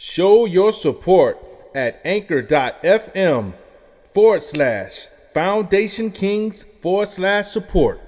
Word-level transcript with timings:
Show 0.00 0.46
your 0.46 0.72
support 0.72 1.38
at 1.74 2.00
anchor.fm 2.06 3.52
forward 4.14 4.42
slash 4.42 5.08
foundation 5.34 6.10
kings 6.10 6.62
forward 6.80 7.10
slash 7.10 7.48
support. 7.48 8.00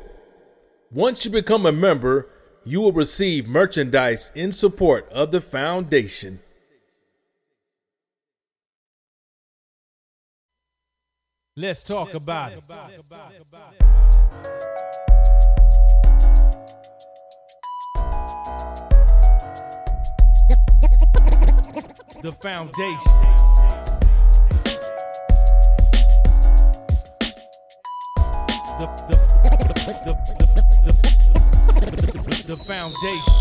Once 0.90 1.26
you 1.26 1.30
become 1.30 1.66
a 1.66 1.70
member, 1.70 2.30
you 2.64 2.80
will 2.80 2.92
receive 2.92 3.46
merchandise 3.46 4.32
in 4.34 4.52
support 4.52 5.06
of 5.10 5.32
the 5.32 5.42
foundation. 5.42 6.40
Let's 11.54 11.82
talk 11.82 12.14
about 12.14 12.52
it. 12.52 12.62
The 22.22 22.32
foundation. 22.34 23.00
The, 28.78 28.86
the, 29.08 29.16
the, 30.06 30.14
the, 32.46 32.56
foundation. 32.56 33.34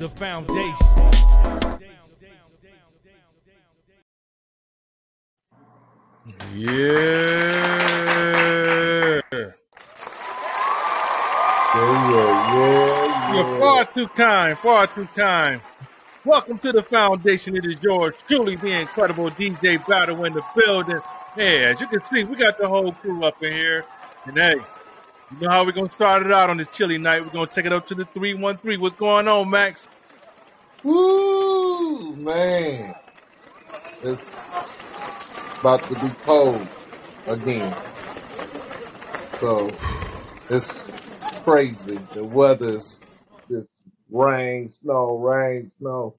The 0.00 0.08
foundation. 0.16 0.88
Yeah. 6.56 8.63
Too 13.84 14.08
kind, 14.08 14.56
far 14.58 14.86
too 14.86 15.08
kind. 15.14 15.60
Welcome 16.24 16.58
to 16.60 16.72
the 16.72 16.82
foundation. 16.82 17.56
It 17.56 17.64
is 17.64 17.76
yours 17.82 18.14
truly, 18.26 18.56
the 18.56 18.80
incredible 18.80 19.30
DJ 19.30 19.86
Battle 19.86 20.24
in 20.24 20.32
the 20.32 20.42
building. 20.56 21.00
Yeah, 21.36 21.72
as 21.72 21.80
you 21.80 21.86
can 21.88 22.02
see, 22.04 22.24
we 22.24 22.36
got 22.36 22.56
the 22.56 22.66
whole 22.66 22.92
crew 22.92 23.24
up 23.24 23.42
in 23.42 23.52
here. 23.52 23.84
And 24.24 24.36
hey, 24.36 24.54
you 24.54 25.40
know 25.40 25.50
how 25.50 25.64
we're 25.64 25.72
to 25.72 25.94
start 25.94 26.24
it 26.24 26.32
out 26.32 26.48
on 26.48 26.56
this 26.56 26.68
chilly 26.68 26.96
night. 26.96 27.22
We're 27.22 27.30
to 27.46 27.52
take 27.52 27.66
it 27.66 27.72
up 27.72 27.86
to 27.88 27.94
the 27.94 28.04
313. 28.06 28.80
What's 28.80 28.96
going 28.96 29.28
on, 29.28 29.50
Max? 29.50 29.88
Woo, 30.82 32.14
man. 32.16 32.94
It's 34.02 34.32
about 35.60 35.82
to 35.84 35.94
be 35.94 36.10
cold 36.24 36.66
again. 37.26 37.74
So 39.40 39.70
it's 40.48 40.82
crazy. 41.44 41.98
The 42.14 42.24
weather's 42.24 43.03
rain, 44.14 44.68
snow, 44.68 45.16
rain, 45.18 45.70
snow. 45.78 46.14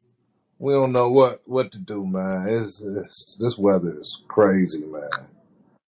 We 0.59 0.73
don't 0.73 0.91
know 0.91 1.09
what, 1.09 1.41
what 1.45 1.71
to 1.71 1.77
do, 1.77 2.05
man. 2.05 2.47
It's, 2.47 2.81
it's 2.81 3.35
this 3.37 3.57
weather 3.57 3.99
is 3.99 4.21
crazy, 4.27 4.85
man. 4.85 5.09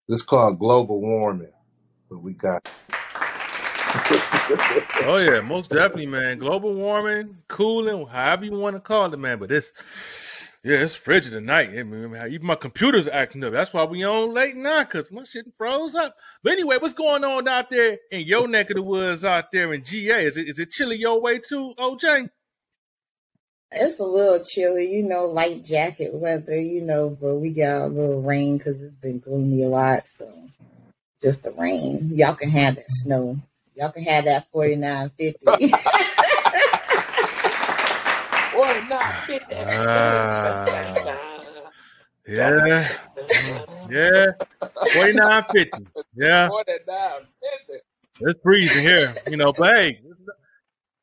This 0.08 0.22
called 0.22 0.58
global 0.58 1.00
warming, 1.00 1.52
but 2.08 2.18
we 2.18 2.32
got. 2.32 2.68
Oh, 5.04 5.16
yeah, 5.16 5.40
most 5.40 5.70
definitely, 5.70 6.06
man. 6.06 6.38
Global 6.38 6.74
warming, 6.74 7.36
cooling, 7.48 8.06
however 8.06 8.44
you 8.44 8.52
want 8.52 8.76
to 8.76 8.80
call 8.80 9.12
it, 9.12 9.16
man. 9.16 9.38
But 9.38 9.50
it's, 9.50 9.72
yeah, 10.66 10.78
it's 10.78 10.96
frigid 10.96 11.30
tonight. 11.30 11.78
I 11.78 11.84
mean, 11.84 12.12
even 12.28 12.44
my 12.44 12.56
computer's 12.56 13.06
acting 13.06 13.44
up. 13.44 13.52
That's 13.52 13.72
why 13.72 13.84
we 13.84 14.02
on 14.02 14.34
late 14.34 14.56
now, 14.56 14.82
because 14.82 15.12
my 15.12 15.22
shit 15.22 15.46
froze 15.56 15.94
up. 15.94 16.16
But 16.42 16.54
anyway, 16.54 16.78
what's 16.78 16.92
going 16.92 17.22
on 17.22 17.46
out 17.46 17.70
there 17.70 17.98
in 18.10 18.22
your 18.22 18.48
neck 18.48 18.70
of 18.70 18.74
the 18.74 18.82
woods 18.82 19.24
out 19.24 19.52
there 19.52 19.72
in 19.72 19.84
GA? 19.84 20.26
Is 20.26 20.36
it, 20.36 20.48
is 20.48 20.58
it 20.58 20.72
chilly 20.72 20.96
your 20.96 21.20
way 21.20 21.38
too, 21.38 21.72
OJ? 21.78 22.30
It's 23.70 24.00
a 24.00 24.04
little 24.04 24.42
chilly, 24.42 24.92
you 24.92 25.04
know, 25.04 25.26
light 25.26 25.64
jacket 25.64 26.12
weather, 26.12 26.60
you 26.60 26.80
know, 26.80 27.10
but 27.10 27.36
we 27.36 27.50
got 27.50 27.82
a 27.82 27.86
little 27.86 28.20
rain 28.22 28.58
because 28.58 28.82
it's 28.82 28.96
been 28.96 29.20
gloomy 29.20 29.62
a 29.62 29.68
lot. 29.68 30.08
So 30.18 30.28
just 31.22 31.44
the 31.44 31.52
rain. 31.52 32.10
Y'all 32.12 32.34
can 32.34 32.50
have 32.50 32.74
that 32.74 32.90
snow. 32.90 33.36
Y'all 33.76 33.92
can 33.92 34.02
have 34.02 34.24
that 34.24 34.50
4950. 34.50 35.72
Not 38.88 39.12
50. 39.24 39.54
Ah, 39.58 40.64
yeah, 42.28 42.88
yeah, 43.90 44.32
49.50. 44.60 45.86
Yeah, 46.14 46.48
4950. 46.48 47.84
it's 48.20 48.40
freezing 48.42 48.82
here, 48.82 49.14
you 49.28 49.36
know, 49.36 49.52
but 49.52 49.74
hey, 49.74 50.00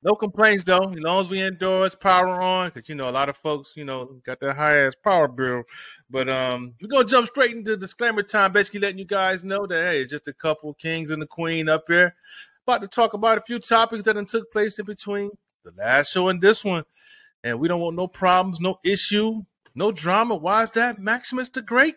no 0.04 0.16
complaints 0.16 0.64
though. 0.64 0.90
As 0.90 1.00
long 1.00 1.20
as 1.20 1.30
we 1.30 1.42
indoors, 1.42 1.96
power 1.96 2.42
on, 2.42 2.72
because 2.74 2.88
you 2.88 2.96
know 2.96 3.10
a 3.10 3.12
lot 3.12 3.30
of 3.30 3.38
folks, 3.38 3.74
you 3.76 3.86
know, 3.86 4.20
got 4.26 4.40
that 4.42 4.56
high 4.56 4.86
ass 4.86 4.94
power 5.04 5.28
bill. 5.28 5.64
But 6.10 6.30
um, 6.30 6.74
we're 6.82 6.90
gonna 6.90 7.06
jump 7.06 7.28
straight 7.28 7.56
into 7.56 7.78
disclaimer 7.78 8.24
time, 8.24 8.52
basically 8.52 8.82
letting 8.82 9.00
you 9.00 9.06
guys 9.06 9.44
know 9.44 9.66
that 9.66 9.84
hey, 9.84 10.02
it's 10.02 10.12
just 10.12 10.28
a 10.28 10.34
couple 10.34 10.74
kings 10.76 11.10
and 11.10 11.22
the 11.22 11.28
queen 11.28 11.70
up 11.70 11.86
here, 11.88 12.16
about 12.66 12.82
to 12.82 12.88
talk 12.88 13.14
about 13.14 13.38
a 13.38 13.42
few 13.42 13.60
topics 13.60 14.04
that 14.04 14.28
took 14.28 14.52
place 14.52 14.80
in 14.80 14.86
between 14.86 15.32
the 15.64 15.72
last 15.78 16.12
show 16.12 16.28
and 16.28 16.42
this 16.42 16.64
one, 16.64 16.84
and 17.44 17.60
we 17.60 17.68
don't 17.68 17.82
want 17.82 17.96
no 17.96 18.08
problems, 18.08 18.60
no 18.60 18.80
issue, 18.84 19.42
no 19.76 19.92
drama. 19.92 20.36
Why 20.36 20.64
is 20.64 20.72
that, 20.72 21.00
Maximus 21.00 21.50
the 21.50 21.62
Great? 21.62 21.96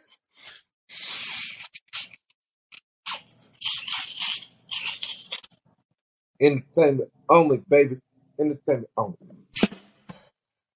Entertainment 6.40 7.10
only, 7.28 7.62
baby. 7.68 7.96
Entertainment 8.38 8.90
only. 8.96 9.16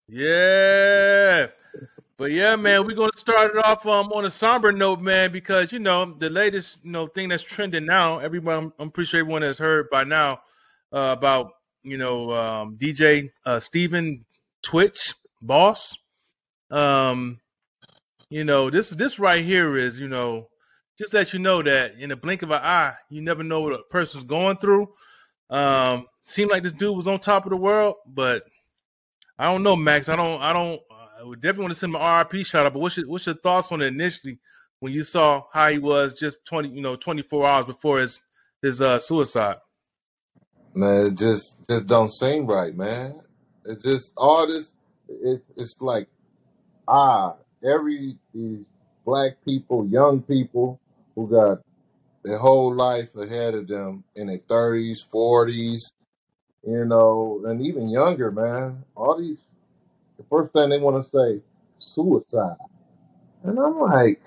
Yeah. 0.09 1.49
But 2.17 2.33
yeah, 2.33 2.55
man, 2.57 2.87
we're 2.87 2.97
gonna 2.97 3.13
start 3.17 3.57
it 3.57 3.65
off 3.65 3.87
um, 3.87 4.13
on 4.13 4.27
a 4.27 4.31
somber 4.31 4.73
note, 4.73 5.01
man, 5.01 5.33
because 5.33 5.73
you 5.73 5.79
know 5.79 6.15
the 6.19 6.29
latest 6.29 6.77
you 6.83 6.91
know 6.91 7.07
thing 7.07 7.31
that's 7.31 7.43
trending 7.43 7.87
now. 7.87 8.19
Everyone, 8.19 8.73
I'm 8.79 8.91
pretty 8.91 9.09
sure 9.09 9.21
everyone 9.21 9.41
has 9.41 9.57
heard 9.57 9.89
by 9.89 10.05
now 10.05 10.41
uh, 10.93 11.15
about 11.17 11.53
you 11.83 11.97
know 11.97 12.31
um, 12.33 12.77
DJ 12.77 13.31
uh, 13.47 13.59
Stephen 13.59 14.25
Twitch 14.63 15.15
Boss. 15.43 15.97
Um, 16.71 17.41
you 18.29 18.45
know 18.45 18.71
this 18.71 18.91
this 18.91 19.19
right 19.19 19.45
here 19.45 19.77
is 19.77 19.99
you 19.99 20.09
know 20.09 20.49
just 20.97 21.13
that 21.13 21.33
you 21.33 21.39
know 21.39 21.63
that 21.63 21.95
in 21.99 22.11
the 22.11 22.17
blink 22.17 22.43
of 22.43 22.51
an 22.51 22.61
eye, 22.63 22.95
you 23.09 23.23
never 23.23 23.43
know 23.43 23.61
what 23.61 23.73
a 23.73 23.79
person's 23.91 24.25
going 24.25 24.59
through. 24.59 24.89
Um, 25.49 26.07
seemed 26.25 26.51
like 26.51 26.63
this 26.63 26.73
dude 26.73 26.97
was 26.97 27.09
on 27.09 27.19
top 27.19 27.45
of 27.45 27.51
the 27.51 27.57
world, 27.57 27.97
but 28.07 28.45
I 29.39 29.51
don't 29.51 29.63
know, 29.63 29.75
Max. 29.75 30.09
I 30.09 30.17
don't. 30.17 30.41
I 30.43 30.53
don't. 30.53 30.81
I 31.19 31.25
would 31.25 31.41
definitely 31.41 31.63
want 31.63 31.75
to 31.75 31.81
send 31.81 31.97
an 31.97 32.19
RIP 32.19 32.47
shout 32.47 32.67
out. 32.67 32.75
But 32.75 32.81
what's 32.81 32.97
your 32.97 33.09
what's 33.09 33.27
your 33.27 33.37
thoughts 33.37 33.73
on 33.73 33.83
it 33.83 33.87
initially 33.87 34.39
when 34.81 34.93
you 34.93 35.03
saw 35.03 35.45
how 35.53 35.71
he 35.71 35.79
was 35.79 36.13
just 36.13 36.45
twenty, 36.45 36.69
you 36.69 36.83
know, 36.83 36.97
twenty 36.97 37.23
four 37.23 37.51
hours 37.51 37.65
before 37.65 38.01
his 38.01 38.21
his 38.63 38.81
uh, 38.81 38.99
suicide? 38.99 39.57
Man, 40.75 41.07
it 41.07 41.19
just 41.19 41.57
just 41.69 41.87
don't 41.87 42.13
seem 42.13 42.47
right, 42.47 42.75
man. 42.75 43.21
It 43.71 43.83
just 43.83 44.13
all 44.17 44.47
this 44.47 44.75
it, 45.09 45.43
it's 45.57 45.77
like 45.81 46.09
ah, 46.89 47.37
every 47.65 48.17
these 48.35 48.65
black 49.05 49.33
people, 49.45 49.87
young 49.87 50.23
people 50.23 50.81
who 51.15 51.29
got 51.29 51.59
their 52.25 52.39
whole 52.39 52.75
life 52.75 53.15
ahead 53.17 53.55
of 53.55 53.69
them 53.69 54.05
in 54.17 54.27
their 54.27 54.39
thirties, 54.39 55.07
forties, 55.11 55.93
you 56.67 56.85
know, 56.85 57.43
and 57.47 57.65
even 57.65 57.89
younger, 57.89 58.31
man. 58.31 58.85
All 58.97 59.19
these 59.19 59.39
the 60.19 60.25
first 60.29 60.53
thing 60.53 60.69
they 60.71 60.79
want 60.79 61.03
to 61.03 61.11
say, 61.11 61.43
suicide. 61.79 62.57
And 63.43 63.59
I'm 63.59 63.81
like, 63.81 64.21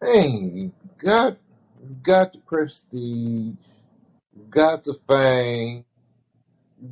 hey, 0.00 0.28
you 0.28 0.72
got 0.98 1.36
you 1.82 1.96
got 2.02 2.32
the 2.32 2.38
prestige, 2.40 2.92
you 2.92 4.46
got 4.50 4.84
the 4.84 4.94
fame, 5.08 5.84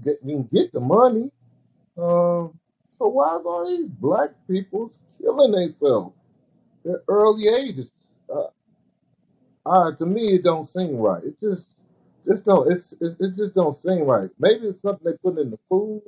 get 0.04 0.18
you 0.24 0.36
can 0.36 0.48
get 0.52 0.72
the 0.72 0.80
money. 0.80 1.30
Um, 1.98 2.58
so 2.98 3.08
why 3.08 3.36
is 3.36 3.42
all 3.44 3.66
these 3.66 3.88
black 3.88 4.30
people 4.48 4.92
killing 5.20 5.52
themselves 5.52 6.14
at 6.86 7.02
early 7.08 7.48
ages? 7.48 7.88
Uh, 8.32 8.48
uh, 9.66 9.92
to 9.96 10.06
me, 10.06 10.34
it 10.34 10.44
don't 10.44 10.68
seem 10.68 10.96
right. 10.96 11.22
It 11.24 11.40
just 11.40 11.66
just 12.26 12.44
don't. 12.44 12.70
It's 12.72 12.92
it, 12.94 13.16
it 13.20 13.36
just 13.36 13.54
don't 13.54 13.80
seem 13.80 14.00
right. 14.04 14.30
Maybe 14.38 14.66
it's 14.68 14.82
something 14.82 15.04
they 15.10 15.18
put 15.18 15.38
in 15.38 15.50
the 15.50 15.58
food, 15.68 16.02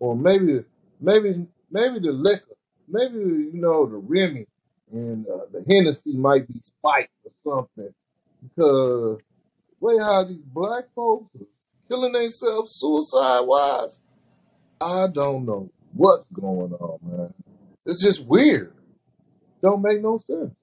or 0.00 0.16
maybe 0.16 0.64
maybe 1.00 1.46
maybe 1.70 2.00
the 2.00 2.12
liquor, 2.12 2.56
maybe 2.88 3.18
you 3.18 3.50
know 3.54 3.86
the 3.86 3.96
Remy 3.96 4.46
and 4.92 5.26
uh, 5.26 5.46
the 5.52 5.64
Hennessy 5.68 6.14
might 6.16 6.48
be 6.48 6.60
spiked 6.64 7.12
or 7.24 7.32
something. 7.76 7.94
Because 8.42 9.20
way 9.80 9.98
how 9.98 10.24
these 10.24 10.38
black 10.46 10.84
folks 10.94 11.26
killing 11.92 12.12
themselves 12.12 12.74
suicide 12.76 13.40
wise, 13.40 13.98
I 14.80 15.08
don't 15.12 15.44
know 15.44 15.70
what's 15.92 16.24
going 16.32 16.72
on, 16.72 16.98
man. 17.02 17.34
It's 17.84 18.02
just 18.02 18.24
weird. 18.24 18.72
Don't 19.60 19.82
make 19.82 20.00
no 20.00 20.18
sense. 20.18 20.54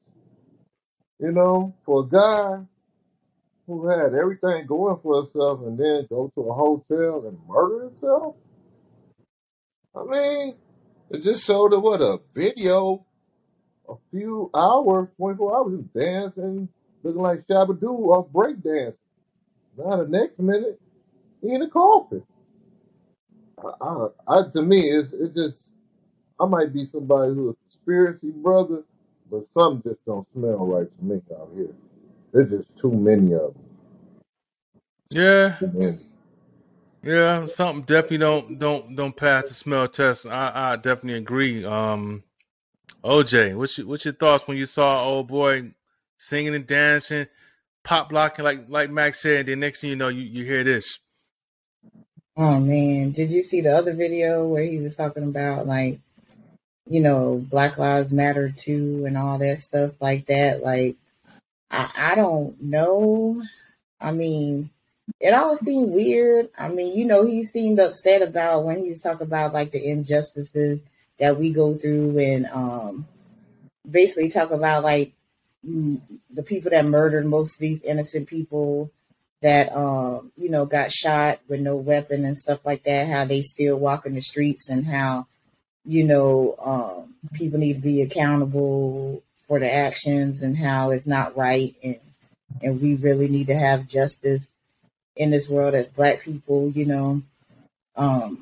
You 1.19 1.31
know, 1.31 1.75
for 1.85 2.01
a 2.01 2.07
guy 2.07 2.63
who 3.67 3.87
had 3.87 4.15
everything 4.15 4.65
going 4.65 4.97
for 5.03 5.21
himself 5.21 5.61
and 5.61 5.77
then 5.77 6.07
go 6.09 6.31
to 6.33 6.41
a 6.41 6.53
hotel 6.53 7.27
and 7.27 7.37
murder 7.47 7.85
himself? 7.85 8.35
I 9.95 10.03
mean, 10.05 10.55
it 11.11 11.21
just 11.21 11.45
showed 11.45 11.73
her 11.73 11.79
what 11.79 12.01
a 12.01 12.19
video, 12.33 13.05
a 13.87 13.93
few 14.09 14.49
hours, 14.55 15.09
24 15.17 15.57
hours, 15.57 15.79
dancing, 15.95 16.69
looking 17.03 17.21
like 17.21 17.45
Shabba 17.47 17.81
off 17.83 18.31
breakdance. 18.31 18.95
Now 19.77 19.97
the 19.97 20.07
next 20.07 20.39
minute, 20.39 20.79
in 21.43 21.61
a 21.61 21.69
coffin. 21.69 22.23
I, 23.63 23.71
I, 23.81 24.07
I 24.27 24.41
to 24.53 24.61
me, 24.61 24.81
it's 24.89 25.13
it 25.13 25.33
just 25.35 25.71
I 26.39 26.45
might 26.45 26.73
be 26.73 26.85
somebody 26.85 27.33
who's 27.33 27.55
a 27.55 27.57
conspiracy 27.71 28.31
brother, 28.31 28.83
but 29.31 29.45
some 29.53 29.81
just 29.83 30.03
don't 30.05 30.27
smell 30.33 30.65
right 30.67 30.87
to 30.99 31.05
me 31.05 31.21
out 31.39 31.49
here. 31.55 31.73
There's 32.33 32.49
just 32.51 32.75
too 32.77 32.91
many 32.91 33.33
of 33.33 33.53
them. 33.53 33.63
Yeah, 35.11 35.57
Too 35.59 35.71
many. 35.73 35.99
yeah. 37.03 37.47
Something 37.47 37.83
definitely 37.83 38.19
don't 38.19 38.59
don't 38.59 38.95
don't 38.95 39.15
pass 39.15 39.49
the 39.49 39.55
smell 39.55 39.87
test. 39.87 40.25
I 40.27 40.51
I 40.73 40.75
definitely 40.77 41.19
agree. 41.19 41.65
Um, 41.65 42.23
OJ, 43.03 43.55
what's 43.57 43.77
your 43.77 43.87
what's 43.87 44.05
your 44.05 44.13
thoughts 44.15 44.47
when 44.47 44.57
you 44.57 44.65
saw 44.65 45.05
old 45.05 45.27
boy 45.27 45.71
singing 46.17 46.55
and 46.55 46.67
dancing, 46.67 47.27
pop 47.83 48.09
blocking 48.09 48.45
like 48.45 48.65
like 48.69 48.89
Max 48.91 49.21
said, 49.21 49.41
and 49.41 49.47
then 49.49 49.59
next 49.61 49.81
thing 49.81 49.91
you 49.91 49.95
know, 49.95 50.09
you, 50.09 50.21
you 50.21 50.45
hear 50.45 50.63
this. 50.63 50.99
Oh 52.37 52.59
man, 52.59 53.11
did 53.11 53.31
you 53.31 53.41
see 53.43 53.61
the 53.61 53.75
other 53.75 53.93
video 53.93 54.47
where 54.47 54.63
he 54.63 54.77
was 54.79 54.95
talking 54.95 55.23
about 55.23 55.67
like, 55.67 55.99
you 56.87 57.01
know, 57.01 57.43
Black 57.49 57.77
Lives 57.77 58.11
Matter 58.11 58.49
too 58.49 59.05
and 59.05 59.17
all 59.17 59.37
that 59.39 59.59
stuff 59.59 59.91
like 59.99 60.27
that? 60.27 60.63
Like, 60.63 60.95
I, 61.69 61.91
I 61.95 62.15
don't 62.15 62.61
know. 62.61 63.43
I 63.99 64.11
mean, 64.11 64.69
it 65.19 65.33
all 65.33 65.55
seemed 65.57 65.91
weird. 65.91 66.49
I 66.57 66.69
mean, 66.69 66.97
you 66.97 67.05
know, 67.05 67.25
he 67.25 67.43
seemed 67.43 67.79
upset 67.79 68.21
about 68.21 68.63
when 68.63 68.77
he 68.83 68.89
was 68.89 69.01
talking 69.01 69.27
about 69.27 69.53
like 69.53 69.71
the 69.71 69.83
injustices 69.83 70.81
that 71.19 71.37
we 71.37 71.51
go 71.51 71.75
through 71.75 72.17
and 72.17 72.45
um 72.47 73.07
basically 73.89 74.29
talk 74.29 74.51
about 74.51 74.83
like 74.83 75.11
mm, 75.67 75.99
the 76.33 76.43
people 76.43 76.71
that 76.71 76.85
murdered 76.85 77.25
most 77.25 77.55
of 77.55 77.59
these 77.59 77.81
innocent 77.81 78.27
people 78.27 78.91
that 79.41 79.75
um 79.75 80.31
you 80.37 80.49
know 80.49 80.65
got 80.65 80.91
shot 80.91 81.39
with 81.47 81.61
no 81.61 81.75
weapon 81.75 82.25
and 82.25 82.37
stuff 82.37 82.65
like 82.65 82.83
that 82.83 83.07
how 83.07 83.23
they 83.23 83.41
still 83.41 83.79
walk 83.79 84.05
in 84.05 84.15
the 84.15 84.21
streets 84.21 84.69
and 84.69 84.85
how 84.85 85.25
you 85.85 86.03
know 86.03 86.55
um 86.59 87.15
people 87.33 87.59
need 87.59 87.73
to 87.73 87.79
be 87.79 88.01
accountable 88.01 89.23
for 89.49 89.59
the 89.59 89.73
actions 89.73 90.41
and 90.43 90.55
how 90.57 90.91
it's 90.91 91.07
not 91.07 91.35
right. 91.35 91.75
And 91.83 91.99
and 92.61 92.81
we 92.81 92.95
really 92.95 93.27
need 93.27 93.47
to 93.47 93.55
have 93.55 93.87
justice 93.87 94.49
in 95.15 95.31
this 95.31 95.49
world 95.49 95.73
as 95.73 95.91
black 95.91 96.21
people 96.21 96.69
you 96.69 96.85
know. 96.85 97.21
Um 97.95 98.39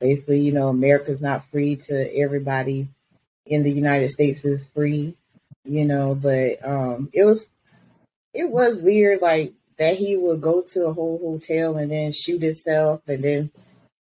basically 0.00 0.40
you 0.40 0.52
know 0.52 0.68
america's 0.68 1.22
not 1.22 1.46
free 1.46 1.76
to 1.76 2.16
everybody. 2.16 2.88
In 3.46 3.62
the 3.62 3.72
united 3.72 4.10
states 4.10 4.44
is 4.44 4.66
free 4.66 5.16
you 5.64 5.84
know 5.84 6.14
but 6.14 6.64
um 6.64 7.10
it 7.12 7.24
was 7.24 7.50
it 8.32 8.48
was 8.48 8.82
weird 8.82 9.20
like 9.20 9.52
that 9.80 9.96
he 9.96 10.14
would 10.14 10.42
go 10.42 10.60
to 10.60 10.86
a 10.86 10.92
whole 10.92 11.18
hotel 11.18 11.78
and 11.78 11.90
then 11.90 12.12
shoot 12.12 12.42
himself 12.42 13.00
and 13.08 13.24
then 13.24 13.50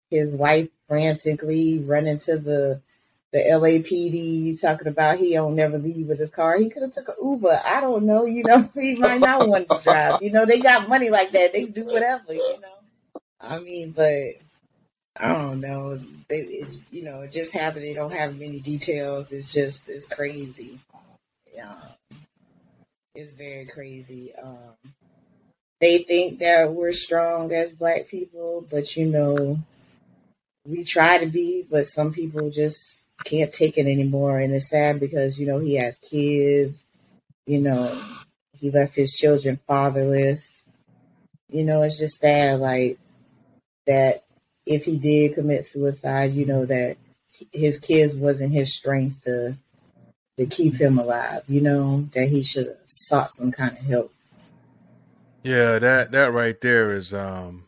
his 0.08 0.32
wife 0.32 0.68
frantically 0.88 1.80
run 1.80 2.06
into 2.06 2.38
the 2.38 2.80
the 3.32 3.40
LAPD 3.40 4.60
talking 4.60 4.86
about 4.86 5.18
he 5.18 5.32
don't 5.32 5.56
never 5.56 5.76
leave 5.76 6.06
with 6.06 6.20
his 6.20 6.30
car. 6.30 6.56
He 6.56 6.70
could 6.70 6.82
have 6.82 6.92
took 6.92 7.08
an 7.08 7.16
Uber. 7.20 7.60
I 7.64 7.80
don't 7.80 8.04
know. 8.04 8.26
You 8.26 8.44
know, 8.44 8.70
he 8.74 8.94
might 8.94 9.18
not 9.18 9.48
want 9.48 9.68
to 9.68 9.80
drive. 9.82 10.22
You 10.22 10.30
know, 10.30 10.46
they 10.46 10.60
got 10.60 10.88
money 10.88 11.10
like 11.10 11.32
that. 11.32 11.52
They 11.52 11.66
do 11.66 11.84
whatever. 11.84 12.32
You 12.32 12.60
know, 12.62 13.20
I 13.40 13.58
mean, 13.58 13.90
but 13.90 14.22
I 15.18 15.32
don't 15.32 15.60
know. 15.60 15.98
They, 16.28 16.42
it, 16.42 16.80
you 16.92 17.02
know, 17.02 17.22
it 17.22 17.32
just 17.32 17.52
happened. 17.52 17.84
They 17.84 17.94
don't 17.94 18.12
have 18.12 18.38
many 18.38 18.60
details. 18.60 19.32
It's 19.32 19.52
just 19.52 19.88
it's 19.88 20.06
crazy. 20.06 20.78
Yeah, 21.52 21.74
it's 23.16 23.32
very 23.32 23.66
crazy. 23.66 24.32
Um, 24.40 24.76
they 25.80 25.98
think 25.98 26.38
that 26.38 26.72
we're 26.72 26.92
strong 26.92 27.52
as 27.52 27.72
black 27.72 28.08
people, 28.08 28.66
but 28.70 28.96
you 28.96 29.06
know, 29.06 29.58
we 30.66 30.84
try 30.84 31.18
to 31.18 31.26
be, 31.26 31.66
but 31.68 31.86
some 31.86 32.12
people 32.12 32.50
just 32.50 33.04
can't 33.24 33.52
take 33.52 33.78
it 33.78 33.86
anymore. 33.86 34.38
And 34.38 34.54
it's 34.54 34.70
sad 34.70 35.00
because, 35.00 35.38
you 35.38 35.46
know, 35.46 35.58
he 35.58 35.76
has 35.76 35.98
kids, 35.98 36.84
you 37.46 37.60
know, 37.60 38.00
he 38.58 38.70
left 38.70 38.96
his 38.96 39.12
children 39.12 39.58
fatherless. 39.66 40.64
You 41.50 41.64
know, 41.64 41.82
it's 41.82 41.98
just 41.98 42.18
sad, 42.20 42.60
like, 42.60 42.98
that 43.86 44.24
if 44.66 44.84
he 44.84 44.98
did 44.98 45.34
commit 45.34 45.66
suicide, 45.66 46.32
you 46.32 46.46
know, 46.46 46.64
that 46.64 46.96
his 47.52 47.78
kids 47.78 48.16
wasn't 48.16 48.52
his 48.52 48.74
strength 48.74 49.22
to 49.24 49.56
to 50.36 50.46
keep 50.46 50.74
him 50.74 50.98
alive, 50.98 51.44
you 51.46 51.60
know, 51.60 52.08
that 52.12 52.28
he 52.28 52.42
should 52.42 52.66
have 52.66 52.76
sought 52.86 53.30
some 53.30 53.52
kind 53.52 53.78
of 53.78 53.84
help. 53.84 54.12
Yeah, 55.44 55.78
that 55.78 56.12
that 56.12 56.32
right 56.32 56.60
there 56.60 56.94
is 56.94 57.14
um 57.14 57.66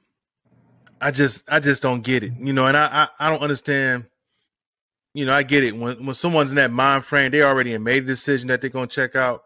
I 1.01 1.11
just 1.13 1.45
I 1.49 1.61
just 1.61 1.83
don't 1.83 2.03
get 2.03 2.25
it. 2.25 2.33
You 2.41 2.55
know, 2.55 2.67
and 2.67 2.77
I 2.77 3.09
I, 3.19 3.27
I 3.29 3.31
don't 3.31 3.43
understand 3.43 4.07
you 5.15 5.25
know, 5.25 5.33
I 5.35 5.45
get 5.45 5.65
it. 5.65 5.77
When 5.77 6.05
when 6.07 6.15
someone's 6.15 6.51
in 6.51 6.57
that 6.57 6.71
mind 6.73 7.05
frame, 7.07 7.31
they 7.33 7.43
already 7.43 7.77
made 7.79 8.05
a 8.05 8.07
decision 8.07 8.49
that 8.49 8.61
they're 8.61 8.71
gonna 8.71 8.87
check 8.87 9.17
out. 9.17 9.45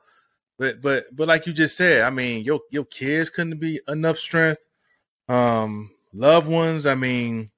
But 0.59 0.83
but 0.83 1.15
but 1.15 1.29
like 1.29 1.47
you 1.47 1.53
just 1.53 1.77
said, 1.77 2.03
I 2.03 2.11
mean, 2.11 2.45
your 2.45 2.61
your 2.71 2.85
kids 2.87 3.31
couldn't 3.31 3.61
be 3.61 3.81
enough 3.89 4.19
strength. 4.19 4.67
Um, 5.29 5.93
loved 6.13 6.49
ones, 6.49 6.87
I 6.87 6.97
mean, 6.97 7.51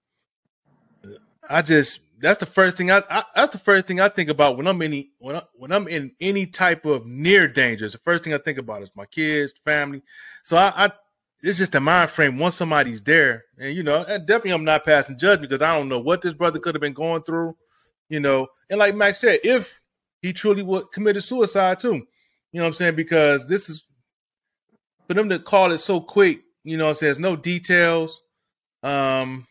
I 1.48 1.62
just 1.62 2.00
that's 2.22 2.38
the 2.38 2.46
first 2.46 2.76
thing 2.76 2.90
I, 2.90 3.02
I, 3.10 3.24
that's 3.34 3.50
the 3.50 3.58
first 3.58 3.88
thing 3.88 4.00
I 4.00 4.08
think 4.08 4.30
about 4.30 4.56
when 4.56 4.68
I'm 4.68 4.80
in 4.80 4.92
any 4.92 5.10
when 5.18 5.36
I, 5.36 5.42
when 5.54 5.72
I'm 5.72 5.88
in 5.88 6.12
any 6.20 6.46
type 6.46 6.86
of 6.86 7.04
near 7.04 7.48
danger. 7.48 7.88
The 7.88 7.98
first 7.98 8.22
thing 8.22 8.32
I 8.32 8.38
think 8.38 8.58
about 8.58 8.82
is 8.82 8.90
my 8.94 9.06
kids, 9.06 9.52
family. 9.64 10.02
So 10.44 10.56
I, 10.56 10.86
I 10.86 10.92
it's 11.42 11.58
just 11.58 11.74
a 11.74 11.80
mind 11.80 12.10
frame 12.10 12.38
once 12.38 12.54
somebody's 12.54 13.02
there, 13.02 13.42
and 13.58 13.74
you 13.74 13.82
know, 13.82 14.04
definitely 14.04 14.52
I'm 14.52 14.64
not 14.64 14.84
passing 14.84 15.18
judgment 15.18 15.50
because 15.50 15.62
I 15.62 15.76
don't 15.76 15.88
know 15.88 15.98
what 15.98 16.22
this 16.22 16.32
brother 16.32 16.60
could 16.60 16.76
have 16.76 16.80
been 16.80 16.92
going 16.92 17.24
through, 17.24 17.56
you 18.08 18.20
know. 18.20 18.46
And 18.70 18.78
like 18.78 18.94
Max 18.94 19.20
said, 19.20 19.40
if 19.42 19.80
he 20.22 20.32
truly 20.32 20.62
would 20.62 20.92
committed 20.92 21.24
suicide 21.24 21.80
too, 21.80 21.94
you 21.94 22.04
know 22.52 22.62
what 22.62 22.68
I'm 22.68 22.74
saying? 22.74 22.94
Because 22.94 23.46
this 23.46 23.68
is 23.68 23.82
for 25.08 25.14
them 25.14 25.28
to 25.28 25.40
call 25.40 25.72
it 25.72 25.78
so 25.78 26.00
quick, 26.00 26.42
you 26.62 26.76
know, 26.76 26.90
it 26.90 26.98
says 26.98 27.18
no 27.18 27.34
details. 27.34 28.22
Um, 28.84 29.46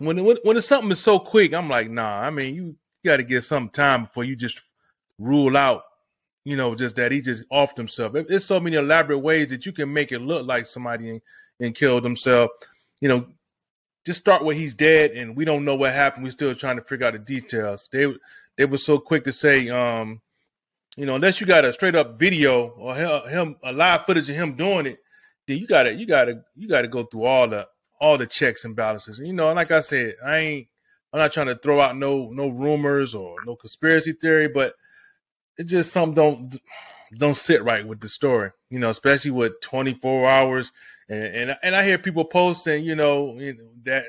when 0.00 0.24
when 0.24 0.38
when 0.42 0.62
something 0.62 0.90
is 0.90 0.98
so 0.98 1.18
quick, 1.18 1.52
I'm 1.52 1.68
like, 1.68 1.90
nah. 1.90 2.20
I 2.20 2.30
mean, 2.30 2.54
you, 2.54 2.76
got 3.04 3.18
to 3.18 3.22
get 3.22 3.44
some 3.44 3.68
time 3.70 4.04
before 4.04 4.24
you 4.24 4.36
just 4.36 4.60
rule 5.18 5.56
out, 5.56 5.84
you 6.44 6.54
know, 6.54 6.74
just 6.74 6.96
that 6.96 7.12
he 7.12 7.22
just 7.22 7.48
offed 7.50 7.76
himself. 7.78 8.12
There's 8.12 8.44
so 8.44 8.60
many 8.60 8.76
elaborate 8.76 9.20
ways 9.20 9.48
that 9.48 9.64
you 9.64 9.72
can 9.72 9.90
make 9.90 10.12
it 10.12 10.18
look 10.18 10.46
like 10.46 10.66
somebody 10.66 11.08
and, 11.08 11.22
and 11.60 11.74
killed 11.74 12.04
himself. 12.04 12.50
You 13.00 13.08
know, 13.08 13.26
just 14.04 14.20
start 14.20 14.44
where 14.44 14.54
he's 14.54 14.74
dead, 14.74 15.12
and 15.12 15.36
we 15.36 15.44
don't 15.44 15.64
know 15.64 15.76
what 15.76 15.92
happened. 15.92 16.24
We're 16.24 16.30
still 16.30 16.54
trying 16.54 16.76
to 16.76 16.82
figure 16.82 17.06
out 17.06 17.12
the 17.14 17.18
details. 17.18 17.88
They 17.92 18.12
they 18.56 18.64
were 18.64 18.78
so 18.78 18.98
quick 18.98 19.24
to 19.24 19.32
say, 19.32 19.68
um, 19.68 20.20
you 20.96 21.06
know, 21.06 21.14
unless 21.14 21.40
you 21.40 21.46
got 21.46 21.64
a 21.64 21.72
straight 21.72 21.94
up 21.94 22.18
video 22.18 22.68
or 22.68 22.94
him 22.94 23.56
a 23.62 23.72
live 23.72 24.06
footage 24.06 24.28
of 24.30 24.36
him 24.36 24.56
doing 24.56 24.86
it, 24.86 24.98
then 25.46 25.58
you 25.58 25.66
gotta 25.66 25.94
you 25.94 26.06
gotta 26.06 26.42
you 26.56 26.68
gotta 26.68 26.88
go 26.88 27.04
through 27.04 27.24
all 27.24 27.48
the 27.48 27.66
all 28.00 28.18
the 28.18 28.26
checks 28.26 28.64
and 28.64 28.74
balances. 28.74 29.18
You 29.18 29.32
know, 29.32 29.52
like 29.52 29.70
I 29.70 29.80
said, 29.80 30.16
I 30.24 30.38
ain't 30.38 30.68
I'm 31.12 31.18
not 31.18 31.32
trying 31.32 31.46
to 31.48 31.56
throw 31.56 31.80
out 31.80 31.96
no 31.96 32.30
no 32.30 32.48
rumors 32.48 33.14
or 33.14 33.36
no 33.44 33.56
conspiracy 33.56 34.12
theory, 34.12 34.48
but 34.48 34.74
it 35.58 35.64
just 35.64 35.92
some 35.92 36.14
don't 36.14 36.56
don't 37.16 37.36
sit 37.36 37.62
right 37.64 37.86
with 37.86 38.00
the 38.00 38.08
story. 38.08 38.50
You 38.70 38.78
know, 38.78 38.90
especially 38.90 39.32
with 39.32 39.60
24 39.60 40.28
hours 40.28 40.72
and 41.08 41.24
and, 41.24 41.56
and 41.62 41.76
I 41.76 41.84
hear 41.84 41.98
people 41.98 42.24
posting, 42.24 42.84
you 42.84 42.94
know, 42.94 43.38
you 43.38 43.54
know 43.54 43.70
that 43.84 44.04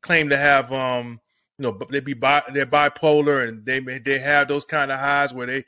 claim 0.00 0.28
to 0.28 0.36
have 0.36 0.72
um 0.72 1.20
you 1.58 1.64
know 1.64 1.78
they 1.90 2.00
be 2.00 2.14
bi- 2.14 2.44
they're 2.52 2.66
bipolar 2.66 3.48
and 3.48 3.64
they 3.66 3.80
they 3.80 4.18
have 4.18 4.48
those 4.48 4.64
kind 4.64 4.92
of 4.92 4.98
highs 4.98 5.32
where 5.32 5.46
they 5.46 5.64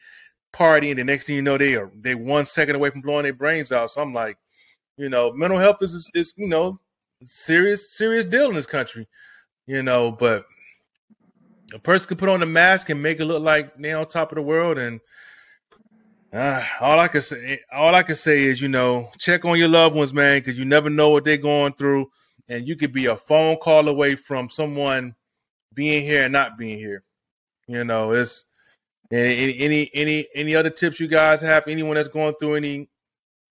party 0.53 0.91
and 0.91 1.01
the 1.01 1.05
next 1.05 1.27
thing 1.27 1.35
you 1.35 1.43
know 1.43 1.59
they 1.59 1.75
are 1.75 1.91
they 1.97 2.15
one 2.15 2.47
second 2.47 2.77
away 2.77 2.91
from 2.91 3.01
blowing 3.01 3.25
their 3.25 3.33
brains 3.33 3.73
out. 3.73 3.91
So 3.91 4.01
I'm 4.01 4.15
like, 4.15 4.39
you 4.97 5.09
know, 5.09 5.33
mental 5.33 5.59
health 5.59 5.79
is 5.81 5.95
is, 5.95 6.11
is 6.15 6.35
you 6.37 6.47
know 6.47 6.79
serious 7.25 7.97
serious 7.97 8.27
deal 8.27 8.49
in 8.49 8.55
this 8.55 8.67
country, 8.67 9.09
you 9.67 9.83
know. 9.83 10.11
But 10.11 10.47
a 11.73 11.79
person 11.79 12.09
can 12.09 12.17
put 12.17 12.29
on 12.29 12.43
a 12.43 12.47
mask 12.47 12.91
and 12.91 13.03
make 13.03 13.21
it 13.21 13.25
look 13.25 13.43
like 13.43 13.77
they're 13.77 13.99
on 13.99 14.07
top 14.07 14.33
of 14.33 14.37
the 14.37 14.43
world, 14.43 14.79
and 14.79 15.01
uh, 16.33 16.65
all 16.81 16.99
I 16.99 17.09
can 17.09 17.23
say, 17.23 17.61
all 17.73 17.95
I 17.95 18.03
can 18.03 18.17
say 18.17 18.45
is, 18.45 18.61
you 18.61 18.69
know, 18.69 19.11
check 19.19 19.45
on 19.45 19.59
your 19.59 19.69
loved 19.69 19.95
ones, 19.95 20.13
man, 20.13 20.41
because 20.41 20.59
you 20.59 20.65
never 20.65 20.91
know 20.91 21.11
what 21.11 21.25
they're 21.25 21.37
going 21.37 21.75
through, 21.75 22.11
and 22.49 22.67
you 22.67 22.77
could 22.77 22.93
be 22.93 23.07
a 23.07 23.17
phone 23.17 23.57
call 23.57 23.89
away 23.89 24.17
from 24.17 24.51
someone 24.51 25.15
being 25.73 26.03
here 26.03 26.25
and 26.25 26.33
not 26.33 26.59
being 26.59 26.79
here. 26.79 27.05
You 27.69 27.85
know, 27.85 28.13
it's 28.13 28.45
any 29.11 29.59
any 29.59 29.91
any 29.95 30.27
any 30.35 30.57
other 30.57 30.71
tips 30.71 30.99
you 30.99 31.09
guys 31.09 31.41
have? 31.41 31.69
Anyone 31.69 31.95
that's 31.95 32.09
going 32.09 32.35
through 32.41 32.57
any 32.57 32.89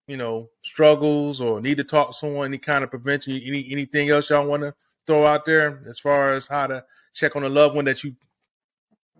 you 0.06 0.16
know, 0.16 0.50
struggles 0.64 1.40
or 1.40 1.60
need 1.60 1.78
to 1.78 1.84
talk 1.84 2.08
to 2.08 2.14
someone, 2.14 2.46
any 2.46 2.58
kind 2.58 2.84
of 2.84 2.90
prevention, 2.90 3.34
any 3.34 3.66
anything 3.70 4.10
else 4.10 4.30
y'all 4.30 4.46
want 4.46 4.62
to 4.62 4.74
throw 5.06 5.26
out 5.26 5.46
there 5.46 5.82
as 5.88 5.98
far 5.98 6.32
as 6.32 6.46
how 6.46 6.66
to 6.66 6.84
check 7.14 7.36
on 7.36 7.44
a 7.44 7.48
loved 7.48 7.74
one 7.76 7.86
that 7.86 8.04
you 8.04 8.14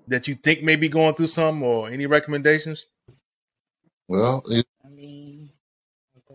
that 0.09 0.29
you 0.29 0.35
think 0.37 0.63
may 0.63 0.77
be 0.77 0.89
going 0.89 1.15
through 1.15 1.29
some 1.29 1.63
or 1.63 1.89
any 1.89 2.07
recommendations? 2.07 2.87
Well, 4.09 4.43
it- 4.49 4.67
I 4.85 4.89
mean, 4.91 5.51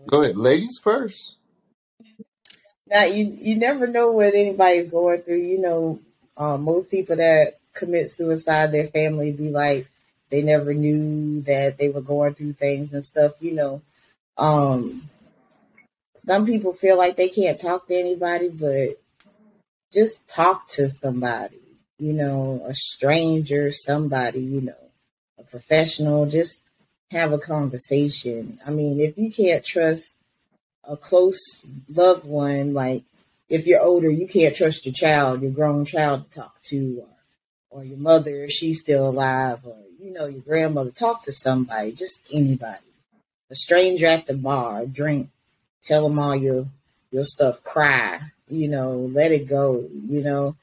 go 0.08 0.22
ahead, 0.22 0.36
ladies 0.36 0.78
first. 0.78 1.36
now 2.88 3.04
you 3.04 3.24
you 3.26 3.56
never 3.56 3.86
know 3.86 4.12
what 4.12 4.34
anybody's 4.34 4.90
going 4.90 5.22
through. 5.22 5.38
You 5.38 5.60
know, 5.60 6.00
um, 6.36 6.62
most 6.62 6.90
people 6.90 7.16
that 7.16 7.58
commit 7.74 8.10
suicide, 8.10 8.72
their 8.72 8.88
family 8.88 9.32
be 9.32 9.50
like 9.50 9.88
they 10.30 10.42
never 10.42 10.74
knew 10.74 11.42
that 11.42 11.78
they 11.78 11.88
were 11.90 12.02
going 12.02 12.34
through 12.34 12.54
things 12.54 12.94
and 12.94 13.04
stuff. 13.04 13.34
You 13.40 13.52
know, 13.52 13.82
um, 14.36 15.02
some 16.26 16.46
people 16.46 16.72
feel 16.72 16.96
like 16.96 17.16
they 17.16 17.28
can't 17.28 17.60
talk 17.60 17.86
to 17.86 17.94
anybody, 17.94 18.48
but 18.48 19.00
just 19.92 20.28
talk 20.28 20.68
to 20.68 20.88
somebody. 20.88 21.58
You 21.98 22.12
know, 22.12 22.62
a 22.66 22.74
stranger, 22.74 23.70
somebody. 23.72 24.40
You 24.40 24.60
know, 24.62 24.90
a 25.38 25.44
professional. 25.44 26.26
Just 26.26 26.62
have 27.10 27.32
a 27.32 27.38
conversation. 27.38 28.60
I 28.66 28.70
mean, 28.70 29.00
if 29.00 29.18
you 29.18 29.30
can't 29.30 29.64
trust 29.64 30.16
a 30.84 30.96
close 30.96 31.66
loved 31.88 32.24
one, 32.24 32.72
like 32.74 33.02
if 33.48 33.66
you're 33.66 33.82
older, 33.82 34.10
you 34.10 34.26
can't 34.26 34.54
trust 34.54 34.86
your 34.86 34.94
child, 34.94 35.42
your 35.42 35.50
grown 35.50 35.84
child 35.84 36.30
to 36.30 36.38
talk 36.38 36.62
to, 36.64 37.02
or, 37.70 37.80
or 37.80 37.84
your 37.84 37.98
mother 37.98 38.44
if 38.44 38.50
she's 38.50 38.80
still 38.80 39.08
alive, 39.08 39.58
or 39.64 39.76
you 39.98 40.12
know, 40.12 40.26
your 40.26 40.40
grandmother. 40.42 40.90
Talk 40.90 41.24
to 41.24 41.32
somebody, 41.32 41.92
just 41.92 42.22
anybody. 42.32 42.78
A 43.50 43.56
stranger 43.56 44.06
at 44.06 44.26
the 44.26 44.34
bar, 44.34 44.86
drink, 44.86 45.28
tell 45.82 46.08
them 46.08 46.18
all 46.18 46.36
your 46.36 46.66
your 47.10 47.24
stuff, 47.24 47.64
cry, 47.64 48.20
you 48.48 48.68
know, 48.68 49.10
let 49.12 49.32
it 49.32 49.48
go, 49.48 49.88
you 50.08 50.22
know. 50.22 50.56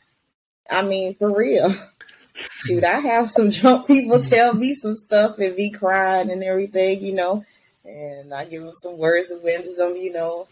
I 0.70 0.84
mean, 0.84 1.16
for 1.16 1.36
real. 1.36 1.70
Shoot, 2.52 2.84
I 2.84 3.00
have 3.00 3.28
some 3.28 3.50
drunk 3.50 3.88
people 3.88 4.20
tell 4.20 4.54
me 4.54 4.74
some 4.76 4.94
stuff 4.94 5.40
and 5.40 5.56
be 5.56 5.72
crying 5.72 6.30
and 6.30 6.44
everything, 6.44 7.02
you 7.02 7.14
know, 7.14 7.44
and 7.84 8.34
I 8.34 8.46
give 8.46 8.62
them 8.64 8.74
some 8.74 8.98
words 8.98 9.32
of 9.32 9.42
wisdom, 9.44 9.96
you 9.96 10.14
know, 10.14 10.48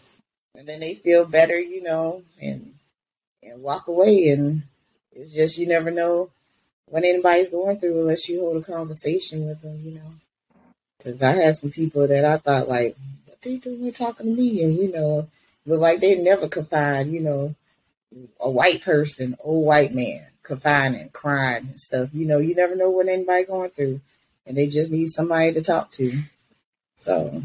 and 0.54 0.66
then 0.66 0.80
they 0.80 0.94
feel 0.94 1.24
better, 1.24 1.58
you 1.58 1.82
know, 1.82 2.22
and 2.40 2.74
and 3.42 3.62
walk 3.62 3.86
away. 3.86 4.28
And 4.28 4.62
it's 5.12 5.32
just 5.32 5.58
you 5.58 5.66
never 5.66 5.90
know 5.90 6.30
what 6.86 7.04
anybody's 7.04 7.50
going 7.50 7.78
through 7.78 8.00
unless 8.00 8.28
you 8.28 8.40
hold 8.40 8.56
a 8.56 8.66
conversation 8.66 9.46
with 9.46 9.62
them, 9.62 9.78
you 9.82 9.92
know. 9.92 10.12
Because 11.06 11.22
I 11.22 11.34
had 11.34 11.56
some 11.56 11.70
people 11.70 12.08
that 12.08 12.24
I 12.24 12.36
thought 12.38 12.68
like, 12.68 12.96
what 13.26 13.40
they 13.40 13.58
doing 13.58 13.92
talking 13.92 14.26
to 14.26 14.32
me, 14.32 14.64
and 14.64 14.76
you 14.76 14.90
know, 14.90 15.28
look 15.64 15.80
like 15.80 16.00
they 16.00 16.16
never 16.16 16.48
confide, 16.48 17.06
you 17.06 17.20
know, 17.20 17.54
a 18.40 18.50
white 18.50 18.82
person, 18.82 19.36
old 19.38 19.64
white 19.64 19.94
man, 19.94 20.26
confining, 20.42 21.10
crying 21.10 21.68
and 21.68 21.80
stuff. 21.80 22.10
You 22.12 22.26
know, 22.26 22.38
you 22.38 22.56
never 22.56 22.74
know 22.74 22.90
what 22.90 23.06
anybody 23.06 23.44
going 23.44 23.70
through, 23.70 24.00
and 24.48 24.56
they 24.56 24.66
just 24.66 24.90
need 24.90 25.06
somebody 25.06 25.52
to 25.52 25.62
talk 25.62 25.92
to. 25.92 26.22
So 26.96 27.40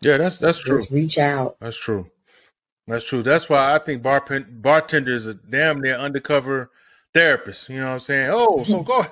Yeah, 0.00 0.16
that's 0.16 0.38
that's 0.38 0.56
true. 0.58 0.78
just 0.78 0.90
reach 0.90 1.18
out. 1.18 1.58
That's 1.60 1.76
true. 1.76 2.10
That's 2.86 3.04
true. 3.04 3.22
That's 3.22 3.50
why 3.50 3.74
I 3.74 3.80
think 3.80 4.02
bar 4.02 4.24
bartenders 4.48 5.26
are 5.26 5.34
damn 5.34 5.82
near 5.82 5.96
undercover 5.96 6.70
therapists. 7.14 7.68
You 7.68 7.80
know 7.80 7.88
what 7.88 7.92
I'm 7.92 8.00
saying? 8.00 8.30
Oh, 8.32 8.64
so 8.64 8.82
go 8.82 9.04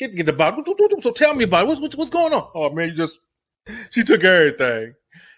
get 0.00 0.16
get 0.16 0.26
the 0.26 0.32
bottle. 0.32 0.64
So 1.00 1.12
tell 1.12 1.34
me 1.34 1.44
about 1.44 1.64
it. 1.64 1.68
What's, 1.68 1.80
what's 1.80 1.96
what's 1.96 2.10
going 2.10 2.32
on? 2.32 2.48
Oh 2.54 2.70
man, 2.70 2.88
you 2.88 2.94
just 2.94 3.18
she 3.90 4.02
took 4.02 4.24
everything. 4.24 4.94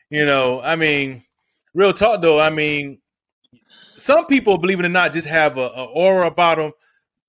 You 0.08 0.24
know, 0.26 0.60
I 0.60 0.76
mean, 0.76 1.24
real 1.74 1.92
talk 1.92 2.22
though. 2.22 2.38
I 2.38 2.50
mean, 2.50 2.98
some 3.70 4.26
people, 4.26 4.58
believe 4.58 4.80
it 4.80 4.86
or 4.86 4.90
not, 4.90 5.12
just 5.12 5.26
have 5.26 5.58
a, 5.58 5.66
a 5.66 5.84
aura 5.84 6.26
about 6.26 6.58
them 6.58 6.72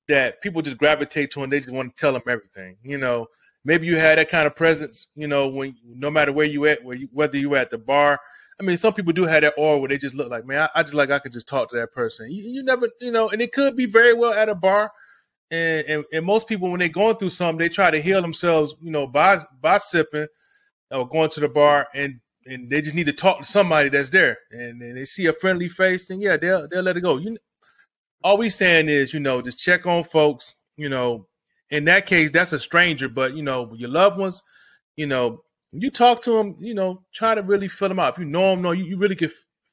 that 0.07 0.41
people 0.41 0.61
just 0.61 0.77
gravitate 0.77 1.31
to, 1.31 1.43
and 1.43 1.51
they 1.51 1.59
just 1.59 1.71
want 1.71 1.95
to 1.95 1.99
tell 1.99 2.13
them 2.13 2.23
everything. 2.27 2.77
You 2.83 2.97
know, 2.97 3.27
maybe 3.65 3.87
you 3.87 3.97
had 3.97 4.17
that 4.17 4.29
kind 4.29 4.45
of 4.47 4.55
presence. 4.55 5.07
You 5.15 5.27
know, 5.27 5.47
when 5.47 5.75
no 5.85 6.11
matter 6.11 6.31
where 6.31 6.45
you 6.45 6.65
at, 6.67 6.83
where 6.83 6.95
you, 6.95 7.09
whether 7.11 7.37
you 7.37 7.49
were 7.49 7.57
at 7.57 7.71
the 7.71 7.77
bar. 7.77 8.19
I 8.59 8.63
mean, 8.63 8.77
some 8.77 8.93
people 8.93 9.13
do 9.13 9.23
have 9.23 9.41
that 9.41 9.55
aura 9.57 9.79
where 9.79 9.89
they 9.89 9.97
just 9.97 10.13
look 10.13 10.29
like, 10.29 10.45
man, 10.45 10.69
I, 10.75 10.79
I 10.79 10.83
just 10.83 10.93
like 10.93 11.09
I 11.09 11.17
could 11.17 11.33
just 11.33 11.47
talk 11.47 11.71
to 11.71 11.75
that 11.77 11.91
person. 11.91 12.31
You, 12.31 12.43
you 12.43 12.63
never, 12.63 12.87
you 13.01 13.11
know, 13.11 13.29
and 13.29 13.41
it 13.41 13.51
could 13.51 13.75
be 13.75 13.87
very 13.87 14.13
well 14.13 14.31
at 14.31 14.47
a 14.47 14.53
bar. 14.53 14.91
And, 15.53 15.87
and 15.87 16.05
and 16.11 16.25
most 16.25 16.47
people 16.47 16.71
when 16.71 16.79
they're 16.79 16.89
going 16.89 17.15
through 17.17 17.29
something, 17.29 17.59
they 17.59 17.69
try 17.69 17.91
to 17.91 18.01
heal 18.01 18.23
themselves, 18.23 18.73
you 18.81 18.89
know, 18.89 19.05
by 19.05 19.39
by 19.61 19.77
sipping 19.77 20.25
or 20.89 21.07
going 21.07 21.29
to 21.29 21.39
the 21.41 21.47
bar, 21.47 21.87
and 21.93 22.19
and 22.47 22.71
they 22.71 22.81
just 22.81 22.95
need 22.95 23.05
to 23.05 23.13
talk 23.13 23.37
to 23.37 23.45
somebody 23.45 23.89
that's 23.89 24.09
there, 24.09 24.39
and, 24.49 24.81
and 24.81 24.97
they 24.97 25.05
see 25.05 25.27
a 25.27 25.33
friendly 25.33 25.69
face, 25.69 26.09
and 26.09 26.19
yeah, 26.23 26.37
they'll 26.37 26.67
they'll 26.67 26.81
let 26.81 26.97
it 26.97 27.01
go. 27.01 27.17
You, 27.17 27.37
all 28.23 28.39
we 28.39 28.49
saying 28.49 28.89
is, 28.89 29.13
you 29.13 29.19
know, 29.19 29.43
just 29.43 29.59
check 29.59 29.85
on 29.85 30.03
folks. 30.03 30.55
You 30.75 30.89
know, 30.89 31.27
in 31.69 31.85
that 31.85 32.07
case, 32.07 32.31
that's 32.31 32.53
a 32.53 32.59
stranger, 32.59 33.07
but 33.07 33.35
you 33.35 33.43
know, 33.43 33.71
your 33.75 33.89
loved 33.91 34.17
ones, 34.17 34.41
you 34.95 35.05
know, 35.05 35.43
you 35.71 35.91
talk 35.91 36.23
to 36.23 36.31
them, 36.31 36.55
you 36.59 36.73
know, 36.73 37.03
try 37.13 37.35
to 37.35 37.43
really 37.43 37.67
fill 37.67 37.89
them 37.89 37.99
out. 37.99 38.13
If 38.13 38.19
you 38.19 38.25
know 38.25 38.49
them, 38.49 38.63
know 38.63 38.71
you, 38.71 38.85
you 38.85 38.97
really 38.97 39.15
can 39.15 39.29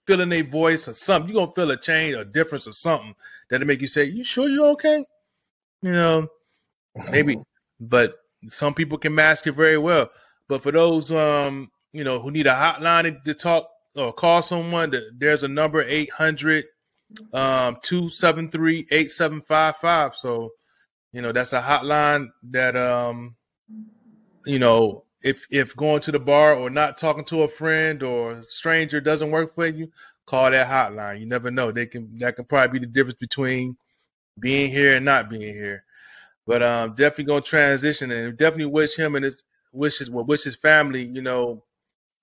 feel 0.07 0.21
in 0.21 0.29
their 0.29 0.45
voice 0.45 0.89
or 0.89 0.93
something. 0.95 1.33
You're 1.33 1.47
gonna 1.47 1.55
feel 1.55 1.71
a 1.71 1.81
change, 1.81 2.17
a 2.17 2.25
difference, 2.27 2.67
or 2.67 2.73
something 2.75 3.15
that'll 3.49 3.67
make 3.67 3.81
you 3.81 3.89
say, 3.89 4.05
"You 4.05 4.25
sure 4.25 4.47
you're 4.47 4.73
okay?" 4.73 5.07
You 5.83 5.93
know, 5.93 6.29
maybe. 7.11 7.37
But 7.83 8.13
some 8.51 8.75
people 8.75 8.99
can 8.99 9.15
mask 9.15 9.47
it 9.47 9.53
very 9.53 9.79
well. 9.79 10.11
But 10.49 10.63
for 10.63 10.71
those, 10.71 11.11
um, 11.11 11.71
you 11.95 12.05
know, 12.05 12.21
who 12.21 12.31
need 12.31 12.47
a 12.47 12.51
hotline 12.53 13.25
to 13.25 13.33
talk 13.33 13.71
or 13.97 14.13
call 14.13 14.43
someone, 14.43 14.93
there's 15.17 15.45
a 15.45 15.49
number 15.49 15.83
800 15.83 16.67
um 17.33 17.79
273 17.83 18.87
8755. 18.91 20.15
So, 20.15 20.51
you 21.13 21.23
know, 21.23 21.33
that's 21.33 21.55
a 21.55 21.63
hotline 21.63 22.29
that 22.51 22.77
um 22.77 23.37
you 24.47 24.59
know, 24.59 25.05
if 25.23 25.47
if 25.51 25.77
going 25.77 26.01
to 26.03 26.13
the 26.13 26.21
bar 26.21 26.55
or 26.55 26.71
not 26.71 26.99
talking 26.99 27.25
to 27.27 27.43
a 27.43 27.49
friend 27.49 28.03
or 28.03 28.45
stranger 28.49 29.01
doesn't 29.01 29.31
work 29.31 29.55
for 29.55 29.67
you, 29.67 29.91
call 30.27 30.51
that 30.51 30.69
hotline. 30.69 31.21
You 31.21 31.27
never 31.27 31.51
know. 31.51 31.73
They 31.73 31.87
can 31.87 32.19
that 32.19 32.37
can 32.37 32.45
probably 32.45 32.79
be 32.79 32.87
the 32.87 32.93
difference 32.93 33.19
between 33.19 33.77
being 34.40 34.70
here 34.70 34.97
and 34.97 35.04
not 35.04 35.30
being 35.30 35.54
here. 35.54 35.85
But 36.47 36.62
um 36.62 36.90
definitely 36.94 37.25
gonna 37.25 37.40
transition 37.42 38.11
and 38.11 38.37
definitely 38.37 38.66
wish 38.66 38.97
him 38.97 39.14
and 39.14 39.25
his 39.25 39.42
wishes 39.73 40.11
well 40.11 40.25
wish 40.25 40.44
his 40.44 40.56
family, 40.56 41.04
you 41.04 41.23
know, 41.23 41.62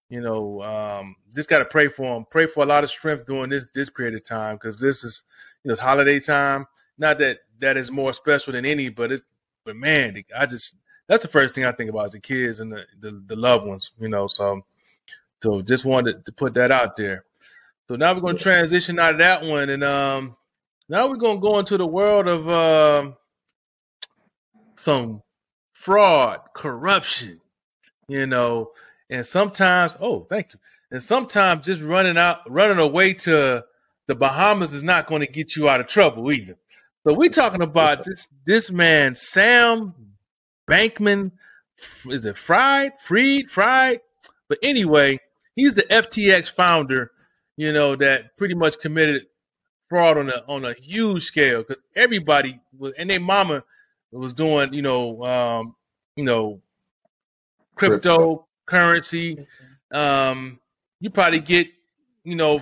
you 0.10 0.22
know, 0.22 0.62
um, 0.62 1.16
just 1.36 1.50
got 1.50 1.60
to 1.60 1.66
pray 1.66 1.88
for 1.90 2.16
him. 2.16 2.26
Pray 2.30 2.46
for 2.46 2.64
a 2.64 2.66
lot 2.66 2.84
of 2.84 2.90
strength 2.90 3.26
during 3.26 3.50
this 3.50 3.66
this 3.74 3.90
period 3.90 4.16
of 4.16 4.24
time 4.24 4.56
because 4.56 4.80
this 4.80 5.04
is 5.04 5.24
you 5.64 5.70
know 5.70 5.74
it's 5.74 5.82
holiday 5.82 6.20
time. 6.20 6.66
Not 6.98 7.20
that 7.20 7.40
that 7.60 7.78
is 7.78 7.92
more 7.92 8.14
special 8.14 8.54
than 8.54 8.66
any, 8.66 8.90
but 8.90 9.12
it's 9.12 9.24
but 9.66 9.76
man, 9.76 10.24
I 10.36 10.46
just 10.46 10.76
that's 11.08 11.24
the 11.24 11.30
first 11.30 11.54
thing 11.54 11.66
I 11.66 11.72
think 11.72 11.90
about 11.90 12.08
is 12.08 12.12
the 12.14 12.20
kids 12.20 12.60
and 12.60 12.72
the, 12.72 12.86
the, 13.00 13.22
the 13.28 13.36
loved 13.36 13.66
ones. 13.66 13.92
You 14.00 14.08
know, 14.08 14.28
so 14.28 14.66
so 15.42 15.62
just 15.62 15.86
wanted 15.86 16.26
to 16.26 16.32
put 16.32 16.54
that 16.56 16.72
out 16.72 16.96
there. 16.96 17.26
So 17.90 17.96
now 17.96 18.14
we're 18.14 18.34
to 18.34 18.40
transition 18.40 19.00
out 19.00 19.14
of 19.14 19.18
that 19.20 19.44
one, 19.44 19.70
and 19.70 19.84
um, 19.84 20.38
now 20.90 21.08
we're 21.08 21.18
going 21.18 21.38
to 21.38 21.42
go 21.42 21.60
into 21.60 21.78
the 21.78 21.86
world 21.86 22.28
of 22.28 22.48
uh, 22.48 23.12
some 24.76 25.22
fraud, 25.74 26.40
corruption. 26.54 27.42
You 28.08 28.26
know, 28.26 28.72
and 29.10 29.26
sometimes, 29.26 29.98
oh, 30.00 30.26
thank 30.30 30.54
you. 30.54 30.60
And 30.92 31.04
sometimes 31.04 31.66
just 31.66 31.82
running 31.82 32.18
out, 32.18 32.50
running 32.50 32.78
away 32.78 33.14
to 33.14 33.66
the 34.08 34.16
Bahamas 34.16 34.74
is 34.74 34.84
not 34.84 35.08
going 35.08 35.22
to 35.22 35.28
get 35.28 35.56
you 35.56 35.68
out 35.68 35.82
of 35.82 35.88
trouble 35.88 36.32
either. 36.32 36.58
So 37.06 37.14
we're 37.14 37.30
talking 37.30 37.62
about 37.62 38.04
this 38.06 38.28
this 38.46 38.72
man, 38.72 39.16
Sam 39.16 39.94
Bankman. 40.70 41.32
Is 42.10 42.26
it 42.26 42.38
Fried? 42.38 42.94
Freed? 43.02 43.52
Fried? 43.52 44.00
But 44.48 44.60
anyway, 44.64 45.20
he's 45.56 45.74
the 45.74 45.84
FTX 45.84 46.50
founder. 46.50 47.12
You 47.58 47.74
know 47.74 47.96
that 47.98 48.38
pretty 48.38 48.54
much 48.54 48.80
committed 48.80 49.24
fraud 49.90 50.18
on 50.18 50.30
a 50.30 50.44
on 50.48 50.66
a 50.66 50.74
huge 50.74 51.24
scale 51.24 51.60
because 51.64 51.82
everybody 51.96 52.60
was 52.78 52.94
and 52.98 53.10
their 53.10 53.20
mama 53.20 53.64
was 54.12 54.34
doing 54.34 54.74
you 54.74 54.82
know 54.82 55.24
um, 55.24 55.76
you 56.16 56.24
know 56.24 56.62
crypto 57.76 58.48
currency. 58.66 59.48
Um, 59.92 60.60
you 61.00 61.10
probably 61.10 61.40
get, 61.40 61.68
you 62.24 62.36
know, 62.36 62.62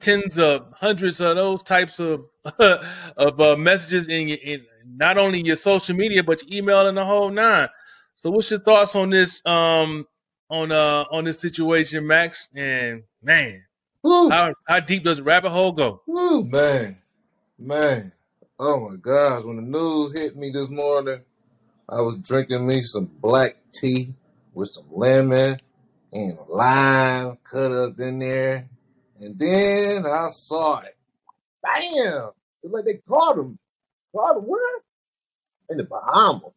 tens 0.00 0.38
of 0.38 0.72
hundreds 0.74 1.20
of 1.20 1.36
those 1.36 1.62
types 1.62 2.00
of 2.00 2.26
of 2.58 3.40
uh, 3.40 3.56
messages 3.56 4.08
in, 4.08 4.28
your, 4.28 4.38
in 4.42 4.66
not 4.96 5.18
only 5.18 5.40
your 5.42 5.56
social 5.56 5.96
media 5.96 6.22
but 6.22 6.42
your 6.42 6.58
email 6.58 6.86
and 6.86 6.96
the 6.96 7.04
whole 7.04 7.30
nine. 7.30 7.68
So, 8.16 8.30
what's 8.30 8.50
your 8.50 8.60
thoughts 8.60 8.94
on 8.96 9.10
this? 9.10 9.42
Um, 9.46 10.06
on 10.48 10.70
uh 10.70 11.04
on 11.10 11.24
this 11.24 11.40
situation, 11.40 12.06
Max? 12.06 12.48
And 12.54 13.02
man, 13.22 13.64
Woo, 14.06 14.30
how 14.30 14.54
how 14.68 14.78
deep 14.78 15.02
does 15.02 15.16
the 15.16 15.24
rabbit 15.24 15.50
hole 15.50 15.72
go? 15.72 16.00
woo, 16.06 16.44
man, 16.44 16.96
man. 17.58 18.12
Oh 18.56 18.88
my 18.88 18.94
gosh! 18.94 19.42
When 19.42 19.56
the 19.56 19.62
news 19.62 20.14
hit 20.14 20.36
me 20.36 20.50
this 20.50 20.68
morning, 20.68 21.22
I 21.88 22.02
was 22.02 22.16
drinking 22.18 22.64
me 22.64 22.82
some 22.82 23.06
black 23.20 23.56
tea 23.74 24.14
with 24.54 24.70
some 24.70 24.84
lemon 24.92 25.58
and 26.12 26.38
lime 26.48 27.26
line 27.26 27.38
cut 27.42 27.72
up 27.72 27.98
in 27.98 28.20
there. 28.20 28.68
And 29.18 29.36
then 29.36 30.06
I 30.06 30.28
saw 30.30 30.82
it. 30.82 30.96
Bam! 31.60 32.30
It's 32.62 32.72
like 32.72 32.84
they 32.84 33.00
caught 33.08 33.38
him. 33.38 33.58
Caught 34.14 34.36
him 34.36 34.44
where? 34.44 34.80
In 35.68 35.78
the 35.78 35.82
Bahamas. 35.84 36.52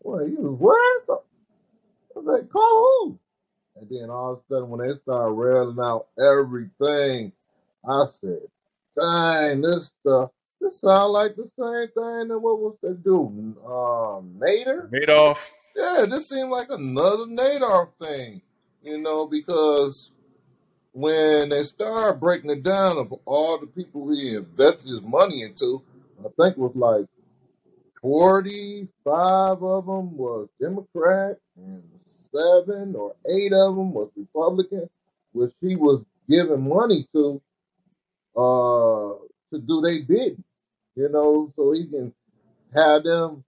Well, 0.00 0.24
he 0.24 0.32
was 0.32 0.58
where? 0.58 1.04
So, 1.04 1.24
I 2.16 2.20
was 2.20 2.40
like, 2.40 2.50
call 2.50 2.70
who? 3.04 3.18
And 3.76 3.88
then 3.90 4.10
all 4.10 4.34
of 4.34 4.38
a 4.38 4.42
sudden, 4.48 4.68
when 4.68 4.86
they 4.86 4.94
start 5.02 5.34
railing 5.34 5.78
out 5.80 6.06
everything, 6.18 7.32
I 7.88 8.06
said, 8.06 8.40
dang, 8.96 9.62
this 9.62 9.92
stuff, 10.00 10.30
this 10.60 10.80
sound 10.80 11.12
like 11.12 11.34
the 11.36 11.50
same 11.58 11.88
thing 11.88 12.28
that 12.28 12.38
what 12.38 12.58
was 12.60 12.76
they 12.82 12.92
do? 13.02 13.26
Um, 13.66 14.36
Nader? 14.38 14.90
Madoff. 14.90 15.38
Yeah, 15.74 16.06
this 16.08 16.28
seemed 16.28 16.50
like 16.50 16.68
another 16.70 17.26
Nadar 17.26 17.90
thing, 18.00 18.42
you 18.82 18.96
know, 18.98 19.26
because 19.26 20.10
when 20.92 21.48
they 21.48 21.64
started 21.64 22.20
breaking 22.20 22.50
it 22.50 22.62
down 22.62 22.98
of 22.98 23.12
all 23.24 23.58
the 23.58 23.66
people 23.66 24.08
he 24.12 24.34
invested 24.34 24.88
his 24.88 25.02
money 25.02 25.42
into, 25.42 25.82
I 26.20 26.28
think 26.38 26.56
it 26.56 26.58
was 26.58 26.76
like 26.76 27.06
45 28.00 29.62
of 29.62 29.86
them 29.86 30.16
was 30.16 30.48
Democrat 30.60 31.38
and 31.56 31.82
seven 32.34 32.94
or 32.96 33.14
eight 33.28 33.52
of 33.52 33.76
them 33.76 33.92
was 33.92 34.10
Republican, 34.16 34.88
which 35.32 35.52
he 35.60 35.76
was 35.76 36.02
giving 36.28 36.68
money 36.68 37.08
to 37.12 37.40
uh 38.36 39.14
to 39.52 39.60
do 39.60 39.80
their 39.80 40.02
bid, 40.02 40.42
you 40.96 41.08
know, 41.08 41.52
so 41.54 41.72
he 41.72 41.86
can 41.86 42.12
have 42.74 43.04
them, 43.04 43.44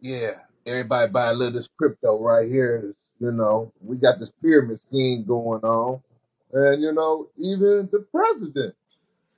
yeah, 0.00 0.32
everybody 0.64 1.10
buy 1.10 1.26
a 1.30 1.34
little 1.34 1.58
this 1.58 1.68
crypto 1.78 2.18
right 2.18 2.48
here. 2.48 2.94
You 3.18 3.32
know, 3.32 3.72
we 3.82 3.96
got 3.96 4.18
this 4.18 4.30
pyramid 4.40 4.80
scheme 4.88 5.24
going 5.26 5.60
on. 5.62 6.00
And, 6.52 6.82
you 6.82 6.92
know, 6.92 7.28
even 7.36 7.88
the 7.92 8.06
president, 8.10 8.74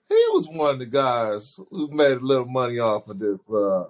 he 0.08 0.14
was 0.32 0.46
one 0.48 0.70
of 0.70 0.78
the 0.78 0.86
guys 0.86 1.58
who 1.70 1.88
made 1.88 2.18
a 2.18 2.20
little 2.20 2.46
money 2.46 2.78
off 2.78 3.08
of 3.08 3.18
this 3.18 3.40
uh 3.50 3.84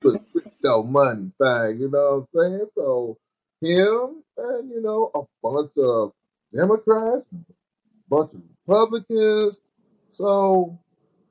crypto 0.00 0.82
money 0.82 1.30
thing, 1.38 1.80
you 1.80 1.90
know 1.90 2.26
what 2.32 2.42
I'm 2.42 2.52
saying? 2.52 2.66
So 2.74 3.18
him 3.66 4.22
and, 4.36 4.70
you 4.70 4.80
know, 4.82 5.10
a 5.14 5.22
bunch 5.42 5.72
of 5.78 6.12
Democrats, 6.54 7.26
a 7.32 8.08
bunch 8.08 8.32
of 8.34 8.40
Republicans. 8.66 9.60
So 10.12 10.78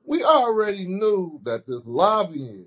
we 0.04 0.22
already 0.22 0.86
knew 0.86 1.40
that 1.44 1.66
this 1.66 1.82
lobbying 1.84 2.66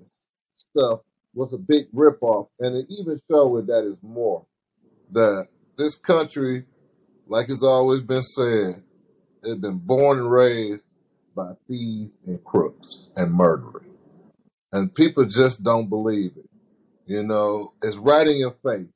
stuff 0.56 1.00
was 1.34 1.52
a 1.52 1.58
big 1.58 1.90
ripoff, 1.92 2.48
and 2.58 2.76
it 2.76 2.86
even 2.90 3.20
showed 3.30 3.66
that 3.68 3.88
it's 3.88 4.02
more. 4.02 4.44
That 5.12 5.48
this 5.78 5.94
country, 5.94 6.64
like 7.26 7.48
it's 7.48 7.62
always 7.62 8.02
been 8.02 8.22
said, 8.22 8.82
has 9.44 9.58
been 9.58 9.78
born 9.78 10.18
and 10.18 10.30
raised 10.30 10.84
by 11.34 11.52
thieves 11.66 12.16
and 12.26 12.44
crooks 12.44 13.08
and 13.16 13.32
murderers. 13.32 13.84
And 14.72 14.94
people 14.94 15.24
just 15.24 15.62
don't 15.62 15.88
believe 15.88 16.32
it. 16.36 16.50
You 17.06 17.22
know, 17.22 17.72
it's 17.82 17.96
right 17.96 18.26
in 18.26 18.36
your 18.36 18.54
face. 18.62 18.86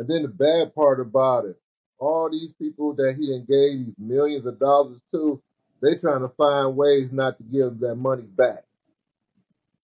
And 0.00 0.08
then 0.08 0.22
the 0.22 0.28
bad 0.28 0.74
part 0.74 0.98
about 0.98 1.44
it, 1.44 1.60
all 1.98 2.30
these 2.30 2.52
people 2.58 2.94
that 2.94 3.16
he 3.18 3.26
gave 3.46 3.84
these 3.84 3.94
millions 3.98 4.46
of 4.46 4.58
dollars 4.58 4.96
to, 5.12 5.42
they 5.82 5.96
trying 5.96 6.22
to 6.22 6.30
find 6.38 6.74
ways 6.74 7.10
not 7.12 7.36
to 7.36 7.44
give 7.44 7.80
that 7.80 7.96
money 7.96 8.22
back. 8.22 8.64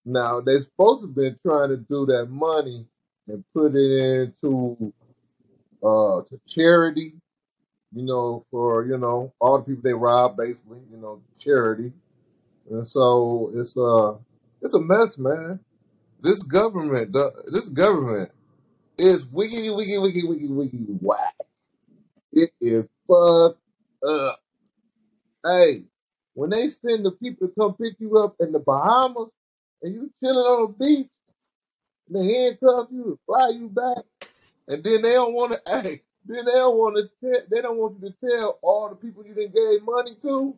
Now 0.06 0.40
they're 0.40 0.62
supposed 0.62 1.02
to 1.02 1.08
be 1.08 1.36
trying 1.42 1.68
to 1.68 1.76
do 1.76 2.06
that 2.06 2.30
money 2.30 2.86
and 3.28 3.44
put 3.52 3.74
it 3.74 4.32
into 4.40 4.90
uh 5.82 6.22
to 6.22 6.40
charity, 6.48 7.12
you 7.94 8.02
know, 8.02 8.46
for 8.50 8.86
you 8.86 8.96
know 8.96 9.34
all 9.38 9.58
the 9.58 9.64
people 9.64 9.82
they 9.82 9.92
rob, 9.92 10.38
basically, 10.38 10.80
you 10.90 10.96
know, 10.96 11.20
charity. 11.38 11.92
And 12.70 12.88
so 12.88 13.50
it's 13.54 13.76
uh 13.76 14.14
it's 14.62 14.72
a 14.72 14.80
mess, 14.80 15.18
man. 15.18 15.60
This 16.22 16.42
government, 16.42 17.14
this 17.52 17.68
government 17.68 18.30
is 18.98 19.26
wiggy, 19.26 19.70
wiggy, 19.70 19.98
wiggy, 19.98 20.24
wiggy, 20.24 20.48
wiggy, 20.48 20.86
whack. 21.00 21.34
It 22.32 22.50
is 22.60 22.84
fucked 23.08 23.60
up. 24.06 24.40
Hey, 25.44 25.82
when 26.34 26.50
they 26.50 26.68
send 26.70 27.04
the 27.04 27.12
people 27.12 27.48
to 27.48 27.54
come 27.58 27.74
pick 27.74 27.94
you 27.98 28.18
up 28.18 28.36
in 28.40 28.52
the 28.52 28.58
Bahamas 28.58 29.28
and 29.82 29.94
you 29.94 30.10
chilling 30.22 30.38
on 30.38 30.74
the 30.78 30.84
beach 30.84 31.08
and 32.08 32.16
they 32.16 32.34
handcuff 32.34 32.88
you 32.90 33.04
and 33.04 33.18
fly 33.26 33.48
you 33.50 33.68
back, 33.68 34.04
and 34.68 34.82
then 34.82 35.02
they 35.02 35.12
don't 35.12 35.34
want 35.34 35.52
to, 35.52 35.60
hey, 35.82 36.00
then 36.26 36.44
they 36.44 36.52
don't 36.52 36.76
want 36.76 36.96
to 36.96 37.10
tell, 37.22 37.42
they 37.50 37.60
don't 37.60 37.76
want 37.76 37.96
you 38.02 38.10
to 38.10 38.16
tell 38.28 38.58
all 38.62 38.88
the 38.88 38.96
people 38.96 39.24
you 39.26 39.34
didn't 39.34 39.54
gave 39.54 39.82
money 39.84 40.16
to. 40.22 40.56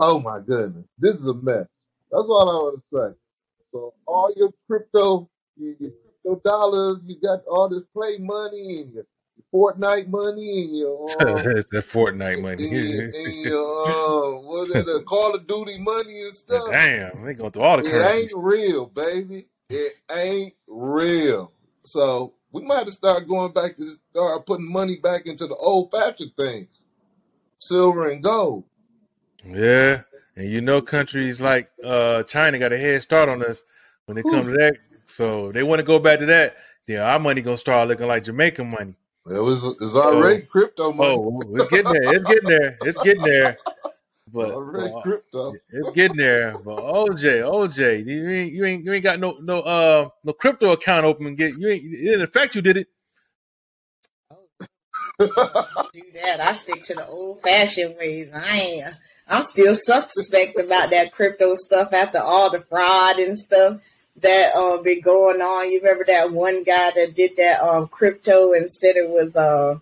Oh 0.00 0.20
my 0.20 0.40
goodness, 0.40 0.84
this 0.98 1.16
is 1.16 1.26
a 1.26 1.34
mess. 1.34 1.66
That's 2.10 2.24
all 2.28 2.48
I 2.48 2.54
want 2.62 2.76
to 2.76 2.96
say. 2.96 3.18
So 3.72 3.94
all 4.06 4.32
your 4.36 4.50
crypto, 4.66 5.28
dollars, 6.36 6.98
you 7.06 7.16
got 7.20 7.40
all 7.50 7.68
this 7.68 7.82
play 7.92 8.18
money 8.18 8.80
and 8.82 8.92
your 8.94 9.04
Fortnite 9.52 10.08
money 10.08 10.64
and 10.64 10.76
your 10.76 11.38
um 11.38 11.44
that 11.44 11.84
Fortnite 11.84 12.42
money. 12.42 12.64
and, 12.64 12.70
your- 12.70 13.02
and 13.14 13.46
your 13.46 14.46
what's 14.46 14.72
that, 14.72 14.86
the 14.86 15.02
Call 15.06 15.34
of 15.34 15.46
Duty 15.46 15.78
money 15.78 16.20
and 16.22 16.32
stuff. 16.32 16.72
Damn, 16.72 17.24
they 17.24 17.34
going 17.34 17.52
through 17.52 17.62
all 17.62 17.76
the 17.78 17.82
It 17.84 17.92
currencies. 17.92 18.32
ain't 18.34 18.44
real, 18.44 18.86
baby. 18.86 19.48
It 19.70 19.92
ain't 20.10 20.54
real. 20.66 21.52
So 21.84 22.34
we 22.52 22.62
might 22.62 22.76
have 22.78 22.86
to 22.86 22.92
start 22.92 23.28
going 23.28 23.52
back 23.52 23.76
to 23.76 23.84
start 23.84 24.44
putting 24.46 24.70
money 24.70 24.96
back 24.96 25.26
into 25.26 25.46
the 25.46 25.56
old 25.56 25.90
fashioned 25.90 26.32
things, 26.36 26.68
silver 27.58 28.08
and 28.10 28.22
gold. 28.22 28.64
Yeah, 29.44 30.02
and 30.36 30.50
you 30.50 30.60
know, 30.60 30.82
countries 30.82 31.40
like 31.40 31.70
uh, 31.84 32.22
China 32.24 32.58
got 32.58 32.72
a 32.72 32.78
head 32.78 33.00
start 33.02 33.28
on 33.28 33.42
us 33.42 33.62
when 34.06 34.18
it 34.18 34.24
comes 34.24 34.46
to 34.46 34.52
that. 34.58 34.76
So 35.08 35.50
they 35.52 35.62
want 35.62 35.80
to 35.80 35.84
go 35.84 35.98
back 35.98 36.20
to 36.20 36.26
that. 36.26 36.56
Then 36.86 37.00
our 37.00 37.18
money 37.18 37.42
gonna 37.42 37.56
start 37.56 37.88
looking 37.88 38.06
like 38.06 38.24
Jamaican 38.24 38.70
money. 38.70 38.94
It 39.26 39.40
was 39.40 39.64
it's 39.64 39.94
already 39.94 40.42
crypto 40.42 40.92
money. 40.92 41.10
Oh, 41.10 41.42
it's 41.54 41.68
getting 41.68 41.92
there. 41.92 42.14
It's 42.14 42.24
getting 42.24 42.48
there. 42.48 42.78
It's 42.82 43.02
getting 43.02 43.22
there. 43.22 43.58
But 44.32 44.50
already 44.52 44.92
uh, 44.92 45.00
crypto. 45.00 45.54
it's 45.70 45.90
getting 45.92 46.18
there. 46.18 46.58
But 46.64 46.76
OJ, 46.76 47.42
OJ, 47.42 48.06
you 48.06 48.28
ain't 48.30 48.52
you 48.52 48.64
ain't 48.64 48.84
you 48.84 48.92
ain't 48.92 49.02
got 49.02 49.20
no 49.20 49.38
no 49.42 49.60
uh 49.60 50.08
no 50.24 50.32
crypto 50.32 50.72
account 50.72 51.04
open. 51.04 51.34
Get 51.34 51.58
you 51.58 51.68
ain't 51.68 51.84
it 51.84 52.04
didn't 52.04 52.22
affect 52.22 52.54
you, 52.54 52.62
did 52.62 52.78
it? 52.78 52.88
do 55.18 55.26
that. 55.34 56.40
I 56.40 56.52
stick 56.52 56.82
to 56.84 56.94
the 56.94 57.06
old 57.06 57.42
fashioned 57.42 57.96
ways. 57.98 58.30
I 58.34 58.58
ain't. 58.58 58.84
I'm 59.28 59.42
still 59.42 59.74
suspect 59.74 60.58
about 60.58 60.90
that 60.90 61.12
crypto 61.12 61.54
stuff 61.54 61.92
after 61.92 62.18
all 62.18 62.50
the 62.50 62.60
fraud 62.60 63.18
and 63.18 63.38
stuff 63.38 63.80
that 64.22 64.52
uh 64.54 64.82
been 64.82 65.00
going 65.00 65.40
on. 65.40 65.70
You 65.70 65.80
remember 65.80 66.04
that 66.06 66.32
one 66.32 66.62
guy 66.64 66.90
that 66.90 67.14
did 67.14 67.36
that 67.36 67.60
um 67.60 67.88
crypto 67.88 68.52
and 68.52 68.70
said 68.70 68.96
it 68.96 69.08
was 69.08 69.36
uh 69.36 69.78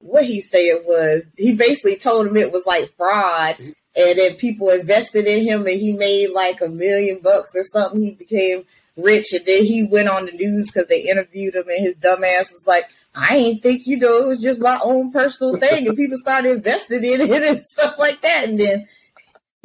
what 0.00 0.24
he 0.24 0.40
say 0.40 0.66
it 0.66 0.86
was. 0.86 1.24
He 1.36 1.54
basically 1.54 1.96
told 1.96 2.26
him 2.26 2.36
it 2.36 2.52
was 2.52 2.66
like 2.66 2.94
fraud. 2.96 3.56
And 3.98 4.18
then 4.18 4.34
people 4.34 4.68
invested 4.68 5.26
in 5.26 5.42
him 5.42 5.66
and 5.66 5.80
he 5.80 5.92
made 5.92 6.28
like 6.30 6.60
a 6.60 6.68
million 6.68 7.20
bucks 7.22 7.52
or 7.54 7.62
something. 7.62 8.02
He 8.02 8.12
became 8.12 8.64
rich 8.96 9.32
and 9.32 9.44
then 9.46 9.64
he 9.64 9.84
went 9.84 10.08
on 10.08 10.26
the 10.26 10.32
news 10.32 10.70
because 10.70 10.88
they 10.88 11.08
interviewed 11.08 11.54
him 11.54 11.68
and 11.68 11.80
his 11.80 11.96
dumb 11.96 12.22
ass 12.24 12.52
was 12.52 12.64
like, 12.66 12.84
I 13.14 13.36
ain't 13.36 13.62
think, 13.62 13.86
you 13.86 13.96
know, 13.98 14.18
it 14.18 14.26
was 14.26 14.42
just 14.42 14.60
my 14.60 14.78
own 14.82 15.10
personal 15.10 15.56
thing. 15.56 15.88
And 15.88 15.96
people 15.96 16.18
started 16.18 16.56
investing 16.56 17.02
in 17.02 17.22
it 17.22 17.42
and 17.56 17.64
stuff 17.64 17.98
like 17.98 18.20
that. 18.20 18.48
And 18.48 18.58
then 18.58 18.86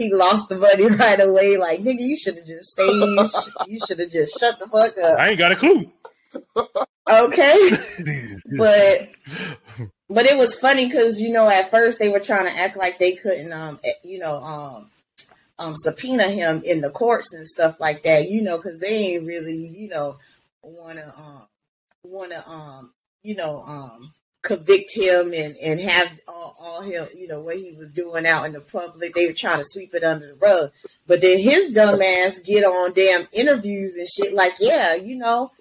he 0.01 0.13
lost 0.13 0.49
the 0.49 0.57
money 0.57 0.87
right 0.97 1.19
away. 1.19 1.57
Like, 1.57 1.81
nigga, 1.81 2.01
you 2.01 2.17
should 2.17 2.35
have 2.35 2.45
just 2.45 2.71
stayed. 2.71 2.87
You 3.67 3.79
should 3.85 3.99
have 3.99 4.09
just 4.09 4.39
shut 4.39 4.59
the 4.59 4.67
fuck 4.67 4.97
up. 4.97 5.19
I 5.19 5.29
ain't 5.29 5.37
got 5.37 5.51
a 5.51 5.55
clue. 5.55 5.91
Okay. 7.09 7.71
But 8.57 9.09
but 10.09 10.25
it 10.25 10.37
was 10.37 10.59
funny 10.59 10.87
because 10.87 11.21
you 11.21 11.31
know 11.31 11.47
at 11.47 11.71
first 11.71 11.99
they 11.99 12.09
were 12.09 12.19
trying 12.19 12.45
to 12.45 12.57
act 12.57 12.75
like 12.75 12.99
they 12.99 13.13
couldn't 13.13 13.53
um 13.53 13.79
eh, 13.83 13.93
you 14.03 14.19
know 14.19 14.43
um 14.43 14.89
um 15.57 15.73
subpoena 15.75 16.27
him 16.27 16.61
in 16.65 16.81
the 16.81 16.89
courts 16.89 17.33
and 17.33 17.47
stuff 17.47 17.79
like 17.79 18.03
that 18.03 18.29
you 18.29 18.41
know 18.41 18.57
because 18.57 18.81
they 18.81 18.89
ain't 18.89 19.25
really 19.25 19.55
you 19.55 19.87
know 19.87 20.17
want 20.63 20.97
to 20.97 21.07
um 21.17 21.47
want 22.03 22.31
to 22.31 22.49
um 22.49 22.93
you 23.23 23.35
know 23.35 23.61
um 23.61 24.11
convict 24.41 24.95
him 24.95 25.33
and 25.33 25.55
and 25.57 25.79
have 25.79 26.07
all, 26.27 26.55
all 26.59 26.81
him 26.81 27.07
you 27.15 27.27
know 27.27 27.41
what 27.41 27.57
he 27.57 27.73
was 27.73 27.91
doing 27.91 28.25
out 28.25 28.45
in 28.45 28.53
the 28.53 28.59
public 28.59 29.13
they 29.13 29.27
were 29.27 29.33
trying 29.33 29.59
to 29.59 29.63
sweep 29.63 29.93
it 29.93 30.03
under 30.03 30.27
the 30.27 30.33
rug 30.35 30.71
but 31.05 31.21
then 31.21 31.37
his 31.37 31.71
dumb 31.71 32.01
ass 32.01 32.39
get 32.39 32.63
on 32.63 32.91
damn 32.93 33.27
interviews 33.31 33.95
and 33.97 34.07
shit 34.07 34.33
like 34.33 34.53
yeah 34.59 34.95
you 34.95 35.15
know 35.15 35.51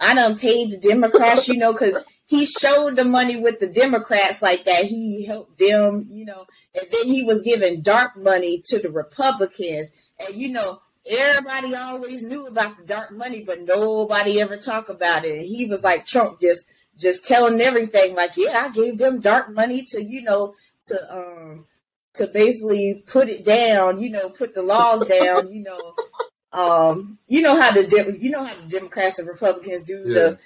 I 0.00 0.14
done 0.14 0.38
paid 0.38 0.70
the 0.70 0.78
Democrats, 0.78 1.48
you 1.48 1.58
know, 1.58 1.72
because 1.72 2.04
he 2.26 2.44
showed 2.44 2.96
the 2.96 3.04
money 3.04 3.36
with 3.36 3.60
the 3.60 3.66
Democrats 3.66 4.42
like 4.42 4.64
that. 4.64 4.84
He 4.84 5.24
helped 5.24 5.58
them, 5.58 6.06
you 6.10 6.24
know, 6.24 6.46
and 6.74 6.86
then 6.90 7.06
he 7.06 7.24
was 7.24 7.42
giving 7.42 7.82
dark 7.82 8.16
money 8.16 8.62
to 8.66 8.78
the 8.78 8.90
Republicans. 8.90 9.90
And, 10.20 10.36
you 10.36 10.50
know, 10.50 10.80
everybody 11.10 11.74
always 11.74 12.22
knew 12.24 12.46
about 12.46 12.76
the 12.76 12.84
dark 12.84 13.12
money, 13.12 13.42
but 13.42 13.62
nobody 13.62 14.40
ever 14.40 14.56
talked 14.56 14.90
about 14.90 15.24
it. 15.24 15.38
And 15.38 15.46
he 15.46 15.66
was 15.66 15.82
like 15.82 16.06
Trump 16.06 16.40
just 16.40 16.68
just 16.98 17.24
telling 17.24 17.60
everything 17.60 18.14
like, 18.14 18.32
yeah, 18.36 18.66
I 18.66 18.70
gave 18.70 18.98
them 18.98 19.20
dark 19.20 19.50
money 19.50 19.84
to, 19.88 20.02
you 20.02 20.22
know, 20.22 20.54
to 20.84 21.16
um 21.16 21.66
to 22.14 22.26
basically 22.26 23.04
put 23.06 23.28
it 23.28 23.44
down, 23.44 24.00
you 24.00 24.10
know, 24.10 24.28
put 24.28 24.54
the 24.54 24.62
laws 24.62 25.06
down, 25.06 25.52
you 25.52 25.62
know. 25.62 25.94
Um, 26.50 27.18
you 27.28 27.42
know 27.42 27.60
how 27.60 27.72
the 27.72 28.16
you 28.18 28.30
know 28.30 28.42
how 28.42 28.54
the 28.56 28.70
Democrats 28.70 29.18
and 29.18 29.28
Republicans 29.28 29.84
do 29.84 30.02
yeah. 30.06 30.14
the 30.14 30.38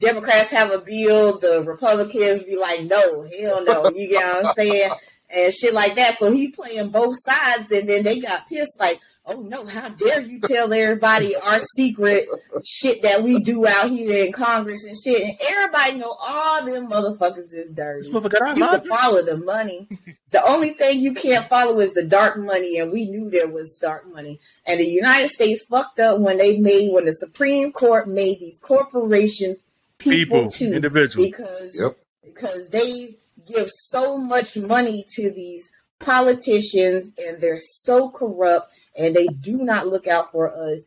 Democrats 0.00 0.50
have 0.50 0.70
a 0.72 0.78
bill, 0.78 1.38
the 1.38 1.62
Republicans 1.62 2.42
be 2.44 2.56
like, 2.56 2.82
no, 2.82 3.28
hell 3.38 3.64
no. 3.64 3.90
You 3.90 4.08
get 4.08 4.34
what 4.34 4.46
I'm 4.46 4.52
saying? 4.52 4.90
And 5.28 5.52
shit 5.52 5.74
like 5.74 5.96
that. 5.96 6.14
So 6.14 6.30
he 6.30 6.52
playing 6.52 6.90
both 6.90 7.16
sides 7.18 7.72
and 7.72 7.88
then 7.88 8.04
they 8.04 8.20
got 8.20 8.48
pissed 8.48 8.78
like, 8.78 9.00
oh 9.26 9.40
no, 9.42 9.66
how 9.66 9.88
dare 9.88 10.20
you 10.20 10.40
tell 10.40 10.72
everybody 10.72 11.34
our 11.36 11.58
secret 11.58 12.28
shit 12.64 13.02
that 13.02 13.22
we 13.22 13.40
do 13.40 13.66
out 13.66 13.88
here 13.88 14.24
in 14.24 14.32
Congress 14.32 14.84
and 14.84 14.96
shit. 14.96 15.22
And 15.22 15.36
everybody 15.48 15.98
know 15.98 16.16
all 16.20 16.64
them 16.64 16.88
motherfuckers 16.88 17.52
is 17.52 17.72
dirty. 17.74 18.08
You 18.08 18.20
can 18.20 18.80
follow 18.88 19.22
the 19.22 19.40
money. 19.44 19.88
the 20.30 20.42
only 20.46 20.70
thing 20.70 21.00
you 21.00 21.14
can't 21.14 21.46
follow 21.46 21.80
is 21.80 21.94
the 21.94 22.04
dark 22.04 22.38
money, 22.38 22.78
and 22.78 22.92
we 22.92 23.08
knew 23.08 23.28
there 23.28 23.48
was 23.48 23.78
dark 23.80 24.06
money. 24.12 24.40
And 24.66 24.80
the 24.80 24.88
United 24.88 25.28
States 25.28 25.64
fucked 25.64 25.98
up 25.98 26.20
when 26.20 26.38
they 26.38 26.58
made 26.58 26.92
when 26.92 27.04
the 27.04 27.12
Supreme 27.12 27.72
Court 27.72 28.08
made 28.08 28.38
these 28.38 28.58
corporations 28.58 29.64
people, 29.98 30.38
people 30.38 30.50
too, 30.50 30.72
individuals 30.72 31.28
because 31.28 31.76
yep. 31.78 31.96
because 32.24 32.68
they 32.68 33.16
give 33.46 33.68
so 33.70 34.18
much 34.18 34.56
money 34.56 35.04
to 35.08 35.30
these 35.30 35.70
politicians 35.98 37.14
and 37.18 37.40
they're 37.40 37.56
so 37.56 38.10
corrupt 38.10 38.72
and 38.96 39.14
they 39.14 39.26
do 39.26 39.58
not 39.58 39.86
look 39.86 40.06
out 40.06 40.32
for 40.32 40.52
us. 40.52 40.82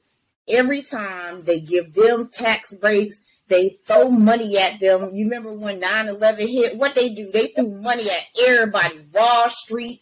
Every 0.47 0.81
time 0.81 1.43
they 1.43 1.59
give 1.59 1.93
them 1.93 2.29
tax 2.31 2.73
breaks, 2.73 3.19
they 3.47 3.69
throw 3.87 4.09
money 4.09 4.57
at 4.57 4.79
them. 4.79 5.09
You 5.13 5.25
remember 5.25 5.51
when 5.53 5.79
9 5.79 6.07
11 6.07 6.47
hit? 6.47 6.77
What 6.77 6.95
they 6.95 7.09
do? 7.09 7.31
They 7.31 7.47
threw 7.47 7.67
money 7.67 8.03
at 8.03 8.47
everybody. 8.47 8.99
Wall 9.13 9.49
Street, 9.49 9.99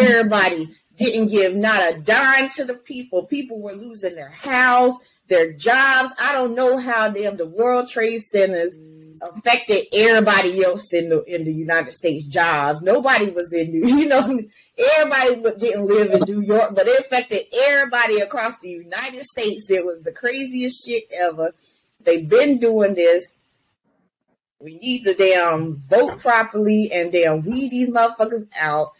everybody 0.00 0.66
didn't 0.96 1.28
give 1.28 1.54
not 1.54 1.94
a 1.94 2.00
dime 2.00 2.50
to 2.50 2.64
the 2.64 2.74
people. 2.74 3.24
People 3.24 3.62
were 3.62 3.72
losing 3.72 4.16
their 4.16 4.30
house, 4.30 4.96
their 5.28 5.52
jobs. 5.52 6.14
I 6.20 6.32
don't 6.32 6.54
know 6.54 6.78
how 6.78 7.08
them 7.10 7.36
the 7.36 7.46
World 7.46 7.88
Trade 7.88 8.20
Centers 8.20 8.76
affected 9.22 9.86
everybody 9.94 10.62
else 10.62 10.92
in 10.92 11.08
the 11.08 11.22
in 11.24 11.44
the 11.44 11.52
United 11.52 11.92
States 11.92 12.24
jobs. 12.24 12.82
Nobody 12.82 13.30
was 13.30 13.52
in 13.52 13.70
New, 13.70 13.86
you 13.98 14.08
know, 14.08 14.40
everybody 14.96 15.58
didn't 15.58 15.86
live 15.86 16.10
in 16.12 16.22
New 16.22 16.42
York, 16.42 16.74
but 16.74 16.86
it 16.86 17.00
affected 17.00 17.42
everybody 17.68 18.20
across 18.20 18.58
the 18.58 18.68
United 18.68 19.22
States. 19.22 19.70
It 19.70 19.84
was 19.84 20.02
the 20.02 20.12
craziest 20.12 20.86
shit 20.86 21.04
ever. 21.12 21.52
They've 22.02 22.28
been 22.28 22.58
doing 22.58 22.94
this. 22.94 23.34
We 24.60 24.76
need 24.76 25.04
to 25.04 25.14
damn 25.14 25.76
vote 25.76 26.18
properly 26.20 26.90
and 26.92 27.12
damn 27.12 27.44
weed 27.44 27.70
these 27.70 27.90
motherfuckers 27.90 28.46
out. 28.58 28.92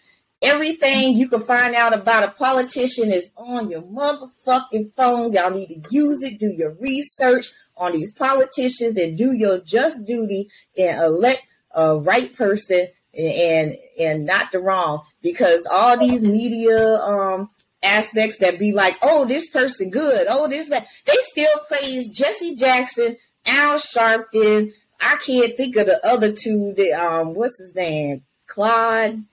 Everything 0.42 1.16
you 1.16 1.28
can 1.28 1.40
find 1.40 1.74
out 1.74 1.92
about 1.92 2.24
a 2.24 2.30
politician 2.30 3.12
is 3.12 3.30
on 3.36 3.70
your 3.70 3.82
motherfucking 3.82 4.94
phone. 4.94 5.32
Y'all 5.32 5.50
need 5.50 5.66
to 5.66 5.82
use 5.90 6.22
it, 6.22 6.38
do 6.38 6.46
your 6.46 6.72
research 6.80 7.52
on 7.76 7.92
these 7.92 8.12
politicians 8.12 8.96
and 8.96 9.18
do 9.18 9.32
your 9.32 9.58
just 9.58 10.06
duty 10.06 10.48
and 10.78 11.00
elect 11.02 11.46
a 11.72 11.96
right 11.98 12.34
person 12.34 12.88
and 13.16 13.76
and 13.98 14.24
not 14.24 14.52
the 14.52 14.58
wrong 14.58 15.02
because 15.22 15.66
all 15.66 15.98
these 15.98 16.22
media 16.22 16.96
um 16.96 17.50
aspects 17.82 18.38
that 18.38 18.58
be 18.58 18.72
like 18.72 18.96
oh 19.02 19.24
this 19.24 19.48
person 19.50 19.90
good 19.90 20.26
oh 20.28 20.46
this 20.46 20.68
bad 20.68 20.86
they 21.06 21.14
still 21.18 21.58
praise 21.68 22.08
jesse 22.10 22.54
jackson 22.54 23.16
al 23.46 23.78
sharpton. 23.78 24.72
I 25.00 25.16
can't 25.16 25.56
think 25.56 25.76
of 25.76 25.86
the 25.86 25.98
other 26.06 26.32
two 26.32 26.74
that 26.76 26.92
um 26.92 27.34
what's 27.34 27.58
his 27.58 27.74
name? 27.74 28.22
Claude 28.46 29.24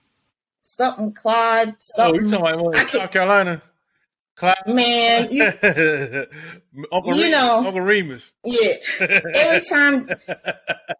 something 0.62 1.12
claude 1.12 1.74
something. 1.80 2.14
oh 2.14 2.20
you're 2.20 2.28
talking 2.28 2.66
about 2.68 2.88
south 2.88 3.10
carolina 3.10 3.62
Man, 4.66 5.30
you, 5.30 5.44
Uncle 6.92 7.14
you 7.14 7.30
know, 7.30 7.62
Uncle 7.66 7.80
Remus. 7.80 8.30
Yeah. 8.44 8.74
Every 9.00 9.60
time, 9.60 10.08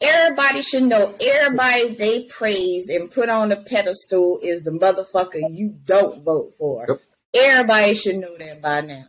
everybody 0.00 0.60
should 0.62 0.84
know. 0.84 1.14
Everybody 1.20 1.94
they 1.94 2.24
praise 2.24 2.88
and 2.88 3.10
put 3.10 3.28
on 3.28 3.50
the 3.50 3.56
pedestal 3.56 4.40
is 4.42 4.64
the 4.64 4.70
motherfucker 4.70 5.40
you 5.50 5.76
don't 5.84 6.24
vote 6.24 6.52
for. 6.58 6.86
Yep. 6.88 7.00
Everybody 7.36 7.94
should 7.94 8.16
know 8.16 8.36
that 8.38 8.62
by 8.62 8.80
now. 8.80 9.04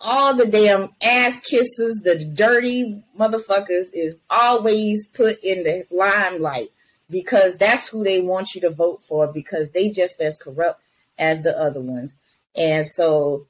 All 0.00 0.34
the 0.34 0.46
damn 0.46 0.90
ass 1.02 1.40
kisses, 1.40 2.00
the 2.04 2.24
dirty 2.24 3.02
motherfuckers 3.18 3.86
is 3.92 4.20
always 4.30 5.08
put 5.08 5.42
in 5.42 5.64
the 5.64 5.84
limelight 5.90 6.68
because 7.10 7.58
that's 7.58 7.88
who 7.88 8.04
they 8.04 8.20
want 8.20 8.54
you 8.54 8.60
to 8.62 8.70
vote 8.70 9.02
for 9.02 9.26
because 9.26 9.72
they 9.72 9.90
just 9.90 10.20
as 10.20 10.38
corrupt 10.38 10.80
as 11.18 11.42
the 11.42 11.58
other 11.58 11.80
ones. 11.80 12.16
And 12.54 12.86
so 12.86 13.46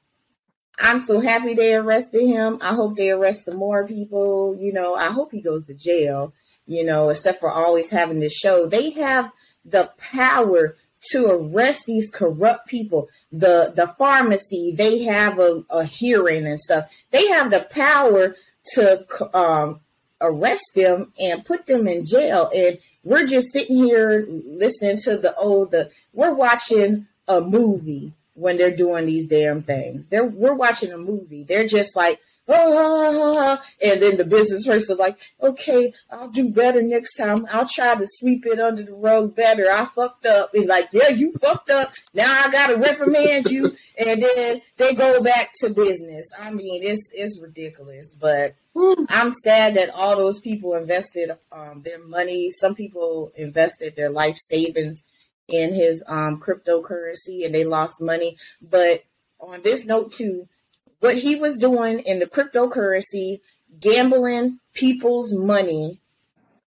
I'm 0.79 0.99
so 0.99 1.19
happy 1.19 1.53
they 1.53 1.75
arrested 1.75 2.25
him. 2.25 2.57
I 2.61 2.73
hope 2.73 2.95
they 2.95 3.11
arrest 3.11 3.45
some 3.45 3.57
more 3.57 3.85
people. 3.85 4.55
You 4.57 4.71
know, 4.71 4.95
I 4.95 5.07
hope 5.07 5.31
he 5.31 5.41
goes 5.41 5.65
to 5.65 5.73
jail, 5.73 6.33
you 6.65 6.85
know, 6.85 7.09
except 7.09 7.41
for 7.41 7.51
always 7.51 7.89
having 7.89 8.19
this 8.19 8.33
show. 8.33 8.65
They 8.65 8.91
have 8.91 9.31
the 9.65 9.91
power 9.97 10.75
to 11.11 11.27
arrest 11.27 11.85
these 11.85 12.09
corrupt 12.09 12.67
people. 12.67 13.09
The 13.31 13.73
the 13.75 13.87
pharmacy, 13.87 14.73
they 14.75 15.03
have 15.03 15.39
a, 15.39 15.63
a 15.69 15.83
hearing 15.83 16.45
and 16.45 16.59
stuff. 16.59 16.91
They 17.11 17.27
have 17.27 17.51
the 17.51 17.67
power 17.69 18.35
to 18.73 19.05
um, 19.37 19.81
arrest 20.21 20.71
them 20.75 21.11
and 21.19 21.45
put 21.45 21.65
them 21.65 21.87
in 21.87 22.05
jail. 22.05 22.49
And 22.55 22.79
we're 23.03 23.27
just 23.27 23.51
sitting 23.51 23.75
here 23.75 24.25
listening 24.29 24.97
to 25.03 25.17
the 25.17 25.35
oh 25.37 25.65
the 25.65 25.91
we're 26.13 26.33
watching 26.33 27.07
a 27.27 27.41
movie 27.41 28.13
when 28.39 28.57
they're 28.57 28.75
doing 28.75 29.05
these 29.05 29.27
damn 29.27 29.61
things. 29.61 30.07
They're 30.07 30.25
we're 30.25 30.55
watching 30.55 30.91
a 30.91 30.97
movie. 30.97 31.43
They're 31.43 31.67
just 31.67 31.95
like, 31.95 32.19
ah, 32.49 33.61
and 33.83 34.01
then 34.01 34.17
the 34.17 34.25
business 34.25 34.65
person 34.65 34.97
like, 34.97 35.19
okay, 35.41 35.93
I'll 36.11 36.29
do 36.29 36.51
better 36.51 36.81
next 36.81 37.15
time. 37.15 37.45
I'll 37.51 37.67
try 37.67 37.95
to 37.95 38.05
sweep 38.05 38.45
it 38.45 38.59
under 38.59 38.83
the 38.83 38.93
rug 38.93 39.35
better. 39.35 39.71
I 39.71 39.85
fucked 39.85 40.25
up. 40.25 40.53
And 40.53 40.67
like, 40.67 40.89
yeah, 40.91 41.09
you 41.09 41.31
fucked 41.33 41.69
up. 41.69 41.91
Now 42.13 42.43
I 42.45 42.51
gotta 42.51 42.77
reprimand 42.77 43.47
you. 43.47 43.71
And 43.99 44.23
then 44.23 44.61
they 44.77 44.93
go 44.95 45.21
back 45.21 45.49
to 45.55 45.71
business. 45.71 46.31
I 46.39 46.51
mean, 46.51 46.83
it's 46.83 47.11
it's 47.13 47.37
ridiculous. 47.41 48.15
But 48.17 48.55
I'm 49.09 49.31
sad 49.31 49.75
that 49.75 49.89
all 49.89 50.15
those 50.15 50.39
people 50.39 50.73
invested 50.75 51.31
um, 51.51 51.81
their 51.81 52.01
money. 52.05 52.49
Some 52.49 52.75
people 52.75 53.33
invested 53.35 53.97
their 53.97 54.09
life 54.09 54.37
savings 54.37 55.03
in 55.51 55.73
his 55.73 56.03
um, 56.07 56.39
cryptocurrency 56.39 57.45
and 57.45 57.53
they 57.53 57.65
lost 57.65 58.01
money. 58.01 58.37
But 58.61 59.03
on 59.39 59.61
this 59.61 59.85
note, 59.85 60.13
too, 60.13 60.47
what 60.99 61.17
he 61.17 61.35
was 61.35 61.57
doing 61.57 61.99
in 61.99 62.19
the 62.19 62.25
cryptocurrency, 62.25 63.39
gambling 63.79 64.59
people's 64.73 65.33
money 65.33 65.99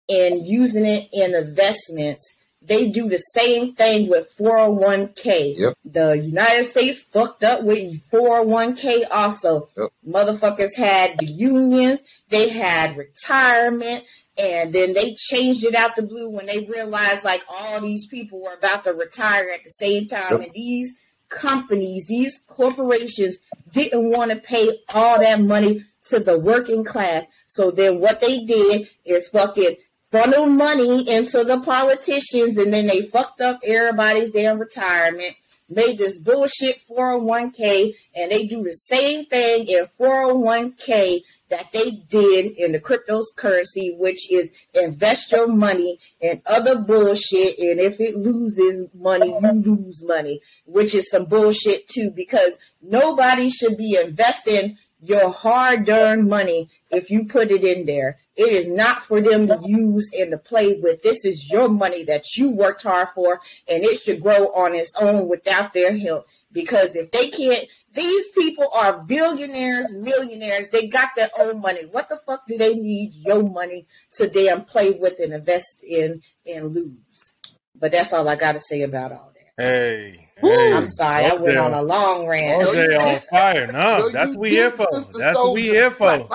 and 0.08 0.44
using 0.44 0.86
it 0.86 1.08
in 1.12 1.34
investments. 1.34 2.36
They 2.62 2.88
do 2.88 3.08
the 3.08 3.18
same 3.18 3.74
thing 3.74 4.08
with 4.08 4.34
401k. 4.38 5.54
Yep. 5.58 5.74
The 5.84 6.12
United 6.12 6.64
States 6.64 7.02
fucked 7.02 7.44
up 7.44 7.62
with 7.62 8.02
401k 8.10 9.02
also. 9.10 9.68
Yep. 9.76 9.90
Motherfuckers 10.08 10.76
had 10.76 11.18
the 11.18 11.26
unions, 11.26 12.00
they 12.30 12.48
had 12.48 12.96
retirement, 12.96 14.04
and 14.38 14.72
then 14.72 14.92
they 14.92 15.14
changed 15.14 15.64
it 15.64 15.74
out 15.74 15.96
the 15.96 16.02
blue 16.02 16.30
when 16.30 16.46
they 16.46 16.60
realized 16.60 17.24
like 17.24 17.42
all 17.48 17.80
these 17.80 18.06
people 18.08 18.42
were 18.42 18.54
about 18.54 18.84
to 18.84 18.92
retire 18.92 19.50
at 19.50 19.62
the 19.64 19.70
same 19.70 20.06
time 20.06 20.32
yep. 20.32 20.40
and 20.40 20.52
these 20.52 20.92
companies 21.28 22.06
these 22.06 22.44
corporations 22.46 23.38
didn't 23.72 24.10
want 24.10 24.30
to 24.30 24.36
pay 24.36 24.70
all 24.94 25.18
that 25.18 25.40
money 25.40 25.84
to 26.04 26.18
the 26.18 26.38
working 26.38 26.84
class 26.84 27.26
so 27.46 27.70
then 27.70 28.00
what 28.00 28.20
they 28.20 28.44
did 28.44 28.88
is 29.04 29.28
fucking 29.28 29.76
funnel 30.10 30.46
money 30.46 31.08
into 31.08 31.42
the 31.44 31.60
politicians 31.60 32.56
and 32.56 32.72
then 32.72 32.86
they 32.86 33.02
fucked 33.02 33.40
up 33.40 33.60
everybody's 33.64 34.32
damn 34.32 34.58
retirement 34.58 35.34
made 35.68 35.98
this 35.98 36.18
bullshit 36.18 36.78
401k 36.88 37.94
and 38.14 38.30
they 38.30 38.46
do 38.46 38.62
the 38.62 38.74
same 38.74 39.24
thing 39.26 39.66
in 39.66 39.86
401k 39.98 41.20
that 41.54 41.70
they 41.72 41.90
did 41.90 42.50
in 42.58 42.72
the 42.72 42.80
cryptocurrency, 42.80 43.96
which 43.96 44.32
is 44.32 44.50
invest 44.74 45.30
your 45.30 45.46
money 45.46 46.00
in 46.20 46.42
other 46.46 46.80
bullshit. 46.80 47.58
And 47.60 47.78
if 47.78 48.00
it 48.00 48.16
loses 48.16 48.88
money, 48.92 49.28
you 49.28 49.52
lose 49.52 50.02
money, 50.02 50.40
which 50.66 50.96
is 50.96 51.08
some 51.08 51.26
bullshit 51.26 51.86
too, 51.88 52.10
because 52.10 52.58
nobody 52.82 53.48
should 53.50 53.76
be 53.76 53.96
investing 53.96 54.78
your 55.00 55.30
hard 55.30 55.88
earned 55.88 56.28
money 56.28 56.68
if 56.90 57.08
you 57.08 57.24
put 57.24 57.52
it 57.52 57.62
in 57.62 57.86
there. 57.86 58.18
It 58.36 58.52
is 58.52 58.68
not 58.68 59.00
for 59.00 59.20
them 59.20 59.46
to 59.46 59.60
use 59.64 60.10
and 60.18 60.32
to 60.32 60.38
play 60.38 60.80
with. 60.80 61.04
This 61.04 61.24
is 61.24 61.48
your 61.52 61.68
money 61.68 62.02
that 62.04 62.24
you 62.36 62.50
worked 62.50 62.82
hard 62.82 63.10
for, 63.10 63.40
and 63.68 63.84
it 63.84 64.00
should 64.00 64.22
grow 64.22 64.48
on 64.48 64.74
its 64.74 64.92
own 65.00 65.28
without 65.28 65.72
their 65.72 65.96
help. 65.96 66.26
Because 66.50 66.96
if 66.96 67.12
they 67.12 67.30
can't 67.30 67.68
These 67.94 68.30
people 68.30 68.66
are 68.76 69.04
billionaires, 69.04 69.94
millionaires. 69.94 70.68
They 70.70 70.88
got 70.88 71.10
their 71.14 71.30
own 71.38 71.60
money. 71.60 71.86
What 71.90 72.08
the 72.08 72.18
fuck 72.26 72.46
do 72.46 72.58
they 72.58 72.74
need 72.74 73.14
your 73.14 73.42
money 73.42 73.86
to 74.14 74.28
damn 74.28 74.64
play 74.64 74.92
with 74.92 75.20
and 75.20 75.32
invest 75.32 75.84
in 75.84 76.20
and 76.44 76.74
lose? 76.74 77.36
But 77.74 77.92
that's 77.92 78.12
all 78.12 78.28
I 78.28 78.36
got 78.36 78.52
to 78.52 78.60
say 78.60 78.82
about 78.82 79.12
all 79.12 79.32
that. 79.34 79.64
Hey, 79.64 80.28
hey, 80.36 80.72
I'm 80.72 80.88
sorry, 80.88 81.26
I 81.26 81.34
went 81.34 81.56
on 81.56 81.72
a 81.72 81.82
long 81.82 82.26
rant. 82.26 82.66
OJ 82.66 82.98
on 82.98 83.20
fire. 83.30 83.66
No, 83.68 84.08
that's 84.10 84.30
what 84.30 84.40
we 84.40 84.50
here 84.50 84.72
for. 84.72 84.88
That's 85.16 85.38
what 85.38 85.54
we 85.54 85.62
here 85.62 85.90
for. 85.92 86.26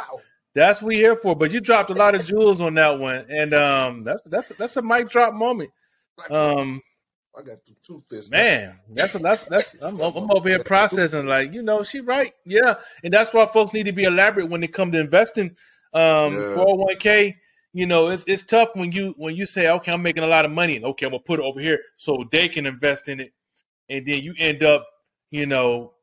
That's 0.55 0.81
what 0.81 0.87
we 0.87 0.95
here 0.95 1.17
for. 1.17 1.35
But 1.35 1.51
you 1.51 1.59
dropped 1.59 1.89
a 1.89 1.93
lot 1.93 2.15
of 2.15 2.25
jewels 2.25 2.61
on 2.61 2.75
that 2.75 2.99
one, 2.99 3.25
and 3.29 3.53
um, 3.53 4.03
that's 4.05 4.21
that's 4.23 4.49
that's 4.49 4.77
a 4.77 4.81
mic 4.81 5.09
drop 5.09 5.33
moment. 5.33 5.71
Um, 6.29 6.81
I 7.37 7.41
got 7.41 7.65
two 7.65 7.75
toothpicks. 7.83 8.29
man, 8.29 8.79
that's 8.93 9.15
a, 9.15 9.19
that's 9.19 9.45
that's 9.45 9.75
I'm, 9.81 9.99
I'm 9.99 10.31
over 10.31 10.49
here 10.49 10.63
processing 10.63 11.25
like 11.25 11.53
you 11.53 11.61
know 11.61 11.83
she 11.83 12.01
right, 12.01 12.33
yeah, 12.45 12.75
and 13.03 13.13
that's 13.13 13.33
why 13.33 13.45
folks 13.47 13.73
need 13.73 13.83
to 13.85 13.91
be 13.91 14.03
elaborate 14.05 14.49
when 14.49 14.61
they 14.61 14.67
come 14.67 14.91
to 14.91 14.99
investing. 14.99 15.55
Um, 15.93 16.45
401k, 16.55 17.35
you 17.73 17.85
know, 17.85 18.09
it's 18.09 18.23
it's 18.27 18.43
tough 18.43 18.69
when 18.73 18.91
you 18.91 19.13
when 19.17 19.35
you 19.35 19.45
say 19.45 19.69
okay, 19.69 19.91
I'm 19.91 20.01
making 20.01 20.23
a 20.23 20.27
lot 20.27 20.45
of 20.45 20.51
money, 20.51 20.75
and 20.75 20.85
okay, 20.85 21.05
I'm 21.05 21.11
gonna 21.11 21.23
put 21.23 21.39
it 21.39 21.43
over 21.43 21.59
here 21.59 21.79
so 21.97 22.25
they 22.31 22.49
can 22.49 22.65
invest 22.65 23.09
in 23.09 23.19
it, 23.19 23.31
and 23.89 24.05
then 24.05 24.23
you 24.23 24.33
end 24.37 24.63
up, 24.63 24.87
you 25.31 25.45
know, 25.45 25.93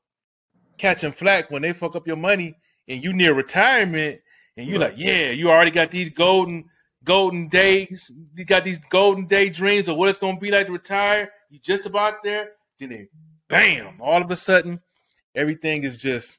catching 0.79 1.13
flack 1.13 1.51
when 1.51 1.63
they 1.63 1.73
fuck 1.73 1.97
up 1.97 2.07
your 2.07 2.17
money, 2.17 2.57
and 2.89 3.03
you 3.03 3.13
near 3.13 3.35
retirement, 3.35 4.21
and 4.57 4.69
you're 4.69 4.79
Right. 4.79 4.91
like, 4.91 4.99
yeah, 4.99 5.31
you 5.31 5.51
already 5.51 5.71
got 5.73 5.91
these 5.91 6.09
golden 6.11 6.71
golden 7.07 7.49
days, 7.49 8.11
you 8.35 8.45
got 8.45 8.65
these 8.65 8.79
golden 8.91 9.27
day 9.27 9.49
dreams 9.49 9.89
of 9.89 9.97
what 9.97 10.11
it's 10.11 10.19
gonna 10.19 10.39
be 10.39 10.51
like 10.51 10.67
to 10.67 10.73
retire. 10.73 11.31
You 11.49 11.59
just 11.61 11.87
about 11.87 12.23
there, 12.23 12.51
then 12.79 12.91
they, 12.91 13.09
bam, 13.49 14.01
all 14.03 14.21
of 14.21 14.31
a 14.31 14.37
sudden, 14.37 14.81
everything 15.35 15.85
is 15.85 15.97
just 15.97 16.39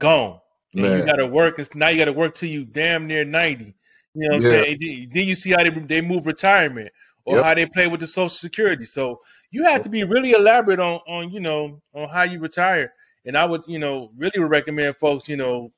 gone. 0.00 0.40
And 0.74 0.82
you 0.98 1.06
got 1.06 1.16
to 1.16 1.26
work. 1.26 1.58
It's 1.58 1.74
now 1.74 1.88
you 1.88 1.98
got 1.98 2.06
to 2.06 2.12
work 2.12 2.34
till 2.34 2.48
you 2.50 2.64
damn 2.64 3.06
near 3.06 3.24
ninety. 3.24 3.74
You 4.14 4.28
know 4.28 4.36
what 4.36 4.44
I'm 4.46 4.50
saying? 4.50 4.78
Then- 4.80 5.08
Then 5.12 5.26
you 5.28 5.34
see 5.34 5.52
how 5.52 5.62
they 5.62 5.70
they 5.70 6.00
move 6.00 6.26
retirement 6.26 6.90
or 7.24 7.36
Yep. 7.36 7.44
how 7.44 7.54
they 7.54 7.66
play 7.66 7.86
with 7.86 8.00
the 8.00 8.06
Social 8.06 8.28
Security. 8.28 8.84
So 8.84 9.20
you 9.50 9.64
have 9.64 9.82
to 9.82 9.88
be 9.88 10.04
really 10.04 10.32
elaborate 10.32 10.80
on 10.80 11.00
on 11.06 11.30
you 11.30 11.40
know 11.40 11.80
on 11.94 12.08
how 12.08 12.22
you 12.24 12.40
retire. 12.40 12.92
And 13.26 13.36
I 13.36 13.44
would 13.44 13.62
you 13.66 13.78
know 13.78 14.10
really 14.16 14.38
would 14.40 14.50
recommend 14.50 14.96
folks 14.96 15.28
you 15.28 15.36
know 15.36 15.72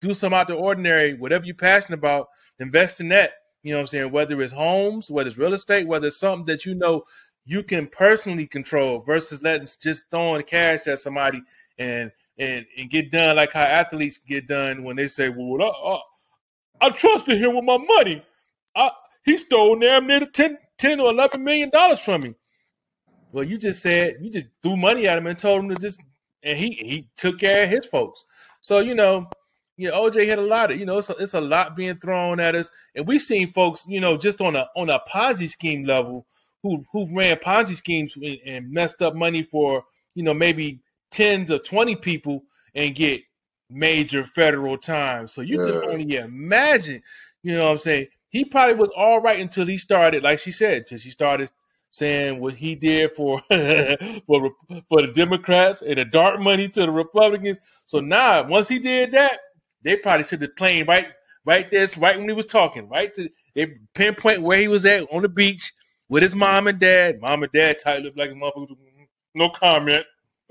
do 0.00 0.14
some 0.14 0.32
out 0.32 0.48
the 0.48 0.54
ordinary, 0.54 1.12
whatever 1.14 1.44
you're 1.44 1.54
passionate 1.54 1.98
about, 1.98 2.28
invest 2.60 3.00
in 3.00 3.08
that. 3.08 3.32
You 3.62 3.72
know 3.72 3.78
what 3.78 3.82
I'm 3.82 3.86
saying? 3.88 4.12
Whether 4.12 4.40
it's 4.40 4.52
homes, 4.52 5.10
whether 5.10 5.28
it's 5.28 5.38
real 5.38 5.54
estate, 5.54 5.86
whether 5.86 6.08
it's 6.08 6.16
something 6.16 6.46
that 6.46 6.64
you 6.64 6.74
know 6.74 7.04
you 7.44 7.62
can 7.62 7.86
personally 7.88 8.46
control 8.46 9.00
versus 9.00 9.42
letting 9.42 9.66
just 9.80 10.04
throwing 10.10 10.42
cash 10.44 10.86
at 10.86 11.00
somebody 11.00 11.42
and 11.78 12.12
and 12.38 12.64
and 12.78 12.90
get 12.90 13.10
done 13.10 13.36
like 13.36 13.52
how 13.52 13.62
athletes 13.62 14.18
get 14.18 14.46
done 14.46 14.82
when 14.84 14.96
they 14.96 15.08
say, 15.08 15.28
"Well, 15.28 15.62
I, 15.62 16.86
I, 16.86 16.86
I 16.88 16.90
trusted 16.90 17.40
him 17.40 17.54
with 17.56 17.64
my 17.64 17.76
money. 17.76 18.24
I, 18.74 18.90
he 19.24 19.36
stole 19.36 19.78
damn 19.78 20.06
near 20.06 20.20
10, 20.20 20.58
10 20.78 21.00
or 21.00 21.10
eleven 21.10 21.44
million 21.44 21.70
dollars 21.70 22.00
from 22.00 22.22
me." 22.22 22.34
Well, 23.32 23.44
you 23.44 23.58
just 23.58 23.82
said 23.82 24.16
you 24.20 24.30
just 24.30 24.46
threw 24.62 24.76
money 24.76 25.06
at 25.06 25.18
him 25.18 25.26
and 25.26 25.38
told 25.38 25.62
him 25.62 25.68
to 25.70 25.76
just, 25.76 26.00
and 26.42 26.58
he 26.58 26.70
he 26.70 27.08
took 27.16 27.38
care 27.38 27.64
of 27.64 27.70
his 27.70 27.86
folks. 27.86 28.24
So 28.60 28.78
you 28.80 28.94
know, 28.94 29.28
you 29.80 29.88
know, 29.88 30.02
OJ 30.02 30.26
had 30.28 30.38
a 30.38 30.42
lot 30.42 30.70
of 30.70 30.78
you 30.78 30.84
know, 30.84 30.98
it's 30.98 31.08
a, 31.08 31.14
it's 31.14 31.32
a 31.32 31.40
lot 31.40 31.74
being 31.74 31.96
thrown 31.96 32.38
at 32.38 32.54
us, 32.54 32.70
and 32.94 33.06
we've 33.06 33.22
seen 33.22 33.50
folks, 33.50 33.86
you 33.88 33.98
know, 33.98 34.18
just 34.18 34.42
on 34.42 34.54
a 34.54 34.68
on 34.76 34.90
a 34.90 35.00
Ponzi 35.10 35.48
scheme 35.48 35.84
level 35.84 36.26
who 36.62 36.84
who 36.92 37.06
ran 37.16 37.38
Ponzi 37.38 37.74
schemes 37.74 38.14
and, 38.16 38.38
and 38.44 38.70
messed 38.70 39.00
up 39.00 39.14
money 39.14 39.42
for 39.42 39.82
you 40.14 40.22
know 40.22 40.34
maybe 40.34 40.80
tens 41.10 41.50
or 41.50 41.58
twenty 41.60 41.96
people 41.96 42.42
and 42.74 42.94
get 42.94 43.22
major 43.70 44.26
federal 44.34 44.76
time. 44.76 45.26
So 45.28 45.40
you 45.40 45.56
can 45.56 45.90
only 45.90 46.14
imagine, 46.14 47.02
you 47.42 47.56
know 47.56 47.64
what 47.64 47.72
I'm 47.72 47.78
saying? 47.78 48.08
He 48.28 48.44
probably 48.44 48.74
was 48.74 48.90
all 48.94 49.22
right 49.22 49.40
until 49.40 49.66
he 49.66 49.78
started, 49.78 50.22
like 50.22 50.40
she 50.40 50.52
said, 50.52 50.78
until 50.78 50.98
she 50.98 51.08
started 51.08 51.50
saying 51.90 52.38
what 52.38 52.54
he 52.54 52.74
did 52.74 53.12
for 53.16 53.42
for 53.48 54.50
for 54.90 55.02
the 55.02 55.12
Democrats 55.14 55.80
and 55.80 55.96
the 55.96 56.04
dark 56.04 56.38
money 56.38 56.68
to 56.68 56.80
the 56.82 56.90
Republicans. 56.90 57.58
So 57.86 58.00
now, 58.00 58.46
once 58.46 58.68
he 58.68 58.78
did 58.78 59.12
that, 59.12 59.40
they 59.82 59.96
probably 59.96 60.24
should 60.24 60.42
have 60.42 60.54
claimed 60.54 60.88
right 60.88 61.06
right 61.44 61.70
there, 61.70 61.88
right 61.98 62.18
when 62.18 62.28
he 62.28 62.34
was 62.34 62.46
talking, 62.46 62.88
right 62.88 63.12
to 63.14 63.28
they 63.54 63.74
pinpoint 63.94 64.42
where 64.42 64.58
he 64.58 64.68
was 64.68 64.86
at 64.86 65.06
on 65.12 65.22
the 65.22 65.28
beach 65.28 65.72
with 66.08 66.22
his 66.22 66.34
mom 66.34 66.66
and 66.66 66.78
dad. 66.78 67.20
Mom 67.20 67.42
and 67.42 67.52
dad 67.52 67.78
tight 67.82 68.02
lipped 68.02 68.18
like 68.18 68.30
a 68.30 68.34
motherfucker. 68.34 68.76
No 69.34 69.50
comment. 69.50 70.04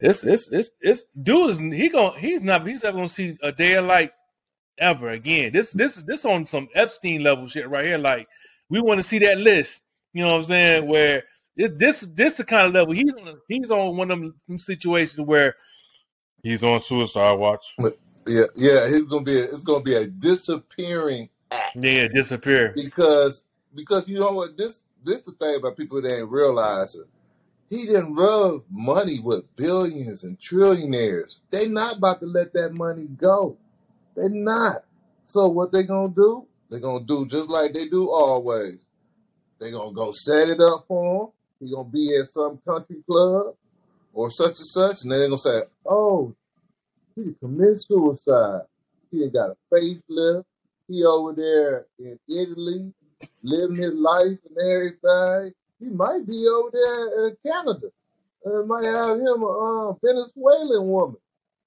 it's 0.00 0.24
it's 0.24 0.48
it's 0.48 0.70
it's 0.80 1.04
dude 1.20 1.50
is 1.50 1.58
he 1.58 1.88
going 1.88 2.18
he's 2.18 2.40
not 2.40 2.66
he's 2.66 2.82
not 2.82 2.94
gonna 2.94 3.08
see 3.08 3.36
a 3.42 3.52
day 3.52 3.74
of 3.74 3.84
light 3.86 4.12
ever 4.78 5.10
again. 5.10 5.52
This 5.52 5.72
this 5.72 6.02
this 6.06 6.24
on 6.24 6.46
some 6.46 6.68
Epstein 6.74 7.22
level 7.22 7.48
shit 7.48 7.68
right 7.68 7.86
here. 7.86 7.98
Like 7.98 8.28
we 8.68 8.80
want 8.80 8.98
to 8.98 9.04
see 9.04 9.18
that 9.20 9.38
list. 9.38 9.82
You 10.12 10.22
know 10.22 10.32
what 10.32 10.38
I'm 10.38 10.44
saying? 10.44 10.86
Where 10.86 11.22
this 11.56 11.70
this 11.76 12.00
this 12.14 12.34
the 12.34 12.44
kind 12.44 12.66
of 12.66 12.74
level 12.74 12.92
he's 12.92 13.12
on. 13.14 13.38
He's 13.48 13.70
on 13.70 13.96
one 13.96 14.10
of 14.10 14.20
them 14.20 14.58
situations 14.58 15.20
where 15.20 15.54
he's 16.42 16.62
on 16.62 16.80
suicide 16.80 17.32
watch. 17.34 17.64
Yeah, 18.26 18.44
yeah, 18.56 18.86
he's 18.88 19.04
gonna 19.04 19.24
be. 19.24 19.38
A, 19.38 19.44
it's 19.44 19.62
gonna 19.64 19.82
be 19.82 19.94
a 19.94 20.06
disappearing 20.06 21.30
act 21.50 21.76
Yeah, 21.76 22.08
disappear. 22.08 22.72
because 22.74 23.42
because 23.74 24.08
you 24.08 24.20
know 24.20 24.32
what 24.32 24.56
this 24.56 24.82
this 25.04 25.20
the 25.22 25.32
thing 25.32 25.56
about 25.56 25.76
people 25.76 26.02
that 26.02 26.18
ain't 26.18 26.28
realizing. 26.28 27.04
He 27.70 27.84
didn't 27.84 28.14
rub 28.14 28.62
money 28.70 29.20
with 29.20 29.44
billions 29.56 30.24
and 30.24 30.38
trillionaires. 30.38 31.36
They 31.50 31.68
not 31.68 31.98
about 31.98 32.20
to 32.20 32.26
let 32.26 32.54
that 32.54 32.72
money 32.72 33.04
go. 33.04 33.58
They're 34.16 34.30
not. 34.30 34.84
So 35.26 35.48
what 35.48 35.72
they 35.72 35.82
gonna 35.82 36.08
do? 36.08 36.46
They 36.70 36.80
gonna 36.80 37.04
do 37.04 37.26
just 37.26 37.48
like 37.48 37.74
they 37.74 37.88
do 37.88 38.10
always. 38.10 38.78
They 39.60 39.70
gonna 39.70 39.92
go 39.92 40.12
set 40.12 40.48
it 40.48 40.60
up 40.60 40.84
for 40.88 41.24
him. 41.24 41.32
He 41.60 41.70
gonna 41.74 41.88
be 41.88 42.16
at 42.16 42.32
some 42.32 42.58
country 42.66 42.96
club 43.06 43.54
or 44.18 44.32
such 44.32 44.58
and 44.58 44.66
such, 44.66 45.02
and 45.02 45.12
then 45.12 45.20
they're 45.20 45.28
gonna 45.28 45.38
say, 45.38 45.62
"Oh, 45.86 46.34
he 47.14 47.34
committed 47.34 47.80
suicide. 47.80 48.62
He 49.12 49.22
ain't 49.22 49.32
got 49.32 49.50
a 49.50 49.56
facelift. 49.72 50.44
He 50.88 51.04
over 51.04 51.32
there 51.34 51.86
in 52.00 52.18
Italy, 52.28 52.92
living 53.42 53.76
his 53.76 53.94
life 53.94 54.38
and 54.48 54.58
everything. 54.58 55.52
He 55.78 55.86
might 55.86 56.26
be 56.26 56.48
over 56.48 56.70
there 56.72 57.28
in 57.28 57.36
Canada. 57.46 57.88
Uh, 58.44 58.62
might 58.64 58.84
have 58.84 59.18
him 59.18 59.42
a 59.42 59.90
uh, 59.90 59.94
Venezuelan 60.02 60.88
woman. 60.88 61.20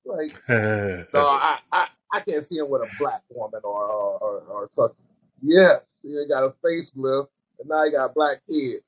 Like, 0.03 0.33
no, 0.49 1.05
I, 1.13 1.59
I, 1.71 1.87
I 2.11 2.19
can't 2.19 2.45
see 2.49 2.57
him 2.57 2.69
with 2.69 2.81
a 2.81 2.95
black 2.99 3.21
woman 3.29 3.61
or 3.63 3.85
or, 3.85 4.17
or, 4.17 4.39
or 4.41 4.69
such. 4.73 4.91
Yes, 5.41 5.79
he 6.01 6.17
ain't 6.17 6.27
got 6.27 6.43
a 6.43 6.53
facelift, 6.65 7.27
and 7.59 7.69
now 7.69 7.85
he 7.85 7.91
got 7.91 8.13
black 8.13 8.41
kids. 8.49 8.83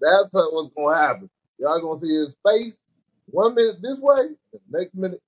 That's 0.00 0.30
how 0.32 0.50
what's 0.52 0.74
gonna 0.74 0.96
happen. 0.96 1.30
Y'all 1.58 1.80
gonna 1.80 2.00
see 2.00 2.14
his 2.14 2.34
face 2.46 2.74
one 3.26 3.54
minute 3.54 3.76
this 3.82 3.98
way, 4.00 4.28
the 4.52 4.60
next 4.70 4.94
minute 4.94 5.22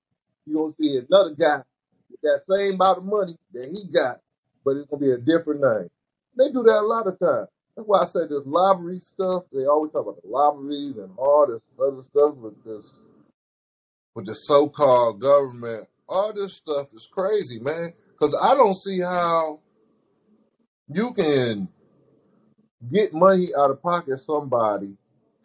you 0.45 0.55
gonna 0.55 0.73
see 0.79 0.97
another 0.97 1.33
guy 1.33 1.61
with 2.09 2.21
that 2.21 2.41
same 2.49 2.75
amount 2.75 2.99
of 2.99 3.05
money 3.05 3.37
that 3.53 3.69
he 3.69 3.87
got, 3.91 4.19
but 4.63 4.77
it's 4.77 4.89
gonna 4.89 5.01
be 5.01 5.11
a 5.11 5.17
different 5.17 5.61
name. 5.61 5.89
They 6.37 6.51
do 6.51 6.63
that 6.63 6.81
a 6.81 6.87
lot 6.87 7.07
of 7.07 7.19
times. 7.19 7.47
That's 7.75 7.87
why 7.87 8.01
I 8.01 8.05
say 8.05 8.27
this 8.27 8.43
lottery 8.45 8.99
stuff. 8.99 9.43
They 9.53 9.65
always 9.65 9.91
talk 9.91 10.03
about 10.03 10.21
the 10.21 10.29
lotteries 10.29 10.97
and 10.97 11.11
all 11.17 11.47
this 11.47 11.61
other 11.79 12.03
stuff 12.09 12.35
with 12.35 12.63
this 12.63 12.91
with 14.15 14.25
the 14.25 14.33
so-called 14.33 15.21
government. 15.21 15.87
All 16.09 16.33
this 16.33 16.55
stuff 16.55 16.87
is 16.95 17.07
crazy, 17.11 17.59
man. 17.59 17.93
Because 18.11 18.35
I 18.41 18.55
don't 18.55 18.75
see 18.75 18.99
how 18.99 19.59
you 20.87 21.13
can 21.13 21.67
get 22.91 23.13
money 23.13 23.49
out 23.55 23.69
of 23.69 23.81
pocket 23.81 24.19
somebody, 24.25 24.97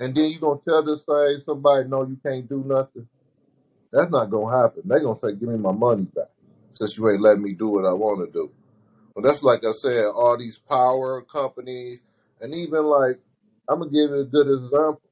and 0.03 0.15
then 0.15 0.31
you 0.31 0.41
gonna 0.41 0.61
tell 0.67 0.83
this 0.85 1.03
same 1.09 1.43
somebody, 1.47 1.89
no, 1.89 2.03
you 2.05 2.19
can't 2.25 2.49
do 2.49 2.65
nothing. 2.67 3.09
That's 3.93 4.11
not 4.11 4.31
gonna 4.31 4.63
happen. 4.63 4.83
They 4.85 5.01
gonna 5.01 5.19
say, 5.21 5.35
give 5.35 5.49
me 5.49 5.59
my 5.59 5.73
money 5.73 6.05
back 6.05 6.29
since 6.73 6.97
you 6.97 7.09
ain't 7.11 7.23
letting 7.23 7.43
me 7.43 7.53
do 7.53 7.69
what 7.69 7.85
I 7.85 7.93
want 7.93 8.27
to 8.27 8.33
do. 8.33 8.51
Well, 9.15 9.25
that's 9.25 9.43
like 9.43 9.65
I 9.65 9.73
said, 9.73 10.07
all 10.07 10.37
these 10.39 10.59
power 10.59 11.23
companies, 11.23 12.03
and 12.41 12.55
even 12.55 12.85
like 12.85 13.21
I'm 13.69 13.81
gonna 13.81 13.91
give 13.91 14.11
you 14.11 14.21
a 14.21 14.25
good 14.25 14.49
example. 14.49 15.03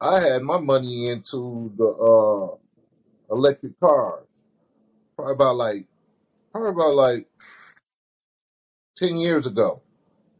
I 0.00 0.20
had 0.20 0.42
my 0.42 0.58
money 0.58 1.08
into 1.08 1.72
the 1.76 1.86
uh, 1.86 2.56
electric 3.34 3.78
cars, 3.80 4.26
probably 5.16 5.34
about 5.34 5.56
like 5.56 5.86
probably 6.52 6.70
about 6.70 6.94
like 6.94 7.26
ten 8.96 9.16
years 9.16 9.46
ago. 9.46 9.82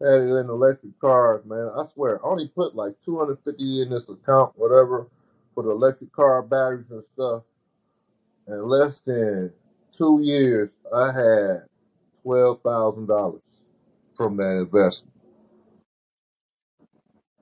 Had 0.01 0.23
it 0.23 0.37
in 0.37 0.49
electric 0.51 0.99
cars, 1.01 1.45
man. 1.47 1.71
I 1.77 1.85
swear, 1.95 2.25
I 2.25 2.29
only 2.29 2.49
put 2.49 2.77
like 2.77 2.95
250 3.05 3.83
in 3.83 3.91
this 3.91 4.05
account, 4.09 4.53
whatever, 4.57 5.09
for 5.55 5.65
the 5.65 5.71
electric 5.71 6.13
car 6.13 6.43
batteries 6.43 6.87
and 6.91 7.05
stuff. 7.15 7.45
In 8.49 8.69
less 8.69 9.01
than 9.01 9.53
two 9.97 10.21
years, 10.23 10.71
I 10.95 11.13
had 11.13 11.63
twelve 12.23 12.63
thousand 12.63 13.07
dollars 13.07 13.43
from 14.17 14.37
that 14.39 14.59
investment. 14.59 15.15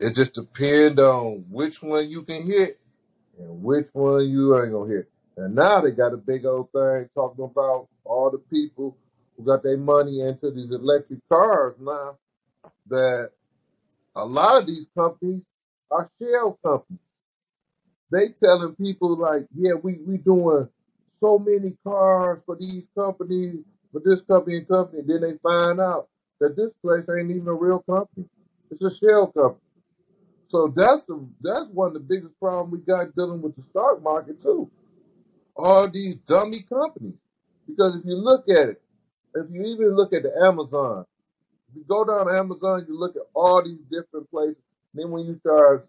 It 0.00 0.14
just 0.14 0.34
depends 0.34 1.00
on 1.00 1.46
which 1.50 1.82
one 1.82 2.10
you 2.10 2.22
can 2.22 2.42
hit 2.44 2.80
and 3.38 3.62
which 3.62 3.88
one 3.92 4.28
you 4.28 4.60
ain't 4.60 4.72
gonna 4.72 4.90
hit. 4.92 5.10
And 5.36 5.54
now 5.54 5.80
they 5.82 5.92
got 5.92 6.14
a 6.14 6.18
big 6.18 6.46
old 6.46 6.72
thing 6.72 7.08
talking 7.14 7.44
about 7.44 7.88
all 8.04 8.30
the 8.30 8.38
people 8.38 8.96
who 9.36 9.44
got 9.44 9.62
their 9.62 9.78
money 9.78 10.22
into 10.22 10.50
these 10.50 10.70
electric 10.70 11.20
cars 11.28 11.74
now 11.80 12.16
that 12.88 13.30
a 14.14 14.24
lot 14.24 14.62
of 14.62 14.66
these 14.66 14.86
companies 14.96 15.42
are 15.90 16.10
shell 16.20 16.58
companies. 16.64 17.00
They 18.10 18.28
telling 18.28 18.74
people 18.76 19.16
like, 19.16 19.46
yeah, 19.54 19.74
we 19.74 19.94
we 20.06 20.18
doing 20.18 20.68
so 21.18 21.38
many 21.38 21.76
cars 21.84 22.40
for 22.46 22.56
these 22.56 22.84
companies, 22.96 23.60
for 23.92 24.00
this 24.04 24.20
company 24.22 24.58
and 24.58 24.68
company. 24.68 25.02
Then 25.06 25.22
they 25.22 25.38
find 25.42 25.80
out 25.80 26.08
that 26.40 26.56
this 26.56 26.72
place 26.82 27.04
ain't 27.08 27.30
even 27.30 27.48
a 27.48 27.54
real 27.54 27.80
company. 27.80 28.26
It's 28.70 28.82
a 28.82 28.94
shell 28.96 29.28
company. 29.28 29.60
So 30.48 30.72
that's 30.74 31.02
the 31.02 31.26
that's 31.40 31.68
one 31.68 31.88
of 31.88 31.94
the 31.94 32.00
biggest 32.00 32.38
problems 32.38 32.72
we 32.72 32.92
got 32.92 33.14
dealing 33.16 33.42
with 33.42 33.56
the 33.56 33.62
stock 33.62 34.02
market 34.02 34.40
too. 34.40 34.70
All 35.56 35.88
these 35.88 36.16
dummy 36.26 36.62
companies. 36.62 37.14
Because 37.66 37.96
if 37.96 38.04
you 38.04 38.14
look 38.14 38.48
at 38.48 38.68
it, 38.68 38.82
if 39.34 39.46
you 39.50 39.62
even 39.62 39.96
look 39.96 40.12
at 40.12 40.22
the 40.22 40.32
Amazon, 40.44 41.04
you 41.76 41.84
go 41.88 42.04
down 42.04 42.34
Amazon, 42.34 42.86
you 42.88 42.98
look 42.98 43.16
at 43.16 43.22
all 43.34 43.62
these 43.64 43.80
different 43.90 44.30
places. 44.30 44.56
Then 44.94 45.10
when 45.12 45.26
you 45.26 45.38
start 45.40 45.88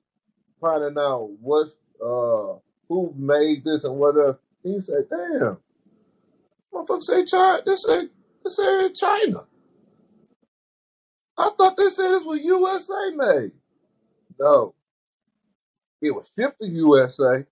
finding 0.61 0.97
out 0.99 1.29
what's 1.41 1.73
uh 2.03 2.59
who 2.89 3.13
made 3.17 3.65
this 3.65 3.83
and 3.85 3.95
whatever, 3.95 4.39
then 4.63 4.73
you 4.75 4.81
say, 4.81 4.93
damn, 5.09 5.57
motherfucker 6.73 7.03
say 7.03 7.25
China. 7.25 7.61
This 7.65 7.83
say 7.83 8.03
this 8.43 8.57
say 8.57 8.93
China. 8.93 9.45
I 11.37 11.51
thought 11.57 11.77
they 11.77 11.89
said 11.89 12.09
this 12.11 12.23
was 12.23 12.41
USA 12.41 13.11
made. 13.15 13.51
No, 14.39 14.75
it 16.01 16.11
was 16.11 16.27
shipped 16.37 16.61
to 16.61 16.67
USA, 16.67 17.45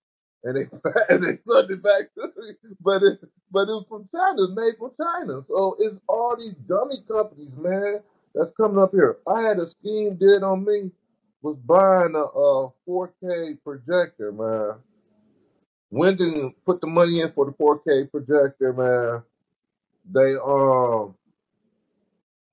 and 0.44 0.56
they 0.56 0.62
and 1.10 1.24
they 1.24 1.38
sent 1.48 1.70
it 1.70 1.82
back 1.82 2.14
to 2.16 2.28
me. 2.38 2.54
But 2.80 3.02
it 3.02 3.20
but 3.52 3.62
it 3.68 3.72
was 3.72 3.86
from 3.88 4.08
China, 4.14 4.48
made 4.54 4.74
from 4.78 4.92
China. 5.00 5.44
So 5.48 5.76
it's 5.80 5.96
all 6.08 6.36
these 6.38 6.54
dummy 6.68 7.02
companies, 7.08 7.56
man, 7.56 8.00
that's 8.36 8.52
coming 8.56 8.78
up 8.78 8.92
here. 8.92 9.18
I 9.26 9.42
had 9.42 9.58
a 9.58 9.66
scheme 9.68 10.16
did 10.16 10.44
on 10.44 10.64
me 10.64 10.92
was 11.42 11.56
buying 11.56 12.14
a, 12.14 12.18
a 12.18 12.70
4K 12.88 13.58
projector, 13.64 14.32
man. 14.32 14.74
Did 16.16 16.52
put 16.66 16.80
the 16.80 16.86
money 16.86 17.20
in 17.20 17.32
for 17.32 17.46
the 17.46 17.52
4K 17.52 18.10
projector, 18.10 18.72
man? 18.74 19.22
They 20.12 20.36
um 20.36 21.14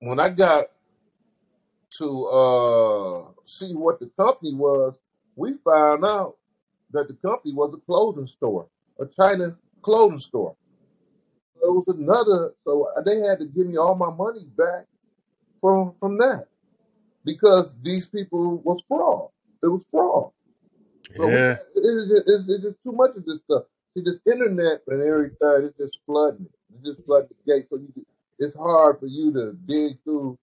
when 0.00 0.20
I 0.20 0.30
got 0.30 0.66
to 1.98 2.24
uh 2.26 3.30
see 3.46 3.74
what 3.74 4.00
the 4.00 4.10
company 4.18 4.54
was, 4.54 4.96
we 5.36 5.54
found 5.64 6.04
out 6.04 6.36
that 6.92 7.08
the 7.08 7.14
company 7.14 7.52
was 7.52 7.74
a 7.74 7.86
clothing 7.86 8.28
store, 8.28 8.68
a 9.00 9.06
China 9.06 9.56
clothing 9.82 10.20
store. 10.20 10.56
It 11.56 11.72
was 11.72 11.86
another, 11.88 12.54
so 12.64 12.88
they 13.04 13.20
had 13.20 13.38
to 13.40 13.46
give 13.46 13.66
me 13.66 13.76
all 13.78 13.94
my 13.94 14.10
money 14.10 14.44
back 14.56 14.86
from 15.64 15.94
from 15.98 16.18
that 16.18 16.48
because 17.24 17.74
these 17.82 18.06
people 18.06 18.58
was 18.58 18.82
fraud. 18.86 19.30
It 19.62 19.68
was 19.68 19.82
fraud. 19.90 20.30
So 21.16 21.30
Yeah. 21.30 21.52
it, 21.52 21.60
it's, 21.76 22.22
it's, 22.28 22.48
it's 22.50 22.64
just 22.64 22.82
too 22.84 22.92
much 22.92 23.16
of 23.16 23.24
this 23.24 23.40
stuff. 23.44 23.64
See, 23.96 24.02
this 24.04 24.20
internet 24.26 24.82
and 24.88 25.02
everything, 25.02 25.38
it's 25.70 25.78
just 25.78 25.98
flooding. 26.06 26.46
it. 26.46 26.76
It's 26.76 26.84
just 26.96 27.06
flooding 27.06 27.30
the 27.46 27.52
gate. 27.54 27.66
So 27.70 27.76
you, 27.78 28.06
it's 28.38 28.54
hard 28.54 29.00
for 29.00 29.06
you 29.06 29.32
to 29.32 29.54
dig 29.66 29.98
through 30.04 30.38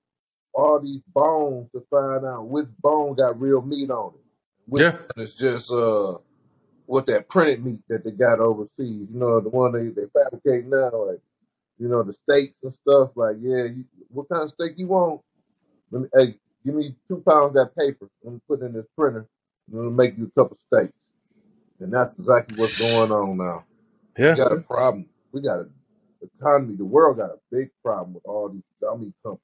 all 0.53 0.79
these 0.79 1.01
bones 1.13 1.69
to 1.73 1.84
find 1.91 2.25
out 2.25 2.47
which 2.47 2.67
bone 2.81 3.15
got 3.15 3.39
real 3.39 3.62
meat 3.62 3.91
on 3.91 4.13
it. 4.15 4.21
Which 4.67 4.81
Yeah. 4.81 4.97
is 5.17 5.36
just 5.36 5.71
uh 5.71 6.15
what 6.88 7.05
that 7.07 7.29
printed 7.29 7.63
meat 7.65 7.81
that 7.89 8.03
they 8.03 8.12
got 8.12 8.39
overseas. 8.39 9.07
You 9.12 9.19
know, 9.19 9.39
the 9.41 9.49
one 9.49 9.73
they, 9.73 9.89
they 9.89 10.07
fabricate 10.13 10.65
now, 10.67 10.91
like, 11.07 11.21
you 11.81 11.89
know, 11.89 12.03
the 12.03 12.13
steaks 12.13 12.59
and 12.63 12.73
stuff. 12.87 13.11
Like, 13.15 13.37
yeah, 13.41 13.65
you, 13.65 13.85
what 14.09 14.29
kind 14.29 14.43
of 14.43 14.51
steak 14.51 14.73
you 14.77 14.87
want? 14.87 15.21
Let 15.91 16.03
me, 16.03 16.09
hey, 16.15 16.35
give 16.65 16.75
me 16.75 16.95
two 17.07 17.23
pounds 17.27 17.49
of 17.49 17.53
that 17.55 17.75
paper. 17.77 18.09
Let 18.23 18.35
me 18.35 18.41
put 18.47 18.61
it 18.61 18.65
in 18.67 18.73
this 18.73 18.87
printer. 18.97 19.27
And 19.67 19.79
it'll 19.79 19.91
make 19.91 20.17
you 20.17 20.31
a 20.35 20.41
couple 20.41 20.57
steaks. 20.57 20.93
And 21.81 21.93
that's 21.93 22.13
exactly 22.13 22.55
what's 22.57 22.77
going 22.79 23.11
on 23.11 23.37
now. 23.37 23.65
We 24.17 24.23
Yeah. 24.23 24.35
got 24.35 24.53
a 24.53 24.57
problem. 24.57 25.07
We 25.33 25.41
got 25.41 25.59
a 25.59 25.69
economy. 26.39 26.75
The 26.77 26.85
world 26.85 27.17
got 27.17 27.31
a 27.31 27.39
big 27.51 27.71
problem 27.83 28.13
with 28.15 28.25
all 28.25 28.49
these 28.49 28.63
dummy 28.81 29.13
companies. 29.23 29.41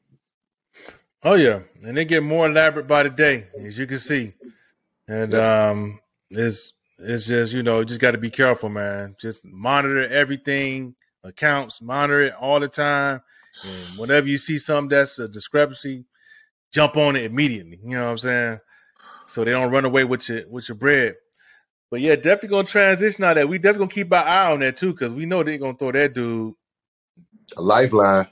Oh 1.23 1.36
yeah. 1.36 1.62
And 1.84 1.97
they 1.97 2.06
get 2.06 2.23
more 2.23 2.47
elaborate 2.47 2.88
by 2.88 3.04
the 3.04 3.10
day, 3.10 3.47
as 3.63 3.78
you 3.78 3.88
can 3.88 4.00
see. 4.00 4.34
And 5.08 5.36
um 5.36 6.00
it's 6.30 6.73
it's 7.00 7.28
just, 7.28 7.54
you 7.54 7.63
know, 7.63 7.84
just 7.84 8.02
gotta 8.02 8.17
be 8.19 8.32
careful, 8.32 8.69
man. 8.69 9.15
Just 9.21 9.45
monitor 9.45 10.08
everything, 10.10 10.95
accounts, 11.28 11.82
monitor 11.82 12.22
it 12.24 12.34
all 12.36 12.60
the 12.60 12.68
time. 12.68 13.22
And 13.63 13.98
whenever 13.98 14.28
you 14.28 14.38
see 14.38 14.58
something 14.58 14.90
that's 14.90 15.20
a 15.20 15.28
discrepancy, 15.28 16.06
jump 16.72 16.98
on 16.98 17.16
it 17.16 17.24
immediately. 17.26 17.80
You 17.84 17.92
know 17.98 18.06
what 18.06 18.12
I'm 18.12 18.18
saying? 18.20 18.60
So 19.26 19.44
they 19.44 19.52
don't 19.52 19.72
run 19.72 19.86
away 19.86 20.04
with 20.04 20.28
your 20.30 20.48
with 20.50 20.70
your 20.70 20.76
bread. 20.76 21.16
But 21.90 22.02
yeah, 22.02 22.16
definitely 22.16 22.50
gonna 22.50 22.68
transition 22.68 23.24
out 23.24 23.38
of 23.38 23.44
that. 23.44 23.48
We 23.48 23.58
definitely 23.58 23.80
gonna 23.88 23.92
keep 23.92 24.13
our 24.13 24.24
eye 24.24 24.52
on 24.52 24.60
that 24.62 24.78
too, 24.78 24.92
because 24.94 25.13
we 25.13 25.26
know 25.26 25.44
they're 25.44 25.58
gonna 25.58 25.78
throw 25.78 25.92
that 25.94 26.13
dude. 26.13 26.54
A 27.58 27.62
lifeline. 27.62 28.28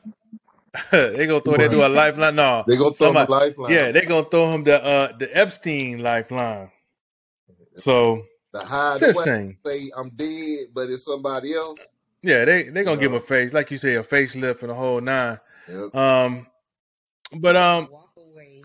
they 0.91 1.25
gonna 1.27 1.41
throw 1.41 1.58
that 1.58 1.71
dude 1.71 1.81
a 1.81 1.89
lifeline. 1.89 2.36
No, 2.36 2.63
They 2.67 2.75
gonna 2.77 2.93
throw 2.93 3.13
them 3.13 3.27
a 3.27 3.31
lifeline. 3.31 3.71
yeah, 3.71 3.91
they 3.91 4.05
gonna 4.05 4.27
throw 4.29 4.51
him 4.53 4.63
the 4.63 4.84
uh 4.84 5.17
the 5.17 5.36
Epstein 5.38 5.99
lifeline. 5.99 6.69
So 7.77 8.23
the 8.53 8.60
high 8.62 8.93
it's 8.93 9.01
a 9.01 9.13
away, 9.13 9.23
shame. 9.25 9.58
say 9.65 9.91
I'm 9.95 10.10
dead, 10.10 10.67
but 10.73 10.89
it's 10.89 11.05
somebody 11.05 11.53
else. 11.53 11.79
Yeah, 12.25 12.43
they 12.43 12.63
they 12.63 12.83
gonna 12.83 12.99
give 12.99 13.11
him 13.11 13.17
a 13.17 13.21
face, 13.21 13.53
like 13.53 13.69
you 13.69 13.77
say, 13.77 13.93
a 13.95 14.03
facelift 14.03 14.63
and 14.63 14.71
a 14.71 14.73
whole 14.73 14.99
nine. 14.99 15.39
Yep. 15.69 15.93
Um, 15.93 16.47
but 17.35 17.55
um, 17.55 17.88
Walk 17.91 18.13
away. 18.17 18.63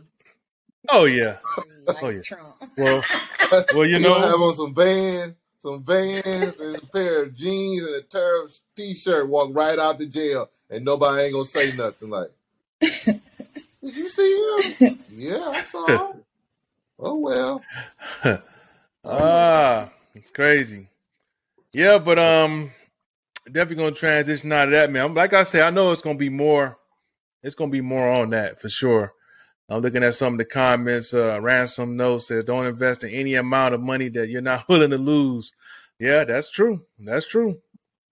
oh 0.88 1.05
yeah, 1.05 1.37
like 1.87 2.03
oh 2.03 2.09
yeah. 2.09 2.23
Trump. 2.23 2.55
Well, 2.79 3.03
well, 3.75 3.85
you 3.85 3.99
know, 3.99 4.14
gonna 4.14 4.29
have 4.29 4.40
on 4.40 4.55
some 4.55 4.75
vans, 4.75 5.35
some 5.59 5.83
vans, 5.83 6.59
and 6.59 6.77
a 6.77 6.87
pair 6.87 7.25
of 7.25 7.35
jeans 7.35 7.85
and 7.85 7.96
a 7.96 8.01
turf 8.01 8.59
t-shirt. 8.77 9.29
Walk 9.29 9.51
right 9.53 9.79
out 9.79 9.99
the 9.99 10.07
jail, 10.07 10.49
and 10.70 10.83
nobody 10.83 11.25
ain't 11.25 11.35
gonna 11.35 11.44
say 11.44 11.77
nothing. 11.77 12.09
Like, 12.09 12.31
did 12.81 13.20
you 13.83 14.09
see 14.09 14.75
him? 14.79 14.99
Yeah, 15.12 15.49
I 15.49 15.61
saw 15.62 16.12
him. 16.12 16.23
Oh 17.03 17.16
well. 17.16 17.62
Oh 18.25 18.25
well. 18.25 18.42
ah, 19.05 19.92
it's 20.14 20.31
crazy. 20.31 20.88
Yeah, 21.73 21.99
but 21.99 22.18
um, 22.18 22.73
definitely 23.53 23.77
gonna 23.85 23.97
transition 23.97 24.53
out 24.53 24.69
of 24.69 24.73
that, 24.73 24.91
man. 24.91 25.15
Like 25.15 25.33
I 25.33 25.45
said, 25.45 25.63
I 25.63 25.71
know 25.71 25.93
it's 25.93 26.03
gonna 26.03 26.19
be 26.19 26.29
more. 26.29 26.79
It's 27.43 27.55
gonna 27.55 27.71
be 27.71 27.81
more 27.81 28.09
on 28.09 28.31
that 28.31 28.61
for 28.61 28.69
sure. 28.69 29.13
I'm 29.69 29.83
looking 29.83 30.03
at 30.03 30.15
some 30.15 30.35
of 30.35 30.39
the 30.39 30.45
comments. 30.45 31.15
Uh, 31.15 31.39
Ransom 31.41 31.97
note 31.97 32.19
says, 32.19 32.45
"Don't 32.45 32.67
invest 32.67 33.05
in 33.05 33.11
any 33.11 33.35
amount 33.35 33.75
of 33.75 33.81
money 33.81 34.09
that 34.11 34.29
you're 34.29 34.43
not 34.43 34.67
willing 34.69 34.91
to 34.91 34.99
lose." 34.99 35.53
Yeah, 35.99 36.25
that's 36.25 36.51
true. 36.51 36.85
That's 36.99 37.27
true. 37.27 37.61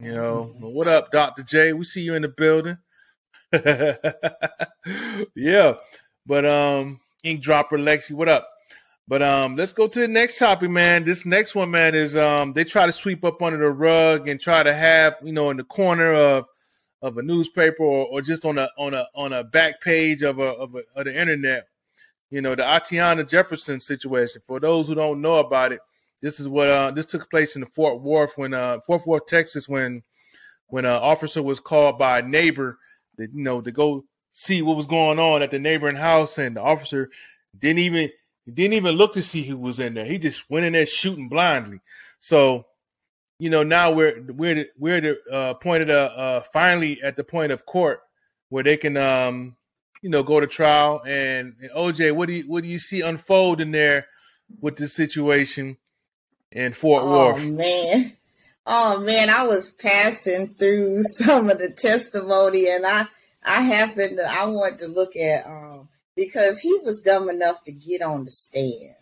You 0.01 0.13
know, 0.13 0.55
Well, 0.61 0.73
what 0.73 0.87
up, 0.87 1.11
Doctor 1.11 1.43
J? 1.43 1.73
We 1.73 1.85
see 1.85 2.03
you 2.03 2.15
in 2.15 2.23
the 2.23 2.29
building. 2.29 2.79
yeah, 5.35 5.75
but 6.27 6.45
um, 6.47 7.01
Ink 7.25 7.43
Dropper 7.43 7.79
Lexi, 7.79 8.13
what 8.13 8.29
up? 8.29 8.49
But 9.09 9.23
um, 9.23 9.57
let's 9.57 9.73
go 9.73 9.89
to 9.89 10.01
the 10.01 10.07
next 10.07 10.39
topic, 10.39 10.69
man. 10.69 11.03
This 11.03 11.25
next 11.25 11.55
one, 11.55 11.71
man, 11.71 11.95
is 11.95 12.15
um, 12.15 12.53
they 12.53 12.63
try 12.63 12.85
to 12.85 12.93
sweep 12.93 13.25
up 13.25 13.41
under 13.41 13.57
the 13.57 13.71
rug 13.71 14.29
and 14.29 14.39
try 14.39 14.63
to 14.63 14.75
have 14.75 15.15
you 15.23 15.33
know 15.33 15.49
in 15.49 15.57
the 15.57 15.65
corner 15.65 16.13
of 16.13 16.45
of 17.01 17.17
a 17.17 17.23
newspaper 17.23 17.83
or, 17.83 18.07
or 18.09 18.21
just 18.21 18.45
on 18.45 18.59
a 18.59 18.69
on 18.77 18.93
a 18.93 19.07
on 19.15 19.33
a 19.33 19.43
back 19.43 19.81
page 19.81 20.21
of 20.21 20.39
a 20.41 20.49
of, 20.49 20.75
a, 20.75 20.83
of 20.95 21.07
the 21.07 21.19
internet. 21.19 21.69
You 22.31 22.43
know 22.43 22.55
the 22.55 22.63
Atatiana 22.63 23.27
Jefferson 23.27 23.81
situation. 23.81 24.43
For 24.47 24.61
those 24.61 24.87
who 24.87 24.95
don't 24.95 25.23
know 25.23 25.37
about 25.37 25.73
it, 25.73 25.81
this 26.21 26.39
is 26.39 26.47
what 26.47 26.69
uh, 26.69 26.91
this 26.91 27.07
took 27.07 27.31
place 27.31 27.55
in 27.55 27.63
the 27.63 27.69
Fort 27.69 28.03
Worth 28.03 28.33
when 28.37 28.53
uh, 28.53 28.81
Fort 28.87 29.07
Worth, 29.07 29.25
Texas, 29.25 29.71
when 29.71 30.03
when 30.67 30.85
an 30.85 30.91
officer 30.91 31.43
was 31.43 31.61
called 31.61 31.99
by 31.99 32.19
a 32.19 32.23
neighbor, 32.23 32.79
that 33.17 33.33
you 33.33 33.43
know 33.43 33.63
to 33.63 33.73
go 33.73 34.05
see 34.33 34.61
what 34.61 34.77
was 34.77 34.87
going 34.87 35.19
on 35.19 35.41
at 35.41 35.51
the 35.51 35.59
neighboring 35.59 35.97
house, 35.97 36.37
and 36.37 36.57
the 36.57 36.61
officer 36.61 37.09
didn't 37.59 37.79
even 37.79 38.11
didn't 38.53 38.75
even 38.75 38.95
look 38.95 39.15
to 39.15 39.23
see 39.23 39.43
who 39.43 39.57
was 39.57 39.79
in 39.79 39.95
there. 39.95 40.05
He 40.05 40.19
just 40.19 40.49
went 40.51 40.67
in 40.67 40.73
there 40.73 40.87
shooting 40.87 41.29
blindly. 41.29 41.81
So 42.21 42.67
you 43.39 43.51
know 43.51 43.63
now 43.63 43.93
we're 43.93 44.21
we're 44.29 44.55
the, 44.55 44.69
we're 44.79 45.01
the 45.01 45.19
uh, 45.31 45.55
point 45.55 45.83
of 45.83 45.89
the 45.89 46.01
uh, 46.01 46.41
finally 46.53 47.01
at 47.03 47.17
the 47.17 47.25
point 47.25 47.53
of 47.53 47.67
court 47.67 48.01
where 48.49 48.65
they 48.65 48.77
can 48.77 48.97
um 48.97 49.57
you 50.03 50.11
know 50.11 50.23
go 50.23 50.41
to 50.41 50.47
trial 50.47 51.03
and, 51.07 51.55
and 51.61 51.71
OJ 51.71 52.15
what 52.15 52.27
do 52.27 52.35
you 52.35 52.49
what 52.49 52.63
do 52.65 52.69
you 52.69 52.79
see 52.79 53.01
unfold 53.01 53.61
in 53.61 53.71
there 53.71 54.07
with 54.61 54.77
the 54.77 54.89
situation 54.89 55.77
in 56.51 56.73
Fort 56.73 57.05
Worth? 57.05 57.13
Oh 57.13 57.33
Worth? 57.35 57.45
man. 57.45 58.13
Oh 58.67 59.01
man, 59.01 59.31
I 59.31 59.47
was 59.47 59.71
passing 59.71 60.55
through 60.55 61.03
some 61.05 61.51
of 61.51 61.59
the 61.59 61.71
testimony 61.71 62.69
and 62.69 62.85
I 62.87 63.07
I 63.45 63.63
happened 63.63 64.17
to 64.17 64.31
I 64.31 64.47
wanted 64.47 64.81
to 64.81 64.89
look 64.89 65.17
at 65.17 65.47
um 65.47 65.89
because 66.19 66.59
he 66.59 66.77
was 66.83 67.01
dumb 67.01 67.31
enough 67.31 67.63
to 67.63 67.71
get 67.71 68.03
on 68.03 68.25
the 68.25 68.31
stand. 68.33 68.97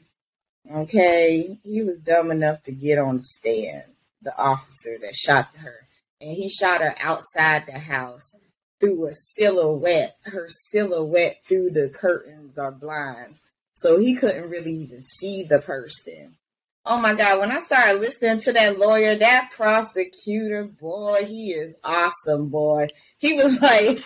Okay, 0.71 1.59
he 1.65 1.83
was 1.83 1.99
dumb 1.99 2.31
enough 2.31 2.63
to 2.65 2.73
get 2.73 2.99
on 2.99 3.17
the 3.17 3.23
stand. 3.23 3.85
The 4.21 4.37
officer 4.37 4.99
that 5.01 5.15
shot 5.15 5.49
her, 5.57 5.77
and 6.21 6.33
he 6.33 6.51
shot 6.51 6.83
her 6.83 6.95
outside 7.01 7.65
the 7.67 7.79
house 7.79 8.37
through 8.81 9.07
a 9.07 9.13
silhouette, 9.13 10.17
her 10.25 10.47
silhouette 10.49 11.39
through 11.47 11.71
the 11.71 11.89
curtains 11.89 12.59
or 12.59 12.71
blinds, 12.71 13.43
so 13.73 13.99
he 13.99 14.15
couldn't 14.15 14.51
really 14.51 14.73
even 14.73 15.01
see 15.01 15.43
the 15.43 15.61
person. 15.61 16.37
Oh 16.85 17.01
my 17.01 17.15
God, 17.15 17.41
when 17.41 17.51
I 17.51 17.59
started 17.59 18.01
listening 18.01 18.41
to 18.41 18.53
that 18.53 18.79
lawyer, 18.79 19.17
that 19.17 19.53
prosecutor, 19.53 20.65
boy, 20.65 21.25
he 21.27 21.53
is 21.53 21.77
awesome, 21.83 22.51
boy. 22.51 22.89
He 23.19 23.35
was 23.35 23.61
like, 23.63 24.05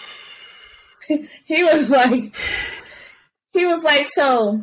he 1.44 1.64
was 1.64 1.90
like, 1.90 2.34
he 3.53 3.66
was 3.66 3.82
like, 3.82 4.05
so 4.05 4.61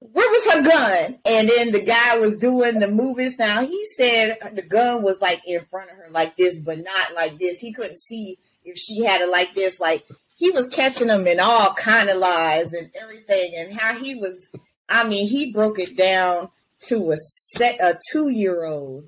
where 0.00 0.30
was 0.30 0.52
her 0.52 0.62
gun? 0.62 1.18
And 1.26 1.48
then 1.48 1.72
the 1.72 1.84
guy 1.84 2.18
was 2.18 2.38
doing 2.38 2.80
the 2.80 2.88
movies. 2.88 3.38
Now 3.38 3.64
he 3.64 3.84
said 3.96 4.38
the 4.54 4.62
gun 4.62 5.02
was 5.02 5.20
like 5.20 5.46
in 5.46 5.60
front 5.60 5.90
of 5.90 5.96
her 5.98 6.08
like 6.10 6.36
this, 6.36 6.58
but 6.58 6.78
not 6.78 7.14
like 7.14 7.38
this. 7.38 7.58
He 7.60 7.72
couldn't 7.72 7.98
see 7.98 8.38
if 8.64 8.78
she 8.78 9.04
had 9.04 9.20
it 9.20 9.30
like 9.30 9.54
this. 9.54 9.78
Like 9.78 10.06
he 10.36 10.50
was 10.50 10.68
catching 10.68 11.08
them 11.08 11.26
in 11.26 11.38
all 11.38 11.74
kind 11.74 12.08
of 12.08 12.16
lies 12.16 12.72
and 12.72 12.90
everything, 13.00 13.52
and 13.58 13.78
how 13.78 13.94
he 13.94 14.14
was. 14.14 14.50
I 14.88 15.06
mean, 15.06 15.28
he 15.28 15.52
broke 15.52 15.78
it 15.78 15.96
down 15.96 16.50
to 16.88 17.12
a 17.12 17.16
set 17.16 17.78
a 17.78 17.98
two 18.10 18.30
year 18.30 18.64
old 18.64 19.04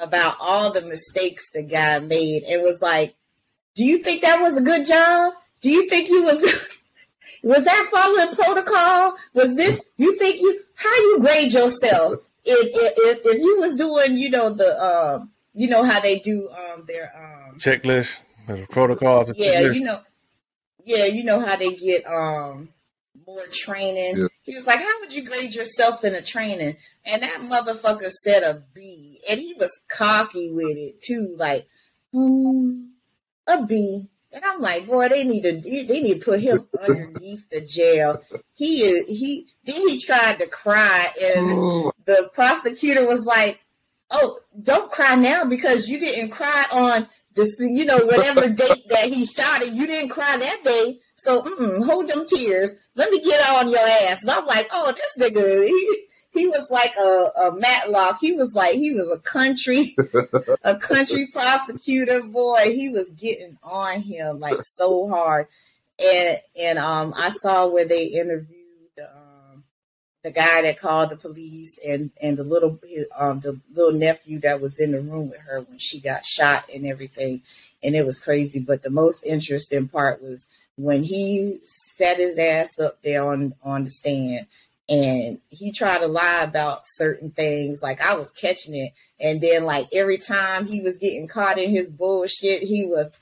about 0.00 0.36
all 0.38 0.72
the 0.72 0.82
mistakes 0.82 1.50
the 1.50 1.64
guy 1.64 1.98
made, 1.98 2.44
and 2.44 2.62
was 2.62 2.80
like, 2.80 3.16
"Do 3.74 3.84
you 3.84 3.98
think 3.98 4.22
that 4.22 4.40
was 4.40 4.56
a 4.56 4.62
good 4.62 4.86
job? 4.86 5.34
Do 5.60 5.70
you 5.70 5.88
think 5.88 6.06
he 6.06 6.20
was?" 6.20 6.68
Was 7.46 7.64
that 7.64 7.88
following 7.92 8.34
protocol? 8.34 9.16
Was 9.32 9.54
this 9.54 9.80
you 9.96 10.18
think 10.18 10.40
you 10.40 10.62
how 10.74 10.94
you 10.96 11.20
grade 11.20 11.52
yourself 11.52 12.14
if 12.44 12.68
if, 12.74 13.20
if 13.24 13.40
you 13.40 13.60
was 13.60 13.76
doing 13.76 14.16
you 14.16 14.30
know 14.30 14.50
the 14.50 14.82
um 14.82 15.30
you 15.54 15.68
know 15.68 15.84
how 15.84 16.00
they 16.00 16.18
do 16.18 16.48
um 16.50 16.84
their 16.88 17.12
um 17.16 17.56
checklist 17.58 18.18
protocols 18.70 19.32
yeah 19.36 19.60
checklist. 19.60 19.74
you 19.74 19.80
know 19.80 19.98
yeah 20.84 21.04
you 21.04 21.22
know 21.22 21.38
how 21.38 21.54
they 21.54 21.74
get 21.74 22.04
um 22.06 22.68
more 23.26 23.46
training 23.52 24.14
yeah. 24.16 24.26
he 24.42 24.54
was 24.54 24.66
like 24.66 24.80
how 24.80 25.00
would 25.00 25.14
you 25.14 25.24
grade 25.24 25.54
yourself 25.54 26.04
in 26.04 26.16
a 26.16 26.22
training 26.22 26.76
and 27.04 27.22
that 27.22 27.40
motherfucker 27.42 28.10
said 28.10 28.42
a 28.42 28.62
b 28.74 29.20
and 29.30 29.40
he 29.40 29.54
was 29.54 29.70
cocky 29.88 30.50
with 30.52 30.76
it 30.76 31.00
too 31.00 31.34
like 31.38 31.66
hmm, 32.12 32.86
a 33.46 33.64
b 33.64 34.08
and 34.36 34.44
I'm 34.44 34.60
like, 34.60 34.86
boy, 34.86 35.08
they 35.08 35.24
need 35.24 35.42
to 35.44 35.52
they 35.54 36.00
need 36.00 36.20
to 36.20 36.24
put 36.24 36.40
him 36.40 36.68
underneath 36.88 37.48
the 37.48 37.62
jail. 37.62 38.22
He 38.52 38.82
is 38.82 39.06
he 39.08 39.48
then 39.64 39.88
he 39.88 39.98
tried 39.98 40.38
to 40.38 40.46
cry 40.46 41.08
and 41.20 41.90
the 42.04 42.30
prosecutor 42.34 43.06
was 43.06 43.24
like, 43.24 43.60
Oh, 44.10 44.38
don't 44.62 44.92
cry 44.92 45.16
now 45.16 45.46
because 45.46 45.88
you 45.88 45.98
didn't 45.98 46.30
cry 46.30 46.66
on 46.70 47.08
this 47.34 47.56
you 47.58 47.86
know, 47.86 47.98
whatever 48.04 48.48
date 48.62 48.88
that 48.90 49.08
he 49.08 49.24
shot 49.24 49.62
it, 49.62 49.72
you 49.72 49.86
didn't 49.86 50.10
cry 50.10 50.36
that 50.36 50.60
day. 50.62 50.98
So 51.16 51.40
hold 51.82 52.08
them 52.08 52.26
tears. 52.26 52.76
Let 52.94 53.10
me 53.10 53.22
get 53.22 53.40
on 53.48 53.70
your 53.70 53.80
ass. 53.80 54.22
And 54.22 54.30
I'm 54.30 54.44
like, 54.44 54.68
oh, 54.70 54.92
this 54.92 55.16
nigga, 55.18 55.66
he, 55.66 56.05
he 56.36 56.46
was 56.46 56.70
like 56.70 56.94
a, 56.96 57.48
a 57.48 57.56
Matlock. 57.56 58.18
He 58.20 58.32
was 58.32 58.54
like 58.54 58.74
he 58.74 58.92
was 58.92 59.10
a 59.10 59.18
country, 59.18 59.96
a 60.62 60.76
country 60.76 61.26
prosecutor 61.32 62.22
boy. 62.22 62.72
He 62.74 62.88
was 62.88 63.10
getting 63.12 63.58
on 63.62 64.02
him 64.02 64.40
like 64.40 64.60
so 64.62 65.08
hard, 65.08 65.46
and 65.98 66.38
and 66.58 66.78
um 66.78 67.14
I 67.16 67.30
saw 67.30 67.66
where 67.68 67.86
they 67.86 68.06
interviewed 68.06 68.56
um 69.00 69.64
the 70.22 70.30
guy 70.30 70.62
that 70.62 70.78
called 70.78 71.10
the 71.10 71.16
police 71.16 71.78
and 71.86 72.10
and 72.20 72.36
the 72.36 72.44
little 72.44 72.78
um 73.16 73.40
the 73.40 73.60
little 73.74 73.98
nephew 73.98 74.40
that 74.40 74.60
was 74.60 74.80
in 74.80 74.92
the 74.92 75.00
room 75.00 75.30
with 75.30 75.40
her 75.40 75.62
when 75.62 75.78
she 75.78 76.00
got 76.00 76.26
shot 76.26 76.68
and 76.74 76.86
everything, 76.86 77.42
and 77.82 77.96
it 77.96 78.04
was 78.04 78.20
crazy. 78.20 78.60
But 78.60 78.82
the 78.82 78.90
most 78.90 79.24
interesting 79.24 79.88
part 79.88 80.22
was 80.22 80.48
when 80.76 81.02
he 81.02 81.58
set 81.62 82.18
his 82.18 82.36
ass 82.36 82.78
up 82.78 83.02
there 83.02 83.24
on 83.26 83.54
on 83.62 83.84
the 83.84 83.90
stand 83.90 84.46
and 84.88 85.40
he 85.48 85.72
tried 85.72 85.98
to 85.98 86.06
lie 86.06 86.44
about 86.44 86.82
certain 86.84 87.30
things. 87.30 87.82
Like 87.82 88.00
I 88.00 88.16
was 88.16 88.30
catching 88.30 88.74
it, 88.74 88.92
and 89.18 89.40
then 89.40 89.64
like 89.64 89.86
every 89.92 90.18
time 90.18 90.66
he 90.66 90.82
was 90.82 90.98
getting 90.98 91.26
caught 91.26 91.58
in 91.58 91.70
his 91.70 91.90
bullshit, 91.90 92.62
he 92.62 92.86
would. 92.86 93.12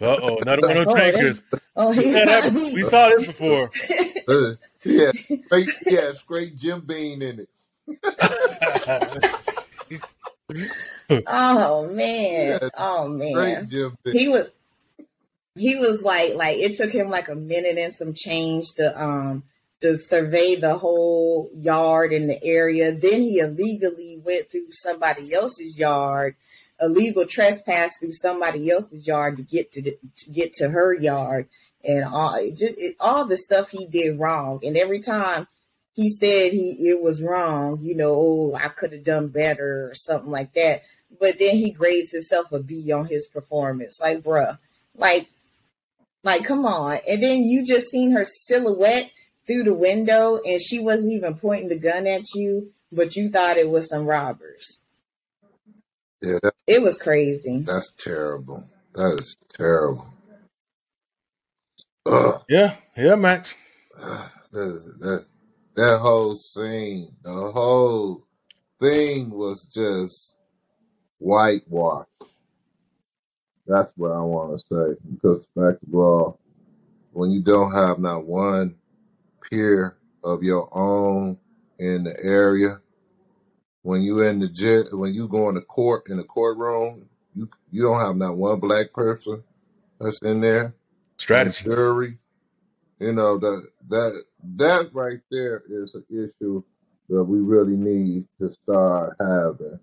Uh 0.00 0.16
oh, 0.22 0.38
another 0.46 0.68
one 0.68 0.76
of 0.76 0.84
those 0.86 0.94
drinkers. 0.94 1.42
Oh, 1.74 1.90
he, 1.90 2.06
we, 2.06 2.74
we 2.74 2.82
saw 2.82 3.08
this 3.08 3.26
before. 3.26 3.70
Uh, 4.28 4.52
yeah, 4.84 5.10
straight, 5.12 5.68
yeah, 5.86 6.12
straight 6.12 6.54
Jim 6.58 6.82
Beam 6.82 7.22
in 7.22 7.40
it. 7.40 7.48
oh 11.26 11.90
man, 11.90 12.58
yeah, 12.60 12.68
oh 12.76 13.08
man, 13.08 13.66
he 14.04 14.28
was 14.28 14.50
he 15.56 15.76
was 15.76 16.02
like 16.02 16.34
like 16.34 16.58
it 16.58 16.76
took 16.76 16.92
him 16.92 17.08
like 17.08 17.28
a 17.28 17.34
minute 17.34 17.78
and 17.78 17.92
some 17.92 18.12
change 18.12 18.74
to 18.74 19.02
um 19.02 19.42
to 19.80 19.96
survey 19.96 20.56
the 20.56 20.76
whole 20.76 21.50
yard 21.54 22.12
in 22.12 22.26
the 22.26 22.42
area. 22.42 22.92
Then 22.92 23.22
he 23.22 23.38
illegally 23.38 24.20
went 24.24 24.50
through 24.50 24.72
somebody 24.72 25.32
else's 25.32 25.78
yard, 25.78 26.34
illegal 26.80 27.26
trespass 27.26 27.98
through 27.98 28.12
somebody 28.12 28.70
else's 28.70 29.06
yard 29.06 29.36
to 29.36 29.42
get 29.42 29.72
to, 29.72 29.82
the, 29.82 29.98
to 30.16 30.30
get 30.32 30.52
to 30.54 30.68
her 30.68 30.94
yard, 30.94 31.48
and 31.84 32.04
all 32.04 32.34
it 32.34 32.56
just 32.56 32.74
it, 32.76 32.96
all 33.00 33.24
the 33.24 33.36
stuff 33.36 33.70
he 33.70 33.86
did 33.86 34.18
wrong. 34.18 34.60
And 34.64 34.76
every 34.76 35.00
time 35.00 35.46
he 35.94 36.08
said 36.10 36.52
he 36.52 36.76
it 36.88 37.00
was 37.00 37.22
wrong, 37.22 37.80
you 37.80 37.94
know, 37.94 38.14
oh 38.14 38.54
I 38.54 38.68
could 38.68 38.92
have 38.92 39.04
done 39.04 39.28
better 39.28 39.88
or 39.88 39.94
something 39.94 40.30
like 40.30 40.54
that. 40.54 40.82
But 41.20 41.38
then 41.38 41.56
he 41.56 41.70
grades 41.70 42.12
himself 42.12 42.52
a 42.52 42.60
B 42.60 42.92
on 42.92 43.06
his 43.06 43.28
performance. 43.28 43.98
Like, 44.00 44.22
bruh, 44.22 44.58
like, 44.94 45.26
like, 46.22 46.44
come 46.44 46.66
on. 46.66 46.98
And 47.08 47.22
then 47.22 47.42
you 47.42 47.64
just 47.64 47.88
seen 47.88 48.10
her 48.10 48.24
silhouette 48.24 49.10
through 49.48 49.64
the 49.64 49.74
window 49.74 50.38
and 50.46 50.60
she 50.60 50.78
wasn't 50.78 51.12
even 51.12 51.34
pointing 51.34 51.70
the 51.70 51.78
gun 51.78 52.06
at 52.06 52.34
you, 52.34 52.70
but 52.92 53.16
you 53.16 53.30
thought 53.30 53.56
it 53.56 53.68
was 53.68 53.88
some 53.88 54.04
robbers. 54.04 54.78
Yeah, 56.22 56.38
that, 56.42 56.52
it 56.66 56.82
was 56.82 56.98
crazy. 56.98 57.60
That's 57.60 57.92
terrible. 57.92 58.68
That 58.94 59.18
is 59.18 59.36
terrible. 59.48 60.06
Ugh. 62.06 62.42
Yeah, 62.48 62.74
yeah, 62.96 63.14
Max. 63.14 63.54
that, 63.94 64.30
that, 64.52 65.26
that 65.76 65.98
whole 66.00 66.34
scene, 66.34 67.14
the 67.22 67.32
whole 67.32 68.26
thing 68.80 69.30
was 69.30 69.64
just 69.64 70.36
whitewash. 71.18 72.06
That's 73.66 73.92
what 73.96 74.12
I 74.12 74.20
want 74.20 74.58
to 74.58 74.64
say. 74.66 75.00
Because 75.10 75.44
back 75.54 75.80
to 75.80 76.02
all, 76.02 76.40
when 77.12 77.30
you 77.30 77.42
don't 77.42 77.72
have 77.72 77.98
not 77.98 78.24
one 78.24 78.76
peer 79.50 79.96
of 80.24 80.42
your 80.42 80.68
own 80.72 81.38
in 81.78 82.04
the 82.04 82.16
area. 82.22 82.76
When 83.82 84.02
you 84.02 84.20
in 84.22 84.40
the 84.40 84.48
jet, 84.48 84.86
when 84.92 85.14
you 85.14 85.28
go 85.28 85.48
in 85.48 85.54
the 85.54 85.62
court 85.62 86.08
in 86.08 86.16
the 86.16 86.24
courtroom, 86.24 87.08
you 87.34 87.48
you 87.70 87.82
don't 87.82 88.00
have 88.00 88.16
not 88.16 88.36
one 88.36 88.60
black 88.60 88.92
person 88.92 89.42
that's 90.00 90.20
in 90.22 90.40
there. 90.40 90.74
Strategy. 91.16 91.64
The 91.64 91.74
jury, 91.74 92.18
you 92.98 93.12
know 93.12 93.38
that 93.38 93.68
that 93.88 94.22
that 94.56 94.90
right 94.92 95.20
there 95.30 95.62
is 95.68 95.94
an 95.94 96.04
issue 96.10 96.62
that 97.08 97.22
we 97.24 97.38
really 97.40 97.76
need 97.76 98.24
to 98.40 98.54
start 98.62 99.16
having. 99.20 99.78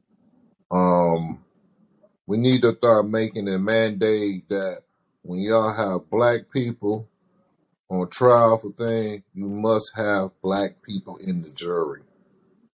Um, 0.72 1.43
we 2.28 2.38
need 2.38 2.61
to 2.61 2.76
start 2.76 3.07
making 3.07 3.47
a 3.47 3.57
mandate 3.57 4.47
that 4.49 4.82
when 5.22 5.39
y'all 5.39 5.74
have 5.74 6.09
black 6.09 6.41
people 6.51 7.07
on 7.90 8.10
trial 8.10 8.58
for 8.58 8.72
things, 8.72 9.24
you 9.34 9.48
must 9.48 9.92
have 9.96 10.32
black 10.42 10.82
people 10.82 11.18
in 11.18 11.42
the 11.42 11.50
jury. 11.50 12.02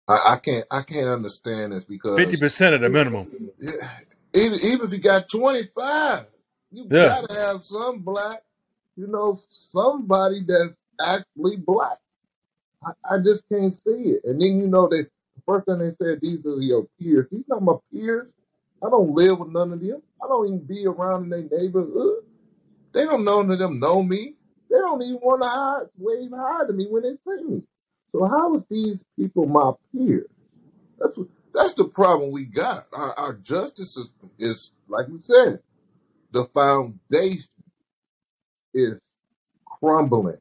I, 0.07 0.33
I 0.33 0.37
can't 0.37 0.65
I 0.71 0.81
can't 0.81 1.09
understand 1.09 1.73
this 1.73 1.83
because 1.83 2.17
fifty 2.17 2.37
percent 2.37 2.75
of 2.75 2.81
the 2.81 2.89
minimum. 2.89 3.27
Even 4.33 4.59
even 4.63 4.85
if 4.85 4.91
you 4.91 4.99
got 4.99 5.29
twenty 5.29 5.63
five, 5.75 6.25
you 6.71 6.87
yeah. 6.89 7.21
gotta 7.21 7.33
have 7.33 7.63
some 7.63 7.99
black, 7.99 8.41
you 8.95 9.07
know, 9.07 9.41
somebody 9.49 10.41
that's 10.47 10.75
actually 11.01 11.57
black. 11.57 11.97
I, 12.83 13.15
I 13.15 13.17
just 13.19 13.43
can't 13.51 13.73
see 13.73 14.15
it. 14.15 14.23
And 14.25 14.41
then 14.41 14.59
you 14.59 14.67
know 14.67 14.87
that 14.87 15.07
the 15.35 15.41
first 15.45 15.65
thing 15.65 15.79
they 15.79 15.93
said, 16.01 16.19
these 16.21 16.45
are 16.45 16.59
your 16.59 16.87
peers. 16.99 17.27
These 17.31 17.45
not 17.47 17.61
my 17.61 17.75
peers. 17.93 18.27
I 18.83 18.89
don't 18.89 19.13
live 19.13 19.39
with 19.39 19.49
none 19.49 19.73
of 19.73 19.79
them. 19.79 20.01
I 20.23 20.27
don't 20.27 20.47
even 20.47 20.65
be 20.65 20.87
around 20.87 21.25
in 21.25 21.29
their 21.29 21.59
neighborhood. 21.59 22.23
They 22.93 23.05
don't 23.05 23.23
know 23.23 23.41
none 23.41 23.51
of 23.51 23.59
them 23.59 23.79
know 23.79 24.01
me. 24.01 24.33
They 24.71 24.77
don't 24.77 25.01
even 25.01 25.19
want 25.21 25.41
to 25.41 25.49
hide, 25.49 25.87
wave 25.97 26.31
hi 26.35 26.65
to 26.67 26.73
me 26.73 26.87
when 26.89 27.03
they 27.03 27.17
see 27.27 27.43
me. 27.43 27.63
So 28.13 28.25
how 28.25 28.55
is 28.55 28.63
these 28.69 29.03
people 29.19 29.45
my 29.45 29.73
peers? 29.91 30.29
That's 30.99 31.17
what, 31.17 31.27
that's 31.53 31.73
the 31.73 31.85
problem 31.85 32.31
we 32.31 32.45
got. 32.45 32.85
Our, 32.93 33.13
our 33.19 33.33
justice 33.33 33.95
system 33.95 34.31
is, 34.39 34.71
like 34.87 35.07
we 35.09 35.19
said, 35.19 35.59
the 36.31 36.45
foundation 36.45 37.49
is 38.73 38.99
crumbling 39.65 40.39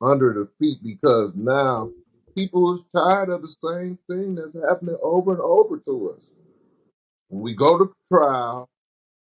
under 0.00 0.32
the 0.32 0.48
feet 0.58 0.78
because 0.84 1.32
now 1.34 1.90
people 2.36 2.76
is 2.76 2.82
tired 2.94 3.30
of 3.30 3.42
the 3.42 3.54
same 3.64 3.98
thing 4.08 4.36
that's 4.36 4.56
happening 4.68 4.96
over 5.02 5.32
and 5.32 5.40
over 5.40 5.78
to 5.78 6.14
us. 6.16 6.24
When 7.28 7.42
we 7.42 7.54
go 7.54 7.78
to 7.78 7.92
trial, 8.12 8.68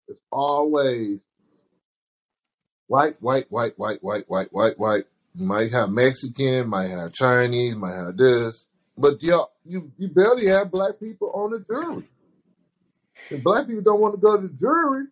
it's 0.08 0.20
always 0.30 1.20
white, 2.90 3.22
white, 3.22 3.46
white, 3.50 3.78
white, 3.78 4.02
white, 4.02 4.24
white, 4.28 4.52
white, 4.52 4.76
white. 4.76 5.04
You 5.36 5.46
might 5.46 5.70
have 5.72 5.90
Mexican, 5.90 6.68
might 6.68 6.88
have 6.88 7.12
Chinese, 7.12 7.76
might 7.76 7.94
have 7.94 8.16
this, 8.16 8.66
but 8.98 9.22
yeah, 9.22 9.42
you 9.64 9.92
you 9.96 10.08
barely 10.08 10.48
have 10.48 10.72
black 10.72 10.98
people 10.98 11.30
on 11.32 11.52
the 11.52 11.60
jury. 11.60 12.02
And 13.30 13.44
black 13.44 13.68
people 13.68 13.82
don't 13.82 14.00
want 14.00 14.14
to 14.16 14.20
go 14.20 14.36
to 14.36 14.48
the 14.48 14.54
jury 14.54 15.04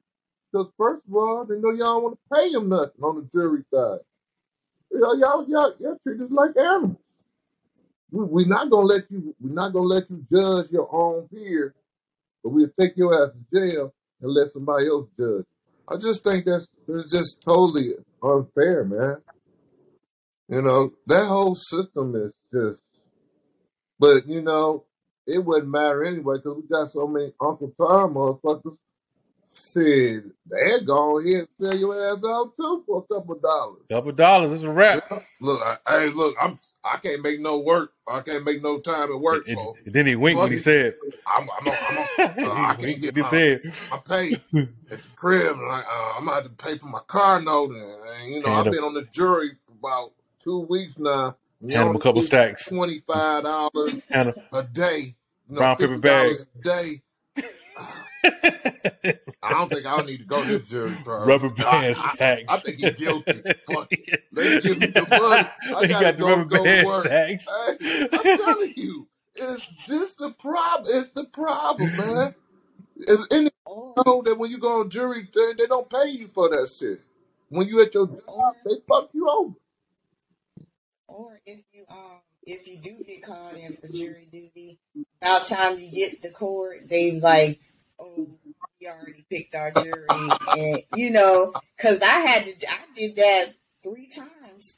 because 0.50 0.66
first 0.76 1.06
of 1.06 1.14
all, 1.14 1.44
they 1.44 1.54
know 1.54 1.70
y'all 1.70 2.00
don't 2.00 2.02
want 2.02 2.18
to 2.18 2.36
pay 2.36 2.50
them 2.50 2.68
nothing 2.68 3.00
on 3.00 3.16
the 3.16 3.38
jury 3.38 3.62
side. 3.72 4.00
Know, 4.90 5.14
y'all, 5.14 5.48
y'all, 5.48 5.74
y'all 5.78 5.98
treat 6.02 6.20
us 6.20 6.30
like 6.30 6.56
animals. 6.56 6.96
We, 8.10 8.24
we're 8.24 8.48
not 8.48 8.70
gonna 8.70 8.86
let 8.86 9.08
you. 9.08 9.36
We're 9.40 9.54
not 9.54 9.72
gonna 9.72 9.86
let 9.86 10.10
you 10.10 10.26
judge 10.32 10.72
your 10.72 10.92
own 10.92 11.28
peer, 11.28 11.74
but 12.42 12.48
we'll 12.50 12.70
take 12.80 12.96
your 12.96 13.14
ass 13.14 13.30
to 13.34 13.56
jail 13.56 13.94
and 14.20 14.32
let 14.32 14.50
somebody 14.52 14.88
else 14.88 15.06
judge. 15.16 15.44
I 15.88 15.96
just 15.96 16.24
think 16.24 16.44
that's, 16.44 16.66
that's 16.88 17.12
just 17.12 17.42
totally 17.44 17.92
unfair, 18.22 18.84
man. 18.84 19.16
You 20.48 20.62
know, 20.62 20.92
that 21.06 21.26
whole 21.26 21.54
system 21.54 22.16
is 22.16 22.32
just. 22.52 22.82
But 24.00 24.26
you 24.26 24.40
know, 24.40 24.84
it 25.26 25.44
wouldn't 25.44 25.70
matter 25.70 26.04
anyway 26.04 26.36
because 26.36 26.56
we 26.56 26.68
got 26.68 26.90
so 26.90 27.06
many 27.06 27.32
Uncle 27.40 27.72
Tom 27.78 28.14
motherfuckers. 28.14 28.76
Said 29.50 30.30
they'd 30.48 30.86
go 30.86 31.18
ahead 31.18 31.40
and 31.40 31.48
sell 31.60 31.76
your 31.76 31.94
ass 31.94 32.22
out 32.24 32.52
too 32.56 32.84
for 32.86 33.04
a 33.10 33.14
couple 33.14 33.34
of 33.34 33.42
dollars. 33.42 33.82
Couple 33.90 34.12
dollars, 34.12 34.52
it's 34.52 34.62
a 34.62 34.70
wrap. 34.70 35.02
Yeah. 35.10 35.18
Look, 35.40 35.60
I, 35.62 35.76
hey, 35.88 36.08
look, 36.10 36.36
I'm 36.40 36.60
I 36.92 36.96
can't 36.98 37.22
make 37.22 37.40
no 37.40 37.58
work. 37.58 37.92
I 38.06 38.20
can't 38.20 38.44
make 38.44 38.62
no 38.62 38.78
time 38.80 39.12
at 39.12 39.20
work. 39.20 39.46
And, 39.48 39.56
So 39.56 39.76
and 39.84 39.94
then 39.94 40.06
he 40.06 40.16
winked 40.16 40.40
when 40.40 40.50
he 40.52 40.58
said, 40.58 40.94
I'm 41.26 41.48
I'm 41.60 41.68
I'm, 41.68 41.76
I'm 42.18 42.46
uh, 42.46 42.52
I 42.52 42.74
can't 42.78 43.00
get 43.00 43.16
my 43.16 43.28
said, 43.28 43.62
my 43.90 43.98
pay 43.98 44.32
at 44.34 44.42
the 44.52 45.08
crib, 45.16 45.52
and 45.56 45.70
I, 45.70 45.80
uh, 45.80 46.18
I'm 46.18 46.24
gonna 46.24 46.34
have 46.36 46.44
to 46.44 46.50
pay 46.50 46.78
for 46.78 46.86
my 46.86 47.00
car 47.06 47.40
note. 47.40 47.70
And, 47.72 48.08
and 48.20 48.34
you 48.34 48.42
know, 48.42 48.48
hand 48.48 48.68
I've 48.68 48.72
been 48.72 48.84
on 48.84 48.94
the 48.94 49.04
jury 49.12 49.50
for 49.66 49.72
about 49.78 50.12
two 50.42 50.60
weeks 50.60 50.94
now. 50.98 51.36
and 51.60 51.70
You 51.70 51.76
hand 51.76 51.90
him 51.90 51.96
a 51.96 52.00
couple 52.00 52.22
stacks. 52.22 52.68
twenty 52.68 53.00
five 53.00 53.44
dollars 53.44 54.02
a 54.52 54.62
day. 54.62 55.14
You 55.48 55.54
know, 55.54 55.60
brown 55.60 55.76
paper 55.76 55.92
fifty 55.94 56.00
bag. 56.00 56.36
a 56.36 56.62
day. 56.62 57.02
I 59.42 59.52
don't 59.54 59.72
think 59.72 59.86
I 59.86 60.02
need 60.02 60.18
to 60.18 60.24
go 60.24 60.42
to 60.44 60.48
this 60.48 60.64
jury 60.64 60.96
trial. 61.04 61.26
Rubber 61.26 61.50
I, 61.64 61.80
band 61.80 61.96
I, 61.98 62.14
I 62.48 62.58
think 62.58 62.78
he's 62.78 62.92
guilty. 62.92 63.44
Fuck 63.66 63.88
it. 63.92 64.24
Let's 64.32 64.56
give 64.56 64.78
me 64.80 64.88
the 64.88 65.06
money. 65.08 65.48
I 65.72 65.86
he 65.86 65.88
gotta 65.88 66.12
got 66.12 66.18
the 66.18 66.24
go 66.24 66.26
rubber 66.26 66.44
go 66.44 66.68
to 66.68 66.76
band 66.76 66.86
work. 66.86 67.04
stacks. 67.06 67.48
Hey, 67.48 67.78
I'm 68.12 68.28
telling 68.36 68.74
you, 68.76 69.08
it's 69.34 69.68
this 69.86 70.14
the 70.14 70.32
problem. 70.32 70.96
It's 70.96 71.10
the 71.10 71.24
problem, 71.26 71.96
man. 71.96 72.34
And, 73.08 73.18
and 73.32 73.50
Or 73.66 73.98
you 73.98 74.04
know 74.06 74.22
that 74.22 74.38
when 74.38 74.50
you 74.50 74.58
go 74.58 74.80
on 74.80 74.90
jury, 74.90 75.28
they, 75.34 75.54
they 75.58 75.66
don't 75.66 75.90
pay 75.90 76.10
you 76.10 76.28
for 76.28 76.48
that 76.50 76.70
shit. 76.76 77.00
When 77.50 77.68
you 77.68 77.82
at 77.82 77.94
your 77.94 78.08
job, 78.08 78.56
they 78.64 78.76
fuck 78.88 79.10
you 79.14 79.28
over. 79.30 79.54
or 81.08 81.40
if 81.46 81.60
you 81.72 81.84
um 81.90 82.20
if 82.46 82.66
you 82.68 82.78
do 82.78 83.04
get 83.04 83.22
called 83.22 83.56
in 83.56 83.74
for 83.74 83.88
jury 83.88 84.28
duty, 84.30 84.78
about 85.22 85.44
time 85.46 85.78
you 85.78 85.90
get 85.90 86.22
to 86.22 86.30
court, 86.30 86.88
they 86.88 87.12
like, 87.20 87.60
oh, 88.00 88.28
we 88.80 88.88
already 88.88 89.24
picked 89.30 89.54
our 89.54 89.72
jury, 89.72 90.40
and 90.52 90.82
you 90.90 91.10
know, 91.10 91.56
because 91.76 92.02
I 92.02 92.06
had 92.20 92.44
to, 92.46 92.70
I 92.70 92.78
did 92.94 93.16
that 93.16 93.46
three 93.84 94.06
times 94.08 94.76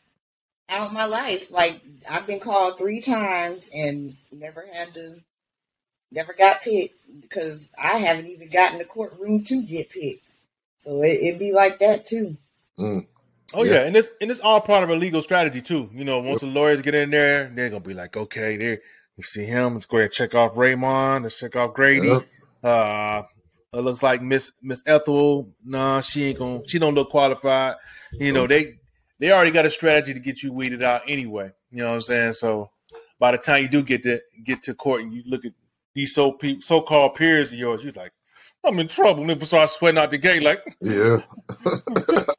out 0.71 0.95
my 0.95 1.07
life. 1.07 1.53
Like 1.53 1.81
I've 2.11 2.27
been 2.29 2.41
called 2.41 2.79
three 2.79 3.03
times 3.03 3.71
and 3.75 4.17
never 4.33 4.67
had 4.73 4.95
to, 4.95 5.17
never 6.13 6.35
got 6.35 6.63
picked 6.63 6.95
because 7.23 7.71
I 7.83 7.99
haven't 7.99 8.29
even 8.29 8.49
gotten 8.51 8.79
the 8.79 8.85
courtroom 8.87 9.45
to 9.45 9.63
get 9.63 9.91
picked. 9.91 10.29
So 10.79 11.03
it, 11.03 11.21
it'd 11.23 11.41
be 11.41 11.53
like 11.53 11.81
that 11.81 12.07
too. 12.07 12.37
Mm, 12.79 13.07
Oh 13.55 13.65
yeah. 13.65 13.77
yeah, 13.77 13.85
and 13.85 13.95
this 13.95 14.11
and 14.21 14.31
it's 14.31 14.41
all 14.41 14.61
part 14.61 14.85
of 14.85 14.91
a 14.91 14.97
legal 14.97 15.23
strategy 15.23 15.63
too. 15.63 15.91
You 15.95 16.05
know, 16.05 16.21
once 16.21 16.41
the 16.41 16.47
lawyers 16.49 16.83
get 16.83 16.95
in 16.95 17.11
there, 17.11 17.51
they're 17.55 17.71
gonna 17.71 17.81
be 17.81 17.95
like, 17.95 18.17
okay, 18.17 18.57
there 18.57 18.81
you 19.17 19.25
see 19.25 19.45
him. 19.47 19.75
Let's 19.75 19.87
go 19.87 19.99
ahead 19.99 20.07
and 20.07 20.15
check 20.15 20.35
off 20.35 20.57
Raymond. 20.57 21.25
Let's 21.25 21.37
check 21.37 21.57
off 21.57 21.75
Grady. 21.75 22.11
Yep. 22.11 22.29
Uh, 22.63 23.23
it 23.73 23.81
looks 23.81 24.03
like 24.03 24.23
Miss 24.23 24.53
Miss 24.63 24.83
Ethel. 24.87 25.53
Nah, 25.65 26.01
she 26.01 26.25
ain't 26.25 26.39
gonna. 26.39 26.61
She 26.67 26.79
don't 26.79 26.95
look 26.95 27.11
qualified. 27.11 27.77
You 28.13 28.33
know, 28.33 28.47
they 28.47 28.75
they 29.19 29.31
already 29.31 29.53
got 29.53 29.67
a 29.67 29.71
strategy 29.71 30.15
to 30.15 30.21
get 30.21 30.43
you 30.43 30.53
weeded 30.53 30.83
out 30.83 31.03
anyway. 31.07 31.53
You 31.71 31.79
know 31.79 31.91
what 31.91 31.95
I'm 31.97 32.03
saying? 32.03 32.33
So 32.35 32.71
by 33.19 33.33
the 33.33 33.39
time 33.39 33.63
you 33.63 33.69
do 33.69 33.83
get 33.83 34.03
to 34.03 34.21
get 34.45 34.63
to 34.65 34.75
court 34.75 35.03
and 35.03 35.13
you 35.13 35.23
look 35.27 35.45
at 35.45 35.53
these 35.95 36.15
so 36.15 36.33
pe- 36.33 36.61
so 36.61 36.81
called 36.81 37.15
peers 37.15 37.53
of 37.53 37.59
yours, 37.59 37.85
you're 37.85 37.93
like, 37.93 38.13
I'm 38.65 38.79
in 38.81 38.89
trouble. 38.89 39.21
And 39.23 39.31
people 39.31 39.47
start 39.47 39.71
sweating 39.71 39.99
out 39.99 40.11
the 40.11 40.19
gate 40.19 40.43
like. 40.43 40.63
Yeah. 40.81 41.19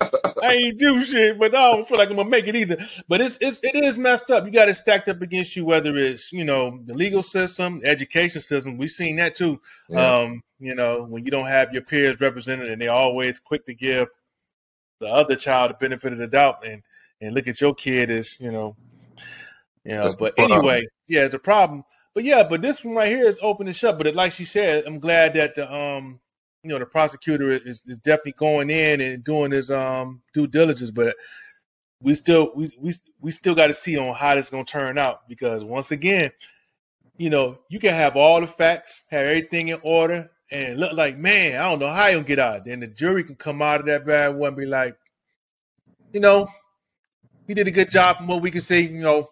I 0.42 0.54
ain't 0.54 0.80
do 0.80 1.04
shit, 1.04 1.40
but 1.40 1.56
I 1.56 1.72
don't 1.72 1.88
feel 1.88 1.98
like 1.98 2.10
I'm 2.10 2.16
gonna 2.16 2.30
make 2.30 2.48
it 2.48 2.56
either. 2.56 2.78
But 3.08 3.22
it's 3.22 3.38
it's 3.42 3.60
it 3.64 3.76
is 3.76 3.98
messed 3.98 4.32
up. 4.32 4.46
You 4.46 4.52
got 4.52 4.70
it 4.70 4.76
stacked 4.76 5.10
up 5.10 5.22
against 5.22 5.56
you, 5.56 5.66
whether 5.66 5.96
it's 5.98 6.32
you 6.32 6.46
know 6.46 6.80
the 6.86 6.94
legal 6.94 7.24
system, 7.24 7.82
education 7.84 8.42
system. 8.42 8.78
We've 8.78 8.92
seen 8.92 9.18
that 9.18 9.36
too. 9.36 9.62
Yeah. 9.90 10.20
Um, 10.20 10.42
you 10.60 10.76
know 10.76 11.04
when 11.04 11.26
you 11.26 11.32
don't 11.32 11.48
have 11.48 11.74
your 11.74 11.82
peers 11.82 12.20
represented, 12.20 12.70
and 12.70 12.82
they're 12.82 12.92
always 12.92 13.40
quick 13.40 13.66
to 13.66 13.74
give 13.74 14.08
the 15.00 15.08
other 15.08 15.36
child 15.36 15.72
the 15.72 15.76
benefit 15.76 16.14
of 16.14 16.20
the 16.20 16.28
doubt, 16.28 16.66
and 16.66 16.82
and 17.20 17.36
look 17.36 17.48
at 17.48 17.60
your 17.60 17.76
kid 17.76 18.10
as 18.10 18.40
you 18.40 18.52
know, 18.52 18.78
you 19.84 19.96
know. 19.96 20.04
That's 20.04 20.16
But 20.16 20.40
anyway, 20.40 20.88
yeah, 21.10 21.26
it's 21.26 21.36
a 21.36 21.40
problem. 21.40 21.84
But 22.14 22.24
yeah, 22.24 22.44
but 22.44 22.62
this 22.62 22.84
one 22.84 22.96
right 22.96 23.10
here 23.10 23.28
is 23.28 23.40
open 23.42 23.68
and 23.68 23.76
shut. 23.76 23.98
But 23.98 24.08
it, 24.08 24.16
like 24.16 24.32
she 24.32 24.46
said, 24.46 24.86
I'm 24.86 25.00
glad 25.00 25.34
that 25.34 25.56
the 25.56 25.72
um 25.74 26.21
you 26.64 26.70
know 26.70 26.80
the 26.80 26.86
prosecutor 26.86 27.52
is, 27.52 27.82
is 27.88 27.98
definitely 28.00 28.34
going 28.34 28.70
in 28.70 29.02
and 29.02 29.24
doing 29.24 29.52
his 29.52 29.72
um 29.72 30.22
due 30.34 30.48
diligence 30.48 30.92
but 30.92 31.16
we 32.02 32.14
still 32.14 32.52
we 32.56 32.70
we, 32.80 32.94
we 33.20 33.32
still 33.32 33.56
got 33.56 33.68
to 33.68 33.74
see 33.74 33.98
on 33.98 34.14
how 34.14 34.36
this 34.36 34.46
is 34.46 34.52
going 34.52 34.66
to 34.66 34.72
turn 34.72 34.98
out 34.98 35.28
because 35.28 35.64
once 35.64 35.92
again 35.92 36.32
you 37.18 37.30
know 37.30 37.58
you 37.70 37.80
can 37.80 37.94
have 37.94 38.16
all 38.16 38.42
the 38.42 38.48
facts 38.48 39.02
have 39.08 39.26
everything 39.26 39.70
in 39.70 39.80
order 39.84 40.30
and 40.52 40.80
look 40.80 40.94
like 40.94 41.18
man 41.18 41.56
i 41.60 41.70
don't 41.70 41.80
know 41.80 41.90
how 41.90 42.10
he'll 42.10 42.22
get 42.22 42.40
out 42.40 42.66
then 42.66 42.80
the 42.80 42.88
jury 42.88 43.24
can 43.24 43.36
come 43.36 43.62
out 43.62 43.80
of 43.80 43.86
that 43.86 44.06
bad 44.06 44.36
one 44.36 44.50
and 44.50 44.58
be 44.58 44.66
like 44.66 44.96
you 46.14 46.20
know 46.20 46.48
he 47.48 47.54
did 47.54 47.68
a 47.68 47.72
good 47.72 47.90
job 47.90 48.18
from 48.18 48.28
what 48.28 48.42
we 48.42 48.52
can 48.52 48.62
see 48.62 48.82
you 48.82 49.02
know. 49.02 49.30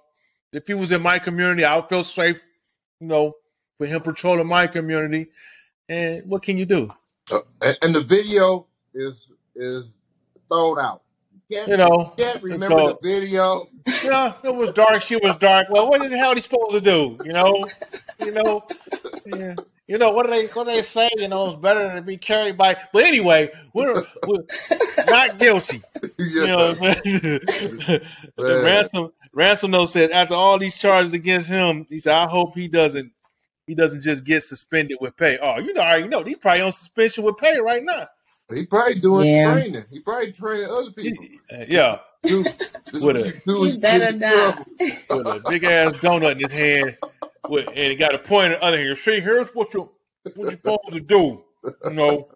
If 0.51 0.65
he 0.65 0.73
was 0.73 0.91
in 0.91 1.03
my 1.03 1.19
community 1.19 1.63
i 1.63 1.75
would 1.75 1.89
feel 1.89 2.03
safe 2.03 2.43
you 2.99 3.07
know 3.07 3.33
for 3.77 3.85
him 3.85 4.01
patrolling 4.01 4.47
my 4.47 4.65
community 4.65 5.27
and 5.87 6.25
what 6.27 6.41
can 6.41 6.57
you 6.57 6.65
do 6.65 6.91
Uh, 7.31 7.39
and, 7.63 7.77
and 7.83 7.95
the 7.95 8.01
video 8.01 8.67
is 8.93 9.15
is 9.55 9.85
thrown 10.47 10.79
out. 10.79 11.01
You 11.49 11.57
can't, 11.57 11.69
you 11.69 11.77
know 11.77 12.13
can't 12.17 12.35
and 12.35 12.43
remember 12.43 12.75
the 12.75 12.91
so 12.91 12.99
video. 13.01 13.67
yeah, 14.03 14.33
it 14.43 14.55
was 14.55 14.71
dark. 14.71 15.01
She 15.01 15.15
was 15.15 15.35
dark. 15.37 15.67
Well, 15.69 15.89
what 15.89 16.01
the 16.01 16.17
hell 16.17 16.31
are 16.31 16.35
they 16.35 16.41
supposed 16.41 16.71
to 16.71 16.81
do? 16.81 17.17
You 17.23 17.33
know, 17.33 17.65
you 18.19 18.31
know, 18.31 18.65
yeah. 19.25 19.55
You 19.89 19.97
know 19.97 20.11
what 20.11 20.27
do 20.27 20.31
they 20.31 20.45
what 20.45 20.65
do 20.65 20.71
they 20.71 20.83
say? 20.83 21.09
You 21.17 21.27
know, 21.27 21.47
it's 21.47 21.59
better 21.59 21.95
to 21.95 22.01
be 22.03 22.15
carried 22.15 22.55
by. 22.55 22.77
But 22.93 23.05
anyway, 23.05 23.49
we're, 23.73 24.05
we're 24.27 24.43
not 25.07 25.39
guilty. 25.39 25.81
You 26.19 26.47
know, 26.47 26.75
yeah. 26.81 26.99
the 27.03 28.01
Man. 28.37 28.63
ransom 28.63 29.11
ransom 29.33 29.71
though 29.71 29.85
said 29.85 30.11
after 30.11 30.35
all 30.35 30.59
these 30.59 30.77
charges 30.77 31.13
against 31.13 31.47
him, 31.47 31.85
he 31.89 31.97
said, 31.97 32.13
I 32.13 32.27
hope 32.27 32.55
he 32.55 32.67
doesn't 32.67 33.11
he 33.69 33.75
doesn't 33.75 34.01
just 34.01 34.23
get 34.23 34.43
suspended 34.43 34.97
with 34.99 35.15
pay. 35.15 35.37
Oh, 35.39 35.59
you 35.59 35.73
know, 35.75 35.81
already 35.81 36.07
know 36.07 36.23
he's 36.23 36.37
probably 36.37 36.61
on 36.61 36.71
suspension 36.71 37.23
with 37.23 37.37
pay 37.37 37.59
right 37.59 37.83
now. 37.83 38.07
He 38.51 38.65
probably 38.65 38.95
doing 38.95 39.27
Yeah. 39.27 39.53
training. 39.53 39.83
He 39.91 39.99
probably 39.99 40.31
training 40.31 40.67
other 40.71 40.89
people. 40.89 41.23
He- 41.23 41.39
uh, 41.55 41.65
yeah, 41.67 41.99
Do 42.23 42.43
this 42.91 43.03
with 43.03 43.17
a 43.17 43.19
you 43.27 43.33
do 43.45 43.51
You 43.53 43.59
when 43.59 43.69
you 43.69 43.77
get 43.77 43.81
better 43.81 44.17
not. 44.17 44.67
with 44.79 45.27
a 45.27 45.43
big 45.47 45.63
ass 45.65 45.91
donut 45.99 46.31
in 46.31 46.39
his 46.39 46.51
hand, 46.51 46.97
with, 47.47 47.67
and 47.67 47.77
he 47.91 47.95
got 47.95 48.15
a 48.15 48.17
pointer 48.17 48.57
under 48.59 48.79
here. 48.79 48.95
See, 48.95 49.19
here's 49.19 49.49
what 49.51 49.71
you 49.75 49.91
what 50.33 50.49
you're 50.49 50.57
supposed 50.57 50.93
to 50.93 50.99
do. 50.99 51.43
You 51.85 51.93
know, 51.93 52.27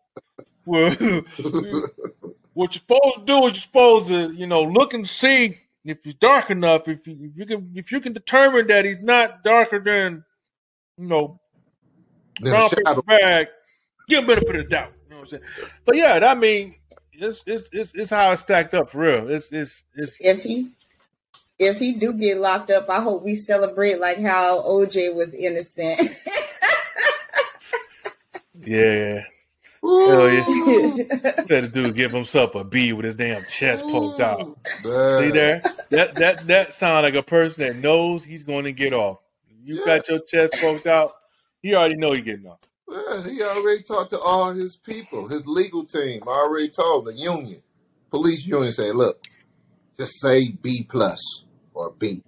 what 0.66 1.02
you're 1.02 2.72
supposed 2.74 3.16
to 3.16 3.24
do 3.26 3.38
is 3.48 3.54
you're 3.54 3.56
supposed 3.56 4.08
to, 4.08 4.32
you 4.34 4.46
know, 4.46 4.62
look 4.62 4.94
and 4.94 5.08
see 5.10 5.58
if 5.84 5.98
he's 6.04 6.14
dark 6.16 6.52
enough. 6.52 6.88
If 6.88 7.08
you, 7.08 7.18
if 7.20 7.38
you 7.38 7.46
can 7.48 7.72
if 7.74 7.92
you 7.92 8.00
can 8.00 8.14
determine 8.14 8.68
that 8.68 8.86
he's 8.86 9.00
not 9.02 9.44
darker 9.44 9.80
than, 9.80 10.24
you 10.98 11.08
know, 11.08 11.40
Then 12.40 12.52
brown 12.52 12.70
a 12.72 12.76
paper 12.76 13.02
bag, 13.04 13.48
give 14.08 14.20
him 14.20 14.28
benefit 14.28 14.56
of 14.56 14.64
the 14.64 14.70
doubt. 14.70 14.94
You 15.06 15.10
know 15.12 15.16
what 15.18 15.24
I'm 15.26 15.30
saying? 15.30 15.44
But 15.86 15.96
yeah, 15.98 16.20
I 16.24 16.36
mean, 16.36 16.76
it's 17.14 17.44
it's 17.46 17.70
it's, 17.72 17.94
it's 17.94 18.10
how 18.10 18.32
it's 18.32 18.42
stacked 18.42 18.74
up 18.74 18.90
for 18.92 19.00
real. 19.00 19.30
It's 19.30 19.52
it's 19.52 19.84
it's 19.96 20.18
If 20.20 20.44
he 20.44 20.72
if 21.60 21.80
he 21.80 21.94
do 21.94 22.14
get 22.18 22.38
locked 22.40 22.72
up, 22.72 22.90
I 22.90 23.02
hope 23.02 23.24
we 23.24 23.36
celebrate 23.36 24.00
like 24.00 24.20
how 24.20 24.62
OJ 24.64 25.14
was 25.14 25.34
innocent. 25.34 26.00
yeah. 28.62 29.24
Hell 30.06 30.30
yeah. 30.30 30.46
Ooh, 30.50 30.98
Said 31.46 31.66
the 31.66 31.70
dude 31.74 31.96
give 31.96 32.12
himself 32.12 32.56
a 32.56 32.64
B 32.64 32.94
with 32.94 33.06
his 33.06 33.16
damn 33.16 33.44
chest 33.46 33.84
poked 33.84 34.22
out. 34.22 34.42
ooh, 34.42 34.56
See 34.76 35.32
there? 35.32 35.62
that 35.92 36.16
that 36.16 36.48
that 36.48 36.74
sounds 36.74 37.04
like 37.04 37.16
a 37.16 37.24
person 37.24 37.64
that 37.66 37.76
knows 37.78 38.24
he's 38.24 38.44
going 38.44 38.66
to 38.66 38.72
get 38.72 38.94
off. 38.94 39.20
You 39.64 39.76
Yeah. 39.76 39.86
got 39.86 40.10
your 40.10 40.20
chest 40.20 40.54
poked 40.60 40.88
out. 40.88 41.14
You 41.62 41.76
already 41.76 41.96
know 41.96 42.14
you're 42.14 42.26
getting 42.26 42.48
off. 42.48 42.60
Yeah, 42.90 43.24
he 43.24 43.42
already 43.42 43.82
talked 43.82 44.10
to 44.12 44.20
all 44.20 44.52
his 44.52 44.76
people, 44.76 45.28
his 45.30 45.48
legal 45.48 45.86
team. 45.86 46.22
I 46.28 46.32
already 46.32 46.70
told 46.70 47.06
the 47.06 47.14
union, 47.14 47.62
police 48.12 48.46
union, 48.46 48.72
say, 48.74 48.92
look, 48.92 49.26
just 49.98 50.20
say 50.22 50.50
B 50.50 50.86
plus 50.90 51.46
or 51.74 51.92
B. 51.92 52.22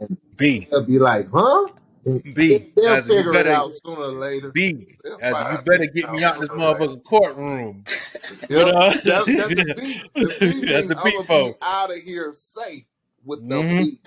And 0.00 0.16
B 0.36 0.66
they'll 0.70 0.84
be 0.84 0.98
like, 0.98 1.28
huh? 1.32 1.68
B 2.04 2.72
they'll 2.74 2.94
as 2.94 3.06
figure 3.06 3.32
it 3.32 3.44
better 3.44 3.50
out 3.50 3.72
sooner 3.84 4.00
or 4.00 4.08
later. 4.12 4.50
B 4.50 4.96
They'll 5.04 5.18
as 5.20 5.52
you 5.52 5.58
better 5.64 5.86
get 5.86 6.10
me 6.12 6.24
out 6.24 6.36
out 6.36 6.40
this 6.40 6.48
motherfucking 6.50 7.04
courtroom. 7.04 7.84
Yep. 8.30 8.50
You 8.50 8.58
know? 8.58 8.90
That, 8.90 9.04
that's 9.04 9.26
the 9.54 9.74
B. 9.76 10.02
The 10.14 10.36
B 10.40 10.66
That's 10.66 10.88
the 10.88 10.96
I'm 10.98 11.26
be 11.26 11.52
out 11.62 11.90
of 11.90 11.96
here 11.98 12.34
safe 12.34 12.84
with 13.24 13.46
the 13.48 13.54
Mhm. 13.54 13.78
B. 13.78 13.98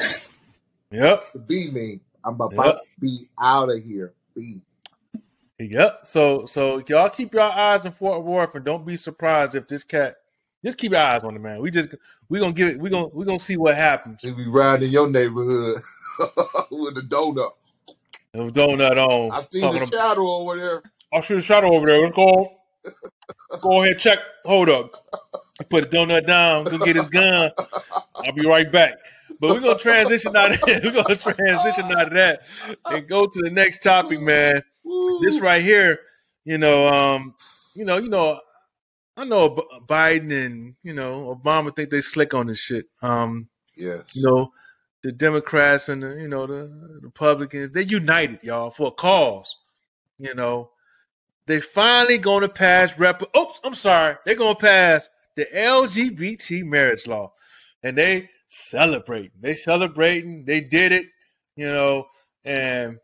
Yep. 0.92 1.34
The 1.34 1.40
B 1.40 1.72
mean 1.72 2.02
I'm 2.24 2.34
about 2.36 2.54
Yep. 2.54 2.76
to 2.76 2.82
be 3.00 3.28
out 3.40 3.70
of 3.70 3.84
here. 3.84 4.14
B. 4.36 4.62
Yep. 5.60 6.02
So 6.06 6.46
so 6.46 6.82
y'all 6.88 7.10
keep 7.10 7.34
your 7.34 7.44
eyes 7.44 7.86
on 7.86 7.92
Fort 7.92 8.24
Worth 8.24 8.56
and 8.56 8.66
don't 8.66 8.86
be 8.86 8.96
surprised 8.96 9.56
if 9.56 9.68
this 9.68 9.84
cat 9.84 10.18
just 10.64 10.78
keep 10.78 10.92
your 10.92 11.02
eyes 11.02 11.24
on 11.24 11.34
the 11.34 11.40
man. 11.40 11.62
We 11.62 11.70
just 11.72 11.90
we 12.30 12.40
gonna 12.40 12.54
give 12.54 12.70
it 12.70 12.80
we 12.80 12.90
gonna 12.90 13.08
we 13.08 13.26
gonna 13.26 13.40
see 13.40 13.58
what 13.58 13.76
happens. 13.76 14.20
He 14.22 14.32
be 14.32 14.48
riding 14.48 14.88
in 14.88 14.92
your 14.92 15.10
neighborhood 15.10 15.82
with 16.72 16.98
a 16.98 17.06
donut. 17.08 17.52
No 18.34 18.50
donut 18.50 18.98
on. 18.98 19.32
I 19.32 19.42
Talking 19.42 19.60
the 19.60 19.70
about, 19.78 19.94
shadow 19.94 20.28
over 20.28 20.58
there. 20.58 20.82
I 21.14 21.22
see 21.22 21.36
a 21.36 21.42
shadow 21.42 21.76
over 21.76 21.86
there. 21.86 22.02
Let's 22.02 22.16
go. 22.16 22.54
Go 23.62 23.84
ahead, 23.84 24.00
check. 24.00 24.20
Hold 24.46 24.70
up. 24.70 24.96
Put 25.70 25.92
the 25.92 25.98
donut 25.98 26.26
down. 26.26 26.66
Go 26.66 26.78
get 26.80 26.96
his 26.96 27.10
gun. 27.10 27.52
I'll 28.26 28.32
be 28.34 28.46
right 28.46 28.72
back. 28.72 28.94
But 29.40 29.50
we're 29.52 29.60
gonna 29.60 29.80
transition 29.80 30.36
out 30.36 30.52
of 30.52 30.60
we're 30.68 30.92
gonna 30.92 31.16
transition 31.16 31.92
out 31.92 32.08
of 32.08 32.14
that 32.14 32.42
and 32.86 33.08
go 33.08 33.26
to 33.26 33.40
the 33.42 33.50
next 33.50 33.82
topic, 33.82 34.20
man. 34.22 34.64
This 35.22 35.40
right 35.40 35.62
here, 35.62 36.00
you 36.46 36.58
know, 36.58 36.88
um, 36.88 37.36
you 37.76 37.86
know, 37.86 37.98
you 37.98 38.10
know, 38.10 38.40
I 39.16 39.26
know 39.26 39.64
Biden 39.88 40.32
and 40.46 40.76
you 40.84 40.94
know 40.94 41.36
Obama 41.36 41.76
think 41.76 41.90
they 41.90 42.02
slick 42.02 42.34
on 42.34 42.48
this 42.48 42.60
shit. 42.60 42.86
Um, 43.02 43.48
Yes. 43.78 44.16
you 44.16 44.24
know, 44.24 44.52
the 45.02 45.12
Democrats 45.12 45.90
and 45.90 46.04
the, 46.04 46.10
you 46.16 46.28
know 46.28 46.46
the 46.46 47.00
Republicans, 47.02 47.72
they 47.72 47.84
united, 47.84 48.40
y'all, 48.44 48.70
for 48.72 48.88
a 48.88 48.92
cause. 48.92 49.56
You 50.20 50.36
know, 50.36 50.70
they 51.48 51.62
finally 51.62 52.18
going 52.18 52.42
to 52.42 52.50
pass 52.50 52.98
rep. 53.00 53.24
Oops, 53.36 53.60
I'm 53.64 53.76
sorry, 53.76 54.18
they're 54.26 54.36
going 54.36 54.56
to 54.56 54.62
pass 54.62 55.08
the 55.36 55.46
LGBT 55.46 56.64
marriage 56.66 57.08
law, 57.08 57.34
and 57.82 57.98
they 57.98 58.30
celebrating. 58.52 59.32
They 59.40 59.54
celebrating. 59.54 60.46
They 60.46 60.62
did 60.62 60.92
it. 60.92 61.06
You 61.56 61.68
know, 61.68 62.06
and 62.46 62.98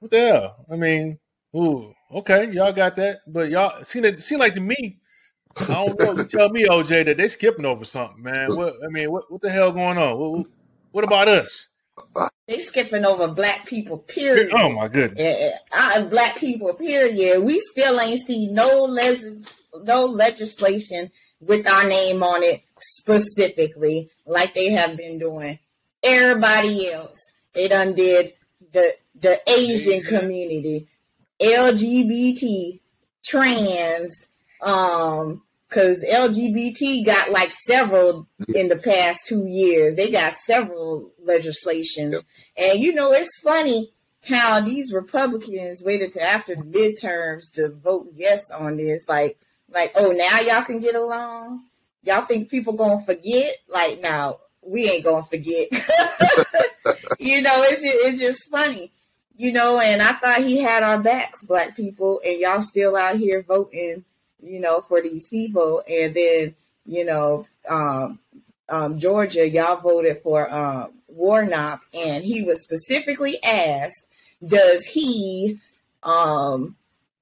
what 0.00 0.10
the 0.10 0.20
hell? 0.20 0.66
I 0.70 0.76
mean, 0.76 1.18
ooh, 1.56 1.92
okay, 2.12 2.50
y'all 2.50 2.72
got 2.72 2.96
that, 2.96 3.20
but 3.26 3.50
y'all 3.50 3.82
seem 3.84 4.04
it 4.04 4.22
seem 4.22 4.38
like 4.38 4.54
to 4.54 4.60
me. 4.60 4.98
I 5.68 5.74
don't 5.74 5.98
know. 5.98 6.12
You 6.12 6.26
tell 6.26 6.48
me, 6.48 6.66
OJ, 6.66 7.04
that 7.06 7.16
they 7.16 7.28
skipping 7.28 7.64
over 7.64 7.84
something, 7.84 8.22
man. 8.22 8.54
What 8.54 8.74
I 8.84 8.88
mean, 8.88 9.10
what 9.10 9.30
what 9.30 9.40
the 9.40 9.50
hell 9.50 9.72
going 9.72 9.98
on? 9.98 10.18
What, 10.18 10.46
what 10.92 11.04
about 11.04 11.28
us? 11.28 11.68
They 12.48 12.58
skipping 12.58 13.04
over 13.04 13.28
black 13.28 13.66
people, 13.66 13.98
period. 13.98 14.50
Oh 14.52 14.70
my 14.72 14.88
goodness. 14.88 15.20
Yeah, 15.22 15.50
uh, 15.72 16.08
black 16.08 16.36
people, 16.36 16.74
period. 16.74 17.42
We 17.42 17.60
still 17.60 18.00
ain't 18.00 18.20
see 18.20 18.50
no 18.50 18.84
les- 18.84 19.54
no 19.84 20.06
legislation 20.06 21.10
with 21.40 21.66
our 21.66 21.86
name 21.86 22.22
on 22.22 22.42
it 22.42 22.62
specifically, 22.80 24.10
like 24.26 24.54
they 24.54 24.70
have 24.70 24.96
been 24.96 25.18
doing. 25.18 25.58
Everybody 26.02 26.90
else, 26.90 27.18
they 27.52 27.68
done 27.68 27.94
did 27.94 28.32
the 28.72 28.94
the 29.20 29.38
Asian 29.46 30.00
community, 30.00 30.86
LGBT, 31.40 32.80
trans, 33.24 34.26
um, 34.62 35.42
because 35.68 36.04
LGBT 36.04 37.04
got 37.06 37.30
like 37.30 37.52
several 37.52 38.26
in 38.54 38.68
the 38.68 38.76
past 38.76 39.26
two 39.26 39.46
years. 39.46 39.94
They 39.96 40.10
got 40.10 40.32
several 40.32 41.12
legislations. 41.22 42.14
Yep. 42.14 42.22
And 42.56 42.80
you 42.80 42.92
know, 42.92 43.12
it's 43.12 43.40
funny 43.40 43.90
how 44.28 44.60
these 44.60 44.92
Republicans 44.92 45.82
waited 45.84 46.12
to 46.14 46.22
after 46.22 46.54
the 46.54 46.62
midterms 46.62 47.52
to 47.54 47.70
vote 47.70 48.08
yes 48.14 48.50
on 48.50 48.76
this. 48.76 49.08
Like, 49.08 49.38
like, 49.68 49.92
oh, 49.96 50.12
now 50.12 50.40
y'all 50.40 50.64
can 50.64 50.80
get 50.80 50.94
along. 50.94 51.64
Y'all 52.02 52.22
think 52.22 52.48
people 52.48 52.72
gonna 52.72 53.02
forget? 53.02 53.54
Like, 53.68 54.00
no, 54.00 54.40
we 54.62 54.88
ain't 54.88 55.04
gonna 55.04 55.22
forget. 55.22 55.68
you 57.18 57.42
know, 57.42 57.62
it's 57.64 57.82
it's 57.82 58.20
just 58.20 58.50
funny. 58.50 58.90
You 59.36 59.52
know, 59.52 59.80
and 59.80 60.02
I 60.02 60.12
thought 60.12 60.38
he 60.38 60.58
had 60.58 60.82
our 60.82 60.98
backs, 60.98 61.46
black 61.46 61.74
people, 61.74 62.20
and 62.24 62.38
y'all 62.38 62.62
still 62.62 62.94
out 62.94 63.16
here 63.16 63.42
voting, 63.42 64.04
you 64.42 64.60
know, 64.60 64.82
for 64.82 65.00
these 65.00 65.28
people. 65.28 65.82
And 65.88 66.12
then, 66.12 66.54
you 66.84 67.06
know, 67.06 67.46
um, 67.66 68.18
um, 68.68 68.98
Georgia, 68.98 69.48
y'all 69.48 69.80
voted 69.80 70.18
for 70.18 70.52
um, 70.52 70.92
Warnock, 71.08 71.82
and 71.94 72.22
he 72.22 72.42
was 72.42 72.62
specifically 72.62 73.42
asked, 73.42 74.08
does 74.46 74.84
he 74.84 75.58
um, 76.02 76.76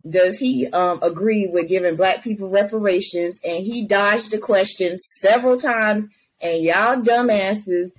does 0.08 0.38
he 0.38 0.68
um, 0.68 1.00
agree 1.02 1.46
with 1.46 1.68
giving 1.68 1.96
black 1.96 2.22
people 2.22 2.48
reparations? 2.48 3.40
And 3.44 3.64
he 3.64 3.86
dodged 3.86 4.30
the 4.30 4.38
question 4.38 4.96
several 4.98 5.58
times. 5.58 6.08
And 6.40 6.62
y'all 6.62 6.96
dumbasses 6.96 7.90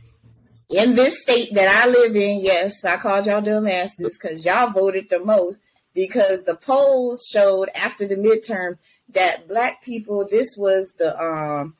in 0.69 0.95
this 0.95 1.21
state 1.21 1.53
that 1.53 1.67
I 1.67 1.89
live 1.89 2.15
in, 2.15 2.39
yes, 2.41 2.85
I 2.85 2.97
called 2.97 3.25
y'all 3.25 3.41
dumbasses 3.41 4.13
because 4.19 4.45
y'all 4.45 4.71
voted 4.71 5.09
the 5.09 5.19
most. 5.19 5.59
Because 5.95 6.43
the 6.43 6.55
polls 6.55 7.27
showed 7.29 7.67
after 7.75 8.07
the 8.07 8.15
midterm 8.15 8.77
that 9.13 9.47
black 9.47 9.81
people, 9.81 10.25
this 10.29 10.55
was 10.57 10.93
the 10.97 11.19
um 11.21 11.75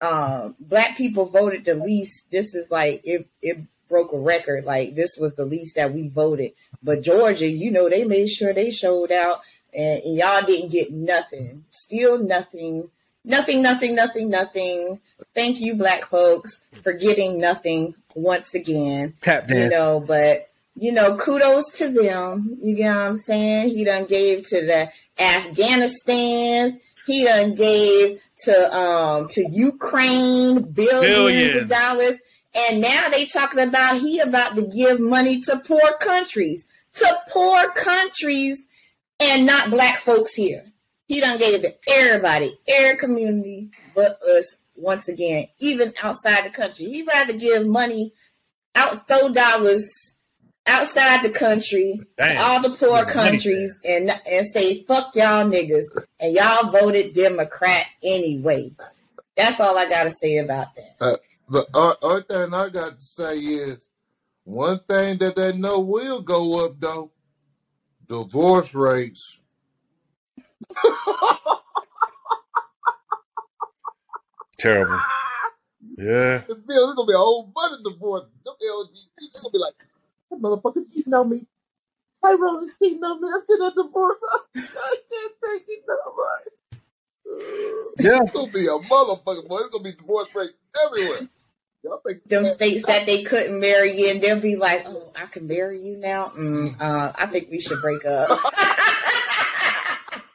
um 0.00 0.56
black 0.58 0.96
people 0.96 1.24
voted 1.24 1.64
the 1.64 1.76
least. 1.76 2.30
This 2.30 2.54
is 2.54 2.70
like 2.70 3.00
it 3.04 3.28
it 3.40 3.58
broke 3.88 4.12
a 4.12 4.18
record. 4.18 4.64
Like 4.64 4.94
this 4.94 5.16
was 5.18 5.36
the 5.36 5.44
least 5.44 5.76
that 5.76 5.94
we 5.94 6.08
voted. 6.08 6.52
But 6.82 7.02
Georgia, 7.02 7.46
you 7.46 7.70
know, 7.70 7.88
they 7.88 8.04
made 8.04 8.30
sure 8.30 8.52
they 8.52 8.70
showed 8.70 9.12
out 9.12 9.40
and, 9.74 10.02
and 10.02 10.16
y'all 10.16 10.42
didn't 10.42 10.70
get 10.70 10.90
nothing. 10.92 11.64
Still 11.70 12.18
nothing. 12.22 12.90
Nothing, 13.24 13.62
nothing, 13.62 13.94
nothing, 13.94 14.30
nothing. 14.30 15.00
Thank 15.34 15.60
you, 15.60 15.74
black 15.74 16.06
folks, 16.06 16.64
for 16.82 16.92
getting 16.94 17.38
nothing 17.38 17.94
once 18.14 18.54
again. 18.54 19.14
Tap 19.20 19.48
You 19.50 19.68
know, 19.68 20.00
but 20.00 20.48
you 20.74 20.92
know, 20.92 21.16
kudos 21.18 21.70
to 21.78 21.88
them. 21.88 22.56
You 22.62 22.76
get 22.76 22.94
what 22.94 22.96
I'm 22.96 23.16
saying? 23.16 23.70
He 23.70 23.84
done 23.84 24.06
gave 24.06 24.44
to 24.44 24.64
the 24.64 24.90
Afghanistan. 25.22 26.80
He 27.06 27.24
done 27.24 27.54
gave 27.54 28.22
to 28.44 28.76
um 28.76 29.28
to 29.28 29.46
Ukraine 29.50 30.62
billions, 30.62 31.00
Billions. 31.00 31.54
of 31.62 31.68
dollars. 31.68 32.20
And 32.56 32.80
now 32.80 33.08
they 33.10 33.26
talking 33.26 33.60
about 33.60 34.00
he 34.00 34.20
about 34.20 34.54
to 34.56 34.62
give 34.62 34.98
money 34.98 35.40
to 35.42 35.58
poor 35.58 35.92
countries. 36.00 36.64
To 36.94 37.18
poor 37.30 37.70
countries 37.72 38.58
and 39.20 39.46
not 39.46 39.70
black 39.70 39.98
folks 39.98 40.34
here. 40.34 40.64
He 41.06 41.20
done 41.20 41.38
gave 41.38 41.54
it 41.54 41.62
to 41.62 41.92
everybody, 41.92 42.52
every 42.68 42.96
community 42.96 43.70
but 43.94 44.18
us 44.22 44.56
once 44.76 45.08
again, 45.08 45.46
even 45.58 45.92
outside 46.02 46.44
the 46.44 46.50
country. 46.50 46.86
He'd 46.86 47.06
rather 47.06 47.32
give 47.32 47.66
money 47.66 48.12
out 48.74 49.06
throw 49.08 49.32
dollars 49.32 50.14
outside 50.66 51.22
the 51.22 51.30
country 51.30 52.00
Damn. 52.16 52.36
to 52.36 52.42
all 52.42 52.62
the 52.62 52.76
poor 52.76 53.04
Money 53.04 53.12
countries 53.12 53.76
and 53.84 54.10
and 54.26 54.46
say 54.46 54.84
fuck 54.84 55.14
y'all 55.16 55.44
niggas 55.44 55.86
and 56.20 56.34
y'all 56.34 56.70
voted 56.70 57.14
Democrat 57.14 57.86
anyway. 58.04 58.70
That's 59.36 59.60
all 59.60 59.76
I 59.76 59.88
gotta 59.88 60.10
say 60.10 60.38
about 60.38 60.68
that. 60.76 61.18
The 61.48 61.66
uh, 61.74 61.94
other 62.02 62.22
thing 62.22 62.54
I 62.54 62.68
got 62.68 63.00
to 63.00 63.04
say 63.04 63.34
is 63.36 63.88
one 64.50 64.80
thing 64.88 65.18
that 65.18 65.36
they 65.36 65.52
know 65.52 65.80
will 65.80 66.20
go 66.20 66.64
up 66.64 66.80
though: 66.80 67.12
divorce 68.06 68.74
rates. 68.74 69.38
Terrible. 74.58 75.00
Yeah. 75.96 76.42
The 76.46 76.54
bill 76.54 76.90
is 76.90 76.94
gonna 76.94 77.06
be 77.06 77.14
a 77.14 77.18
whole 77.18 77.50
bunch 77.54 77.78
of 77.78 77.92
divorce. 77.92 78.24
Them 78.44 78.54
LGBT, 78.60 79.08
they're 79.16 79.42
gonna 79.42 79.52
be 79.52 79.58
like, 79.58 79.74
that 80.30 80.40
motherfucker 80.40 80.92
cheating 80.92 81.14
on 81.14 81.30
me. 81.30 81.46
Tyrone 82.22 82.64
is 82.68 82.74
cheating 82.78 83.02
on 83.02 83.22
me. 83.22 83.28
I'm 83.32 83.40
getting 83.48 83.66
a 83.66 83.84
divorce. 83.84 84.16
I 84.56 84.96
can't 85.10 85.34
take 85.46 85.64
it 85.68 85.84
no 85.88 85.96
more. 86.14 86.40
Yeah. 88.00 88.22
It's 88.24 88.32
gonna 88.32 88.52
be 88.52 88.66
a 88.66 88.78
motherfucker, 88.88 89.48
boy. 89.48 89.58
It's 89.60 89.70
gonna 89.70 89.84
be 89.84 89.92
divorce 89.92 90.28
rates 90.34 90.54
everywhere. 90.86 91.28
Y'all 91.82 92.00
think 92.06 92.22
Them 92.28 92.44
states 92.44 92.84
that 92.86 93.06
they 93.06 93.22
couldn't 93.22 93.58
marry 93.58 94.08
in, 94.08 94.20
they'll 94.20 94.38
be 94.38 94.56
like, 94.56 94.84
"Oh, 94.86 95.10
I 95.16 95.24
can 95.26 95.46
marry 95.46 95.80
you 95.80 95.96
now." 95.96 96.28
Mm, 96.36 96.76
uh, 96.78 97.12
I 97.16 97.26
think 97.26 97.50
we 97.50 97.58
should 97.58 97.80
break 97.80 98.04
up. 98.04 98.38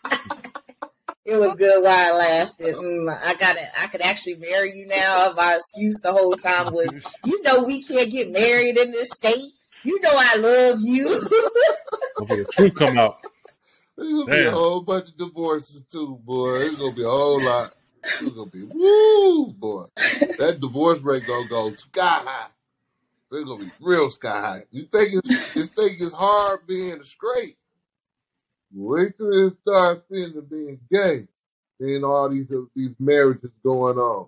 it 0.06 1.26
it 1.26 1.36
was 1.36 1.56
good 1.56 1.84
while 1.84 2.16
it 2.16 2.18
lasted. 2.18 2.76
Mm, 2.76 3.16
I 3.24 3.36
got 3.36 3.58
it. 3.58 3.70
I 3.78 3.86
could 3.88 4.02
actually 4.02 4.38
marry 4.38 4.76
you 4.76 4.88
now. 4.88 5.34
My 5.38 5.54
excuse 5.56 6.00
the 6.02 6.12
whole 6.12 6.34
time 6.34 6.74
was, 6.74 6.92
you 7.26 7.40
know, 7.44 7.64
we 7.64 7.84
can't 7.84 8.10
get 8.10 8.32
married 8.32 8.78
in 8.78 8.90
this 8.90 9.12
state. 9.12 9.54
You 9.84 10.00
know, 10.02 10.14
I 10.14 10.38
love 10.38 10.80
you. 10.82 11.08
Okay, 12.22 12.38
the 12.38 12.46
truth 12.46 12.74
come 12.74 12.98
out. 12.98 13.20
There's 13.98 14.12
gonna 14.12 14.26
be 14.26 14.46
a 14.46 14.52
whole 14.52 14.82
bunch 14.82 15.10
of 15.10 15.18
divorces 15.18 15.84
too, 15.92 16.20
boy. 16.24 16.56
It's 16.56 16.76
gonna 16.76 16.96
be 16.96 17.04
a 17.04 17.08
whole 17.08 17.40
lot. 17.40 17.76
It's 18.06 18.30
gonna 18.30 18.50
be 18.50 18.64
woo, 18.64 19.48
boy. 19.54 19.86
That 20.38 20.60
divorce 20.62 21.02
rate 21.02 21.26
gonna 21.26 21.48
go 21.48 21.74
sky 21.74 22.02
high. 22.24 22.50
It's 23.32 23.44
gonna 23.44 23.66
be 23.66 23.72
real 23.82 24.10
sky 24.10 24.40
high. 24.42 24.60
You 24.72 24.84
think 24.84 25.14
it's 25.14 25.56
you 25.56 25.64
think 25.64 26.00
it's 26.00 26.14
hard 26.14 26.68
being 26.68 27.02
straight? 27.04 27.58
Wait 28.74 29.18
till 29.18 29.48
it 29.48 29.58
starts 29.62 30.04
seeing 30.12 30.36
it 30.38 30.50
being 30.50 30.80
gay, 30.92 31.28
seeing 31.82 32.04
all 32.04 32.30
these 32.30 32.48
these 32.76 32.96
marriages 33.00 33.52
going 33.64 33.98
on. 33.98 34.28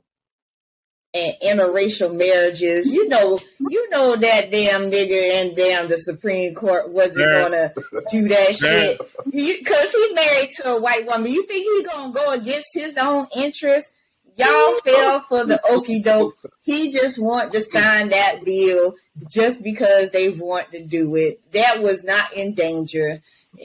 And 1.18 1.60
interracial 1.60 2.16
marriages. 2.16 2.94
You 2.94 3.08
know, 3.08 3.40
you 3.60 3.90
know 3.90 4.16
that 4.16 4.52
damn 4.52 4.92
nigga 4.92 5.42
and 5.42 5.56
damn 5.56 5.90
the 5.90 5.98
Supreme 5.98 6.54
Court 6.54 6.90
wasn't 6.90 7.30
Yeah. 7.32 7.42
gonna 7.42 7.74
do 8.12 8.28
that 8.28 8.56
shit 8.56 9.02
because 9.32 9.92
he 9.92 10.14
married 10.14 10.50
to 10.58 10.70
a 10.74 10.80
white 10.82 11.06
woman. 11.08 11.32
You 11.32 11.44
think 11.48 11.64
he 11.64 11.84
gonna 11.92 12.14
go 12.14 12.32
against 12.32 12.70
his 12.74 12.98
own 12.98 13.28
interest? 13.36 13.90
Y'all 14.36 14.76
fell 14.86 15.22
for 15.22 15.46
the 15.46 15.60
okey 15.72 16.00
doke. 16.00 16.38
He 16.62 16.92
just 16.92 17.20
want 17.20 17.52
to 17.54 17.60
sign 17.62 18.10
that 18.10 18.46
bill 18.46 18.94
just 19.28 19.64
because 19.64 20.12
they 20.12 20.30
want 20.30 20.72
to 20.74 20.84
do 20.84 21.16
it. 21.16 21.40
That 21.54 21.82
was 21.82 22.04
not 22.04 22.32
in 22.34 22.54
danger 22.54 23.24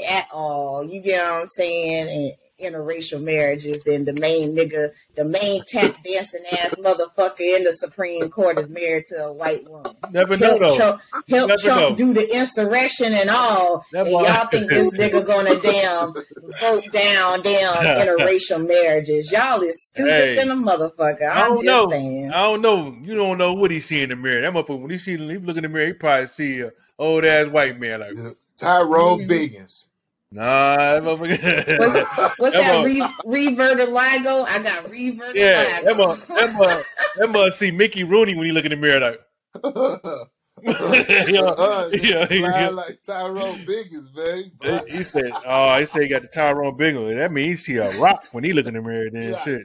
at 0.08 0.28
all. 0.32 0.82
You 0.82 1.02
get 1.02 1.22
what 1.22 1.40
I'm 1.40 1.46
saying? 1.46 2.34
And 2.60 2.74
interracial 2.74 3.20
marriages, 3.22 3.84
and 3.86 4.06
the 4.06 4.12
main 4.12 4.54
nigga, 4.54 4.90
the 5.16 5.24
main 5.24 5.62
tap 5.66 5.96
dancing 6.04 6.44
ass 6.52 6.74
motherfucker 6.78 7.40
in 7.40 7.64
the 7.64 7.72
Supreme 7.72 8.28
Court 8.30 8.58
is 8.58 8.68
married 8.68 9.06
to 9.06 9.16
a 9.24 9.32
white 9.32 9.68
woman. 9.68 9.92
Never 10.12 10.36
know 10.36 10.46
Help 10.46 10.60
though. 10.60 10.76
Trump, 10.76 11.00
help 11.28 11.48
Never 11.48 11.60
Trump 11.62 11.80
know. 11.80 11.96
do 11.96 12.12
the 12.14 12.36
insurrection 12.36 13.12
and 13.14 13.30
all. 13.30 13.84
That 13.92 14.06
and 14.06 14.12
y'all 14.12 14.46
think 14.48 14.68
this 14.68 14.92
nigga 14.92 15.26
gonna 15.26 15.58
damn 15.60 16.12
vote 16.60 16.92
down 16.92 17.42
damn 17.42 17.74
interracial 18.06 18.66
marriages. 18.66 19.32
Y'all 19.32 19.60
is 19.62 19.82
stupid 19.88 20.10
Hey. 20.12 20.34
than 20.36 20.50
a 20.50 20.54
motherfucker. 20.54 21.22
I 21.22 21.42
I'm 21.44 21.48
don't 21.56 21.64
just 21.64 21.66
know. 21.66 21.90
saying. 21.90 22.32
I 22.32 22.42
don't 22.42 22.60
know. 22.60 22.94
You 23.02 23.14
don't 23.14 23.38
know 23.38 23.54
what 23.54 23.70
he 23.70 23.80
see 23.80 24.02
in 24.02 24.10
the 24.10 24.16
mirror. 24.16 24.40
That 24.42 24.52
motherfucker, 24.52 24.80
when 24.80 24.90
he 24.90 24.98
see, 24.98 25.12
he 25.12 25.16
look 25.16 25.56
in 25.56 25.62
the 25.62 25.68
mirror, 25.68 25.86
he 25.86 25.92
probably 25.94 26.26
see 26.26 26.60
a 26.60 26.70
old 26.98 27.24
ass 27.24 27.48
white 27.48 27.80
man. 27.80 28.00
Like, 28.00 28.14
Yeah. 28.14 28.30
Tyrone 28.58 29.20
Mhm. 29.26 29.28
Biggums. 29.28 29.86
Nah, 30.32 31.00
that 31.00 31.02
motherfucker. 31.02 31.78
What's, 31.78 31.94
what's 32.38 32.56
That 32.56 32.62
that 32.62 32.74
mo- 32.78 32.84
re, 32.84 33.16
reverted 33.24 33.90
Ligo? 33.90 34.46
I 34.48 34.62
got 34.62 34.90
reverted 34.90 35.36
yeah, 35.36 35.54
that 35.82 35.94
Ligo. 35.94 35.98
must 35.98 36.28
that 36.36 36.52
must 36.54 36.86
that 37.16 37.32
see 37.54 37.70
Mickey 37.70 38.04
Rooney 38.04 38.34
when 38.34 38.46
he 38.46 38.52
look 38.52 38.64
in 38.64 38.70
the 38.70 38.76
mirror. 38.76 39.00
Like, 39.00 39.20
yeah, 41.26 41.40
uh, 41.58 41.90
yeah, 41.92 42.26
fly 42.26 42.62
yeah. 42.62 42.68
like 42.70 43.02
Tyrone 43.02 43.66
Biggums, 43.66 44.14
man. 44.16 44.52
He 44.62 44.98
He, 44.98 45.04
said, 45.04 45.32
"Oh, 45.44 45.78
he 45.78 45.86
said 45.86 46.02
he 46.02 46.08
got 46.08 46.22
the 46.22 46.28
Tyrone 46.28 46.76
Bingham. 46.76 47.16
That 47.16 47.32
means 47.32 47.64
he 47.66 47.74
see 47.74 47.78
a 47.78 47.90
rock 47.92 48.24
when 48.32 48.44
he 48.44 48.52
look 48.52 48.66
in 48.66 48.74
the 48.74 48.82
mirror. 48.82 49.10
Then 49.10 49.34
Yeah. 49.34 49.44
shit." 49.44 49.62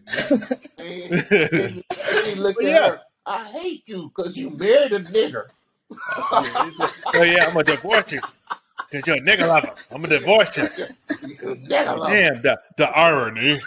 And, 0.79 1.13
and 1.31 1.83
he 2.25 2.35
looked 2.35 2.63
at 2.65 2.71
yeah. 2.71 2.89
her. 2.89 3.01
I 3.25 3.45
hate 3.45 3.83
you 3.87 4.11
because 4.15 4.37
you 4.37 4.51
married 4.51 4.93
a 4.93 4.99
nigger. 5.01 5.45
Yeah, 6.31 6.87
oh 7.13 7.23
yeah, 7.23 7.45
I'm 7.47 7.53
gonna 7.53 7.63
divorce 7.65 8.11
you 8.11 8.19
because 8.89 9.07
you're 9.07 9.17
a 9.17 9.21
nigga 9.21 9.47
lover. 9.47 9.73
I'm 9.91 10.01
gonna 10.01 10.19
divorce 10.19 10.55
you. 10.57 10.63
Lover. 10.63 12.09
Damn, 12.09 12.41
the 12.41 12.59
the 12.77 12.89
irony. 12.89 13.61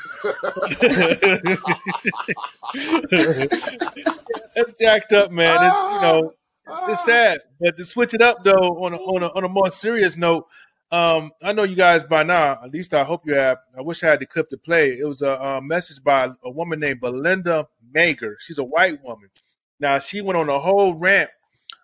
That's 4.54 4.72
jacked 4.80 5.12
up, 5.12 5.30
man. 5.30 5.64
It's 5.64 5.80
you 5.80 6.00
know, 6.00 6.32
it's, 6.68 6.84
it's 6.88 7.04
sad. 7.04 7.40
But 7.60 7.76
to 7.76 7.84
switch 7.84 8.14
it 8.14 8.22
up 8.22 8.44
though, 8.44 8.84
on 8.84 8.94
a, 8.94 8.96
on 8.96 9.22
a 9.22 9.28
on 9.28 9.44
a 9.44 9.48
more 9.48 9.70
serious 9.70 10.16
note, 10.16 10.46
um, 10.92 11.30
I 11.42 11.52
know 11.52 11.62
you 11.62 11.76
guys 11.76 12.02
by 12.04 12.22
now. 12.22 12.58
At 12.62 12.70
least 12.70 12.94
I 12.94 13.04
hope 13.04 13.26
you 13.26 13.34
have. 13.34 13.58
I 13.76 13.82
wish 13.82 14.02
I 14.02 14.08
had 14.08 14.20
the 14.20 14.26
clip 14.26 14.50
to 14.50 14.58
play. 14.58 14.98
It 14.98 15.06
was 15.06 15.22
a, 15.22 15.32
a 15.32 15.62
message 15.62 16.02
by 16.02 16.30
a 16.44 16.50
woman 16.50 16.80
named 16.80 17.00
Belinda 17.00 17.68
Magor. 17.92 18.36
She's 18.40 18.58
a 18.58 18.64
white 18.64 19.02
woman. 19.04 19.30
Now 19.78 19.98
she 19.98 20.20
went 20.20 20.38
on 20.38 20.48
a 20.48 20.58
whole 20.58 20.94
rant 20.94 21.30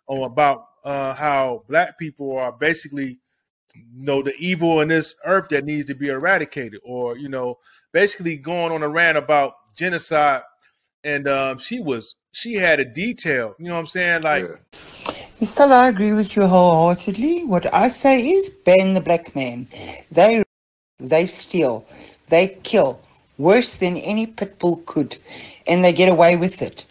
on 0.08 0.22
about 0.22 0.66
uh, 0.84 1.14
how 1.14 1.64
black 1.68 1.98
people 1.98 2.36
are 2.36 2.52
basically 2.52 3.18
you 3.74 4.04
know 4.04 4.22
the 4.22 4.34
evil 4.38 4.80
in 4.80 4.88
this 4.88 5.14
earth 5.24 5.48
that 5.50 5.64
needs 5.64 5.86
to 5.86 5.94
be 5.94 6.08
eradicated 6.08 6.80
or 6.84 7.16
you 7.16 7.28
know 7.28 7.58
basically 7.92 8.36
going 8.36 8.72
on 8.72 8.82
a 8.82 8.88
rant 8.88 9.18
about 9.18 9.54
genocide 9.76 10.42
and 11.04 11.28
um, 11.28 11.58
she 11.58 11.80
was 11.80 12.14
she 12.32 12.54
had 12.54 12.80
a 12.80 12.84
detail 12.84 13.54
you 13.58 13.66
know 13.66 13.74
what 13.74 13.80
i'm 13.80 13.86
saying 13.86 14.22
like 14.22 14.44
Yeah. 14.44 14.56
Stella, 15.42 15.74
I 15.74 15.88
agree 15.88 16.14
with 16.14 16.34
you 16.34 16.46
wholeheartedly. 16.46 17.44
What 17.44 17.72
I 17.72 17.88
say 17.88 18.26
is 18.26 18.48
ban 18.48 18.94
the 18.94 19.02
black 19.02 19.36
man. 19.36 19.68
They 20.10 20.42
they 20.98 21.26
steal, 21.26 21.84
they 22.28 22.56
kill 22.62 23.00
worse 23.36 23.76
than 23.76 23.98
any 23.98 24.26
pit 24.26 24.58
bull 24.58 24.82
could, 24.86 25.18
and 25.66 25.84
they 25.84 25.92
get 25.92 26.08
away 26.08 26.36
with 26.36 26.62
it. 26.62 26.86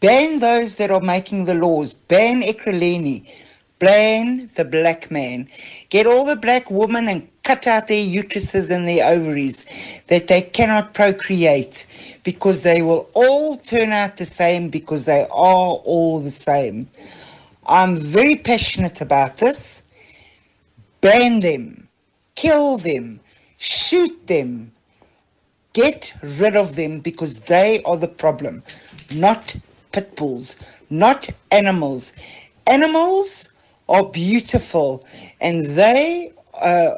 Ban 0.00 0.38
those 0.40 0.78
that 0.78 0.90
are 0.90 1.00
making 1.00 1.44
the 1.44 1.54
laws. 1.54 1.92
Ban 1.92 2.40
Ekreleni. 2.40 3.28
Ban 3.84 4.48
the 4.56 4.64
black 4.64 5.10
man. 5.10 5.46
Get 5.90 6.06
all 6.06 6.24
the 6.24 6.36
black 6.36 6.70
women 6.70 7.06
and 7.06 7.28
cut 7.42 7.66
out 7.66 7.86
their 7.88 8.02
uteruses 8.02 8.74
and 8.74 8.88
their 8.88 9.06
ovaries 9.06 10.02
that 10.08 10.28
they 10.28 10.40
cannot 10.40 10.94
procreate 10.94 11.86
because 12.24 12.62
they 12.62 12.80
will 12.80 13.10
all 13.12 13.58
turn 13.58 13.92
out 13.92 14.16
the 14.16 14.24
same 14.24 14.70
because 14.70 15.04
they 15.04 15.24
are 15.24 15.74
all 15.84 16.18
the 16.18 16.30
same. 16.30 16.88
I'm 17.66 17.94
very 17.94 18.36
passionate 18.36 19.02
about 19.02 19.36
this. 19.36 19.82
Ban 21.02 21.40
them, 21.40 21.86
kill 22.36 22.78
them, 22.78 23.20
shoot 23.58 24.26
them, 24.26 24.72
get 25.74 26.14
rid 26.40 26.56
of 26.56 26.76
them 26.76 27.00
because 27.00 27.40
they 27.40 27.82
are 27.82 27.98
the 27.98 28.08
problem, 28.08 28.62
not 29.14 29.54
pit 29.92 30.16
bulls, 30.16 30.80
not 30.88 31.28
animals. 31.52 32.48
Animals 32.66 33.50
are 33.88 34.04
beautiful 34.04 35.04
and 35.40 35.66
they 35.66 36.32
uh, 36.60 36.92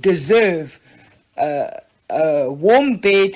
deserve 0.00 0.80
uh, 1.36 1.68
a 2.10 2.52
warm 2.52 2.96
bed, 2.96 3.32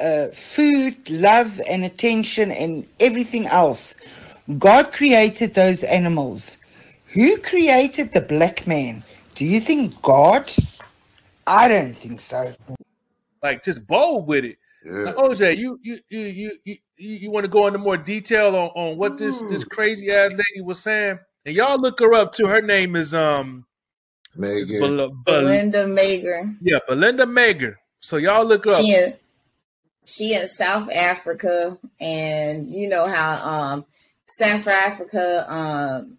uh, 0.00 0.26
food, 0.28 0.96
love, 1.08 1.60
and 1.68 1.84
attention, 1.84 2.50
and 2.50 2.86
everything 3.00 3.46
else. 3.46 4.36
God 4.58 4.92
created 4.92 5.54
those 5.54 5.84
animals. 5.84 6.58
Who 7.14 7.38
created 7.38 8.12
the 8.12 8.20
black 8.20 8.66
man? 8.66 9.02
Do 9.34 9.44
you 9.44 9.60
think 9.60 10.00
God? 10.02 10.50
I 11.46 11.68
don't 11.68 11.92
think 11.92 12.20
so. 12.20 12.52
like 13.42 13.64
just 13.64 13.86
bold 13.86 14.26
with 14.26 14.44
it 14.44 14.58
now, 14.84 15.12
oj 15.12 15.56
you 15.56 15.78
you 15.82 15.98
you 16.08 16.20
you 16.20 16.58
you, 16.64 16.76
you 16.96 17.30
want 17.30 17.44
to 17.44 17.50
go 17.50 17.66
into 17.66 17.78
more 17.78 17.96
detail 17.96 18.54
on, 18.56 18.68
on 18.74 18.98
what 18.98 19.16
this 19.16 19.42
this 19.42 19.64
crazy 19.64 20.10
ass 20.10 20.32
lady 20.32 20.62
was 20.62 20.80
saying 20.80 21.18
and 21.46 21.56
y'all 21.56 21.80
look 21.80 22.00
her 22.00 22.12
up 22.14 22.32
too 22.32 22.46
her 22.46 22.62
name 22.62 22.96
is 22.96 23.14
um 23.14 23.64
it's 24.34 24.70
Megan. 24.70 24.96
Bel- 24.96 25.08
Bel- 25.24 25.40
Belinda 25.42 25.86
Magor. 25.86 26.50
yeah 26.60 26.78
belinda 26.88 27.26
magor 27.26 27.78
so 28.00 28.16
y'all 28.16 28.44
look 28.44 28.66
up 28.66 28.80
She 28.80 28.94
in 28.94 29.14
she 30.10 30.34
in 30.34 30.48
South 30.48 30.90
Africa, 30.90 31.78
and 32.00 32.68
you 32.68 32.88
know 32.88 33.06
how 33.06 33.48
um 33.48 33.86
South 34.26 34.66
Africa 34.66 35.44
um 35.48 36.18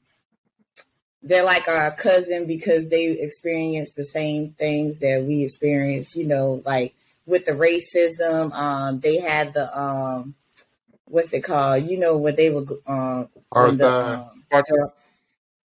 they're 1.23 1.43
like 1.43 1.67
our 1.67 1.91
cousin 1.91 2.47
because 2.47 2.89
they 2.89 3.11
experience 3.11 3.93
the 3.93 4.05
same 4.05 4.51
things 4.53 4.99
that 4.99 5.23
we 5.23 5.43
experience. 5.43 6.15
You 6.15 6.27
know, 6.27 6.61
like 6.65 6.93
with 7.25 7.45
the 7.45 7.51
racism, 7.51 8.51
um 8.53 8.99
they 8.99 9.19
had 9.19 9.53
the 9.53 9.77
um 9.77 10.35
what's 11.05 11.33
it 11.33 11.41
called? 11.43 11.85
You 11.85 11.97
know 11.97 12.17
what 12.17 12.37
they 12.37 12.49
were 12.49 12.65
um 12.87 13.29
when 13.51 13.77
the, 13.77 13.89
um, 13.89 14.43
Part-time? 14.49 14.91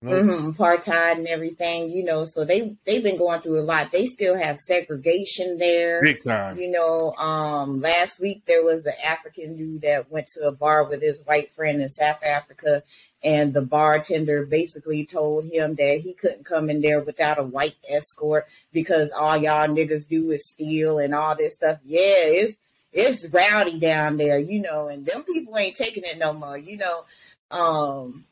No? 0.03 0.23
hmm 0.23 0.51
apartheid 0.51 1.13
and 1.13 1.27
everything, 1.27 1.89
you 1.89 2.05
know, 2.05 2.25
so 2.25 2.45
they 2.45 2.77
they've 2.85 3.03
been 3.03 3.17
going 3.17 3.41
through 3.41 3.59
a 3.59 3.63
lot. 3.63 3.91
They 3.91 4.05
still 4.05 4.37
have 4.37 4.59
segregation 4.59 5.57
there. 5.57 6.03
big 6.03 6.23
time 6.23 6.59
You 6.59 6.71
know, 6.71 7.15
um, 7.15 7.81
last 7.81 8.21
week 8.21 8.43
there 8.45 8.63
was 8.63 8.85
an 8.85 8.93
African 9.03 9.57
dude 9.57 9.83
that 9.83 10.11
went 10.11 10.27
to 10.35 10.49
a 10.49 10.53
bar 10.53 10.85
with 10.85 11.01
his 11.01 11.23
white 11.25 11.49
friend 11.49 11.81
in 11.81 11.89
South 11.89 12.23
Africa, 12.23 12.83
and 13.25 13.55
the 13.55 13.63
bartender 13.63 14.45
basically 14.45 15.07
told 15.07 15.47
him 15.47 15.77
that 15.77 16.01
he 16.01 16.13
couldn't 16.13 16.45
come 16.45 16.69
in 16.69 16.83
there 16.83 17.01
without 17.01 17.39
a 17.39 17.43
white 17.43 17.77
escort 17.89 18.47
because 18.75 19.13
all 19.13 19.37
y'all 19.37 19.67
niggas 19.67 20.07
do 20.07 20.31
is 20.31 20.51
steal 20.51 20.99
and 20.99 21.15
all 21.15 21.35
this 21.35 21.55
stuff. 21.55 21.79
Yeah, 21.85 22.01
it's 22.03 22.59
it's 22.93 23.33
rowdy 23.33 23.79
down 23.79 24.19
there, 24.19 24.39
you 24.39 24.61
know, 24.61 24.89
and 24.89 25.07
them 25.07 25.23
people 25.25 25.57
ain't 25.57 25.77
taking 25.77 26.05
it 26.05 26.19
no 26.19 26.35
more, 26.35 26.59
you 26.59 26.77
know. 26.77 27.05
Um, 27.51 28.25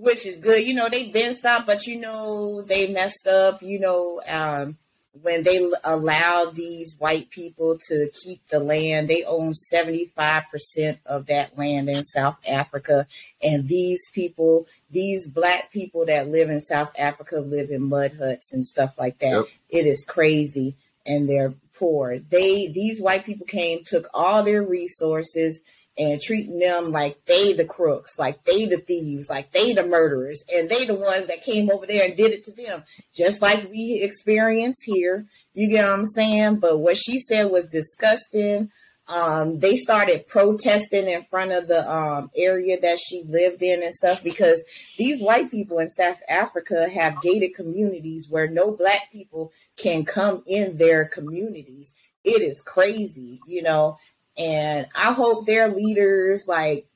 which 0.00 0.26
is 0.26 0.40
good. 0.40 0.66
You 0.66 0.74
know, 0.74 0.88
they've 0.88 1.12
been 1.12 1.34
stopped, 1.34 1.66
but 1.66 1.86
you 1.86 2.00
know, 2.00 2.62
they 2.62 2.92
messed 2.92 3.26
up, 3.26 3.62
you 3.62 3.78
know, 3.78 4.20
um, 4.28 4.76
when 5.22 5.44
they 5.44 5.70
allow 5.84 6.50
these 6.50 6.96
white 6.98 7.30
people 7.30 7.78
to 7.88 8.10
keep 8.12 8.46
the 8.48 8.58
land, 8.58 9.06
they 9.06 9.22
own 9.24 9.52
75% 9.52 10.98
of 11.06 11.26
that 11.26 11.56
land 11.56 11.88
in 11.88 12.02
South 12.02 12.40
Africa. 12.48 13.06
And 13.42 13.68
these 13.68 14.10
people, 14.12 14.66
these 14.90 15.26
black 15.28 15.70
people 15.70 16.06
that 16.06 16.28
live 16.28 16.50
in 16.50 16.60
South 16.60 16.92
Africa 16.98 17.38
live 17.38 17.70
in 17.70 17.82
mud 17.82 18.12
huts 18.18 18.52
and 18.52 18.66
stuff 18.66 18.98
like 18.98 19.18
that. 19.20 19.32
Yep. 19.32 19.44
It 19.70 19.86
is 19.86 20.04
crazy. 20.04 20.74
And 21.06 21.28
they're 21.28 21.54
poor. 21.74 22.18
They, 22.18 22.68
these 22.68 23.00
white 23.00 23.24
people 23.24 23.46
came, 23.46 23.84
took 23.84 24.08
all 24.12 24.42
their 24.42 24.62
resources, 24.62 25.60
and 25.96 26.20
treating 26.20 26.58
them 26.58 26.90
like 26.90 27.24
they 27.26 27.52
the 27.52 27.64
crooks, 27.64 28.18
like 28.18 28.42
they 28.44 28.66
the 28.66 28.78
thieves, 28.78 29.28
like 29.28 29.52
they 29.52 29.72
the 29.72 29.86
murderers, 29.86 30.42
and 30.52 30.68
they 30.68 30.84
the 30.84 30.94
ones 30.94 31.26
that 31.26 31.42
came 31.42 31.70
over 31.70 31.86
there 31.86 32.04
and 32.04 32.16
did 32.16 32.32
it 32.32 32.44
to 32.44 32.52
them, 32.52 32.82
just 33.14 33.40
like 33.40 33.70
we 33.70 34.00
experience 34.02 34.82
here. 34.82 35.26
You 35.54 35.68
get 35.68 35.88
what 35.88 35.98
I'm 35.98 36.04
saying? 36.06 36.56
But 36.56 36.78
what 36.78 36.96
she 36.96 37.18
said 37.18 37.50
was 37.50 37.66
disgusting. 37.66 38.70
Um, 39.06 39.58
they 39.58 39.76
started 39.76 40.26
protesting 40.26 41.08
in 41.08 41.24
front 41.24 41.52
of 41.52 41.68
the 41.68 41.88
um, 41.90 42.30
area 42.34 42.80
that 42.80 42.98
she 42.98 43.22
lived 43.28 43.62
in 43.62 43.82
and 43.82 43.92
stuff 43.92 44.24
because 44.24 44.64
these 44.96 45.20
white 45.20 45.50
people 45.50 45.78
in 45.78 45.90
South 45.90 46.16
Africa 46.26 46.88
have 46.88 47.20
gated 47.20 47.54
communities 47.54 48.28
where 48.30 48.48
no 48.48 48.70
black 48.70 49.12
people 49.12 49.52
can 49.76 50.06
come 50.06 50.42
in 50.46 50.78
their 50.78 51.04
communities. 51.04 51.92
It 52.24 52.40
is 52.40 52.62
crazy, 52.62 53.40
you 53.46 53.62
know. 53.62 53.98
And 54.36 54.86
I 54.94 55.12
hope 55.12 55.46
their 55.46 55.68
leaders 55.68 56.48
like 56.48 56.86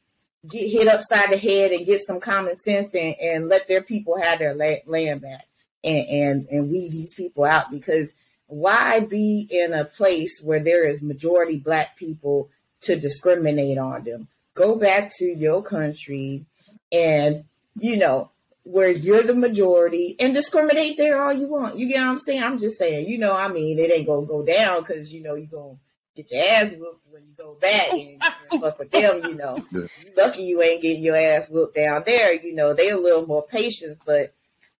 get 0.49 0.71
hit 0.71 0.89
upside 0.89 1.31
the 1.31 1.37
head 1.37 1.73
and 1.73 1.87
get 1.87 2.01
some 2.01 2.21
common 2.21 2.57
sense 2.57 2.95
and, 2.95 3.15
and 3.21 3.49
let 3.49 3.69
their 3.69 3.83
people 3.83 4.21
have 4.21 4.39
their 4.39 4.55
land 4.55 5.21
back 5.21 5.47
and, 5.85 6.07
and, 6.09 6.49
and 6.51 6.71
weed 6.71 6.93
these 6.93 7.15
people 7.15 7.45
out 7.45 7.71
because 7.71 8.15
why 8.47 9.01
be 9.01 9.47
in 9.51 9.75
a 9.75 9.85
place 9.85 10.43
where 10.43 10.61
there 10.61 10.87
is 10.87 11.03
majority 11.03 11.59
black 11.59 11.97
people 11.97 12.49
to 12.83 12.97
discriminate 12.97 13.79
on 13.79 14.05
them? 14.05 14.29
Go 14.55 14.77
back 14.77 15.11
to 15.19 15.27
your 15.27 15.63
country 15.63 16.45
and, 16.91 17.45
you 17.79 17.97
know, 17.97 18.31
where 18.65 18.91
you're 18.91 19.23
the 19.23 19.35
majority 19.35 20.15
and 20.21 20.35
discriminate 20.35 20.97
there 20.97 21.23
all 21.23 21.33
you 21.33 21.47
want. 21.47 21.79
You 21.79 21.89
get 21.89 22.01
what 22.01 22.09
I'm 22.09 22.19
saying? 22.19 22.43
I'm 22.43 22.59
just 22.59 22.79
saying, 22.79 23.09
you 23.09 23.17
know, 23.17 23.35
I 23.35 23.49
mean, 23.49 23.79
it 23.79 23.91
ain't 23.91 24.07
gonna 24.07 24.27
go 24.27 24.45
down 24.45 24.81
because 24.81 25.13
you 25.13 25.23
know 25.23 25.35
you're 25.35 25.47
gonna 25.47 25.79
get 26.23 26.31
your 26.33 26.45
ass 26.45 26.75
whooped 26.79 27.07
when 27.11 27.23
you 27.23 27.33
go 27.37 27.55
back 27.61 27.91
and, 27.93 28.23
and 28.51 28.61
fuck 28.61 28.79
with 28.79 28.91
them, 28.91 29.23
you 29.25 29.35
know. 29.35 29.65
Yeah. 29.73 29.81
You 30.05 30.13
lucky 30.17 30.43
you 30.43 30.63
ain't 30.63 30.83
getting 30.83 31.03
your 31.03 31.17
ass 31.17 31.49
whooped 31.51 31.75
down 31.77 32.03
there, 32.07 32.33
you 32.35 32.55
know. 32.55 32.75
They 32.75 32.91
a 32.91 32.97
little 32.97 33.27
more 33.27 33.43
patient, 33.47 33.99
but 34.05 34.33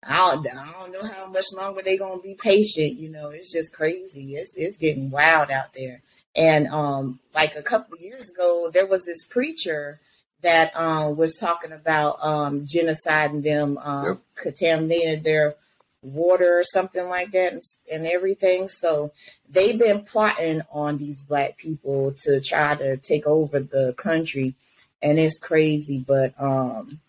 I 0.03 0.17
don't, 0.17 0.47
I 0.47 0.71
don't 0.79 0.91
know 0.91 1.03
how 1.05 1.29
much 1.31 1.45
longer 1.55 1.81
they 1.81 1.97
gonna 1.97 2.21
be 2.21 2.35
patient, 2.35 2.93
you 2.99 3.09
know. 3.09 3.29
It's 3.29 3.51
just 3.53 3.73
crazy. 3.75 4.35
It's 4.35 4.55
it's 4.57 4.77
getting 4.77 5.09
wild 5.11 5.51
out 5.51 5.73
there. 5.73 6.01
And 6.35 6.67
um, 6.67 7.19
like 7.33 7.55
a 7.55 7.61
couple 7.63 7.95
of 7.95 8.01
years 8.01 8.29
ago, 8.29 8.69
there 8.73 8.85
was 8.87 9.05
this 9.05 9.25
preacher 9.25 9.99
that 10.41 10.71
um 10.75 11.17
was 11.17 11.35
talking 11.35 11.71
about 11.73 12.17
um 12.23 12.65
genocide 12.65 13.31
and 13.31 13.43
them 13.43 13.77
um 13.79 14.05
Yep. 14.05 14.17
contaminated 14.35 15.23
their 15.23 15.55
water 16.01 16.59
or 16.59 16.63
something 16.63 17.07
like 17.09 17.31
that 17.31 17.53
and, 17.53 17.61
and 17.91 18.07
everything. 18.07 18.67
So 18.67 19.11
they've 19.49 19.77
been 19.77 20.03
plotting 20.03 20.61
on 20.71 20.97
these 20.97 21.21
black 21.21 21.57
people 21.57 22.13
to 22.23 22.39
try 22.41 22.75
to 22.75 22.97
take 22.97 23.27
over 23.27 23.59
the 23.59 23.93
country 23.97 24.55
and 25.01 25.19
it's 25.19 25.37
crazy 25.37 26.03
but 26.05 26.33
um 26.39 26.99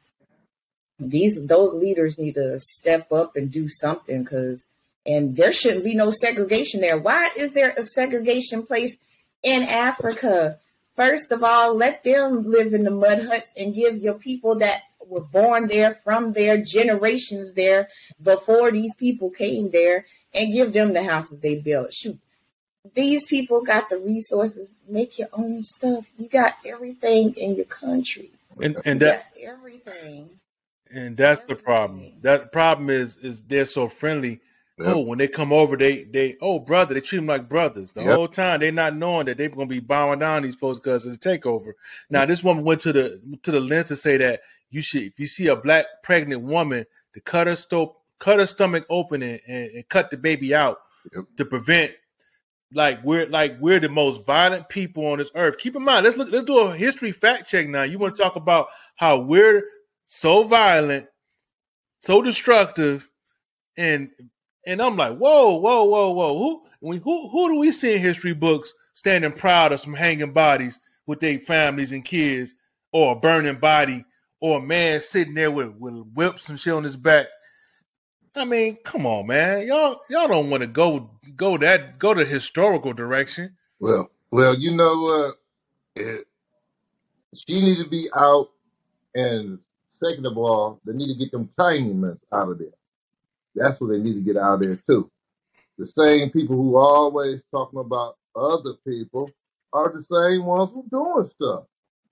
these 0.99 1.45
those 1.47 1.73
leaders 1.75 2.19
need 2.19 2.35
to 2.35 2.59
step 2.59 3.11
up 3.13 3.37
and 3.37 3.51
do 3.51 3.69
something 3.69 4.23
because 4.23 4.67
and 5.07 5.37
there 5.37 5.53
shouldn't 5.53 5.85
be 5.85 5.95
no 5.95 6.11
segregation 6.11 6.81
there 6.81 6.99
why 6.99 7.31
is 7.37 7.53
there 7.53 7.75
a 7.77 7.83
segregation 7.83 8.63
place 8.65 8.99
in 9.43 9.63
africa 9.63 10.59
first 10.95 11.33
of 11.33 11.43
all 11.43 11.75
let 11.75 12.05
them 12.05 12.45
live 12.45 12.75
in 12.75 12.85
the 12.85 12.91
mud 12.91 13.25
huts 13.25 13.53
and 13.57 13.75
give 13.75 13.97
your 13.97 14.15
people 14.15 14.57
that 14.57 14.83
were 15.11 15.21
born 15.21 15.67
there 15.69 15.95
from 15.95 16.33
their 16.33 16.59
generations 16.63 17.55
there 17.55 17.89
before 18.23 18.71
these 18.71 18.95
people 18.97 19.31
came 19.31 19.71
there 19.71 20.05
and 20.35 20.55
give 20.55 20.73
them 20.73 20.93
the 20.95 21.03
houses 21.03 21.41
they 21.41 21.59
built 21.61 21.93
shoot 21.93 22.19
these 22.95 23.27
people 23.27 23.63
got 23.63 23.91
the 23.91 23.99
resources 23.99 24.75
make 24.89 25.19
your 25.19 25.29
own 25.35 25.63
stuff 25.63 26.11
you 26.19 26.29
got 26.29 26.55
everything 26.67 27.35
in 27.37 27.57
your 27.57 27.67
country 27.67 28.31
And 28.61 28.77
you 28.77 28.83
and 28.85 29.01
that 29.01 29.17
got 29.17 29.25
everything 29.41 30.31
and 30.93 31.17
that's 31.17 31.43
the 31.45 31.55
problem. 31.57 32.13
That 32.23 32.53
problem 32.53 32.91
is 32.91 33.17
is 33.19 33.43
they're 33.43 33.67
so 33.67 33.89
friendly. 33.89 34.41
Yep. 34.79 34.97
Oh, 34.97 35.01
when 35.01 35.19
they 35.19 35.29
come 35.29 35.53
over, 35.53 35.77
they 35.77 36.05
they 36.05 36.37
oh 36.41 36.59
brother, 36.59 36.95
they 36.95 37.01
treat 37.01 37.19
them 37.19 37.27
like 37.27 37.49
brothers. 37.49 37.93
The 37.93 38.03
Yep. 38.05 38.19
whole 38.19 38.29
time 38.29 38.61
they 38.61 38.71
not 38.71 38.97
knowing 38.97 39.27
that 39.27 39.39
they're 39.39 39.49
gonna 39.51 39.67
be 39.67 39.81
bowing 39.81 40.21
down 40.21 40.43
these 40.43 40.57
folks 40.57 40.79
because 40.81 41.07
of 41.07 41.13
the 41.13 41.19
takeover. 41.19 41.73
Now 42.11 42.27
this 42.27 42.43
woman 42.45 42.65
went 42.65 42.81
to 42.83 42.93
the 42.93 43.39
to 43.43 43.53
the 43.53 43.61
lens 43.61 43.89
to 43.89 43.97
say 43.97 44.17
that 44.19 44.43
you 44.71 44.83
should 44.83 45.03
if 45.03 45.19
you 45.19 45.27
see 45.27 45.49
a 45.49 45.57
black 45.57 45.87
pregnant 46.03 46.43
woman 46.43 46.85
to 47.15 47.21
cut 47.21 47.47
her 47.47 47.57
sto- 47.57 47.97
cut 48.19 48.39
her 48.39 48.47
stomach 48.47 48.85
open 48.91 49.23
and, 49.23 49.41
and, 49.47 49.71
and 49.71 49.89
cut 49.89 50.11
the 50.11 50.17
baby 50.17 50.55
out 50.55 50.79
Yep. 51.15 51.25
to 51.39 51.45
prevent 51.47 51.93
like 52.73 53.03
we're 53.03 53.27
like 53.29 53.57
we're 53.61 53.81
the 53.81 53.89
most 53.89 54.25
violent 54.25 54.69
people 54.69 55.07
on 55.07 55.19
this 55.19 55.31
earth. 55.35 55.59
Keep 55.59 55.77
in 55.77 55.83
mind, 55.83 56.05
let's 56.05 56.17
look 56.17 56.31
let's 56.31 56.45
do 56.45 56.59
a 56.59 56.77
history 56.77 57.13
fact 57.13 57.49
check 57.49 57.69
now. 57.69 57.83
You 57.83 57.99
want 57.99 58.17
to 58.17 58.23
talk 58.23 58.37
about 58.37 58.69
how 58.97 59.19
we're 59.19 59.65
so 60.07 60.45
violent, 60.45 61.07
so 62.01 62.23
destructive, 62.23 63.09
and 63.77 64.11
and 64.67 64.81
I'm 64.81 64.97
like, 64.97 65.17
whoa, 65.17 65.55
whoa, 65.55 65.85
whoa, 65.85 66.11
whoa. 66.13 66.39
Who 66.39 66.63
we 66.81 66.99
who 66.99 67.29
who 67.29 67.49
do 67.49 67.59
we 67.59 67.73
see 67.73 67.95
in 67.95 68.01
history 68.01 68.35
books 68.35 68.73
standing 68.93 69.33
proud 69.33 69.73
of 69.73 69.81
some 69.81 69.95
hanging 69.95 70.33
bodies 70.33 70.79
with 71.07 71.19
their 71.21 71.39
families 71.41 71.93
and 71.93 72.05
kids, 72.05 72.55
or 72.93 73.13
a 73.13 73.17
burning 73.17 73.59
body, 73.59 74.05
or 74.41 74.59
a 74.59 74.63
man 74.63 75.01
sitting 75.01 75.35
there 75.35 75.51
with, 75.51 75.75
with 75.79 75.95
whips 76.15 76.49
and 76.49 76.59
shit 76.59 76.73
on 76.73 76.85
his 76.85 76.97
back? 76.97 77.27
I 78.35 78.45
mean, 78.45 78.77
come 78.85 79.07
on, 79.07 79.27
man. 79.27 79.67
Y'all 79.67 80.01
y'all 80.09 80.29
don't 80.29 80.51
want 80.51 80.63
to 80.63 80.69
go 80.69 81.11
go 81.37 81.59
that 81.59 81.99
go 81.99 82.15
the 82.15 82.25
historical 82.25 82.93
direction. 82.93 83.57
Well, 83.81 84.11
well, 84.31 84.55
you 84.57 84.77
know 84.77 85.01
what? 85.01 85.35
It, 85.97 86.25
she 87.35 87.61
need 87.61 87.79
to 87.79 87.89
be 87.89 88.09
out, 88.15 88.51
and 89.15 89.59
second 89.93 90.27
of 90.27 90.39
all, 90.39 90.81
they 90.85 90.93
need 90.93 91.13
to 91.13 91.19
get 91.19 91.33
them 91.33 91.51
Chinese 91.59 92.17
out 92.33 92.51
of 92.51 92.59
there. 92.59 92.69
That's 93.55 93.81
what 93.81 93.89
they 93.89 93.99
need 93.99 94.15
to 94.15 94.21
get 94.21 94.37
out 94.37 94.55
of 94.55 94.63
there 94.63 94.79
too. 94.89 95.11
The 95.79 95.87
same 95.87 96.31
people 96.31 96.57
who 96.57 96.77
always 96.77 97.41
talking 97.51 97.81
about 97.81 98.17
other 98.37 98.75
people 98.87 99.31
are 99.73 99.93
the 99.93 100.03
same 100.03 100.45
ones 100.45 100.71
who 100.73 100.85
doing 100.91 101.27
stuff. 101.27 101.65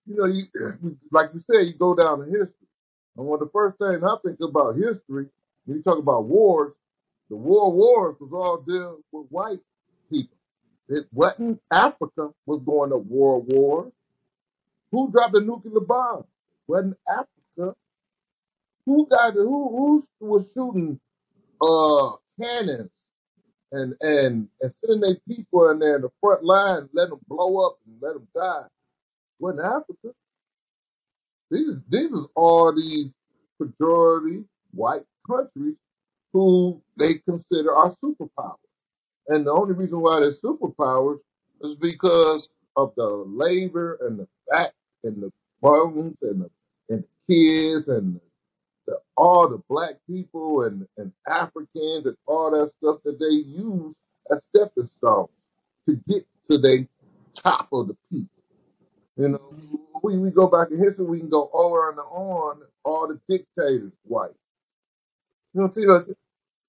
You 0.09 0.17
know, 0.17 0.27
you 0.27 0.47
like 1.13 1.31
you 1.35 1.43
said, 1.51 1.67
you 1.69 1.75
go 1.75 1.97
down 1.97 2.23
in 2.25 2.31
history. 2.31 2.69
And 3.17 3.27
one 3.27 3.43
of 3.43 3.49
the 3.49 3.53
first 3.53 3.79
things 3.79 4.03
I 4.05 4.17
think 4.25 4.39
about 4.43 4.77
history, 4.77 5.29
when 5.67 5.79
you 5.79 5.85
talk 5.85 5.99
about 5.99 6.27
wars, 6.27 6.73
the 7.31 7.37
war 7.37 7.73
wars 7.73 8.17
was 8.21 8.33
all 8.33 8.59
dealing 8.67 9.03
with 9.13 9.29
white 9.31 9.61
people. 10.13 10.37
It 10.89 11.07
wasn't 11.13 11.61
Africa 11.73 12.31
was 12.47 12.63
going 12.67 12.91
to 12.91 12.99
war 12.99 13.41
war. 13.41 13.93
Who 14.93 15.11
dropped 15.13 15.35
the 15.35 15.41
nuclear 15.43 15.81
bomb? 15.81 16.25
Wasn't 16.69 16.97
Africa. 17.09 17.77
Who 18.87 19.07
got 19.11 19.35
who 19.35 20.05
who 20.21 20.27
was 20.27 20.47
shooting 20.55 21.01
uh 21.63 22.13
cannons 22.43 22.91
and 23.73 23.95
and 24.03 24.49
and 24.61 24.75
sending 24.85 25.01
their 25.03 25.17
people 25.29 25.71
in 25.71 25.81
there 25.81 25.97
in 25.97 26.03
the 26.03 26.11
front 26.21 26.45
line, 26.45 26.89
letting 26.95 27.11
them 27.11 27.21
blow 27.29 27.67
up 27.67 27.79
and 27.87 27.97
let 28.03 28.15
them 28.15 28.29
die? 28.37 28.78
Wasn't 29.39 29.65
Africa. 29.65 30.15
These 31.51 31.81
these 31.89 32.13
is 32.13 32.27
all 32.35 32.75
these 32.75 33.11
majority 33.59 34.45
white 34.73 35.05
countries 35.27 35.77
who 36.33 36.83
they 36.99 37.15
consider 37.15 37.75
are 37.75 37.95
superpowers. 38.05 38.57
And 39.29 39.47
the 39.47 39.53
only 39.53 39.75
reason 39.75 40.01
why 40.01 40.21
they're 40.21 40.35
superpowers 40.35 41.21
is 41.63 41.75
because 41.75 42.49
of 42.77 42.93
the 42.97 43.07
labor 43.07 43.99
and 44.03 44.19
the 44.19 44.29
fat 44.51 44.73
and 45.05 45.23
the 45.23 45.33
bones 45.61 46.17
and 46.23 46.43
the 46.43 46.51
and 46.91 47.05
the 47.05 47.35
kids 47.35 47.89
and 47.89 48.21
the, 48.87 48.99
all 49.17 49.49
the 49.49 49.63
black 49.69 49.95
people 50.09 50.63
and, 50.63 50.87
and 50.97 51.13
Africans 51.27 52.07
and 52.07 52.17
all 52.27 52.51
that 52.53 52.73
stuff 52.79 53.01
that 53.05 53.19
they 53.19 53.27
use 53.27 53.95
as 54.33 54.43
stepping 54.55 54.89
stones 54.99 55.31
to 55.89 55.97
get 56.09 56.27
to 56.51 56.59
the 56.59 56.87
top 57.35 57.69
of 57.73 57.89
the 57.89 57.97
peak. 58.11 58.27
You 59.19 59.29
know, 59.29 59.53
we, 60.03 60.17
we 60.17 60.31
go 60.31 60.47
back 60.47 60.71
in 60.71 60.79
history, 60.79 61.05
we 61.05 61.19
can 61.21 61.29
go 61.29 61.51
over 61.53 61.91
and 61.91 61.99
on 61.99 62.63
all 62.85 63.09
the 63.09 63.21
dictators 63.29 63.93
white. 64.05 64.31
You 65.55 65.63
know, 65.63 65.73
see, 65.75 65.87
like, 65.87 66.07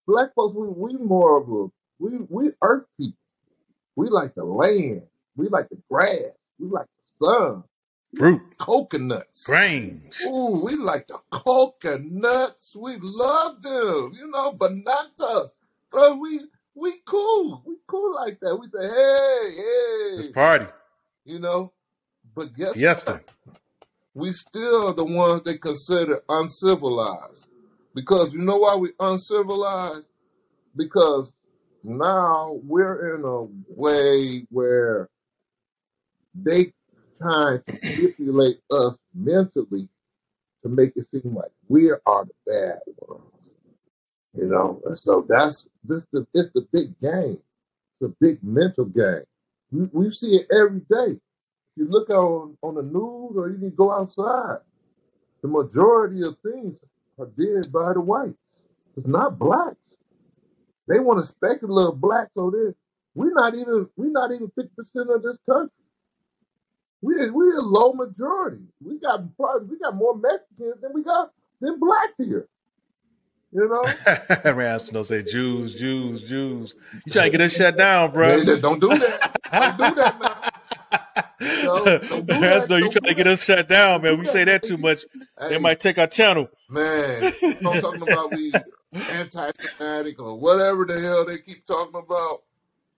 black 0.08 0.34
folks, 0.36 0.56
we 0.56 0.68
we 0.68 0.94
more 0.98 1.38
of 1.42 1.50
a 1.50 1.68
we 2.00 2.18
we 2.30 2.52
earth 2.64 2.86
people. 3.00 3.18
We 3.96 4.10
like 4.10 4.34
the 4.36 4.44
land. 4.46 5.04
We 5.36 5.50
like 5.50 5.70
the 5.70 5.78
grass. 5.90 6.32
We 6.60 6.68
like 6.70 6.88
the 7.20 7.26
sun. 7.26 7.64
Fruit, 8.18 8.42
Coconuts. 8.58 9.44
grains. 9.44 10.22
Ooh, 10.26 10.64
we 10.66 10.76
like 10.76 11.08
the 11.08 11.20
coconuts. 11.30 12.76
We 12.76 12.96
love 13.00 13.62
them. 13.62 14.14
You 14.16 14.32
know, 14.32 14.54
bananas. 14.54 15.54
Bro, 15.92 16.16
we 16.16 16.42
we 16.76 16.94
cool. 17.06 17.62
We 17.66 17.76
cool 17.88 18.16
like 18.16 18.40
that. 18.42 18.56
We 18.58 18.68
say, 18.68 18.88
hey, 18.88 20.16
Let's 20.16 20.28
hey, 20.28 20.34
party. 20.34 20.66
you 21.26 21.40
know. 21.40 21.74
But 22.36 22.54
guess 22.54 22.78
Yes, 22.78 23.06
what? 23.06 23.30
We 24.14 24.34
still 24.34 24.94
the 24.94 25.06
ones 25.06 25.44
they 25.44 25.58
consider 25.58 26.22
uncivilized. 26.28 27.46
Because 27.94 28.34
you 28.34 28.40
know 28.40 28.58
why 28.58 28.76
we 28.76 28.92
uncivilized? 29.00 30.08
Because 30.76 31.32
now 31.84 32.60
we're 32.64 33.16
in 33.16 33.24
a 33.24 33.48
way 33.70 34.46
where 34.50 35.10
they 36.36 36.74
trying 37.18 37.62
to 37.68 37.80
manipulate 37.84 38.60
us 38.72 38.98
mentally 39.14 39.90
to 40.64 40.70
make 40.70 40.94
it 40.96 41.10
seem 41.10 41.36
like 41.36 41.52
we 41.68 41.92
are 41.92 42.26
the 42.26 42.34
bad 42.46 42.80
ones. 43.08 43.24
You 44.38 44.46
know, 44.46 44.82
and 44.86 44.98
so 44.98 45.26
that's 45.28 45.68
this 45.84 46.06
the 46.12 46.26
it's 46.34 46.50
the 46.54 46.68
big 46.72 47.00
game. 47.02 47.40
It's 48.00 48.12
a 48.12 48.16
big 48.22 48.44
mental 48.44 48.86
game. 48.86 49.24
We, 49.72 49.90
we 49.92 50.12
see 50.12 50.36
it 50.36 50.48
every 50.52 50.82
day. 50.82 51.20
If 51.80 51.86
you 51.88 51.92
look 51.92 52.10
on 52.10 52.58
on 52.62 52.76
the 52.76 52.84
news 52.84 53.38
or 53.38 53.50
you 53.50 53.58
can 53.58 53.72
go 53.72 53.92
outside, 53.94 54.58
the 55.42 55.48
majority 55.48 56.24
of 56.24 56.36
things 56.44 56.78
are 57.18 57.28
did 57.38 57.72
by 57.72 57.94
the 57.94 58.02
whites. 58.02 58.38
It's 58.98 59.08
not 59.08 59.40
blacks. 59.40 59.78
They 60.90 61.00
want 61.00 61.20
to 61.22 61.26
speculate 61.26 61.96
blacks 62.02 62.32
on 62.36 62.52
this. 62.52 62.76
We're 63.16 63.34
not 63.34 63.56
even 63.56 63.88
we're 63.96 64.12
not 64.12 64.32
even 64.34 64.52
fifty 64.56 64.72
percent 64.76 65.10
of 65.10 65.24
this 65.24 65.38
country. 65.50 65.72
We 67.02 67.30
we 67.32 67.52
a 67.54 67.62
low 67.62 67.94
majority. 67.94 68.64
We 68.84 69.00
got 69.00 69.36
probably 69.38 69.70
we 69.70 69.80
got 69.80 69.96
more 69.96 70.18
Mexicans 70.18 70.82
than 70.82 70.92
we 70.94 71.04
got 71.04 71.32
than 71.62 71.80
blacks 71.80 72.14
here. 72.18 72.48
You 73.54 73.68
know, 73.68 74.54
Ransom 74.54 75.04
say 75.06 75.24
Jews, 75.24 75.74
Jews, 75.76 76.22
Jews. 76.24 76.76
You 77.06 77.12
trying 77.14 77.32
to 77.32 77.38
get 77.38 77.46
us 77.46 77.54
shut 77.54 77.78
down, 77.78 78.12
bro? 78.12 78.30
They- 78.30 78.46
they- 78.56 78.60
don't 78.62 78.80
do 78.82 78.90
that. 78.90 79.40
Don't 79.52 79.78
do 79.78 79.96
that 79.96 80.20
now. 80.22 80.29
No, 81.42 81.84
do 82.00 82.24
that. 82.24 82.42
Ransom, 82.42 82.80
you 82.80 82.90
trying 82.90 83.10
to 83.10 83.14
get 83.14 83.28
us 83.28 83.44
shut 83.44 83.68
down, 83.68 84.02
man. 84.02 84.20
We 84.20 84.26
say 84.26 84.44
that. 84.46 84.64
too 84.64 84.78
much, 84.78 85.06
they 85.38 85.58
might 85.58 85.80
take 85.80 85.98
our 85.98 86.08
channel. 86.08 86.50
man, 86.70 87.34
I'm 87.44 87.82
talking 87.82 88.02
about 88.02 88.32
we 88.32 88.54
anti-Semitic 89.10 90.20
or 90.22 90.40
whatever 90.40 90.86
the 90.86 91.00
hell 91.00 91.26
they 91.26 91.38
keep 91.38 91.66
talking 91.66 92.02
about. 92.04 92.44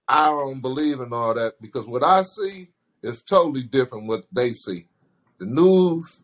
I 0.08 0.28
don't 0.28 0.62
believe 0.62 1.00
in 1.00 1.14
all 1.14 1.34
that 1.34 1.54
because 1.62 1.86
what 1.86 2.04
I 2.04 2.24
see 2.24 2.70
is 3.04 3.24
totally 3.24 3.64
different 3.64 4.08
what 4.08 4.26
they 4.32 4.54
see. 4.54 4.88
The 5.40 5.46
news 5.46 6.24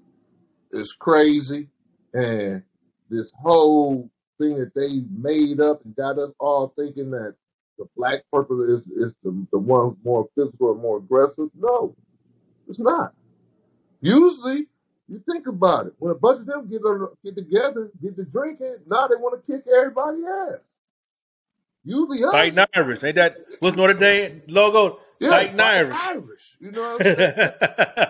is 0.71 0.95
crazy, 0.99 1.69
and 2.13 2.63
this 3.09 3.31
whole 3.41 4.09
thing 4.37 4.59
that 4.59 4.73
they 4.75 5.01
made 5.09 5.59
up 5.59 5.83
and 5.85 5.95
got 5.95 6.17
us 6.19 6.31
all 6.39 6.73
thinking 6.77 7.11
that 7.11 7.35
the 7.77 7.85
black 7.95 8.23
person 8.31 8.67
is, 8.69 9.07
is 9.07 9.13
the, 9.23 9.45
the 9.51 9.57
one 9.57 9.95
more 10.03 10.27
physical 10.35 10.71
and 10.73 10.81
more 10.81 10.97
aggressive. 10.97 11.49
No, 11.57 11.95
it's 12.67 12.79
not. 12.79 13.13
Usually, 14.01 14.67
you 15.07 15.21
think 15.29 15.47
about 15.47 15.87
it. 15.87 15.93
When 15.99 16.11
a 16.11 16.15
bunch 16.15 16.41
of 16.41 16.45
them 16.45 16.69
get 16.69 16.81
on, 16.81 17.09
get 17.23 17.35
together, 17.35 17.91
get 18.01 18.15
to 18.17 18.25
drinking, 18.25 18.77
now 18.87 19.07
they 19.07 19.15
want 19.15 19.43
to 19.45 19.51
kick 19.51 19.65
everybody 19.67 20.19
ass. 20.25 20.59
Usually 21.83 22.23
us, 22.23 22.31
Fighting 22.31 22.65
Irish. 22.75 23.03
Ain't 23.03 23.15
that 23.15 23.37
what's 23.59 23.77
Notre 23.77 23.93
Dame 23.93 24.41
logo? 24.47 24.99
yeah, 25.19 25.29
Fighting 25.29 25.57
fighting 25.57 25.91
Irish. 25.93 25.95
Irish. 25.95 26.57
You 26.59 26.71
know 26.71 26.97
what 26.97 27.07
I'm 27.07 27.15
saying? 27.15 28.09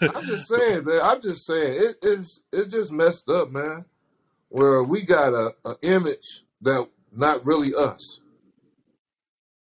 I'm 0.14 0.26
just 0.26 0.48
saying, 0.48 0.84
man. 0.84 1.00
I'm 1.02 1.20
just 1.20 1.46
saying 1.46 1.72
it, 1.76 1.96
it's 2.02 2.40
it's 2.52 2.68
just 2.68 2.92
messed 2.92 3.28
up, 3.28 3.50
man. 3.50 3.84
Where 4.48 4.82
we 4.82 5.02
got 5.02 5.34
a, 5.34 5.54
a 5.64 5.74
image 5.82 6.42
that 6.62 6.88
not 7.12 7.44
really 7.44 7.70
us. 7.76 8.20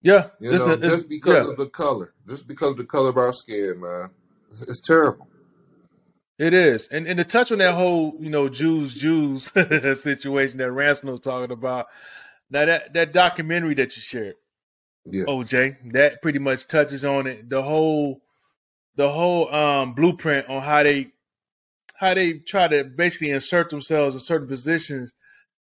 yeah, 0.01 0.27
You 0.39 0.51
know, 0.51 0.71
it's- 0.73 0.91
just 0.91 1.09
because 1.09 1.45
yeah, 1.45 1.51
of 1.51 1.57
the 1.57 1.67
color, 1.69 2.13
just 2.27 2.47
because 2.47 2.71
of 2.71 2.77
the 2.77 2.83
color 2.85 3.09
of 3.09 3.17
our 3.17 3.33
skin, 3.33 3.79
man. 3.81 4.09
It's, 4.49 4.61
it's 4.69 4.81
terrible. 4.81 5.27
it 6.37 6.53
is. 6.53 6.87
And 6.89 7.07
and 7.07 7.17
to 7.17 7.23
touch 7.23 7.51
on 7.51 7.57
that 7.59 7.73
whole, 7.73 8.15
you 8.19 8.29
know, 8.29 8.47
Jews, 8.49 8.93
Jews 8.93 9.51
situation 10.01 10.57
that 10.57 10.71
Ransom 10.71 11.09
was 11.09 11.19
talking 11.21 11.51
about. 11.51 11.87
Now 12.49 12.65
that 12.65 12.93
that 12.93 13.13
documentary 13.13 13.73
that 13.75 13.95
you 13.95 14.01
shared, 14.01 14.35
Yeah, 15.05 15.23
OJ, 15.25 15.91
that 15.93 16.21
pretty 16.21 16.39
much 16.39 16.67
touches 16.67 17.03
on 17.03 17.25
it. 17.27 17.49
The 17.49 17.61
whole 17.63 18.21
the 18.95 19.09
whole 19.09 19.53
um 19.53 19.93
blueprint 19.93 20.47
on 20.49 20.61
how 20.61 20.83
they 20.83 21.11
how 21.95 22.13
they 22.13 22.33
try 22.33 22.67
to 22.67 22.83
basically 22.83 23.31
insert 23.31 23.69
themselves 23.69 24.15
in 24.15 24.21
certain 24.21 24.47
positions 24.47 25.11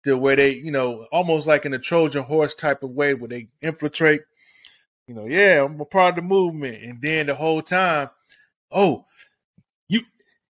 to 0.05 0.17
where 0.17 0.37
they, 0.37 0.55
you 0.55 0.71
know, 0.71 1.07
almost 1.13 1.47
like 1.47 1.65
in 1.65 1.75
a 1.75 1.79
Trojan 1.79 2.23
horse 2.25 2.55
type 2.55 2.83
of 2.83 2.91
way 2.91 3.15
where 3.15 3.29
they 3.29 3.49
infiltrate, 3.61 4.23
you 5.07 5.15
know, 5.15 5.27
yeah, 5.27 5.65
I'm 5.65 5.81
a 5.81 5.85
part 5.85 6.11
of 6.11 6.17
the 6.17 6.23
movement. 6.23 6.83
And 6.83 7.01
then 7.01 7.27
the 7.27 7.35
whole 7.35 7.63
time, 7.63 8.11
oh, 8.71 9.05
you 9.89 10.03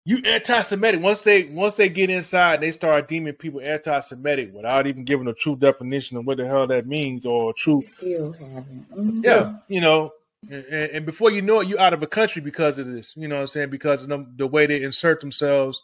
you 0.04 0.18
anti-Semitic. 0.24 1.00
Once 1.00 1.20
they 1.22 1.44
once 1.44 1.76
they 1.76 1.88
get 1.88 2.10
inside, 2.10 2.60
they 2.60 2.70
start 2.70 3.08
deeming 3.08 3.34
people 3.34 3.60
anti-Semitic 3.60 4.52
without 4.52 4.86
even 4.86 5.04
giving 5.04 5.28
a 5.28 5.34
true 5.34 5.56
definition 5.56 6.16
of 6.16 6.26
what 6.26 6.38
the 6.38 6.46
hell 6.46 6.66
that 6.66 6.86
means 6.86 7.26
or 7.26 7.52
true 7.52 7.82
Still 7.82 8.32
haven't. 8.32 8.90
Mhm. 8.90 9.24
yeah, 9.24 9.56
you 9.68 9.80
know, 9.80 10.12
and, 10.50 10.64
and 10.66 11.06
before 11.06 11.30
you 11.30 11.42
know 11.42 11.60
it, 11.60 11.68
you're 11.68 11.80
out 11.80 11.92
of 11.94 12.02
a 12.02 12.06
country 12.06 12.42
because 12.42 12.78
of 12.78 12.86
this. 12.86 13.14
You 13.16 13.28
know 13.28 13.36
what 13.36 13.42
I'm 13.42 13.48
saying? 13.48 13.70
Because 13.70 14.02
of 14.02 14.08
them, 14.08 14.34
the 14.36 14.46
way 14.46 14.66
they 14.66 14.82
insert 14.82 15.20
themselves 15.20 15.82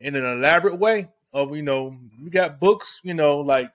in 0.00 0.16
an 0.16 0.24
elaborate 0.24 0.78
way. 0.78 1.08
Of 1.32 1.54
you 1.54 1.62
know, 1.62 1.96
we 2.22 2.30
got 2.30 2.60
books. 2.60 3.00
You 3.02 3.14
know, 3.14 3.38
like 3.38 3.70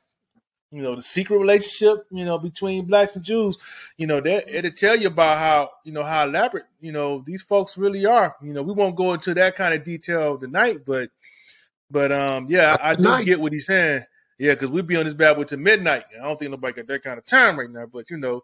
you 0.71 0.81
know 0.81 0.95
the 0.95 1.01
secret 1.01 1.37
relationship. 1.37 2.05
You 2.11 2.25
know, 2.25 2.37
between 2.37 2.85
blacks 2.85 3.15
and 3.15 3.23
Jews. 3.23 3.57
You 3.97 4.07
know, 4.07 4.21
that 4.21 4.47
it'll 4.47 4.71
tell 4.71 4.95
you 4.95 5.07
about 5.07 5.37
how 5.37 5.71
you 5.83 5.91
know 5.91 6.03
how 6.03 6.25
elaborate 6.25 6.65
you 6.81 6.91
know 6.91 7.23
these 7.25 7.41
folks 7.41 7.77
really 7.77 8.05
are. 8.05 8.35
You 8.41 8.53
know, 8.53 8.61
we 8.61 8.73
won't 8.73 8.95
go 8.95 9.13
into 9.13 9.33
that 9.35 9.55
kind 9.55 9.73
of 9.73 9.83
detail 9.83 10.37
tonight, 10.37 10.79
but 10.85 11.09
but 11.89 12.11
um, 12.11 12.47
yeah, 12.49 12.75
I, 12.81 12.91
I 12.91 12.93
do 12.93 13.23
get 13.23 13.39
what 13.39 13.53
he's 13.53 13.67
saying. 13.67 14.05
Yeah, 14.37 14.53
because 14.53 14.69
we'd 14.69 14.87
be 14.87 14.97
on 14.97 15.05
this 15.05 15.13
bad 15.13 15.37
boy 15.37 15.45
to 15.45 15.57
midnight. 15.57 16.03
I 16.19 16.25
don't 16.25 16.37
think 16.37 16.51
nobody 16.51 16.73
got 16.73 16.87
that 16.87 17.03
kind 17.03 17.17
of 17.17 17.25
time 17.25 17.57
right 17.57 17.69
now, 17.69 17.85
but 17.85 18.09
you 18.09 18.17
know, 18.17 18.43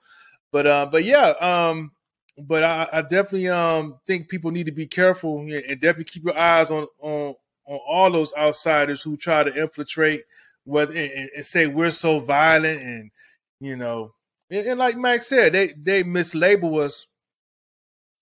but 0.51 0.65
uh, 0.65 0.85
but 0.89 1.03
yeah, 1.03 1.33
um, 1.41 1.91
but 2.37 2.63
I, 2.63 2.87
I 2.91 3.01
definitely 3.01 3.49
um 3.49 3.99
think 4.07 4.29
people 4.29 4.51
need 4.51 4.67
to 4.67 4.71
be 4.71 4.87
careful 4.87 5.39
and 5.39 5.51
and 5.51 5.81
definitely 5.81 6.05
keep 6.05 6.23
your 6.23 6.39
eyes 6.39 6.71
on 6.71 6.87
on 6.99 7.35
on 7.67 7.79
all 7.89 8.11
those 8.11 8.33
outsiders 8.37 9.01
who 9.01 9.17
try 9.17 9.43
to 9.43 9.61
infiltrate, 9.63 10.23
whether 10.65 10.93
and, 10.95 11.29
and 11.35 11.45
say 11.45 11.67
we're 11.67 11.91
so 11.91 12.19
violent 12.19 12.81
and 12.81 13.11
you 13.59 13.75
know, 13.77 14.13
and, 14.51 14.67
and 14.67 14.79
like 14.79 14.97
Max 14.97 15.27
said, 15.27 15.53
they 15.53 15.73
they 15.81 16.03
mislabel 16.03 16.81
us 16.81 17.07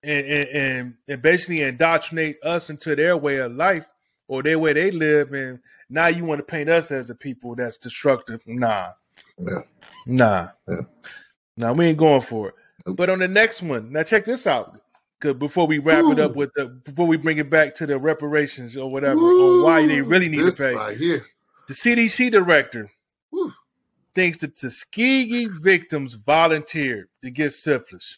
and, 0.04 0.26
and 0.28 0.50
and 0.50 0.94
and 1.08 1.22
basically 1.22 1.62
indoctrinate 1.62 2.38
us 2.44 2.70
into 2.70 2.96
their 2.96 3.18
way 3.18 3.38
of 3.38 3.54
life 3.54 3.86
or 4.28 4.44
their 4.44 4.60
way 4.60 4.74
they 4.74 4.92
live, 4.92 5.34
and 5.34 5.60
now 5.90 6.08
you 6.08 6.26
want 6.26 6.40
to 6.40 6.44
paint 6.46 6.70
us 6.70 6.92
as 6.92 7.10
a 7.10 7.16
people 7.16 7.56
that's 7.56 7.78
destructive. 7.78 8.42
Nah, 8.48 8.92
Yeah. 9.40 9.62
nah, 10.06 10.50
Yeah. 10.68 10.82
nah. 11.58 11.74
We 11.74 11.88
ain't 11.88 11.98
going 12.00 12.22
for 12.22 12.50
it. 12.50 12.56
But 12.88 13.10
on 13.10 13.20
the 13.20 13.28
next 13.30 13.62
one, 13.62 13.92
now 13.92 14.04
check 14.04 14.26
this 14.26 14.48
out. 14.48 14.79
Cause 15.20 15.34
before 15.34 15.68
we 15.68 15.80
wrap 15.80 16.06
it 16.06 16.20
up 16.20 16.36
with 16.36 16.54
the 16.56 16.68
before 16.68 17.06
we 17.06 17.18
bring 17.18 17.40
it 17.40 17.50
back 17.50 17.76
to 17.76 17.86
the 17.86 18.00
reparations 18.00 18.78
or 18.78 18.90
whatever 18.90 19.20
on 19.20 19.64
why 19.64 19.86
they 19.86 20.02
really 20.02 20.30
need 20.30 20.40
this 20.40 20.56
to 20.56 20.64
pay, 20.64 20.76
right 20.76 20.98
here. 20.98 21.26
the 21.68 21.74
CDC 21.74 22.32
director 22.32 22.90
Woo. 23.30 23.54
thinks 24.16 24.38
the 24.38 24.48
Tuskegee 24.48 25.48
victims 25.48 26.14
volunteered 26.14 27.10
to 27.22 27.32
get 27.32 27.52
syphilis. 27.52 28.18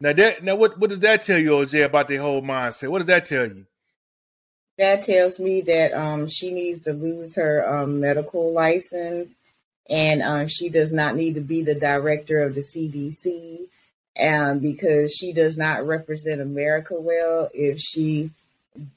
Now 0.00 0.14
that 0.14 0.42
now 0.42 0.56
what 0.56 0.78
what 0.78 0.88
does 0.88 1.00
that 1.00 1.20
tell 1.22 1.38
you, 1.38 1.50
OJ, 1.50 1.84
about 1.84 2.08
their 2.08 2.22
whole 2.22 2.40
mindset? 2.40 2.88
What 2.88 3.00
does 3.00 3.08
that 3.08 3.26
tell 3.26 3.46
you? 3.46 3.66
That 4.78 5.02
tells 5.02 5.38
me 5.38 5.60
that 5.62 5.92
um, 5.92 6.26
she 6.26 6.52
needs 6.52 6.84
to 6.84 6.94
lose 6.94 7.34
her 7.34 7.68
um, 7.68 8.00
medical 8.00 8.50
license 8.52 9.34
and 9.90 10.22
um, 10.22 10.48
she 10.48 10.70
does 10.70 10.92
not 10.92 11.16
need 11.16 11.34
to 11.34 11.40
be 11.40 11.62
the 11.62 11.74
director 11.74 12.42
of 12.42 12.54
the 12.54 12.60
CDC 12.60 13.66
um, 14.20 14.58
because 14.58 15.14
she 15.14 15.32
does 15.32 15.56
not 15.56 15.86
represent 15.86 16.40
America 16.40 16.94
well 16.98 17.50
if 17.54 17.78
she 17.78 18.30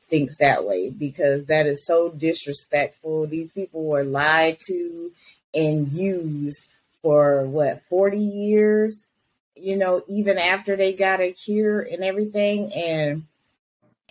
thinks 0.10 0.38
that 0.38 0.66
way 0.66 0.90
because 0.90 1.46
that 1.46 1.66
is 1.66 1.86
so 1.86 2.10
disrespectful. 2.10 3.28
These 3.28 3.54
people 3.54 3.84
were 3.84 4.04
lied 4.04 4.58
to 4.68 5.12
and 5.54 5.92
used 5.92 6.68
for 7.02 7.46
what 7.46 7.84
40 7.84 8.18
years, 8.18 9.08
you 9.56 9.76
know, 9.76 10.04
even 10.08 10.38
after 10.38 10.76
they 10.76 10.94
got 10.94 11.20
a 11.20 11.32
cure 11.32 11.82
and 11.82 12.04
everything. 12.04 12.72
And 12.74 13.24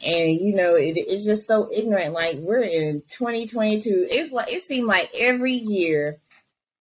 and 0.03 0.41
you 0.41 0.55
know 0.55 0.77
it, 0.77 0.97
it's 0.97 1.25
just 1.25 1.47
so 1.47 1.69
ignorant. 1.73 2.13
Like 2.13 2.37
we're 2.37 2.63
in 2.63 3.03
2022 3.09 4.09
it's 4.11 4.33
like 4.33 4.53
it 4.53 4.63
seemed 4.63 4.87
like 4.87 5.11
every 5.19 5.53
year 5.53 6.17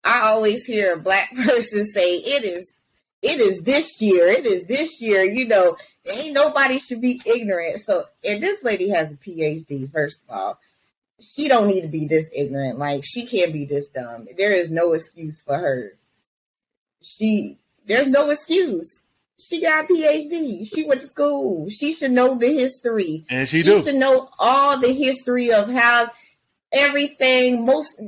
i 0.04 0.28
always 0.28 0.66
hear 0.66 0.94
a 0.94 1.00
black 1.00 1.32
person 1.36 1.86
say 1.86 2.16
it 2.16 2.44
is 2.44 2.77
it 3.22 3.40
is 3.40 3.64
this 3.64 4.02
year 4.02 4.28
it 4.28 4.46
is 4.46 4.68
this 4.68 5.02
year 5.02 5.24
you 5.24 5.46
know 5.48 5.76
ain't 6.12 6.34
nobody 6.34 6.78
should 6.80 7.02
be 7.02 7.22
ignorant 7.26 7.78
so 7.80 8.04
and 8.24 8.42
this 8.42 8.64
lady 8.64 8.90
has 8.90 9.12
a 9.12 9.16
phd 9.16 9.92
first 9.92 10.24
of 10.24 10.36
all 10.36 10.60
she 11.20 11.48
don't 11.48 11.68
need 11.68 11.82
to 11.82 11.88
be 11.88 12.08
this 12.08 12.30
ignorant 12.36 12.78
like 12.78 13.04
she 13.04 13.26
can't 13.26 13.52
be 13.54 13.66
this 13.66 13.90
dumb 13.90 14.28
there 14.38 14.52
is 14.54 14.72
no 14.72 14.94
excuse 14.94 15.42
for 15.42 15.58
her 15.58 15.92
she 17.02 17.58
there's 17.86 18.10
no 18.10 18.30
excuse. 18.30 19.04
She 19.40 19.62
got 19.62 19.86
a 19.86 19.88
PhD. 19.88 20.68
She 20.68 20.84
went 20.84 21.00
to 21.00 21.08
school. 21.08 21.70
She 21.70 21.94
should 21.94 22.12
know 22.12 22.36
the 22.36 22.52
history. 22.52 23.24
And 23.30 23.48
she 23.48 23.60
She 23.60 23.64
do. 23.64 23.82
should 23.82 23.96
know 23.96 24.28
all 24.38 24.78
the 24.80 24.92
history 24.92 25.54
of 25.54 25.70
how 25.70 26.10
everything 26.72 27.66
most 27.66 28.02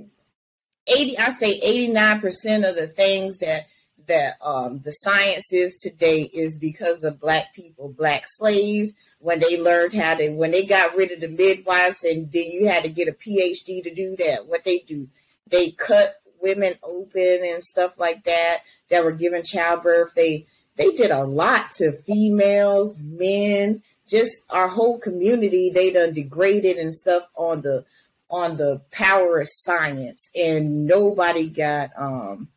80 0.88 1.18
I 1.18 1.30
say 1.30 1.60
89% 1.88 2.68
of 2.70 2.76
the 2.76 2.88
things 2.88 3.38
that 3.40 3.68
that 4.10 4.36
um 4.44 4.82
the 4.84 4.92
science 4.92 5.54
is 5.54 5.76
today 5.76 6.30
is 6.34 6.58
because 6.58 7.04
of 7.04 7.20
black 7.20 7.54
people, 7.56 7.90
black 7.90 8.24
slaves 8.26 8.94
when 9.20 9.40
they 9.40 9.60
learned 9.60 9.94
how 9.94 10.16
to 10.16 10.30
when 10.32 10.52
they 10.52 10.66
got 10.66 10.96
rid 10.96 11.12
of 11.12 11.22
the 11.22 11.30
midwives 11.30 12.04
and 12.04 12.32
then 12.32 12.52
you 12.52 12.68
had 12.68 12.84
to 12.84 12.90
get 12.90 13.08
a 13.08 13.14
PhD 13.14 13.82
to 13.84 13.94
do 13.94 14.16
that. 14.18 14.48
What 14.48 14.66
they 14.66 14.80
do, 14.80 15.08
they 15.48 15.72
cut 15.72 16.22
women 16.42 16.74
open 16.84 17.40
and 17.44 17.64
stuff 17.64 17.98
like 17.98 18.24
that 18.26 18.60
that 18.90 19.04
were 19.04 19.12
given 19.12 19.44
childbirth. 19.44 20.14
They 20.16 20.46
they 20.76 20.92
did 20.92 21.12
a 21.12 21.26
lot 21.26 21.72
to 21.78 21.92
females, 21.92 23.00
men, 23.02 23.84
just 24.08 24.44
our 24.50 24.70
whole 24.70 24.98
community. 24.98 25.70
They 25.70 25.92
done 25.92 26.14
degraded 26.14 26.78
and 26.78 26.96
stuff 26.96 27.28
on 27.36 27.62
the 27.62 27.86
on 28.30 28.58
the 28.58 28.82
power 28.92 29.40
of 29.40 29.48
science, 29.50 30.30
and 30.36 30.86
nobody 30.86 31.50
got 31.50 31.92
um 31.98 32.48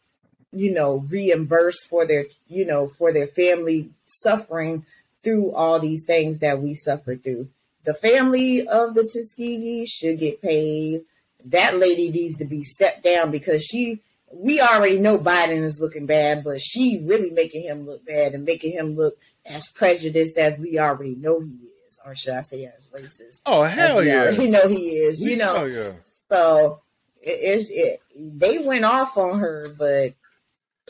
you 0.52 0.72
know 0.72 1.04
reimbursed 1.10 1.88
for 1.88 2.06
their 2.06 2.26
you 2.48 2.64
know 2.64 2.86
for 2.88 3.12
their 3.12 3.26
family 3.26 3.90
suffering 4.04 4.84
through 5.22 5.52
all 5.52 5.78
these 5.78 6.04
things 6.04 6.40
that 6.40 6.60
we 6.60 6.74
suffered 6.74 7.22
through. 7.22 7.48
The 7.84 7.94
family 7.94 8.66
of 8.66 8.94
the 8.94 9.04
Tuskegee 9.04 9.86
should 9.86 10.18
get 10.18 10.42
paid. 10.42 11.02
That 11.46 11.76
lady 11.76 12.10
needs 12.10 12.38
to 12.38 12.44
be 12.44 12.62
stepped 12.62 13.02
down 13.02 13.30
because 13.30 13.64
she 13.64 14.00
we 14.32 14.60
already 14.60 14.98
know 14.98 15.18
Biden 15.18 15.62
is 15.62 15.80
looking 15.80 16.06
bad, 16.06 16.44
but 16.44 16.60
she 16.60 17.02
really 17.04 17.30
making 17.30 17.62
him 17.62 17.86
look 17.86 18.04
bad 18.06 18.32
and 18.32 18.44
making 18.44 18.72
him 18.72 18.94
look 18.94 19.18
as 19.44 19.70
prejudiced 19.70 20.38
as 20.38 20.58
we 20.58 20.78
already 20.78 21.14
know 21.14 21.40
he 21.40 21.58
is, 21.88 21.98
or 22.04 22.14
should 22.14 22.34
I 22.34 22.42
say 22.42 22.64
as 22.64 22.86
racist 22.86 23.40
Oh 23.44 23.62
hell 23.62 24.04
yeah. 24.04 24.22
already 24.22 24.48
know 24.48 24.68
he 24.68 24.90
is. 24.90 25.20
You 25.20 25.36
know, 25.36 25.64
yeah. 25.64 25.92
so 26.30 26.80
it, 27.20 27.30
it's 27.30 27.70
it, 27.70 28.00
they 28.16 28.58
went 28.58 28.84
off 28.84 29.18
on 29.18 29.40
her, 29.40 29.74
but 29.76 30.14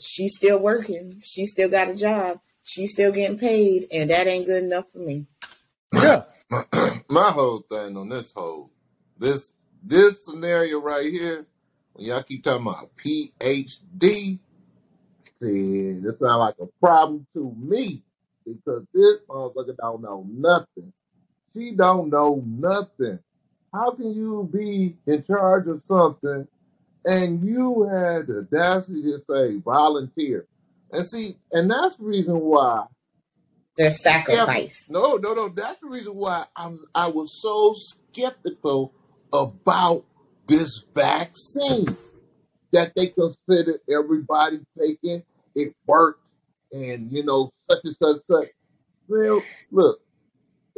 she's 0.00 0.34
still 0.36 0.58
working. 0.58 1.20
She 1.22 1.46
still 1.46 1.68
got 1.68 1.88
a 1.88 1.94
job. 1.94 2.40
She's 2.64 2.92
still 2.92 3.12
getting 3.12 3.38
paid, 3.38 3.88
and 3.92 4.10
that 4.10 4.26
ain't 4.26 4.46
good 4.46 4.62
enough 4.62 4.90
for 4.90 4.98
me. 4.98 5.26
Yeah. 5.92 6.24
my, 7.08 7.30
whole 7.30 7.64
thing 7.70 7.96
on 7.96 8.10
this 8.10 8.32
whole 8.32 8.70
this 9.18 9.52
this 9.82 10.24
scenario 10.24 10.80
right 10.80 11.10
here, 11.10 11.46
when 11.94 12.06
y'all 12.06 12.22
keep 12.22 12.44
talking 12.44 12.66
about 12.66 12.90
PhD, 12.96 14.38
see, 15.40 15.92
this 15.92 16.18
sound 16.20 16.40
like 16.40 16.54
a 16.60 16.66
problem 16.78 17.26
to 17.34 17.54
me 17.58 18.02
because 18.44 18.84
this 18.92 19.18
motherfucker 19.28 19.76
don't 19.76 20.02
know 20.02 20.26
nothing. 20.30 20.92
She 21.54 21.72
don't 21.72 22.10
know 22.10 22.42
nothing. 22.46 23.18
How 23.72 23.92
can 23.92 24.12
you 24.14 24.48
be 24.52 24.96
in 25.06 25.24
charge 25.24 25.66
of 25.68 25.82
something 25.88 26.46
and 27.04 27.44
you 27.44 27.84
had 27.84 28.26
the 28.26 28.46
audacity 28.50 29.02
to 29.02 29.18
say 29.28 29.56
volunteer? 29.56 30.46
And 30.90 31.08
see, 31.08 31.36
and 31.50 31.70
that's 31.70 31.96
the 31.96 32.04
reason 32.04 32.38
why 32.38 32.84
The 33.76 33.90
sacrifice. 33.90 34.86
no, 34.90 35.16
no, 35.16 35.32
no. 35.34 35.48
That's 35.48 35.78
the 35.78 35.88
reason 35.88 36.14
why 36.14 36.44
I'm 36.56 36.78
I 36.94 37.08
was 37.08 37.40
so 37.40 37.74
skeptical 37.74 38.92
about 39.32 40.04
this 40.46 40.84
vaccine 40.94 41.96
that 42.72 42.92
they 42.94 43.08
considered 43.08 43.80
everybody 43.90 44.60
taking 44.78 45.22
it 45.54 45.74
worked 45.86 46.20
and 46.72 47.10
you 47.12 47.24
know 47.24 47.50
such 47.68 47.80
and 47.84 47.96
such 47.96 48.16
such. 48.30 48.48
Well, 49.08 49.42
look, 49.70 50.00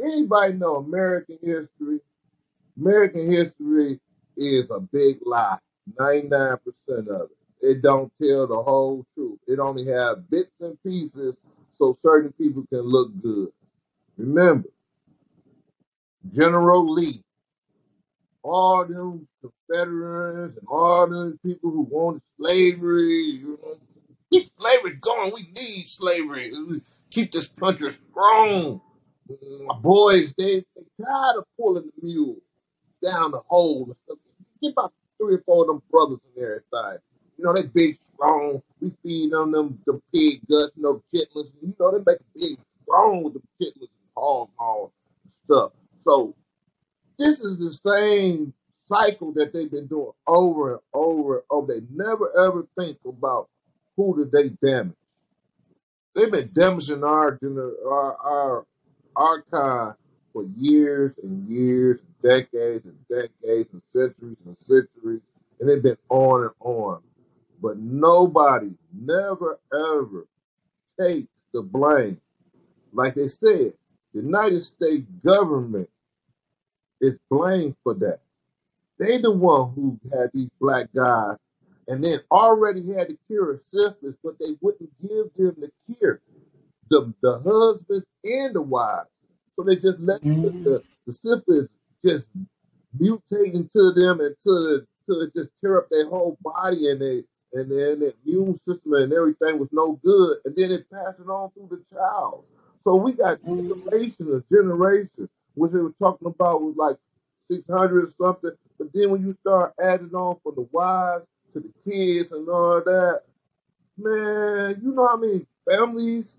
anybody 0.01 0.53
know 0.53 0.75
American 0.77 1.37
history? 1.41 1.99
American 2.77 3.31
history 3.31 3.99
is 4.37 4.69
a 4.69 4.79
big 4.79 5.19
lie. 5.25 5.57
Ninety 5.99 6.27
nine 6.29 6.57
percent 6.65 7.09
of 7.09 7.29
it. 7.31 7.37
It 7.67 7.81
don't 7.81 8.11
tell 8.21 8.47
the 8.47 8.61
whole 8.61 9.05
truth. 9.15 9.39
It 9.47 9.59
only 9.59 9.87
have 9.87 10.29
bits 10.29 10.51
and 10.61 10.81
pieces 10.83 11.35
so 11.77 11.97
certain 12.01 12.33
people 12.33 12.65
can 12.69 12.81
look 12.81 13.11
good. 13.21 13.49
Remember, 14.17 14.69
General 16.33 16.91
Lee, 16.91 17.23
all 18.43 18.85
them 18.85 19.27
Confederates 19.41 20.57
and 20.57 20.67
all 20.67 21.07
them 21.07 21.39
people 21.45 21.71
who 21.71 21.81
wanted 21.83 22.21
slavery, 22.39 23.39
you 23.41 23.59
know, 23.63 23.77
keep 24.31 24.49
slavery 24.59 24.93
going. 24.95 25.33
We 25.33 25.47
need 25.61 25.87
slavery. 25.89 26.51
Keep 27.11 27.33
this 27.33 27.47
country 27.47 27.91
strong. 28.11 28.81
My 29.67 29.75
boys, 29.75 30.33
they, 30.37 30.65
they 30.75 31.05
tired 31.05 31.37
of 31.37 31.45
pulling 31.59 31.85
the 31.85 32.07
mule 32.07 32.37
down 33.03 33.31
the 33.31 33.41
hole. 33.47 33.95
Get 34.61 34.73
about 34.73 34.93
three 35.17 35.35
or 35.35 35.43
four 35.45 35.63
of 35.63 35.67
them 35.67 35.81
brothers 35.91 36.19
in 36.35 36.41
there 36.41 36.57
inside. 36.57 36.99
You 37.37 37.45
know, 37.45 37.53
they 37.53 37.63
big, 37.63 37.97
strong. 38.13 38.61
We 38.79 38.91
feed 39.03 39.33
on 39.33 39.51
them 39.51 39.79
them 39.85 40.01
pig 40.13 40.41
guts, 40.49 40.73
you 40.75 40.83
know, 40.83 41.03
chitlins. 41.13 41.51
You 41.61 41.75
know, 41.79 41.91
they 41.91 42.03
make 42.05 42.19
big, 42.35 42.59
strong 42.83 43.23
with 43.23 43.33
the 43.33 43.41
chitlins 43.61 43.81
and 43.81 43.89
hog 44.15 44.49
maw 44.59 44.87
stuff. 45.45 45.71
So 46.05 46.35
this 47.17 47.39
is 47.39 47.57
the 47.57 47.73
same 47.89 48.53
cycle 48.87 49.31
that 49.33 49.53
they've 49.53 49.71
been 49.71 49.87
doing 49.87 50.11
over 50.27 50.73
and 50.73 50.81
over 50.93 51.35
and 51.37 51.43
over. 51.49 51.73
They 51.73 51.85
never 51.91 52.31
ever 52.45 52.67
think 52.77 52.97
about 53.07 53.49
who 53.97 54.17
did 54.17 54.31
they 54.31 54.49
damage. 54.65 54.95
They've 56.15 56.31
been 56.31 56.51
damaging 56.53 57.03
our 57.03 57.37
our 57.43 58.65
our 59.15 59.41
kind 59.51 59.93
for 60.33 60.45
years 60.57 61.13
and 61.23 61.47
years, 61.49 61.99
decades 62.25 62.85
and 62.85 62.97
decades, 63.09 63.69
and 63.73 63.83
centuries 63.95 64.37
and 64.45 64.57
centuries, 64.61 65.21
and 65.61 65.69
it's 65.71 65.83
been 65.83 65.97
on 66.09 66.43
and 66.43 66.51
on. 66.61 67.01
But 67.61 67.79
nobody 67.79 68.71
never 68.93 69.59
ever 69.73 70.27
takes 70.99 71.29
the 71.53 71.63
blame. 71.63 72.21
Like 72.93 73.15
they 73.15 73.29
said, 73.29 73.73
the 74.13 74.21
United 74.21 74.65
States 74.65 75.05
government 75.25 75.89
is 77.01 77.15
blamed 77.29 77.75
for 77.83 77.95
that. 77.95 78.19
They 78.99 79.19
the 79.19 79.31
one 79.31 79.73
who 79.75 79.99
had 80.11 80.31
these 80.33 80.49
black 80.61 80.87
guys 80.95 81.37
and 81.87 82.03
then 82.03 82.21
already 82.31 82.81
had 82.93 83.09
the 83.09 83.17
cure 83.27 83.53
of 83.53 83.61
syphilis, 83.69 84.15
but 84.23 84.39
they 84.39 84.57
wouldn't 84.61 84.91
give 85.01 85.33
them 85.37 85.55
the 85.59 85.71
cure. 85.95 86.21
The 86.89 87.13
the 87.21 87.39
husbands 87.39 88.05
and 88.25 88.55
the 88.55 88.61
wives. 88.63 89.09
So 89.55 89.63
they 89.63 89.75
just 89.77 89.99
let 89.99 90.21
the, 90.41 90.53
Mhm. 90.53 90.63
the, 90.63 90.83
the 91.07 91.13
syphilis 91.13 91.69
just 92.05 92.27
mutate 92.97 93.53
into 93.53 93.91
them 93.91 94.21
it, 94.21 94.37
until 94.45 95.21
it 95.21 95.33
just 95.35 95.49
tear 95.61 95.79
up 95.79 95.87
their 95.89 96.07
whole 96.07 96.37
body 96.41 96.89
and 96.89 97.01
they 97.01 97.23
and 97.53 97.71
then 97.71 97.99
the 97.99 98.13
immune 98.25 98.57
system 98.57 98.93
and 98.93 99.13
everything 99.13 99.57
was 99.59 99.69
no 99.71 99.93
good, 100.03 100.37
and 100.43 100.53
then 100.57 100.71
it 100.71 100.89
passed 100.91 101.19
it 101.19 101.29
on 101.29 101.49
through 101.51 101.69
the 101.71 101.95
child. 101.95 102.43
So 102.83 102.95
we 102.95 103.13
got 103.13 103.41
generation 103.43 104.33
of 104.33 104.43
generation, 104.49 105.29
which 105.53 105.71
they 105.71 105.79
were 105.79 105.93
talking 105.97 106.27
about 106.27 106.61
was 106.61 106.75
like 106.75 106.97
six 107.49 107.63
hundred 107.69 108.09
or 108.09 108.13
something. 108.21 108.51
But 108.77 108.87
then 108.93 109.09
when 109.11 109.21
you 109.21 109.37
start 109.39 109.73
adding 109.81 110.13
on 110.13 110.37
from 110.43 110.55
the 110.55 110.67
wives 110.71 111.25
to 111.53 111.61
the 111.61 111.71
kids 111.89 112.33
and 112.33 112.47
all 112.49 112.81
that, 112.83 113.21
man, 113.97 114.81
you 114.83 114.91
know 114.91 115.07
how 115.07 115.17
many 115.17 115.45
families 115.69 116.35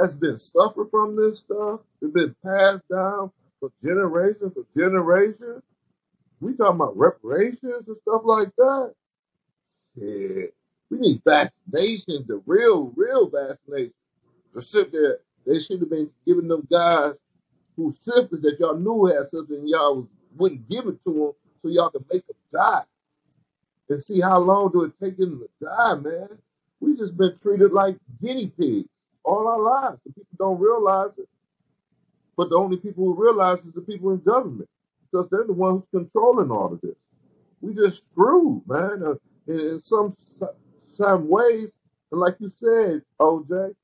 has 0.00 0.14
been 0.14 0.38
suffering 0.38 0.88
from 0.90 1.16
this 1.16 1.40
stuff? 1.40 1.80
It's 2.00 2.12
been 2.12 2.36
passed 2.44 2.88
down 2.88 3.32
for 3.62 3.70
generation 3.84 4.50
for 4.50 4.64
generation. 4.76 5.62
We 6.40 6.54
talking 6.54 6.74
about 6.74 6.98
reparations 6.98 7.86
and 7.86 7.96
stuff 7.98 8.22
like 8.24 8.48
that. 8.56 8.94
Yeah. 9.94 10.46
We 10.90 10.98
need 10.98 11.22
vaccinations, 11.24 12.26
the 12.26 12.42
real, 12.44 12.92
real 12.96 13.30
vaccinations. 13.30 13.92
To 14.54 14.60
sit 14.60 14.90
there, 14.90 15.18
they 15.46 15.60
should 15.60 15.78
have 15.80 15.90
been 15.90 16.10
giving 16.26 16.48
them 16.48 16.66
guys 16.70 17.14
who 17.76 17.92
syphilis 17.92 18.42
that 18.42 18.56
y'all 18.58 18.76
knew 18.76 19.06
had 19.06 19.32
and 19.32 19.68
y'all 19.68 20.08
wouldn't 20.36 20.68
give 20.68 20.86
it 20.88 21.02
to 21.04 21.12
them 21.12 21.32
so 21.62 21.68
y'all 21.68 21.90
could 21.90 22.04
make 22.12 22.26
them 22.26 22.36
die. 22.52 22.82
And 23.88 24.02
see 24.02 24.20
how 24.20 24.38
long 24.38 24.72
do 24.72 24.82
it 24.84 24.92
take 25.00 25.16
them 25.16 25.40
to 25.40 25.64
die, 25.64 25.94
man. 25.94 26.28
We 26.80 26.96
just 26.96 27.16
been 27.16 27.38
treated 27.40 27.72
like 27.72 27.96
guinea 28.20 28.48
pigs 28.58 28.88
all 29.22 29.46
our 29.46 29.60
lives. 29.60 30.00
And 30.04 30.14
people 30.16 30.36
don't 30.36 30.60
realize 30.60 31.10
it. 31.16 31.28
But 32.36 32.50
the 32.50 32.56
only 32.56 32.76
people 32.78 33.04
who 33.04 33.14
realize 33.22 33.58
is 33.64 33.72
the 33.74 33.82
people 33.82 34.10
in 34.12 34.18
government 34.18 34.68
because 35.10 35.28
they're 35.30 35.44
the 35.44 35.52
ones 35.52 35.84
controlling 35.90 36.50
all 36.50 36.72
of 36.72 36.80
this. 36.80 36.96
We 37.60 37.74
just 37.74 38.04
screwed, 38.10 38.62
man. 38.66 39.02
Uh, 39.04 39.14
in, 39.46 39.60
in 39.60 39.80
some 39.80 40.16
some 40.94 41.28
ways, 41.28 41.70
and 42.10 42.20
like 42.20 42.36
you 42.40 42.50
said, 42.54 43.02
OJ, 43.20 43.74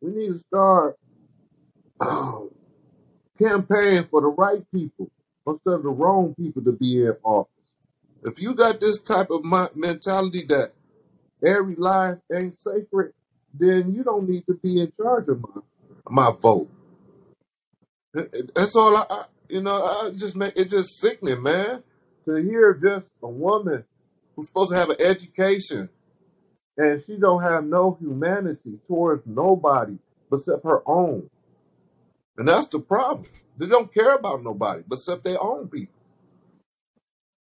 we 0.00 0.10
need 0.12 0.28
to 0.32 0.38
start 0.48 0.96
campaigning 3.38 4.04
for 4.10 4.20
the 4.20 4.28
right 4.28 4.62
people 4.72 5.10
instead 5.46 5.74
of 5.74 5.82
the 5.82 5.88
wrong 5.88 6.34
people 6.36 6.62
to 6.62 6.72
be 6.72 7.02
in 7.02 7.14
office. 7.24 7.50
If 8.24 8.40
you 8.40 8.54
got 8.54 8.80
this 8.80 9.00
type 9.00 9.30
of 9.30 9.44
mentality 9.76 10.44
that 10.48 10.72
every 11.44 11.76
life 11.76 12.18
ain't 12.34 12.60
sacred, 12.60 13.12
then 13.54 13.94
you 13.94 14.02
don't 14.04 14.28
need 14.28 14.44
to 14.46 14.54
be 14.54 14.80
in 14.80 14.92
charge 15.00 15.28
of 15.28 15.40
my 15.42 15.62
my 16.10 16.32
vote. 16.40 16.70
That's 18.54 18.76
all 18.76 18.96
I, 18.96 19.04
I 19.10 19.24
you 19.48 19.62
know. 19.62 19.72
I 19.72 20.10
just 20.10 20.36
make 20.36 20.56
it 20.56 20.70
just 20.70 21.00
sickening, 21.00 21.42
man, 21.42 21.82
to 22.26 22.36
hear 22.36 22.74
just 22.74 23.06
a 23.22 23.28
woman 23.28 23.84
who's 24.36 24.48
supposed 24.48 24.70
to 24.70 24.76
have 24.76 24.90
an 24.90 24.96
education 25.00 25.88
and 26.78 27.02
she 27.04 27.16
don't 27.16 27.42
have 27.42 27.64
no 27.64 27.98
humanity 28.00 28.78
towards 28.86 29.26
nobody 29.26 29.98
except 30.32 30.64
her 30.64 30.88
own. 30.88 31.28
And 32.36 32.48
that's 32.48 32.68
the 32.68 32.78
problem. 32.78 33.26
They 33.58 33.66
don't 33.66 33.92
care 33.92 34.14
about 34.14 34.44
nobody 34.44 34.84
except 34.90 35.24
their 35.24 35.42
own 35.42 35.68
people. 35.68 35.94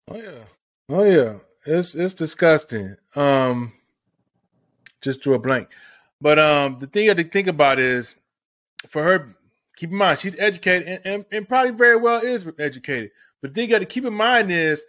Oh 0.09 0.17
yeah. 0.17 0.45
Oh 0.91 1.05
yeah. 1.05 1.39
It's 1.65 1.95
it's 1.95 2.13
disgusting. 2.13 2.97
Um 3.17 3.73
just 5.01 5.23
drew 5.23 5.35
a 5.35 5.39
blank. 5.39 5.69
But 6.21 6.39
um 6.39 6.77
the 6.79 6.87
thing 6.87 7.07
I 7.07 7.09
have 7.09 7.17
to 7.17 7.25
think 7.25 7.49
about 7.49 7.79
is 7.79 8.15
for 8.89 9.03
her 9.03 9.35
keep 9.77 9.91
in 9.91 9.97
mind 9.97 10.19
she's 10.19 10.39
educated 10.39 10.89
and, 10.89 11.01
and, 11.07 11.25
and 11.33 11.49
probably 11.49 11.73
very 11.73 11.97
well 11.97 12.21
is 12.21 12.47
educated. 12.59 13.11
But 13.41 13.51
the 13.51 13.55
thing 13.55 13.69
you 13.69 13.75
got 13.75 13.81
to 13.81 13.87
keep 13.87 14.05
in 14.05 14.15
mind 14.15 14.51
is 14.51 14.83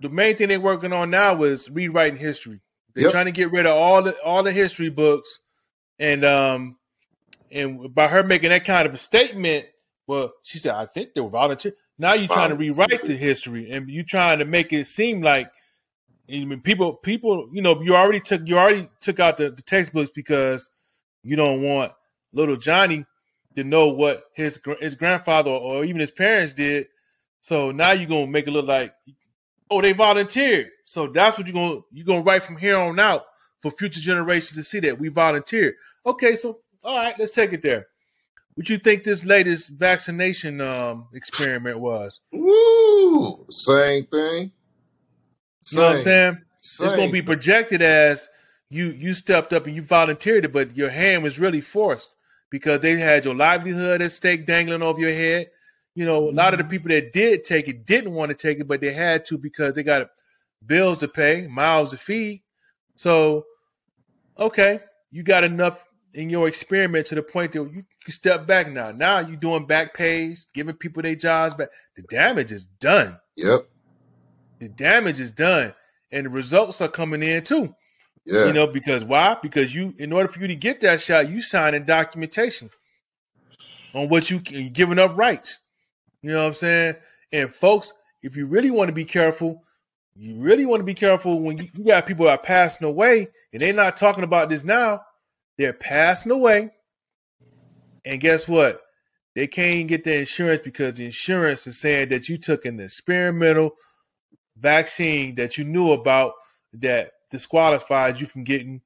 the 0.00 0.08
main 0.08 0.36
thing 0.36 0.48
they're 0.48 0.60
working 0.60 0.92
on 0.92 1.10
now 1.10 1.42
is 1.42 1.70
rewriting 1.70 2.18
history. 2.18 2.60
They're 2.94 3.04
Yep. 3.04 3.12
trying 3.12 3.26
to 3.26 3.32
get 3.32 3.52
rid 3.52 3.66
of 3.66 3.76
all 3.76 4.02
the 4.02 4.18
all 4.22 4.42
the 4.42 4.52
history 4.52 4.90
books, 4.90 5.40
and 5.98 6.24
um, 6.24 6.76
and 7.52 7.94
by 7.94 8.08
her 8.08 8.22
making 8.22 8.50
that 8.50 8.64
kind 8.64 8.86
of 8.86 8.94
a 8.94 8.98
statement, 8.98 9.66
well, 10.06 10.32
she 10.42 10.58
said, 10.58 10.74
"I 10.74 10.86
think 10.86 11.14
they 11.14 11.20
were 11.20 11.30
volunteer." 11.30 11.72
Now 11.98 12.14
you're 12.14 12.28
trying 12.28 12.48
to 12.48 12.56
rewrite 12.56 13.04
the 13.04 13.16
history, 13.16 13.70
and 13.70 13.88
you're 13.88 14.04
trying 14.04 14.38
to 14.38 14.44
make 14.44 14.72
it 14.72 14.86
seem 14.86 15.20
like 15.20 15.52
I 16.30 16.44
mean, 16.44 16.60
people, 16.60 16.94
people, 16.94 17.48
you 17.52 17.60
know, 17.60 17.80
you 17.82 17.96
already 17.96 18.20
took 18.20 18.46
you 18.46 18.58
already 18.58 18.88
took 19.00 19.18
out 19.20 19.36
the, 19.36 19.50
the 19.50 19.62
textbooks 19.62 20.10
because 20.10 20.68
you 21.22 21.36
don't 21.36 21.62
want 21.62 21.92
little 22.32 22.56
Johnny 22.56 23.04
to 23.56 23.64
know 23.64 23.88
what 23.88 24.24
his 24.34 24.60
his 24.80 24.94
grandfather 24.94 25.50
or 25.50 25.84
even 25.84 26.00
his 26.00 26.10
parents 26.10 26.52
did. 26.52 26.86
So 27.40 27.70
now 27.70 27.92
you're 27.92 28.08
gonna 28.08 28.26
make 28.26 28.46
it 28.46 28.52
look 28.52 28.66
like, 28.66 28.94
oh, 29.70 29.80
they 29.80 29.92
volunteered. 29.92 30.70
So 30.84 31.06
that's 31.06 31.38
what 31.38 31.46
you're 31.46 31.54
gonna 31.54 31.80
you're 31.92 32.06
gonna 32.06 32.22
write 32.22 32.42
from 32.42 32.56
here 32.56 32.76
on 32.76 32.98
out 32.98 33.24
for 33.60 33.70
future 33.70 34.00
generations 34.00 34.58
to 34.58 34.64
see 34.64 34.80
that 34.80 34.98
we 34.98 35.08
volunteered. 35.08 35.74
Okay, 36.06 36.36
so 36.36 36.60
all 36.82 36.96
right, 36.96 37.18
let's 37.18 37.32
take 37.32 37.52
it 37.52 37.62
there. 37.62 37.86
What 38.54 38.68
you 38.68 38.78
think 38.78 39.04
this 39.04 39.24
latest 39.24 39.70
vaccination 39.70 40.60
um, 40.60 41.08
experiment 41.14 41.78
was? 41.78 42.20
Woo! 42.32 43.46
Same 43.50 44.06
thing. 44.06 44.52
You 45.70 45.78
know 45.78 45.84
what 45.84 45.90
I'm 45.90 45.96
Same. 45.96 46.04
saying? 46.04 46.38
It's 46.62 46.96
going 46.96 47.08
to 47.08 47.12
be 47.12 47.22
projected 47.22 47.80
as 47.80 48.28
you 48.68 48.86
you 48.88 49.14
stepped 49.14 49.52
up 49.52 49.66
and 49.66 49.74
you 49.74 49.82
volunteered 49.82 50.44
it, 50.44 50.52
but 50.52 50.76
your 50.76 50.90
hand 50.90 51.22
was 51.22 51.38
really 51.38 51.60
forced 51.60 52.08
because 52.50 52.80
they 52.80 52.96
had 52.96 53.24
your 53.24 53.34
livelihood 53.34 54.02
at 54.02 54.12
stake 54.12 54.46
dangling 54.46 54.82
over 54.82 55.00
your 55.00 55.14
head. 55.14 55.50
You 55.94 56.04
know, 56.04 56.28
a 56.28 56.30
lot 56.30 56.54
of 56.54 56.58
the 56.58 56.64
mm-hmm. 56.64 56.70
people 56.70 56.88
that 56.90 57.12
did 57.12 57.44
take 57.44 57.68
it 57.68 57.86
didn't 57.86 58.12
want 58.12 58.30
to 58.30 58.34
take 58.34 58.58
it, 58.58 58.68
but 58.68 58.80
they 58.80 58.92
had 58.92 59.24
to 59.26 59.38
because 59.38 59.74
they 59.74 59.82
got 59.82 60.10
bills 60.64 60.98
to 60.98 61.08
pay, 61.08 61.46
miles 61.46 61.90
to 61.90 61.96
feed. 61.96 62.42
So, 62.96 63.46
okay, 64.38 64.80
you 65.10 65.22
got 65.22 65.44
enough 65.44 65.84
in 66.14 66.30
your 66.30 66.48
experiment 66.48 67.06
to 67.06 67.14
the 67.14 67.22
point 67.22 67.52
that 67.52 67.58
you 67.58 67.84
can 68.04 68.12
step 68.12 68.46
back 68.46 68.70
now. 68.70 68.90
Now 68.92 69.20
you're 69.20 69.36
doing 69.36 69.66
back 69.66 69.94
pays, 69.94 70.46
giving 70.54 70.74
people 70.74 71.02
their 71.02 71.14
jobs 71.14 71.54
back. 71.54 71.68
The 71.96 72.02
damage 72.02 72.52
is 72.52 72.64
done 72.80 73.18
Yep. 73.36 73.66
the 74.58 74.68
damage 74.68 75.20
is 75.20 75.30
done 75.30 75.74
and 76.12 76.26
the 76.26 76.30
results 76.30 76.80
are 76.80 76.88
coming 76.88 77.22
in 77.22 77.42
too 77.42 77.74
Yeah. 78.26 78.46
you 78.46 78.52
know 78.52 78.66
because 78.66 79.04
why? 79.04 79.36
Because 79.42 79.74
you 79.74 79.94
in 79.98 80.12
order 80.12 80.28
for 80.28 80.40
you 80.40 80.46
to 80.48 80.56
get 80.56 80.80
that 80.82 81.00
shot 81.00 81.28
you 81.28 81.40
sign 81.40 81.72
signing 81.72 81.84
documentation 81.84 82.70
on 83.94 84.08
what 84.08 84.30
you 84.30 84.38
giving 84.38 84.98
up 84.98 85.16
rights. 85.16 85.58
You 86.22 86.32
know 86.32 86.42
what 86.42 86.48
i'm 86.48 86.54
saying? 86.54 86.96
And 87.32 87.54
folks 87.54 87.92
if 88.22 88.36
you 88.36 88.46
really 88.46 88.70
want 88.70 88.88
to 88.88 88.94
be 88.94 89.04
careful 89.04 89.64
you 90.16 90.34
really 90.36 90.66
want 90.66 90.80
to 90.80 90.84
be 90.84 90.94
careful 90.94 91.40
when 91.40 91.58
you, 91.58 91.68
you 91.74 91.84
got 91.84 92.06
people 92.06 92.26
that 92.26 92.38
are 92.38 92.42
passing 92.42 92.86
away 92.86 93.28
and 93.52 93.62
they're 93.62 93.72
not 93.72 93.96
talking 93.96 94.24
about 94.24 94.50
this 94.50 94.64
now 94.64 95.00
they're 95.60 95.74
passing 95.74 96.32
away. 96.32 96.70
And 98.06 98.18
guess 98.18 98.48
what? 98.48 98.80
They 99.34 99.46
can't 99.46 99.88
get 99.88 100.04
the 100.04 100.20
insurance 100.20 100.62
because 100.64 100.94
the 100.94 101.04
insurance 101.04 101.66
is 101.66 101.78
saying 101.78 102.08
that 102.08 102.30
you 102.30 102.38
took 102.38 102.64
an 102.64 102.80
experimental 102.80 103.72
vaccine 104.56 105.34
that 105.34 105.58
you 105.58 105.64
knew 105.64 105.92
about 105.92 106.32
that 106.72 107.12
disqualifies 107.30 108.20
you 108.20 108.26
from 108.26 108.44
getting 108.44 108.80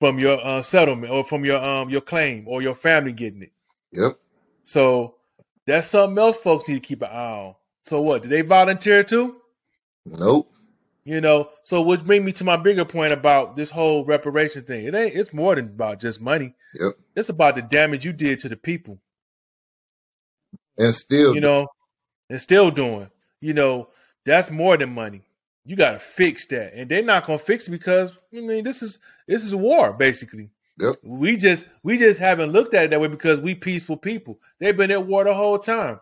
from 0.00 0.18
your 0.18 0.44
uh, 0.44 0.62
settlement 0.62 1.12
or 1.12 1.24
from 1.24 1.44
your 1.44 1.62
um 1.62 1.88
your 1.90 2.00
claim 2.00 2.46
or 2.46 2.62
your 2.62 2.74
family 2.74 3.12
getting 3.12 3.42
it. 3.42 3.52
Yep. 3.92 4.18
So 4.64 5.14
that's 5.66 5.88
something 5.88 6.18
else 6.18 6.36
folks 6.36 6.68
need 6.68 6.74
to 6.74 6.80
keep 6.80 7.02
an 7.02 7.08
eye 7.08 7.38
on. 7.38 7.54
So 7.84 8.00
what? 8.00 8.22
Did 8.22 8.30
they 8.30 8.42
volunteer 8.42 9.04
too? 9.04 9.36
Nope. 10.06 10.50
You 11.04 11.20
know, 11.20 11.50
so 11.62 11.82
which 11.82 12.02
brings 12.02 12.24
me 12.24 12.32
to 12.32 12.44
my 12.44 12.56
bigger 12.56 12.84
point 12.84 13.12
about 13.12 13.56
this 13.56 13.70
whole 13.70 14.04
reparation 14.04 14.62
thing. 14.62 14.86
It 14.86 14.94
ain't 14.94 15.14
it's 15.14 15.32
more 15.34 15.54
than 15.54 15.66
about 15.66 16.00
just 16.00 16.20
money. 16.20 16.54
Yep. 16.80 16.92
It's 17.14 17.28
about 17.28 17.56
the 17.56 17.62
damage 17.62 18.04
you 18.04 18.12
did 18.12 18.38
to 18.40 18.48
the 18.48 18.56
people. 18.56 18.98
And 20.78 20.94
still 20.94 21.34
you 21.34 21.40
know, 21.40 21.68
and 22.30 22.40
still 22.40 22.70
doing. 22.70 23.10
You 23.40 23.52
know, 23.52 23.88
that's 24.24 24.50
more 24.50 24.76
than 24.78 24.94
money. 24.94 25.22
You 25.66 25.76
got 25.76 25.92
to 25.92 25.98
fix 25.98 26.46
that, 26.46 26.74
and 26.74 26.90
they're 26.90 27.02
not 27.02 27.26
gonna 27.26 27.38
fix 27.38 27.68
it 27.68 27.70
because 27.70 28.18
I 28.36 28.40
mean, 28.40 28.64
this 28.64 28.82
is 28.82 28.98
this 29.26 29.44
is 29.44 29.52
a 29.52 29.56
war 29.56 29.92
basically. 29.92 30.50
Yep. 30.78 30.96
We 31.02 31.36
just 31.36 31.66
we 31.82 31.98
just 31.98 32.18
haven't 32.18 32.52
looked 32.52 32.74
at 32.74 32.84
it 32.86 32.90
that 32.90 33.00
way 33.00 33.08
because 33.08 33.40
we 33.40 33.54
peaceful 33.54 33.96
people. 33.96 34.38
They've 34.58 34.76
been 34.76 34.90
at 34.90 35.06
war 35.06 35.24
the 35.24 35.32
whole 35.32 35.58
time, 35.58 36.00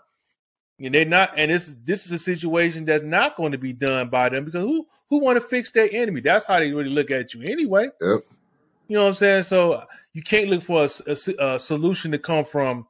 and 0.80 0.94
they're 0.94 1.04
not. 1.04 1.34
And 1.36 1.50
this 1.50 1.74
this 1.84 2.06
is 2.06 2.12
a 2.12 2.18
situation 2.18 2.84
that's 2.84 3.04
not 3.04 3.36
going 3.36 3.52
to 3.52 3.58
be 3.58 3.72
done 3.72 4.08
by 4.08 4.30
them 4.30 4.44
because 4.44 4.64
who 4.64 4.86
who 5.10 5.18
want 5.18 5.36
to 5.36 5.46
fix 5.46 5.70
their 5.70 5.88
enemy? 5.92 6.22
That's 6.22 6.46
how 6.46 6.58
they 6.58 6.72
really 6.72 6.90
look 6.90 7.10
at 7.10 7.34
you 7.34 7.42
anyway. 7.42 7.90
Yep. 8.00 8.20
You 8.88 8.96
know 8.96 9.02
what 9.02 9.08
I'm 9.10 9.14
saying? 9.14 9.42
So 9.44 9.84
you 10.12 10.22
can't 10.22 10.48
look 10.48 10.62
for 10.64 10.84
a, 10.84 10.88
a- 11.06 11.54
a 11.54 11.58
solution 11.60 12.10
to 12.12 12.18
come 12.18 12.44
from 12.44 12.86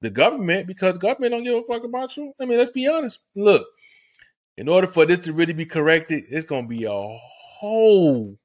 the 0.00 0.10
government 0.10 0.66
because 0.66 0.94
the 0.94 1.00
government 1.00 1.32
don't 1.32 1.44
give 1.44 1.54
a 1.56 1.62
fuck 1.64 1.84
about 1.84 2.16
you. 2.16 2.32
I 2.40 2.44
mean, 2.44 2.58
let's 2.58 2.70
be 2.70 2.86
honest. 2.86 3.20
Look, 3.34 3.66
in 4.56 4.68
order 4.68 4.86
for 4.86 5.06
this 5.06 5.20
to 5.20 5.32
really 5.32 5.52
be 5.52 5.66
corrected, 5.66 6.24
it's 6.30 6.46
gonna 6.46 6.66
be 6.66 6.84
a 6.84 6.92
whole. 6.92 8.38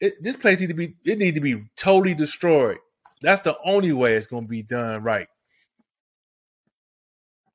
It, 0.00 0.22
this 0.22 0.36
place 0.36 0.60
need 0.60 0.68
to 0.68 0.74
be. 0.74 0.94
It 1.04 1.18
need 1.18 1.34
to 1.34 1.40
be 1.40 1.64
totally 1.76 2.14
destroyed. 2.14 2.78
That's 3.20 3.42
the 3.42 3.56
only 3.64 3.92
way 3.92 4.14
it's 4.14 4.26
gonna 4.26 4.46
be 4.46 4.62
done 4.62 5.02
right. 5.02 5.28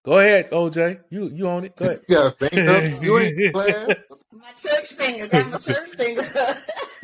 Go 0.05 0.19
ahead, 0.19 0.51
OJ. 0.51 1.01
You 1.09 1.29
you 1.33 1.47
own 1.49 1.65
it. 1.65 1.75
Go 1.75 1.85
ahead. 1.85 2.01
You 2.09 2.15
got 2.15 2.41
a 2.41 2.49
finger. 2.49 3.03
You 3.03 3.19
ain't 3.19 3.39
in 3.39 3.51
class. 3.53 3.89
My 4.31 4.51
church 4.55 4.93
finger 4.93 5.27
got 5.27 5.51
my 5.51 5.57
church 5.57 5.89
finger. 5.89 6.21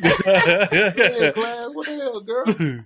You 0.00 0.10
ain't 0.10 1.34
class. 1.34 1.70
What 1.74 1.86
the 1.86 1.94
hell, 2.00 2.20
girl? 2.20 2.84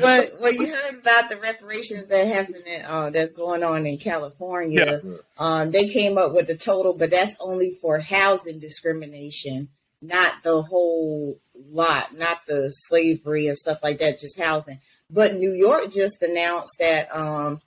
But 0.00 0.34
well, 0.40 0.52
you 0.52 0.74
heard 0.74 0.98
about 0.98 1.28
the 1.28 1.36
reparations 1.36 2.08
that 2.08 2.26
happened 2.26 2.66
in, 2.66 2.82
uh, 2.84 3.10
that's 3.10 3.32
going 3.32 3.62
on 3.62 3.86
in 3.86 3.98
California. 3.98 5.00
Um, 5.38 5.70
they 5.70 5.88
came 5.88 6.18
up 6.18 6.32
with 6.32 6.46
the 6.46 6.56
total, 6.56 6.92
but 6.92 7.10
that's 7.10 7.36
only 7.40 7.70
for 7.72 7.98
housing 7.98 8.58
discrimination, 8.58 9.68
not 10.00 10.42
the 10.42 10.62
whole 10.62 11.38
lot, 11.70 12.16
not 12.16 12.46
the 12.46 12.70
slavery 12.70 13.46
and 13.46 13.56
stuff 13.56 13.82
like 13.82 13.98
that, 13.98 14.18
just 14.18 14.40
housing. 14.40 14.80
But 15.10 15.34
New 15.34 15.52
York 15.52 15.90
just 15.90 16.22
announced 16.22 16.78
that 16.78 17.14
um, 17.14 17.60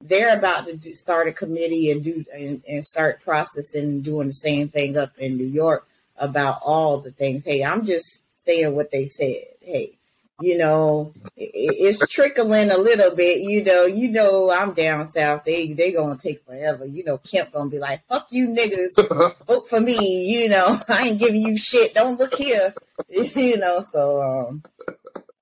they're 0.00 0.36
about 0.36 0.66
to 0.66 0.76
do, 0.76 0.94
start 0.94 1.28
a 1.28 1.32
committee 1.32 1.90
and 1.90 2.02
do 2.02 2.24
and, 2.32 2.62
and 2.68 2.84
start 2.84 3.22
processing 3.22 4.02
doing 4.02 4.28
the 4.28 4.32
same 4.32 4.68
thing 4.68 4.96
up 4.96 5.16
in 5.18 5.36
New 5.36 5.46
York 5.46 5.86
about 6.16 6.60
all 6.62 7.00
the 7.00 7.10
things. 7.10 7.44
Hey, 7.44 7.62
I'm 7.64 7.84
just 7.84 8.24
saying 8.34 8.74
what 8.74 8.90
they 8.90 9.06
said. 9.06 9.42
Hey, 9.60 9.98
you 10.40 10.58
know, 10.58 11.14
it's 11.36 12.06
trickling 12.08 12.70
a 12.70 12.76
little 12.76 13.14
bit. 13.16 13.40
You 13.40 13.64
know, 13.64 13.86
you 13.86 14.10
know, 14.10 14.50
I'm 14.50 14.74
down 14.74 15.06
south. 15.06 15.44
They 15.44 15.72
they 15.72 15.92
gonna 15.92 16.18
take 16.18 16.44
forever. 16.44 16.84
You 16.84 17.04
know, 17.04 17.18
Kemp 17.18 17.52
gonna 17.52 17.70
be 17.70 17.78
like, 17.78 18.06
"Fuck 18.06 18.28
you 18.30 18.48
niggas, 18.48 19.36
vote 19.46 19.68
for 19.68 19.80
me." 19.80 20.26
You 20.26 20.48
know, 20.50 20.78
I 20.88 21.08
ain't 21.08 21.18
giving 21.18 21.40
you 21.40 21.56
shit. 21.56 21.94
Don't 21.94 22.18
look 22.18 22.34
here. 22.34 22.74
you 23.08 23.56
know, 23.56 23.80
so 23.80 24.22
um, 24.22 24.62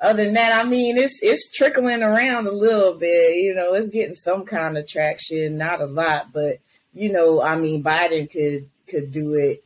other 0.01 0.25
than 0.25 0.35
that, 0.35 0.65
I 0.65 0.69
mean, 0.69 0.97
it's 0.97 1.21
it's 1.23 1.51
trickling 1.51 2.03
around 2.03 2.47
a 2.47 2.53
little 2.53 2.95
bit. 2.95 3.37
You 3.37 3.55
know, 3.55 3.75
it's 3.75 3.89
getting 3.89 4.15
some 4.15 4.45
kind 4.45 4.79
of 4.79 4.87
traction, 4.87 5.59
not 5.59 5.81
a 5.81 5.87
lot, 5.87 6.33
but 6.33 6.59
you 6.93 7.11
know, 7.11 7.43
I 7.43 7.57
mean, 7.57 7.83
Biden 7.83 8.31
could 8.31 8.71
could 8.87 9.11
do 9.11 9.35
it 9.35 9.65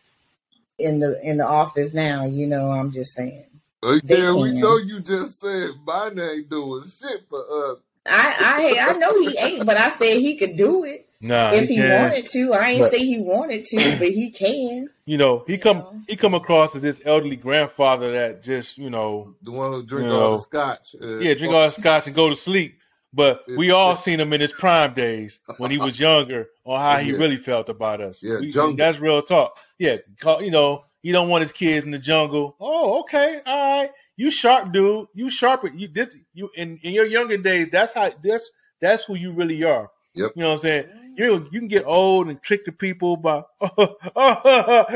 in 0.79 1.01
the 1.01 1.21
in 1.23 1.37
the 1.37 1.47
office 1.47 1.93
now. 1.93 2.25
You 2.25 2.47
know, 2.47 2.71
I'm 2.71 2.93
just 2.93 3.13
saying. 3.13 3.45
Uh, 3.83 4.01
They 4.03 4.17
yeah, 4.17 4.33
we 4.35 4.53
can. 4.53 4.61
know 4.61 4.79
you 4.79 5.01
just 5.01 5.41
said 5.41 5.73
Biden 5.87 6.37
ain't 6.37 6.51
doing 6.51 6.85
shit 6.89 7.23
for 7.31 7.73
us. 7.73 7.79
I 8.07 8.79
I 8.81 8.91
I 8.91 8.99
know 8.99 9.19
he 9.21 9.39
ain't, 9.39 9.67
but 9.67 9.77
I 9.77 9.91
said 9.91 10.19
he 10.19 10.39
could 10.39 10.57
do 10.57 10.85
it. 10.85 11.09
Nah, 11.21 11.55
if 11.55 11.69
he 11.69 11.69
he 11.69 11.83
can. 11.83 11.83
wanted 11.83 12.27
to. 12.33 12.55
I 12.55 12.71
ain't 12.71 12.85
But 12.85 12.91
say 12.91 12.99
he 12.99 13.21
wanted 13.21 13.67
to, 13.67 13.97
but 13.99 14.09
he 14.09 14.31
can. 14.33 14.89
you 15.07 15.19
know, 15.19 15.45
he 15.47 15.55
You 15.55 15.59
come 15.59 15.79
know. 15.79 16.01
he 16.07 16.17
come 16.17 16.35
across 16.35 16.77
as 16.77 16.83
this 16.83 17.03
elderly 17.05 17.37
grandfather 17.37 18.13
that 18.13 18.43
just 18.43 18.79
you 18.79 18.91
know 18.91 19.35
The 19.43 19.53
one 19.53 19.73
who 19.73 19.85
you 19.93 20.05
drink 20.05 20.11
all 20.13 20.29
the 20.31 20.39
know 20.39 20.39
scotch. 20.39 20.95
Uh, 21.03 21.07
yeah 21.19 21.35
drink 21.35 21.55
all 21.55 21.63
that 21.63 21.75
scotch 21.75 22.07
and 22.07 22.17
go 22.17 22.31
to 22.31 22.37
sleep. 22.37 22.79
But 23.15 23.43
it, 23.49 23.57
we 23.57 23.71
all 23.73 23.97
seen 23.97 24.21
him 24.21 24.33
in 24.35 24.41
his 24.41 24.53
prime 24.53 24.95
days 24.95 25.41
when 25.57 25.71
he 25.71 25.79
was 25.79 25.99
younger 26.01 26.49
on 26.65 26.81
how 26.81 26.99
he 26.99 27.13
yeah, 27.13 27.19
really 27.19 27.39
felt 27.39 27.69
about 27.71 28.01
us. 28.03 28.23
yeah, 28.23 28.39
We 28.39 28.53
jungle. 28.53 28.77
that's 28.77 29.01
real 29.01 29.23
talk. 29.23 29.57
Yeah, 29.79 29.99
call, 30.21 30.43
you 30.43 30.51
know 30.53 30.85
he 31.03 31.13
don't 31.13 31.29
want 31.29 31.43
his 31.43 31.53
kids 31.53 31.85
in 31.85 31.91
the 31.91 31.99
jungle. 31.99 32.57
Oh, 32.61 33.01
okay, 33.01 33.41
all 33.47 33.81
right. 33.81 33.91
You 34.17 34.31
sharp 34.31 34.73
dude. 34.73 35.07
You 35.15 35.31
sharp. 35.31 35.65
You 35.75 35.89
this 35.89 36.09
you 36.35 36.51
in 36.57 36.79
in 36.83 36.93
your 36.93 37.07
younger 37.07 37.37
days. 37.37 37.69
That's 37.71 37.93
how 37.93 38.11
that's 38.23 38.51
that's 38.81 39.05
who 39.05 39.15
you 39.15 39.33
really 39.33 39.63
are. 39.63 39.91
Yep. 40.15 40.33
You 40.35 40.43
know 40.43 40.49
what 40.49 40.55
I'm 40.55 40.61
saying? 40.61 40.89
You 41.17 41.49
you 41.53 41.61
can 41.61 41.69
get 41.69 41.87
old 41.87 42.29
and 42.29 42.43
trick 42.43 42.65
the 42.65 42.73
people 42.73 43.17
by 43.17 43.45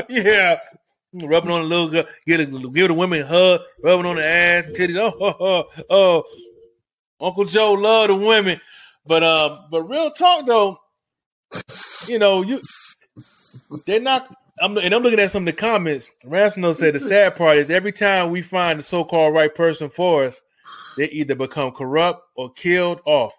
yeah, 0.09 0.59
rubbing 1.13 1.51
on 1.51 1.61
a 1.61 1.63
little 1.63 1.89
girl, 1.89 2.05
get 2.27 2.41
a 2.41 2.45
give 2.45 2.89
the 2.89 2.93
women 2.93 3.21
a 3.21 3.25
hug, 3.25 3.61
rubbing 3.81 4.05
on 4.05 4.17
the 4.17 4.25
ass, 4.25 4.65
titties. 4.73 4.97
Oh, 4.97 5.13
oh, 5.19 5.35
oh, 5.39 5.83
oh. 5.89 6.23
Uncle 7.25 7.45
Joe 7.45 7.73
love 7.73 8.09
the 8.09 8.15
women, 8.15 8.59
but 9.05 9.23
um, 9.23 9.65
but 9.71 9.83
real 9.83 10.11
talk 10.11 10.45
though, 10.45 10.77
you 12.07 12.19
know 12.19 12.41
you 12.41 12.59
they're 13.85 14.01
not. 14.01 14.35
I'm 14.59 14.77
and 14.77 14.93
I'm 14.93 15.01
looking 15.01 15.19
at 15.19 15.31
some 15.31 15.47
of 15.47 15.55
the 15.55 15.59
comments. 15.59 16.09
Rational 16.23 16.73
said 16.73 16.93
the 16.93 16.99
sad 16.99 17.35
part 17.35 17.57
is 17.57 17.69
every 17.69 17.91
time 17.91 18.29
we 18.29 18.41
find 18.41 18.79
the 18.79 18.83
so-called 18.83 19.33
right 19.33 19.53
person 19.53 19.89
for 19.89 20.25
us, 20.25 20.41
they 20.95 21.09
either 21.09 21.35
become 21.35 21.71
corrupt 21.71 22.21
or 22.35 22.51
killed 22.53 23.01
off 23.05 23.33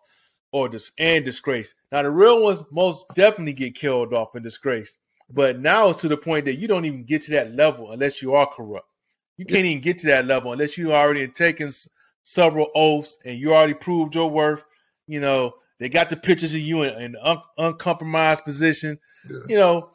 or 0.53 0.69
dis- 0.69 0.91
and 0.99 1.25
disgraced. 1.25 1.75
Now 1.93 2.03
the 2.03 2.11
real 2.11 2.43
ones 2.43 2.63
most 2.73 3.07
definitely 3.15 3.53
get 3.53 3.75
killed 3.77 4.13
off 4.13 4.35
and 4.35 4.43
disgraced. 4.43 4.97
But 5.31 5.61
now 5.61 5.89
it's 5.91 6.01
to 6.03 6.09
the 6.09 6.17
point 6.17 6.45
that 6.47 6.59
you 6.59 6.69
don't 6.69 6.85
even 6.85 7.05
get 7.05 7.23
to 7.23 7.31
that 7.33 7.55
level 7.55 7.93
unless 7.93 8.21
you 8.21 8.35
are 8.35 8.47
corrupt. 8.47 8.89
You 9.37 9.47
can't 9.47 9.65
even 9.67 9.83
get 9.83 9.99
to 9.99 10.09
that 10.09 10.27
level 10.27 10.53
unless 10.53 10.77
you 10.77 10.93
already 10.93 11.23
have 11.23 11.35
taken 11.35 11.69
s- 11.69 11.89
several 12.23 12.69
oaths 12.75 13.17
and 13.25 13.39
you 13.39 13.55
already 13.55 13.75
proved 13.75 14.15
your 14.15 14.31
worth. 14.31 14.63
You 15.07 15.21
know, 15.21 15.55
they 15.79 15.89
got 15.89 16.11
the 16.11 16.17
pictures 16.17 16.55
of 16.55 16.61
you 16.61 16.83
in 16.83 16.95
an 16.95 17.17
un- 17.23 17.43
uncompromised 17.59 18.45
position. 18.45 18.99
yeah, 19.29 19.39
You 19.49 19.57
know, 19.57 19.91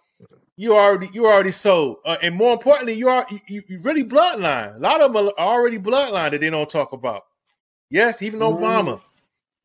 you 0.59 0.75
already 0.75 1.09
you 1.13 1.25
already 1.25 1.51
sold, 1.53 1.97
uh, 2.05 2.17
and 2.21 2.35
more 2.35 2.53
importantly, 2.53 2.93
you 2.93 3.09
are 3.09 3.25
you, 3.47 3.63
you 3.69 3.79
really 3.81 4.03
bloodline. 4.03 4.75
A 4.75 4.79
lot 4.79 4.99
of 5.01 5.13
them 5.13 5.27
are 5.29 5.33
already 5.39 5.79
bloodline 5.79 6.31
that 6.31 6.41
they 6.41 6.49
don't 6.49 6.69
talk 6.69 6.91
about. 6.91 7.23
Yes, 7.89 8.21
even 8.21 8.41
Mm-hmm. 8.41 8.95
Obama. 8.95 9.01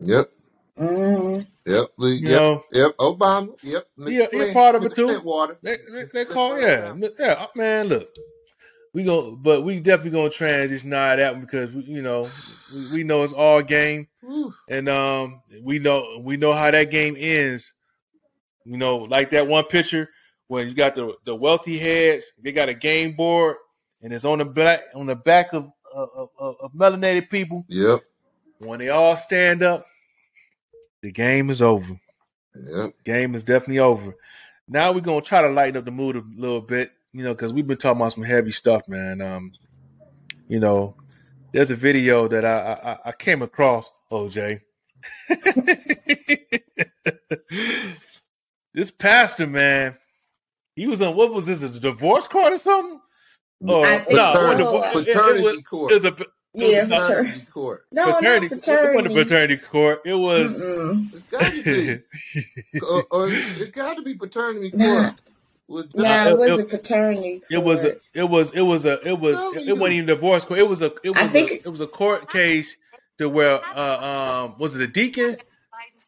yep, 0.01 0.31
hmm 0.79 1.41
yep, 1.67 1.87
the- 1.99 2.21
You 2.21 2.29
yep, 2.29 2.31
know, 2.31 2.65
yep. 2.73 2.97
Obama. 2.99 3.57
Yep, 3.63 3.87
he 4.05 4.15
Mr. 4.15 4.31
he 4.33 4.43
a 4.43 4.47
Flint, 4.47 4.55
part 4.55 4.77
of 4.77 4.87
it 4.87 4.95
too. 4.95 5.09
Flintwater. 5.09 5.57
They 5.63 5.79
they, 5.93 6.05
they 6.13 6.25
call 6.27 6.59
yeah 6.61 6.95
yeah 7.19 7.33
uh, 7.33 7.49
man. 7.57 7.89
Look, 7.89 8.11
we 8.95 9.05
go, 9.05 9.37
but 9.37 9.63
we 9.65 9.81
definitely 9.81 10.13
gonna 10.13 10.31
transition 10.31 10.93
out 10.95 11.15
of 11.15 11.19
that 11.19 11.33
one 11.35 11.43
because 11.43 11.71
we, 11.73 11.83
you 11.85 12.03
know 12.03 12.35
we, 12.73 12.87
we 12.87 13.05
know 13.05 13.25
it's 13.25 13.33
all 13.33 13.63
game, 13.63 14.09
and 14.69 14.89
um 14.89 15.43
we 15.63 15.79
know 15.81 16.21
we 16.23 16.37
know 16.37 16.53
how 16.53 16.71
that 16.71 16.91
game 16.91 17.17
ends. 17.19 17.73
You 18.65 18.79
know, 18.79 18.99
like 18.99 19.31
that 19.31 19.47
one 19.49 19.65
picture 19.65 20.09
when 20.55 20.69
you 20.69 20.75
got 20.75 20.95
the 20.95 21.15
the 21.27 21.35
wealthy 21.35 21.79
heads, 21.79 22.33
they 22.43 22.53
got 22.53 22.69
a 22.71 22.75
game 22.75 23.15
board, 23.15 23.57
and 24.03 24.13
it's 24.13 24.25
on 24.25 24.39
the 24.39 24.45
back 24.45 24.83
on 24.95 25.07
the 25.07 25.15
back 25.17 25.53
of 25.53 25.71
of, 25.95 26.31
of, 26.39 26.57
of 26.61 26.73
melanated 26.73 27.29
people. 27.31 27.67
Yep, 27.69 28.01
When 28.59 28.79
they 28.79 28.89
all 28.91 29.17
stand 29.17 29.63
up, 29.63 29.87
the 31.03 31.13
game 31.13 31.51
is 31.51 31.63
over. 31.63 32.01
yep. 32.55 32.95
Game 33.05 33.35
is 33.35 33.45
definitely 33.45 33.81
over. 33.81 34.15
Now 34.69 34.93
we're 34.93 35.01
gonna 35.01 35.21
try 35.21 35.43
to 35.43 35.51
lighten 35.51 35.77
up 35.77 35.85
the 35.85 35.91
mood 35.91 36.17
a 36.17 36.23
little 36.37 36.61
bit, 36.63 36.93
you 37.13 37.23
know, 37.25 37.35
because 37.35 37.53
we've 37.53 37.67
been 37.67 37.77
talking 37.77 38.01
about 38.01 38.13
some 38.15 38.25
heavy 38.25 38.51
stuff, 38.53 38.89
man. 38.89 39.21
Um, 39.21 39.53
you 40.49 40.61
know, 40.61 40.97
there's 41.53 41.71
a 41.71 41.77
video 41.77 42.29
that 42.29 42.45
I 42.45 42.99
I, 43.05 43.09
I 43.11 43.13
came 43.13 43.43
across, 43.43 43.91
OJ. 44.11 44.61
this 48.75 48.91
pastor, 48.91 49.47
man, 49.47 49.97
he 50.77 50.87
was 50.89 51.03
on 51.03 51.17
what 51.17 51.33
was 51.33 51.47
this? 51.47 51.63
A 51.63 51.69
divorce 51.71 52.27
court 52.29 52.53
or 52.55 52.59
something? 52.59 53.01
Or 53.67 54.03
I 54.07 54.07
no, 54.11 54.37
it 54.39 54.43
wasn't 54.43 54.59
so. 54.59 54.59
divorce. 54.59 54.85
I- 54.85 54.95
It, 54.95 55.09
it, 55.09 55.23
it 55.27 55.37
was 55.37 55.57
Paternity 55.57 55.63
it 55.89 55.95
court. 55.95 55.95
was 55.95 56.05
a 56.07 56.17
it 56.61 56.69
was 56.69 56.75
Yeah, 56.75 56.81
a, 56.81 56.87
uh, 56.93 57.01
frater- 57.01 57.25
Paternity 57.25 57.47
court. 57.47 57.87
no, 57.93 58.21
not 58.21 58.49
paternity. 58.49 58.49
It 58.69 58.91
wasn't 58.93 59.07
a 59.09 59.11
fraternity. 59.11 59.15
paternity 59.25 59.57
court. 59.59 60.03
It 60.07 60.15
was. 60.15 60.57
Mm-mm. 60.57 61.15
It's 61.15 61.27
got 61.29 61.57
to 61.57 61.65
be. 61.65 62.01
Uh, 62.83 63.01
uh, 63.13 63.29
it 63.31 63.73
got 63.73 63.97
to 63.97 64.03
be 64.03 64.15
paternity 64.15 64.73
court. 64.73 64.81
Nah, 64.81 65.15
With 65.69 65.93
Uh, 65.99 66.03
nah, 66.03 66.29
it, 66.29 66.31
it 66.31 66.39
was 66.39 66.59
it, 66.59 66.61
a 66.61 66.65
paternity 66.65 67.43
it 67.51 67.59
was 67.65 67.85
a 67.85 67.89
court. 67.91 68.03
it 68.15 68.25
was 68.31 68.53
it 68.53 68.63
was 68.63 68.85
a 68.87 69.01
it 69.09 69.19
was 69.21 69.37
Tell 69.37 69.55
it, 69.55 69.69
it 69.69 69.79
wasn't 69.79 69.95
even 69.95 70.07
divorce 70.07 70.45
court. 70.45 70.61
It 70.61 70.69
was 70.69 70.83
a 70.83 70.93
it 71.05 71.11
I 71.15 71.23
was 71.25 71.33
think 71.33 71.51
a 71.51 71.61
it 71.65 71.69
was 71.71 71.81
a 71.81 71.87
court 71.89 72.31
case 72.31 72.77
to 73.19 73.29
where 73.29 73.61
uh 73.77 74.45
um 74.47 74.59
was 74.59 74.77
it 74.77 74.83
a 74.83 74.87
deacon 74.89 75.37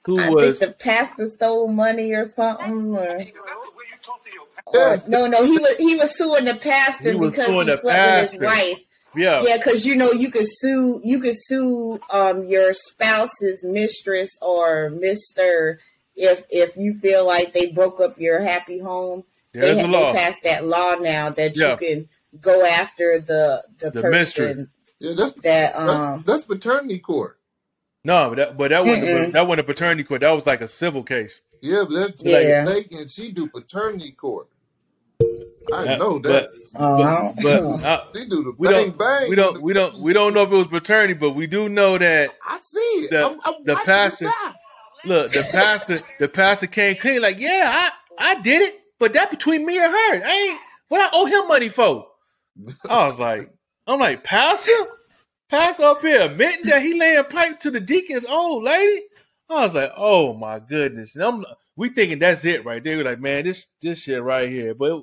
who 0.06 0.18
I 0.20 0.28
think 0.28 0.36
was 0.36 0.60
the 0.60 0.72
pastor 0.72 1.28
stole 1.28 1.68
money 1.68 2.14
or 2.14 2.26
something, 2.26 2.96
or, 2.96 3.26
Yeah. 3.26 3.30
Or 4.66 5.02
no, 5.06 5.26
no, 5.26 5.44
he 5.44 5.58
was 5.58 5.76
he 5.76 5.94
was 5.96 6.16
suing 6.16 6.44
the 6.44 6.54
pastor 6.54 7.16
was 7.16 7.30
because 7.30 7.48
he 7.48 7.64
the 7.64 7.76
slept 7.76 8.04
with 8.04 8.30
his 8.32 8.40
wife. 8.40 8.80
Yeah, 9.14 9.42
Yeah, 9.42 9.56
because 9.56 9.86
you 9.86 9.96
know 9.96 10.12
you 10.12 10.30
could 10.30 10.46
sue 10.46 11.00
you 11.02 11.20
could 11.20 11.36
sue 11.36 12.00
um 12.10 12.44
your 12.44 12.74
spouse's 12.74 13.64
mistress 13.64 14.36
or 14.42 14.90
mister 14.90 15.80
if 16.14 16.44
if 16.50 16.76
you 16.76 16.94
feel 16.94 17.26
like 17.26 17.52
they 17.52 17.72
broke 17.72 18.00
up 18.00 18.18
your 18.18 18.40
happy 18.40 18.78
home. 18.78 19.24
They 19.52 19.60
there's 19.60 19.78
the 19.78 19.86
ha- 19.86 20.12
they 20.12 20.18
passed 20.18 20.42
that 20.44 20.66
law 20.66 20.96
now 20.96 21.30
that 21.30 21.56
you 21.56 21.76
can 21.76 22.08
go 22.40 22.64
after 22.66 23.18
the 23.18 23.64
the 23.78 23.90
the 23.90 24.02
mystery. 24.10 24.46
person 24.48 24.70
Yeah, 24.98 25.14
that's 25.16 25.40
that 25.40 25.74
that's 25.74 25.76
um 25.76 26.24
that's 26.26 26.44
paternity 26.44 26.98
court. 26.98 27.38
No, 28.04 28.28
but 28.28 28.36
that 28.36 28.56
but 28.58 28.68
that 28.68 28.84
wasn't 28.84 29.04
a, 29.04 29.06
mm-mm, 29.06 29.32
that 29.32 29.46
wasn't 29.46 29.60
a 29.60 29.64
paternity 29.64 30.04
court. 30.04 30.20
That 30.20 30.30
was 30.30 30.46
like 30.46 30.60
a 30.60 30.68
civil 30.68 31.02
case. 31.02 31.40
Yeah, 31.60 31.84
but 31.88 31.94
that's 31.94 32.22
Like 32.22 32.46
yeah. 32.46 32.64
Blake 32.64 32.92
and 32.92 33.10
she 33.10 33.32
do 33.32 33.48
paternity 33.48 34.12
court. 34.12 34.48
I 35.72 35.86
know 35.98 36.18
that. 36.20 36.50
I 36.76 36.80
but 36.80 37.42
but 37.42 37.60
don't- 37.60 37.84
uh, 37.84 38.04
She 38.14 38.24
do 38.28 38.44
the 38.44 38.52
we 38.58 38.68
bang 38.68 38.90
don't 38.90 38.98
bang. 38.98 39.30
we 39.30 39.36
don't 39.36 39.62
we 39.62 39.72
don't 39.72 40.00
we 40.00 40.12
don't 40.12 40.34
know 40.34 40.42
if 40.42 40.52
it 40.52 40.56
was 40.56 40.66
paternity, 40.68 41.14
but 41.14 41.32
we 41.32 41.46
do 41.46 41.68
know 41.68 41.98
that 41.98 42.34
I 42.46 42.60
see 42.60 42.78
it. 42.78 43.10
the 43.10 43.24
I'm, 43.26 43.40
I'm 43.44 43.54
the 43.64 43.76
pastor 43.76 44.26
look 45.04 45.32
the 45.32 45.44
pastor 45.44 46.00
the 46.18 46.28
pastor 46.28 46.66
came 46.68 46.96
clean 46.96 47.22
like 47.22 47.38
yeah 47.40 47.90
I 48.18 48.32
I 48.32 48.40
did 48.40 48.62
it, 48.62 48.80
but 48.98 49.14
that 49.14 49.30
between 49.30 49.66
me 49.66 49.78
and 49.78 49.92
her. 49.92 50.24
I 50.26 50.32
ain't 50.50 50.60
what 50.88 51.00
I 51.02 51.10
owe 51.12 51.26
him 51.26 51.48
money 51.48 51.68
for. 51.70 52.06
I 52.88 53.04
was 53.06 53.20
like 53.20 53.50
I'm 53.86 54.00
like 54.00 54.24
pastor 54.24 54.72
pastor 55.50 55.84
up 55.84 56.02
here 56.02 56.22
admitting 56.22 56.66
that 56.66 56.82
he 56.82 56.98
laying 56.98 57.24
pipe 57.24 57.60
to 57.60 57.70
the 57.70 57.80
deacon's 57.80 58.26
old 58.26 58.64
lady. 58.64 59.02
I 59.50 59.62
was 59.62 59.74
like 59.74 59.92
oh 59.96 60.34
my 60.34 60.60
goodness. 60.60 61.16
And 61.16 61.24
I'm 61.24 61.44
we 61.76 61.90
thinking 61.90 62.20
that's 62.20 62.44
it 62.44 62.64
right 62.64 62.82
there. 62.84 62.98
We're 62.98 63.04
like 63.04 63.20
man 63.20 63.44
this 63.44 63.68
this 63.82 64.00
shit 64.00 64.22
right 64.22 64.48
here. 64.48 64.74
But 64.74 65.02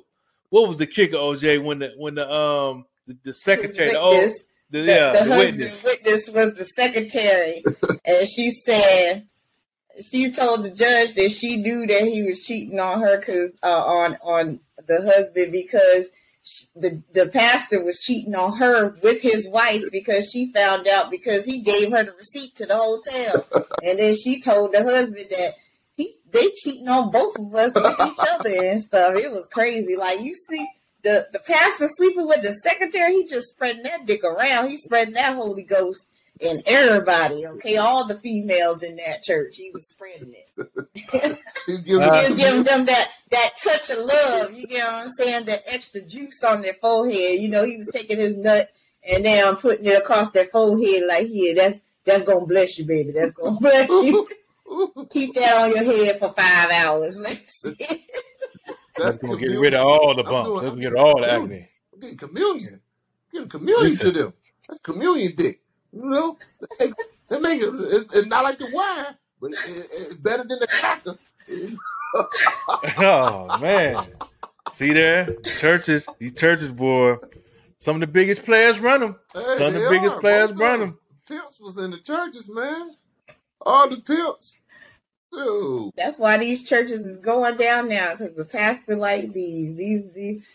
what 0.54 0.68
was 0.68 0.76
the 0.76 0.86
kicker, 0.86 1.16
OJ, 1.16 1.64
when 1.64 1.80
the 1.80 1.92
when 1.96 2.14
the 2.14 2.32
um 2.32 2.84
the, 3.08 3.16
the 3.24 3.34
secretary 3.34 3.90
the 3.90 3.98
old 3.98 4.14
witness, 4.14 4.44
the 4.70 4.82
the, 4.82 4.86
yeah 4.86 5.12
the 5.12 5.24
the 5.24 5.30
witness. 5.30 5.84
witness 5.84 6.30
was 6.32 6.54
the 6.54 6.64
secretary, 6.64 7.64
and 8.04 8.28
she 8.28 8.52
said 8.52 9.26
she 10.00 10.30
told 10.30 10.62
the 10.62 10.70
judge 10.70 11.14
that 11.14 11.30
she 11.30 11.56
knew 11.56 11.88
that 11.88 12.02
he 12.02 12.22
was 12.22 12.46
cheating 12.46 12.78
on 12.78 13.00
her 13.00 13.18
because 13.18 13.50
uh, 13.64 13.84
on 13.84 14.16
on 14.22 14.60
the 14.86 15.02
husband 15.02 15.50
because 15.50 16.06
sh 16.44 16.66
the 16.76 17.02
the 17.12 17.26
pastor 17.26 17.82
was 17.82 17.98
cheating 17.98 18.36
on 18.36 18.56
her 18.56 18.90
with 19.02 19.22
his 19.22 19.48
wife 19.50 19.82
because 19.90 20.30
she 20.30 20.52
found 20.52 20.86
out 20.86 21.10
because 21.10 21.44
he 21.44 21.62
gave 21.62 21.90
her 21.90 22.04
the 22.04 22.12
receipt 22.12 22.54
to 22.54 22.64
the 22.64 22.76
hotel, 22.76 23.44
and 23.82 23.98
then 23.98 24.14
she 24.14 24.40
told 24.40 24.70
the 24.70 24.84
husband 24.84 25.26
that. 25.30 25.54
He, 26.34 26.38
they 26.38 26.50
cheating 26.62 26.88
on 26.88 27.10
both 27.10 27.38
of 27.38 27.54
us 27.54 27.74
with 27.74 28.00
each 28.00 28.26
other 28.32 28.64
and 28.64 28.82
stuff. 28.82 29.16
It 29.16 29.30
was 29.30 29.48
crazy. 29.48 29.96
Like 29.96 30.20
you 30.20 30.34
see, 30.34 30.66
the 31.02 31.28
the 31.32 31.38
pastor 31.38 31.86
sleeping 31.88 32.26
with 32.26 32.42
the 32.42 32.52
secretary, 32.52 33.14
he 33.14 33.26
just 33.26 33.48
spreading 33.54 33.84
that 33.84 34.06
dick 34.06 34.24
around. 34.24 34.70
He's 34.70 34.82
spreading 34.82 35.14
that 35.14 35.36
Holy 35.36 35.62
Ghost 35.62 36.10
in 36.40 36.62
everybody. 36.66 37.46
Okay, 37.46 37.76
all 37.76 38.06
the 38.06 38.16
females 38.16 38.82
in 38.82 38.96
that 38.96 39.22
church, 39.22 39.56
he 39.56 39.70
was 39.72 39.88
spreading 39.88 40.34
it. 40.34 41.38
Giving 41.66 42.02
uh, 42.02 42.12
he 42.12 42.26
it 42.26 42.30
was 42.30 42.30
to 42.30 42.36
giving 42.36 42.62
them 42.64 42.84
that 42.86 43.10
that 43.30 43.50
touch 43.62 43.90
of 43.90 43.98
love. 43.98 44.52
You 44.52 44.66
get 44.66 44.84
what 44.84 44.94
I'm 44.94 45.08
saying? 45.08 45.44
That 45.46 45.62
extra 45.66 46.00
juice 46.02 46.42
on 46.44 46.62
their 46.62 46.74
forehead. 46.74 47.40
You 47.40 47.48
know, 47.48 47.64
he 47.64 47.76
was 47.76 47.90
taking 47.92 48.18
his 48.18 48.36
nut 48.36 48.70
and 49.08 49.24
now 49.24 49.54
putting 49.54 49.86
it 49.86 49.96
across 49.98 50.30
their 50.32 50.46
forehead 50.46 51.04
like, 51.08 51.26
here, 51.26 51.54
that's 51.54 51.80
that's 52.04 52.24
gonna 52.24 52.46
bless 52.46 52.78
you, 52.78 52.86
baby. 52.86 53.12
That's 53.12 53.32
gonna 53.32 53.56
bless 53.60 53.88
you. 53.88 54.28
Keep 55.10 55.34
that 55.34 55.56
on 55.56 55.70
your 55.70 56.04
head 56.06 56.18
for 56.18 56.32
five 56.32 56.70
hours. 56.70 57.18
Let's 57.20 57.60
that's 57.60 57.76
That's 58.96 59.18
gonna 59.18 59.36
get 59.38 59.58
rid 59.58 59.74
of 59.74 59.84
all 59.84 60.14
the 60.14 60.22
bumps. 60.22 60.48
doing. 60.48 60.62
That's 60.62 60.72
I'm 60.72 60.80
gonna 60.80 60.80
get 60.80 60.82
getting 60.82 60.98
all 60.98 61.20
the 61.20 61.26
communion. 61.26 61.52
acne. 61.52 61.68
I'm 61.92 62.00
getting 62.00 62.16
communion. 62.18 62.80
Giving 63.32 63.48
communion 63.48 63.82
Listen, 63.90 64.06
to 64.06 64.12
them. 64.22 64.32
That's 64.68 64.80
communion 64.80 65.32
dick. 65.36 65.60
You 65.92 66.04
know, 66.10 66.38
they, 66.78 66.86
they 67.28 67.40
make 67.40 67.60
it, 67.60 67.68
it. 67.74 68.06
It's 68.14 68.26
not 68.26 68.44
like 68.44 68.58
the 68.58 68.68
wine, 68.72 69.16
but 69.40 69.52
it, 69.52 69.58
it, 69.68 69.86
it's 69.92 70.14
better 70.14 70.44
than 70.44 70.58
the 70.60 70.66
cracker. 70.66 71.18
oh 72.98 73.58
man. 73.60 74.06
See 74.72 74.92
there? 74.92 75.34
Churches, 75.44 76.06
these 76.18 76.32
churches, 76.34 76.72
boy. 76.72 77.16
Some 77.78 77.96
of 77.96 78.00
the 78.00 78.06
biggest 78.06 78.44
players 78.44 78.80
run 78.80 79.00
them. 79.00 79.16
Hey, 79.32 79.40
Some 79.58 79.66
of 79.68 79.74
the 79.74 79.86
biggest 79.90 80.16
are. 80.16 80.20
players 80.20 80.50
Most 80.50 80.60
run 80.60 80.80
them. 80.80 80.88
them. 80.90 80.98
Pimps 81.28 81.60
was 81.60 81.76
in 81.78 81.90
the 81.90 81.98
churches, 81.98 82.48
man. 82.52 82.90
All 83.64 83.88
the 83.88 83.96
pimps. 84.00 84.56
Dude. 85.32 85.90
That's 85.96 86.16
why 86.18 86.38
these 86.38 86.62
churches 86.62 87.04
is 87.04 87.18
going 87.20 87.56
down 87.56 87.88
now 87.88 88.14
because 88.14 88.36
the 88.36 88.44
pastor 88.44 88.94
like 88.94 89.32
these. 89.32 89.74
These, 89.76 90.12
these 90.14 90.46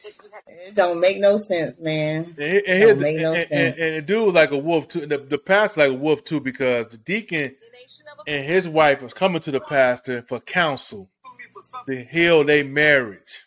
don't 0.74 1.02
make 1.02 1.20
no 1.20 1.38
sense, 1.38 1.82
man. 1.82 2.34
And, 2.40 2.64
and 2.66 2.82
Don't 2.88 2.98
the, 2.98 3.04
make 3.04 3.18
no 3.18 3.32
and, 3.34 3.40
and, 3.40 3.48
sense. 3.48 3.76
and 3.78 3.96
the 3.98 4.02
dude 4.02 4.26
was 4.28 4.36
like 4.36 4.52
a 4.52 4.58
wolf 4.58 4.88
too. 4.88 5.06
The, 5.06 5.18
the 5.18 5.38
pastor 5.38 5.82
like 5.82 5.92
a 5.92 6.02
wolf 6.02 6.24
too 6.24 6.40
because 6.40 6.88
the 6.88 6.98
deacon 6.98 7.56
and 8.26 8.46
his 8.46 8.70
wife 8.70 9.02
was 9.02 9.14
coming 9.14 9.42
to 9.42 9.52
the 9.52 9.60
pastor 9.60 10.24
for 10.30 10.40
counsel 10.40 11.10
to 11.88 12.04
heal 12.06 12.46
their 12.46 12.64
marriage 12.64 13.46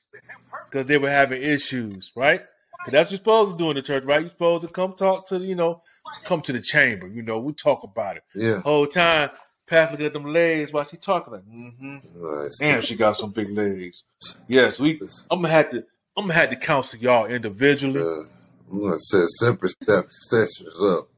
because 0.66 0.84
they 0.86 0.98
were 0.98 1.10
having 1.10 1.43
issues, 1.43 2.10
right? 2.14 2.43
'Cause 2.84 2.93
that's 2.93 3.06
what 3.06 3.10
you're 3.12 3.18
supposed 3.18 3.52
to 3.52 3.56
do 3.59 3.70
in 3.70 3.76
the 3.76 3.82
church, 3.82 4.05
right? 4.05 4.20
You're 4.20 4.28
supposed 4.28 4.62
to 4.62 4.68
come 4.68 4.94
talk 4.94 5.26
to, 5.28 5.39
you 5.39 5.55
know, 5.55 5.82
come 6.24 6.40
to 6.43 6.52
the 6.52 6.60
chamber. 6.60 7.06
You 7.06 7.22
know, 7.22 7.39
we 7.39 7.52
talk 7.52 7.84
about 7.84 8.16
it. 8.16 8.24
Yeah. 8.34 8.60
Whole 8.60 8.89
time, 8.89 9.30
pastor 9.72 9.92
looking 9.92 10.06
at 10.06 10.12
them 10.12 10.26
legs 10.26 10.72
while 10.72 10.84
she 10.84 10.98
talking 10.98 11.32
like, 11.32 11.42
mm-hmm. 11.42 11.98
Nice. 12.14 12.58
Damn, 12.60 12.82
she 12.82 12.94
got 12.94 13.16
some 13.16 13.30
big 13.30 13.48
legs. 13.48 14.02
Yes, 14.46 14.78
we. 14.78 15.00
I'm 15.30 15.40
gonna 15.40 15.48
have 15.48 15.70
to. 15.70 15.78
I'm 16.16 16.24
gonna 16.24 16.34
have 16.34 16.50
to 16.50 16.56
counsel 16.56 16.98
y'all 16.98 17.24
individually. 17.26 18.00
Uh, 18.00 18.24
I'm 18.70 18.82
gonna 18.82 18.98
set 18.98 19.28
separate 19.28 19.70
step 19.70 20.06
sessions 20.10 20.82
up. 20.82 21.08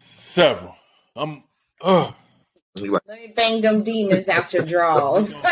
Several. 0.00 0.74
I'm. 1.14 1.44
Ugh. 1.80 2.12
You 2.80 2.90
like, 2.90 3.02
Let 3.06 3.20
me 3.20 3.28
bang 3.28 3.60
them 3.60 3.84
demons 3.84 4.28
out 4.28 4.52
your 4.52 4.66
drawers. 4.66 5.32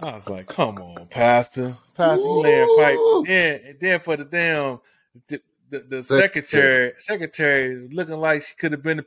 I 0.00 0.12
was 0.12 0.28
like, 0.28 0.46
come 0.46 0.76
on, 0.76 1.06
Pastor. 1.06 1.74
Pastor, 1.94 2.22
you 2.22 2.42
laying 2.42 2.76
pipe. 2.76 2.96
Woo! 2.96 3.24
Then, 3.26 3.60
and 3.64 3.80
then 3.80 4.00
for 4.00 4.16
the 4.18 4.24
damn 4.24 4.80
the, 5.28 5.40
the, 5.70 5.80
the 5.80 6.02
Secretary. 6.02 6.92
secretary, 6.98 7.72
secretary 7.72 7.88
looking 7.90 8.18
like 8.18 8.42
she 8.42 8.54
could 8.56 8.72
have 8.72 8.82
been 8.82 9.02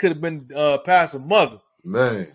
could 0.00 0.10
have 0.10 0.20
been 0.20 0.48
uh 0.54 0.78
Pastor 0.78 1.20
mother. 1.20 1.58
man. 1.84 2.26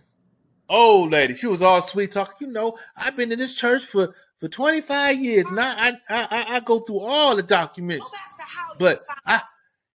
Old 0.70 1.12
lady. 1.12 1.36
She 1.36 1.48
was 1.48 1.62
all 1.62 1.82
sweet 1.82 2.12
talking. 2.12 2.48
You 2.48 2.54
know, 2.54 2.78
I've 2.96 3.18
been 3.18 3.32
in 3.32 3.40
this 3.40 3.54
church 3.54 3.84
for 3.84 4.16
for 4.40 4.48
25 4.48 5.20
years. 5.20 5.46
and 5.48 5.60
I 5.60 5.90
I 5.90 5.94
I, 6.10 6.46
I 6.56 6.60
go 6.62 6.80
through 6.80 7.00
all 7.00 7.36
the 7.36 7.44
documents. 7.44 8.10
But 8.80 9.06
I 9.26 9.42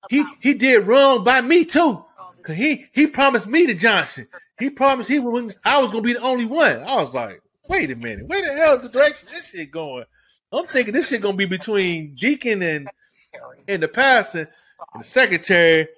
he 0.09 0.25
he 0.41 0.55
did 0.55 0.87
wrong 0.87 1.25
by 1.25 1.41
me 1.41 1.65
too. 1.65 2.05
Cause 2.43 2.57
he 2.57 2.87
he 2.93 3.07
promised 3.07 3.47
me 3.47 3.67
the 3.67 3.75
Johnson. 3.75 4.27
He 4.59 4.71
promised 4.71 5.09
he 5.09 5.19
was 5.19 5.57
I 5.65 5.81
was 5.81 5.91
gonna 5.91 6.03
be 6.03 6.15
the 6.15 6.21
only 6.21 6.47
one. 6.47 6.83
I 6.83 6.97
was 6.97 7.15
like, 7.15 7.41
wait 7.69 7.91
a 7.91 7.97
minute, 7.97 8.27
where 8.27 8.43
the 8.43 8.55
hell 8.55 8.77
is 8.77 8.83
the 8.83 8.89
direction 8.89 9.29
this 9.31 9.51
shit 9.51 9.71
going? 9.71 10.05
I'm 10.53 10.67
thinking 10.67 10.95
this 10.95 11.09
shit 11.09 11.23
gonna 11.23 11.37
be 11.37 11.47
between 11.47 12.17
Deacon 12.21 12.63
and 12.63 12.89
and 13.69 13.83
the 13.83 13.89
pastor 13.89 14.51
and 14.95 15.03
the 15.03 15.07
secretary 15.07 15.89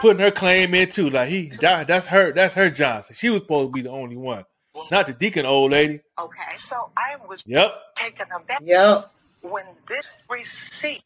putting 0.00 0.20
her 0.20 0.30
claim 0.30 0.74
in 0.74 0.90
too. 0.90 1.10
Like 1.10 1.28
he 1.28 1.50
that, 1.60 1.88
that's 1.88 2.06
her 2.06 2.32
that's 2.32 2.54
her 2.54 2.70
Johnson. 2.70 3.14
She 3.18 3.30
was 3.30 3.42
supposed 3.42 3.68
to 3.68 3.72
be 3.72 3.82
the 3.82 3.90
only 3.90 4.16
one. 4.16 4.44
Not 4.90 5.06
the 5.06 5.12
deacon 5.14 5.46
old 5.46 5.72
lady. 5.72 6.00
Okay, 6.18 6.56
so 6.58 6.76
I 6.96 7.16
was 7.28 7.42
Yep. 7.46 7.74
taken 7.96 8.26
aback 8.34 8.60
yep. 8.62 9.10
when 9.42 9.64
this 9.88 10.06
receipt 10.30 11.02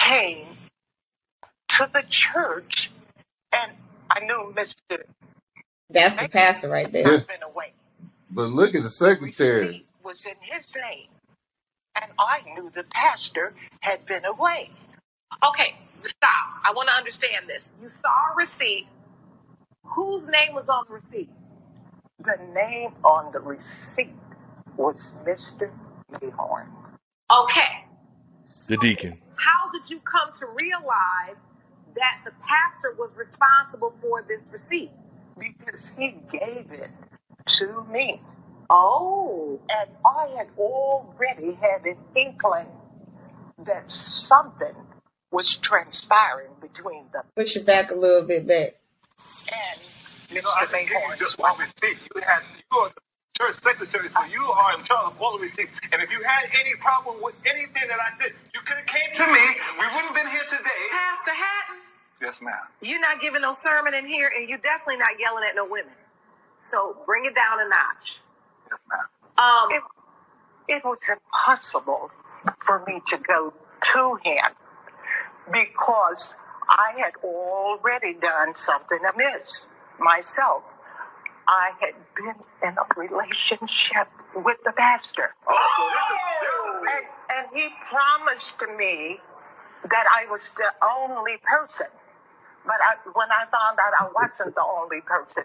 came 0.00 0.46
to 1.70 1.90
the 1.92 2.02
church, 2.10 2.90
and 3.52 3.72
I 4.10 4.20
knew 4.20 4.54
Mr. 4.56 5.02
That's 5.90 6.16
the 6.16 6.28
pastor 6.28 6.68
right 6.68 6.90
there. 6.92 7.02
Yeah. 7.12 7.18
been 7.28 7.42
away. 7.42 7.72
But 8.30 8.50
look 8.50 8.70
at 8.70 8.82
the 8.82 8.82
The 8.84 8.90
secretary. 8.90 9.66
receipt 9.66 9.86
was 10.04 10.26
in 10.26 10.34
his 10.42 10.74
name, 10.76 11.08
and 12.00 12.10
I 12.18 12.40
knew 12.54 12.70
the 12.74 12.84
pastor 12.90 13.54
had 13.80 14.06
been 14.06 14.24
away. 14.24 14.70
Okay, 15.44 15.76
stop. 16.08 16.48
I 16.64 16.72
want 16.72 16.88
to 16.88 16.94
understand 16.94 17.46
this. 17.48 17.70
You 17.80 17.90
saw 18.00 18.32
a 18.32 18.36
receipt. 18.36 18.86
Whose 19.84 20.26
name 20.28 20.54
was 20.54 20.68
on 20.68 20.84
the 20.88 20.94
receipt? 20.94 21.30
The 22.18 22.38
name 22.54 22.94
on 23.04 23.32
the 23.32 23.40
receipt 23.40 24.14
was 24.76 25.12
Mr. 25.24 25.70
Mayhorn. 26.12 26.66
Okay. 27.30 27.84
The 28.66 28.76
deacon. 28.78 29.18
How 29.36 29.70
did 29.72 29.90
you 29.90 30.00
come 30.00 30.32
to 30.40 30.46
realize 30.46 31.42
that 31.94 32.20
the 32.24 32.32
pastor 32.40 32.94
was 32.98 33.10
responsible 33.16 33.94
for 34.00 34.24
this 34.26 34.42
receipt? 34.50 34.90
Because 35.38 35.90
he 35.98 36.16
gave 36.32 36.72
it 36.72 36.90
to 37.58 37.84
me. 37.92 38.20
Oh. 38.70 39.60
And 39.68 39.90
I 40.06 40.34
had 40.36 40.48
already 40.58 41.52
had 41.54 41.84
an 41.84 41.96
inkling 42.16 42.68
that 43.66 43.90
something 43.90 44.74
was 45.34 45.56
transpiring 45.56 46.52
between 46.62 47.04
them 47.12 47.24
Push 47.36 47.56
it 47.58 47.66
back 47.66 47.90
a 47.92 47.96
little 47.96 48.22
bit 48.22 48.46
back. 48.46 48.76
and 49.52 49.80
You 50.30 50.42
know, 50.42 50.50
I 50.54 50.66
Mr. 50.66 50.70
think 50.70 50.90
you 50.90 51.16
just 51.18 51.38
wife. 51.38 51.58
one 51.58 51.68
receipt. 51.68 52.08
You 52.14 52.22
had 52.22 52.42
you 52.72 52.78
are 52.78 52.88
the 52.90 53.02
church 53.38 53.56
secretary, 53.62 54.08
so 54.10 54.24
you 54.26 54.44
are 54.46 54.78
in 54.78 54.84
charge 54.84 55.06
of 55.12 55.20
all 55.22 55.38
the 55.38 55.44
receipts. 55.44 55.72
And 55.92 56.02
if 56.02 56.10
you 56.10 56.22
had 56.22 56.50
any 56.58 56.74
problem 56.80 57.16
with 57.22 57.36
anything 57.46 57.88
that 57.88 58.00
I 58.00 58.10
did, 58.20 58.32
you 58.54 58.60
could 58.64 58.78
have 58.78 58.86
came 58.86 59.10
to 59.14 59.26
me. 59.32 59.44
We 59.80 59.86
wouldn't 59.94 60.14
have 60.14 60.16
been 60.16 60.30
here 60.32 60.44
today. 60.48 60.82
Pastor 60.92 61.34
Hatton, 61.34 61.82
Yes, 62.22 62.42
ma'am. 62.42 62.54
you're 62.82 63.00
not 63.00 63.20
giving 63.20 63.42
no 63.42 63.54
sermon 63.54 63.94
in 63.94 64.06
here, 64.08 64.30
and 64.36 64.48
you're 64.48 64.58
definitely 64.58 64.98
not 64.98 65.18
yelling 65.20 65.44
at 65.48 65.56
no 65.56 65.66
women. 65.66 65.94
So 66.62 66.96
bring 67.06 67.26
it 67.26 67.34
down 67.34 67.60
a 67.60 67.68
notch. 67.68 68.06
Yes, 68.70 68.80
ma'am. 68.90 69.06
Um, 69.38 69.68
It, 69.72 69.82
it 70.76 70.84
was 70.84 70.98
impossible 71.08 72.10
for 72.60 72.84
me 72.86 73.02
to 73.08 73.18
go 73.18 73.54
to 73.94 74.18
him 74.24 74.52
because 75.50 76.34
I 76.68 76.92
had 76.98 77.12
already 77.22 78.14
done 78.14 78.54
something 78.56 78.98
amiss 79.04 79.66
myself. 79.98 80.62
I 81.46 81.72
had 81.80 81.94
been 82.16 82.34
in 82.62 82.76
a 82.78 82.86
relationship 82.96 84.08
with 84.34 84.58
the 84.64 84.72
pastor. 84.72 85.34
Oh, 85.46 85.54
so 85.76 85.84
this 85.92 86.08
is 86.16 86.82
jealousy. 86.82 87.06
And, 87.28 87.36
and 87.36 87.56
he 87.56 87.68
promised 87.90 88.58
to 88.60 88.66
me 88.66 89.20
that 89.90 90.06
I 90.08 90.30
was 90.30 90.52
the 90.56 90.72
only 90.80 91.36
person. 91.44 91.88
But 92.64 92.80
I, 92.80 92.96
when 93.12 93.28
I 93.28 93.44
found 93.52 93.78
out 93.78 93.92
I 93.92 94.08
wasn't 94.08 94.54
the 94.54 94.64
only 94.64 95.02
person, 95.02 95.44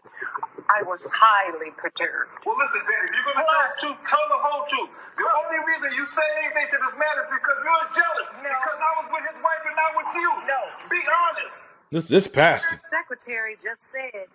I 0.69 0.85
was 0.85 1.01
highly 1.09 1.73
perturbed. 1.81 2.45
Well, 2.45 2.53
listen, 2.61 2.81
Ben, 2.85 3.01
if 3.09 3.11
you're 3.17 3.25
going 3.25 3.41
to 3.41 3.45
tell 3.49 3.65
the 3.65 3.77
truth, 3.81 3.99
tell 4.05 4.25
the 4.29 4.37
whole 4.37 4.63
truth. 4.69 4.91
The 5.17 5.25
only 5.25 5.59
reason 5.65 5.89
you 5.97 6.05
say 6.05 6.27
anything 6.45 6.69
to 6.69 6.77
this 6.77 6.95
man 6.95 7.15
is 7.25 7.29
because 7.33 7.57
you're 7.65 7.87
jealous. 7.97 8.27
No. 8.37 8.53
Because 8.53 8.77
I 8.77 8.91
was 9.01 9.07
with 9.09 9.25
his 9.33 9.39
wife 9.41 9.63
and 9.65 9.75
not 9.75 9.91
with 9.97 10.11
you. 10.13 10.29
No. 10.45 10.61
Be 10.93 11.01
honest. 11.09 11.57
This 11.91 12.05
this 12.05 12.27
pastor. 12.29 12.79
secretary 12.89 13.57
just 13.65 13.81
said, 13.89 14.29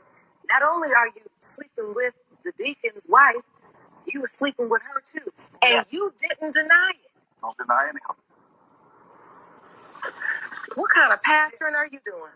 not 0.51 0.63
only 0.67 0.91
are 0.91 1.07
you 1.07 1.23
sleeping 1.41 1.95
with 1.95 2.15
the 2.43 2.53
deacon's 2.59 3.07
wife, 3.09 3.47
you 4.11 4.21
were 4.21 4.31
sleeping 4.37 4.69
with 4.69 4.83
her 4.83 5.03
too, 5.07 5.33
and 5.63 5.87
you 5.91 6.13
didn't 6.21 6.53
deny 6.53 6.91
it. 6.99 7.11
Don't 7.41 7.57
deny 7.57 7.85
anything. 7.89 8.19
What 10.75 10.91
kind 10.91 11.13
of 11.13 11.23
pastoring 11.23 11.75
are 11.75 11.87
you 11.87 12.01
doing? 12.05 12.35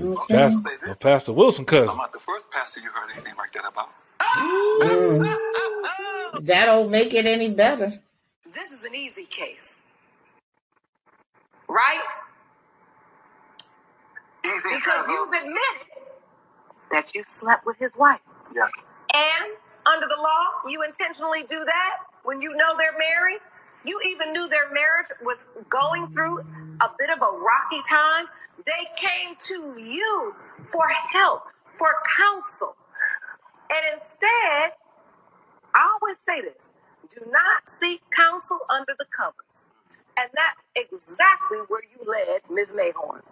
Okay. 0.00 0.34
Pastor, 0.34 0.60
Pastor 1.00 1.32
Wilson 1.32 1.64
cousin. 1.66 1.90
I'm 1.90 1.98
not 1.98 2.12
the 2.12 2.20
first 2.20 2.50
pastor 2.50 2.80
you 2.80 2.90
heard 2.90 3.10
anything 3.12 3.34
like 3.38 3.52
that 3.52 3.64
about. 3.66 3.90
Mm. 4.36 5.36
That'll 6.40 6.88
make 6.88 7.14
it 7.14 7.26
any 7.26 7.50
better. 7.52 7.92
This 8.54 8.72
is 8.72 8.84
an 8.84 8.94
easy 8.94 9.24
case, 9.26 9.80
right? 11.68 12.00
Easy 14.46 14.70
Because 14.74 14.84
terms 14.84 15.08
you've 15.08 15.32
admitted 15.32 15.88
that 16.92 17.14
you 17.14 17.24
slept 17.26 17.66
with 17.66 17.78
his 17.78 17.92
wife. 17.98 18.20
yes. 18.54 18.70
And 19.14 19.56
under 19.86 20.06
the 20.08 20.20
law, 20.22 20.44
you 20.70 20.82
intentionally 20.82 21.42
do 21.48 21.64
that 21.64 21.94
when 22.24 22.42
you 22.42 22.50
know 22.56 22.76
they're 22.78 22.98
married. 22.98 23.40
You 23.84 24.00
even 24.08 24.32
knew 24.32 24.48
their 24.48 24.72
marriage 24.72 25.08
was 25.22 25.38
going 25.70 26.08
through 26.14 26.40
a 26.82 26.88
bit 26.98 27.10
of 27.10 27.20
a 27.22 27.32
rocky 27.38 27.82
time. 27.88 28.26
They 28.66 28.84
came 29.00 29.36
to 29.48 29.80
you 29.80 30.34
for 30.72 30.86
help, 31.12 31.44
for 31.78 31.90
counsel. 32.18 32.76
And 33.70 33.82
instead, 34.00 34.76
I 35.74 35.82
always 36.00 36.18
say 36.28 36.42
this 36.42 36.70
do 37.12 37.20
not 37.30 37.68
seek 37.68 38.02
counsel 38.16 38.60
under 38.70 38.94
the 38.98 39.06
covers. 39.12 39.66
And 40.18 40.28
that's 40.36 40.62
exactly 40.76 41.58
where 41.68 41.82
you 41.84 42.00
led 42.06 42.44
Ms. 42.50 42.72
Mayhorn. 42.76 43.22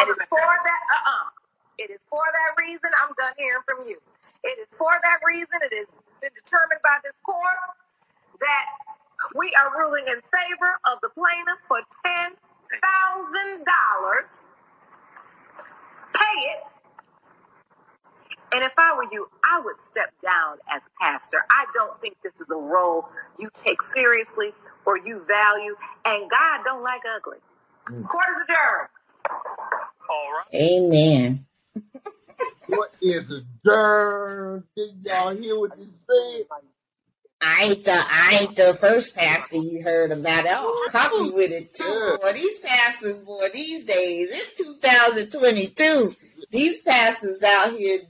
And 0.00 0.06
it's 0.10 0.26
for 0.26 0.40
that, 0.42 0.82
uh 0.90 1.04
uh 1.10 1.28
It 1.78 1.90
is 1.92 2.00
for 2.10 2.24
that 2.24 2.52
reason 2.60 2.90
I'm 2.96 3.12
done 3.16 3.34
hearing 3.38 3.64
from 3.68 3.86
you. 3.88 3.98
It 4.44 4.56
is 4.60 4.68
for 4.78 4.92
that 5.02 5.20
reason, 5.24 5.60
it 5.64 5.72
has 5.76 5.90
been 6.20 6.34
determined 6.36 6.82
by 6.84 6.98
this 7.04 7.16
court 7.24 7.60
that 8.40 8.66
we 9.36 9.52
are 9.58 9.70
ruling 9.78 10.06
in 10.08 10.20
favor 10.32 10.72
of 10.90 11.00
the 11.02 11.10
plaintiff 11.14 11.60
for 11.68 11.80
$10,000. 12.06 12.34
Pay 16.14 16.38
it, 16.50 16.68
And 18.52 18.64
if 18.64 18.72
I 18.78 18.96
were 18.96 19.06
you, 19.12 19.28
I 19.44 19.60
would 19.64 19.76
step 19.90 20.12
down 20.24 20.58
as 20.74 20.82
pastor. 21.00 21.38
I 21.50 21.66
don't 21.74 22.00
think 22.00 22.16
this 22.24 22.34
is 22.40 22.48
a 22.50 22.56
role 22.56 23.04
you 23.38 23.50
take 23.64 23.82
seriously 23.94 24.52
or 24.86 24.96
you 24.98 25.22
value. 25.28 25.76
And 26.06 26.30
God 26.30 26.64
don't 26.64 26.82
like 26.82 27.02
ugly. 27.16 27.38
Mm. 27.90 28.08
Court 28.08 28.26
is 28.36 28.42
adjourned. 28.44 28.88
All 30.10 30.32
right. 30.32 30.54
Amen. 30.54 31.46
What 32.68 32.94
is 33.02 33.30
a 33.30 33.42
germ? 33.64 34.64
Did 34.76 34.90
y'all 35.06 35.34
hear 35.36 35.58
what 35.58 35.78
you 35.78 35.88
said? 36.10 36.46
I 37.46 37.62
ain't 37.62 37.84
the 37.84 37.92
I 37.92 38.38
ain't 38.40 38.56
the 38.56 38.74
first 38.74 39.14
pastor 39.16 39.58
you 39.58 39.82
heard 39.82 40.10
about. 40.10 40.44
Oh, 40.48 40.88
cocky 40.90 41.30
with 41.30 41.52
it 41.52 41.72
too. 41.72 41.84
Oh. 41.86 42.18
Boy, 42.20 42.32
these 42.32 42.58
pastors, 42.58 43.20
boy, 43.20 43.48
these 43.54 43.84
days 43.84 44.30
it's 44.32 44.54
2022. 44.54 46.16
These 46.50 46.82
pastors 46.82 47.40
out 47.44 47.70
here 47.70 48.00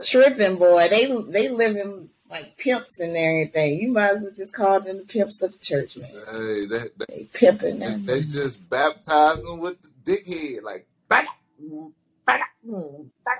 tripping, 0.00 0.58
boy. 0.58 0.86
They 0.88 1.06
they 1.28 1.48
living 1.48 2.10
like 2.30 2.56
pimps 2.56 3.00
and 3.00 3.16
everything. 3.16 3.80
You 3.80 3.90
might 3.90 4.10
as 4.10 4.22
well 4.22 4.32
just 4.34 4.54
call 4.54 4.80
them 4.80 4.98
the 4.98 5.04
pimps 5.04 5.42
of 5.42 5.52
the 5.52 5.58
church, 5.58 5.96
man. 5.96 6.10
Hey, 6.10 6.66
they, 6.66 6.78
they, 6.98 7.06
They 7.08 7.24
pimping 7.34 7.80
they, 7.80 7.94
they 7.94 8.20
just 8.22 8.70
baptized 8.70 9.44
them 9.44 9.58
with 9.58 9.78
the 9.82 9.88
dickhead, 10.04 10.62
like. 10.62 10.86
"Bada, 11.10 11.26
mm, 11.60 11.92
bada, 12.26 12.44
mm, 12.64 13.06
bada." 13.26 13.38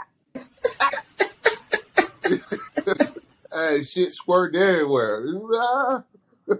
Hey, 3.82 4.02
shit 4.02 4.12
squirt 4.12 4.54
everywhere. 4.54 6.04
I 6.52 6.54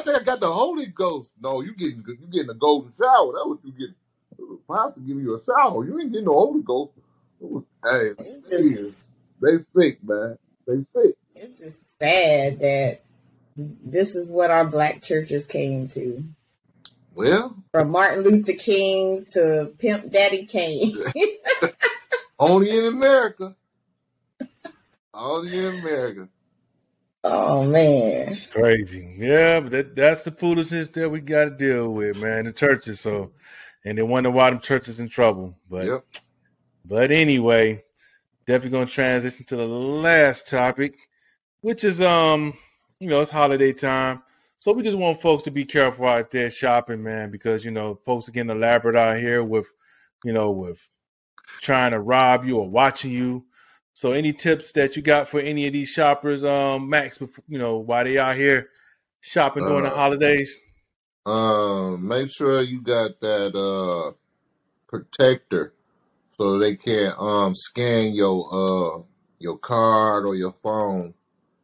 think 0.00 0.20
I 0.20 0.22
got 0.24 0.40
the 0.40 0.50
Holy 0.50 0.86
Ghost. 0.86 1.30
No, 1.40 1.60
you 1.60 1.74
getting 1.74 2.04
you 2.06 2.26
getting 2.32 2.50
a 2.50 2.54
golden 2.54 2.92
shower. 3.00 3.32
That's 3.32 3.46
what 3.46 3.58
you 3.64 3.72
getting. 3.72 3.94
Pastor 4.70 5.00
give 5.00 5.16
you 5.18 5.36
a 5.36 5.44
shower. 5.44 5.84
You 5.84 5.98
ain't 6.00 6.12
getting 6.12 6.26
no 6.26 6.32
Holy 6.32 6.62
Ghost. 6.62 6.92
Hey, 7.40 8.12
It's 8.18 8.48
just 8.48 8.96
they 9.40 9.58
sick, 9.74 10.02
man. 10.02 10.38
They 10.66 10.84
sick. 10.94 11.16
it's 11.34 11.60
just 11.60 11.98
sad 11.98 12.60
that 12.60 13.00
this 13.58 14.14
is 14.16 14.30
what 14.30 14.50
our 14.50 14.64
black 14.66 15.02
churches 15.02 15.46
came 15.46 15.88
to. 15.88 16.24
Well, 17.14 17.56
From 17.72 17.90
Martin 17.90 18.24
Luther 18.24 18.52
King 18.52 19.24
to 19.32 19.72
Pimp 19.78 20.10
Daddy 20.10 20.44
Kane. 20.44 20.94
only 22.38 22.76
in 22.76 22.86
America. 22.86 23.54
Only 25.16 25.58
in 25.58 25.78
America. 25.80 26.28
oh 27.24 27.66
man. 27.66 28.36
Crazy. 28.52 29.16
Yeah, 29.18 29.60
but 29.60 29.72
that, 29.72 29.96
that's 29.96 30.22
the 30.22 30.30
foolishness 30.30 30.88
that 30.88 31.08
we 31.08 31.20
got 31.20 31.44
to 31.46 31.50
deal 31.50 31.88
with, 31.90 32.22
man. 32.22 32.44
The 32.44 32.52
churches. 32.52 33.00
So, 33.00 33.32
and 33.84 33.96
they 33.96 34.02
wonder 34.02 34.30
why 34.30 34.50
them 34.50 34.60
churches 34.60 35.00
in 35.00 35.08
trouble. 35.08 35.56
But, 35.70 35.86
Yep. 35.86 36.04
but 36.84 37.10
anyway, 37.10 37.82
definitely 38.46 38.70
going 38.70 38.86
to 38.88 38.92
transition 38.92 39.44
to 39.46 39.56
the 39.56 39.66
last 39.66 40.48
topic, 40.48 40.94
which 41.62 41.82
is, 41.84 42.00
um, 42.00 42.52
you 43.00 43.08
know, 43.08 43.20
it's 43.22 43.30
holiday 43.30 43.72
time. 43.72 44.22
So 44.58 44.72
we 44.72 44.82
just 44.82 44.96
want 44.98 45.20
folks 45.20 45.42
to 45.44 45.50
be 45.50 45.64
careful 45.64 46.06
out 46.06 46.30
there 46.30 46.50
shopping, 46.50 47.02
man, 47.02 47.30
because, 47.30 47.64
you 47.64 47.70
know, 47.70 47.98
folks 48.04 48.28
are 48.28 48.32
getting 48.32 48.50
elaborate 48.50 48.96
out 48.96 49.18
here 49.18 49.42
with, 49.44 49.66
you 50.24 50.32
know, 50.32 50.50
with 50.50 50.80
trying 51.60 51.92
to 51.92 52.00
rob 52.00 52.44
you 52.44 52.58
or 52.58 52.68
watching 52.68 53.10
you. 53.12 53.44
So 53.96 54.12
any 54.12 54.34
tips 54.34 54.72
that 54.72 54.94
you 54.94 55.00
got 55.00 55.26
for 55.26 55.40
any 55.40 55.66
of 55.66 55.72
these 55.72 55.88
shoppers, 55.88 56.44
um, 56.44 56.86
Max, 56.86 57.18
you 57.48 57.58
know, 57.58 57.78
while 57.78 58.04
they 58.04 58.18
out 58.18 58.36
here 58.36 58.68
shopping 59.22 59.64
during 59.64 59.84
the 59.84 59.88
Uh, 59.90 59.94
holidays? 59.94 60.60
um, 61.24 62.06
make 62.06 62.30
sure 62.30 62.60
you 62.60 62.82
got 62.82 63.18
that 63.20 63.56
uh 63.56 64.12
protector 64.86 65.72
so 66.36 66.58
they 66.58 66.76
can't 66.76 67.18
um 67.18 67.54
scan 67.54 68.12
your 68.12 68.46
uh 68.52 69.02
your 69.38 69.56
card 69.56 70.26
or 70.26 70.34
your 70.34 70.54
phone. 70.62 71.14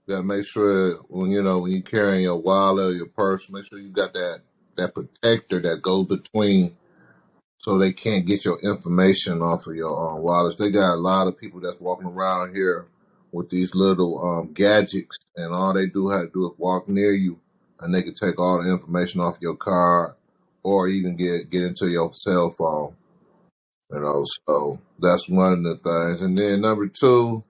Gotta 0.09 0.23
make 0.23 0.47
sure 0.47 0.95
when 1.09 1.31
you 1.31 1.43
know 1.43 1.59
when 1.59 1.73
you 1.73 1.83
carrying 1.83 2.23
your 2.23 2.39
wallet 2.39 2.87
or 2.87 2.97
your 2.97 3.07
purse, 3.09 3.51
make 3.51 3.67
sure 3.67 3.79
you 3.79 3.91
got 3.91 4.15
that 4.15 4.39
that 4.77 4.95
protector 4.95 5.61
that 5.61 5.83
goes 5.83 6.07
between 6.07 6.79
so 7.63 7.79
they 7.79 7.93
can't 7.93 8.27
get 8.27 8.45
your 8.45 8.59
information 8.61 9.41
off 9.41 9.67
of 9.67 9.77
your 9.77 10.11
um, 10.11 10.23
wallets. 10.23 10.57
They 10.59 10.71
got 10.71 10.95
a 10.95 10.97
lot 10.97 11.29
of 11.29 11.39
people 11.39 11.61
that's 11.61 11.81
walking 11.81 12.09
around 12.09 12.55
here 12.55 12.87
with 13.31 13.51
these 13.51 13.75
little 13.75 14.23
um, 14.23 14.53
gadgets, 14.53 15.19
and 15.37 15.55
all 15.55 15.73
they 15.73 15.87
do 15.87 16.09
have 16.09 16.23
to 16.27 16.31
do 16.33 16.47
is 16.47 16.59
walk 16.59 16.89
near 16.89 17.13
you, 17.13 17.39
and 17.81 17.95
they 17.95 18.03
can 18.03 18.15
take 18.15 18.39
all 18.39 18.63
the 18.63 18.71
information 18.71 19.21
off 19.21 19.39
your 19.41 19.57
card, 19.57 20.15
or 20.63 20.89
even 20.89 21.17
get 21.17 21.51
get 21.51 21.63
into 21.63 21.89
your 21.89 22.13
cell 22.15 22.51
phone. 22.51 22.95
You 23.91 24.01
know, 24.01 24.25
so 24.49 24.79
that's 24.99 25.29
one 25.29 25.53
of 25.53 25.63
the 25.63 25.77
things. 25.77 26.23
And 26.23 26.37
then 26.37 26.63
number 26.63 26.89
two, 26.89 27.45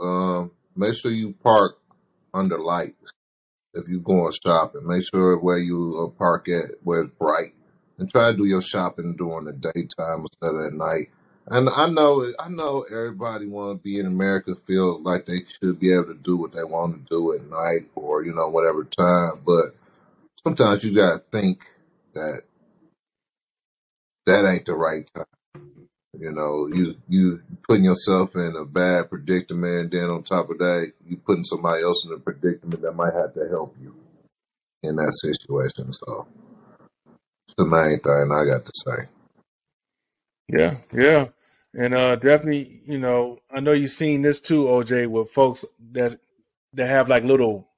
um, 0.00 0.52
make 0.76 0.94
sure 0.94 1.10
you 1.10 1.34
park 1.42 1.78
under 2.32 2.58
lights 2.58 3.12
if 3.74 3.88
you're 3.88 4.00
going 4.00 4.32
shopping. 4.44 4.86
Make 4.86 5.04
sure 5.12 5.36
where 5.38 5.58
you 5.58 6.00
uh, 6.00 6.18
park 6.18 6.48
at 6.48 6.76
where 6.82 7.02
it's 7.02 7.14
bright, 7.18 7.53
and 7.98 8.10
try 8.10 8.30
to 8.30 8.36
do 8.36 8.44
your 8.44 8.62
shopping 8.62 9.14
during 9.16 9.44
the 9.46 9.52
daytime 9.52 10.20
instead 10.20 10.54
of 10.54 10.66
at 10.66 10.72
night. 10.72 11.08
And 11.46 11.68
I 11.68 11.88
know, 11.88 12.32
I 12.38 12.48
know, 12.48 12.84
everybody 12.90 13.46
want 13.46 13.78
to 13.78 13.82
be 13.82 13.98
in 13.98 14.06
America, 14.06 14.56
feel 14.66 15.02
like 15.02 15.26
they 15.26 15.42
should 15.44 15.78
be 15.78 15.92
able 15.92 16.06
to 16.06 16.14
do 16.14 16.36
what 16.36 16.52
they 16.52 16.64
want 16.64 16.94
to 16.94 17.14
do 17.14 17.34
at 17.34 17.48
night 17.48 17.90
or 17.94 18.24
you 18.24 18.32
know 18.32 18.48
whatever 18.48 18.84
time. 18.84 19.42
But 19.44 19.76
sometimes 20.42 20.84
you 20.84 20.94
gotta 20.94 21.18
think 21.18 21.64
that 22.14 22.42
that 24.26 24.50
ain't 24.50 24.64
the 24.66 24.74
right 24.74 25.08
time. 25.14 25.24
You 26.18 26.32
know, 26.32 26.68
you 26.72 26.96
you 27.08 27.42
putting 27.68 27.84
yourself 27.84 28.34
in 28.36 28.54
a 28.56 28.64
bad 28.64 29.10
predicament, 29.10 29.80
and 29.80 29.90
then 29.90 30.10
on 30.10 30.22
top 30.22 30.48
of 30.48 30.58
that, 30.58 30.92
you 31.06 31.16
putting 31.18 31.44
somebody 31.44 31.82
else 31.82 32.06
in 32.06 32.12
a 32.12 32.18
predicament 32.18 32.82
that 32.82 32.92
might 32.96 33.14
have 33.14 33.34
to 33.34 33.48
help 33.50 33.76
you 33.82 33.94
in 34.82 34.96
that 34.96 35.12
situation. 35.12 35.92
So 35.92 36.26
it's 37.46 37.54
the 37.56 37.64
main 37.64 38.00
thing 38.00 38.30
I 38.32 38.44
got 38.44 38.64
to 38.64 38.72
say. 38.74 39.08
Yeah, 40.48 40.76
yeah. 40.92 41.28
And 41.76 41.94
uh 41.94 42.16
definitely, 42.16 42.82
you 42.86 42.98
know, 42.98 43.40
I 43.50 43.60
know 43.60 43.72
you've 43.72 43.90
seen 43.90 44.22
this 44.22 44.40
too, 44.40 44.64
OJ, 44.64 45.08
with 45.08 45.30
folks 45.30 45.64
that 45.92 46.18
that 46.74 46.86
have 46.86 47.08
like 47.08 47.24
little 47.24 47.68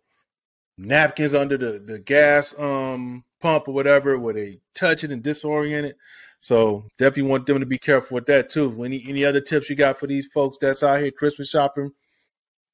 napkins 0.78 1.34
under 1.34 1.56
the, 1.56 1.78
the 1.78 1.98
gas 1.98 2.54
um 2.58 3.24
pump 3.40 3.68
or 3.68 3.74
whatever 3.74 4.18
where 4.18 4.34
they 4.34 4.60
touch 4.74 5.04
it 5.04 5.12
and 5.12 5.22
disorient 5.22 5.84
it. 5.84 5.96
So 6.40 6.84
definitely 6.98 7.30
want 7.30 7.46
them 7.46 7.60
to 7.60 7.66
be 7.66 7.78
careful 7.78 8.16
with 8.16 8.26
that 8.26 8.50
too. 8.50 8.84
Any 8.84 9.04
any 9.08 9.24
other 9.24 9.40
tips 9.40 9.70
you 9.70 9.76
got 9.76 9.98
for 9.98 10.06
these 10.06 10.28
folks 10.32 10.58
that's 10.60 10.82
out 10.82 11.00
here 11.00 11.10
Christmas 11.10 11.48
shopping? 11.48 11.92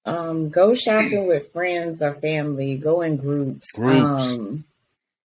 Um, 0.04 0.48
go 0.48 0.74
shopping 0.74 1.28
with 1.28 1.52
friends 1.52 2.02
or 2.02 2.14
family. 2.14 2.76
Go 2.76 3.02
in 3.02 3.16
groups. 3.16 3.70
Groups. 3.72 4.00
Um, 4.00 4.64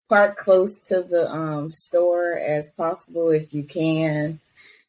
park 0.09 0.37
close 0.37 0.79
to 0.81 1.03
the 1.03 1.31
um, 1.31 1.71
store 1.73 2.33
as 2.33 2.71
possible 2.71 3.31
if 3.31 3.53
you 3.53 3.65
can. 3.65 4.41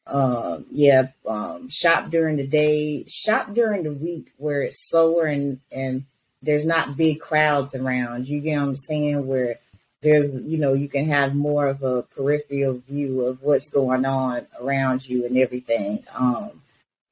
Um, 0.06 0.64
yeah, 0.70 1.08
um, 1.26 1.68
shop 1.68 2.10
during 2.10 2.36
the 2.36 2.46
day. 2.46 3.04
Shop 3.08 3.52
during 3.52 3.82
the 3.82 3.92
week 3.92 4.32
where 4.38 4.62
it's 4.62 4.88
slower 4.88 5.24
and 5.24 5.60
and 5.70 6.04
there's 6.42 6.64
not 6.64 6.96
big 6.96 7.20
crowds 7.20 7.74
around. 7.74 8.28
You 8.28 8.40
get 8.40 8.58
what 8.58 8.68
I'm 8.68 8.76
saying? 8.76 9.26
Where 9.26 9.56
there's 10.00 10.32
you 10.34 10.58
know 10.58 10.72
you 10.72 10.88
can 10.88 11.06
have 11.06 11.34
more 11.34 11.66
of 11.66 11.82
a 11.82 12.02
peripheral 12.02 12.82
view 12.88 13.26
of 13.26 13.42
what's 13.42 13.68
going 13.68 14.06
on 14.06 14.46
around 14.60 15.06
you 15.06 15.26
and 15.26 15.36
everything. 15.36 16.04
Um, 16.14 16.62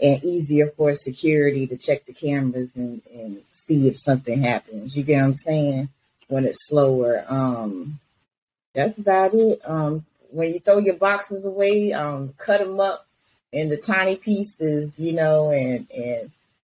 and 0.01 0.23
easier 0.23 0.69
for 0.69 0.95
security 0.95 1.67
to 1.67 1.77
check 1.77 2.05
the 2.05 2.13
cameras 2.13 2.77
and, 2.77 3.01
and 3.15 3.43
see 3.51 3.89
if 3.89 3.99
something 3.99 4.43
happens. 4.43 4.97
You 4.97 5.03
get 5.03 5.21
what 5.21 5.25
I'm 5.25 5.35
saying? 5.35 5.89
When 6.29 6.45
it's 6.45 6.69
slower. 6.69 7.25
Um, 7.29 8.01
that's 8.75 8.99
about 8.99 9.35
it. 9.35 9.61
Um, 9.65 10.05
when 10.31 10.53
you 10.53 10.61
throw 10.61 10.79
your 10.79 10.97
boxes 10.97 11.45
away, 11.45 11.93
um, 11.93 12.35
cut 12.37 12.61
them 12.61 12.81
up 12.81 13.07
into 13.53 13.77
tiny 13.77 14.17
pieces, 14.17 15.01
you 15.01 15.13
know, 15.13 15.51
and, 15.51 15.87
and 15.97 16.31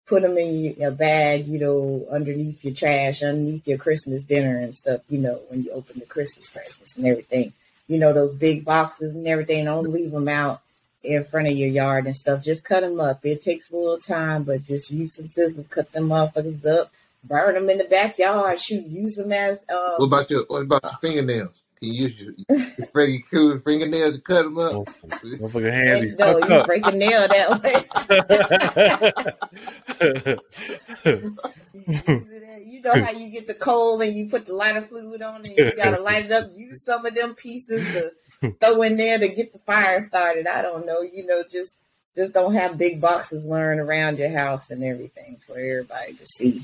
put 0.06 0.22
them 0.22 0.36
in 0.36 0.74
your 0.74 0.90
bag, 0.90 1.46
you 1.46 1.58
know, 1.58 2.04
underneath 2.10 2.64
your 2.64 2.74
trash, 2.74 3.22
underneath 3.22 3.66
your 3.68 3.78
Christmas 3.78 4.24
dinner 4.24 4.58
and 4.58 4.74
stuff, 4.74 5.00
you 5.08 5.18
know, 5.18 5.40
when 5.48 5.62
you 5.62 5.70
open 5.70 6.00
the 6.00 6.06
Christmas 6.06 6.50
presents 6.50 6.96
and 6.96 7.06
everything. 7.06 7.52
You 7.88 7.98
know, 7.98 8.12
those 8.12 8.34
big 8.34 8.64
boxes 8.64 9.14
and 9.14 9.28
everything, 9.28 9.66
don't 9.66 9.92
leave 9.92 10.10
them 10.10 10.28
out 10.28 10.60
in 11.04 11.24
front 11.24 11.48
of 11.48 11.54
your 11.54 11.68
yard 11.68 12.06
and 12.06 12.16
stuff. 12.16 12.42
Just 12.42 12.64
cut 12.64 12.80
them 12.80 13.00
up. 13.00 13.24
It 13.24 13.42
takes 13.42 13.70
a 13.70 13.76
little 13.76 13.98
time, 13.98 14.44
but 14.44 14.62
just 14.62 14.90
use 14.90 15.14
some 15.14 15.28
scissors, 15.28 15.68
cut 15.68 15.92
them 15.92 16.08
motherfuckers 16.08 16.64
up, 16.66 16.92
burn 17.24 17.54
them 17.54 17.68
in 17.70 17.78
the 17.78 17.84
backyard. 17.84 18.60
Shoot, 18.60 18.86
use 18.86 19.16
them 19.16 19.32
as 19.32 19.60
What 19.68 20.00
um. 20.00 20.06
about 20.08 20.30
your 20.30 20.44
What 20.48 20.62
about 20.62 20.82
your 20.84 20.92
fingernails? 21.00 21.58
Can 21.78 21.88
you 21.92 22.02
use 22.04 22.20
your, 22.22 22.32
your 22.48 22.60
finger- 22.94 23.24
your 23.32 23.58
fingernails 23.60 24.16
to 24.16 24.22
cut 24.22 24.42
them 24.44 24.58
up? 24.58 24.72
Oh, 24.72 24.84
Motherfucker 25.08 25.72
handy. 25.72 26.10
And 26.10 26.18
no, 26.18 26.36
you 26.38 26.44
cut. 26.44 26.66
break 26.66 26.86
a 26.86 26.92
nail 26.92 27.26
that 27.26 27.62
way. 27.62 27.72
You 31.74 31.84
use 32.14 32.28
it 32.30 32.42
at- 32.44 32.66
you 32.66 32.80
know 32.82 32.92
how 33.04 33.12
you 33.12 33.28
get 33.30 33.46
the 33.46 33.54
coal 33.54 34.00
and 34.00 34.14
you 34.14 34.28
put 34.28 34.46
the 34.46 34.54
lighter 34.54 34.82
fluid 34.82 35.22
on 35.22 35.44
it. 35.46 35.56
You 35.56 35.74
gotta 35.76 36.00
light 36.00 36.26
it 36.26 36.32
up. 36.32 36.50
Use 36.54 36.84
some 36.84 37.04
of 37.06 37.14
them 37.14 37.34
pieces 37.34 37.84
to 38.40 38.50
throw 38.60 38.82
in 38.82 38.96
there 38.96 39.18
to 39.18 39.28
get 39.28 39.52
the 39.52 39.58
fire 39.60 40.00
started. 40.00 40.46
I 40.46 40.62
don't 40.62 40.86
know. 40.86 41.00
You 41.02 41.26
know, 41.26 41.42
just 41.50 41.76
just 42.14 42.34
don't 42.34 42.52
have 42.54 42.78
big 42.78 43.00
boxes 43.00 43.44
laying 43.44 43.80
around 43.80 44.18
your 44.18 44.30
house 44.30 44.70
and 44.70 44.84
everything 44.84 45.38
for 45.46 45.58
everybody 45.58 46.14
to 46.14 46.26
see. 46.26 46.62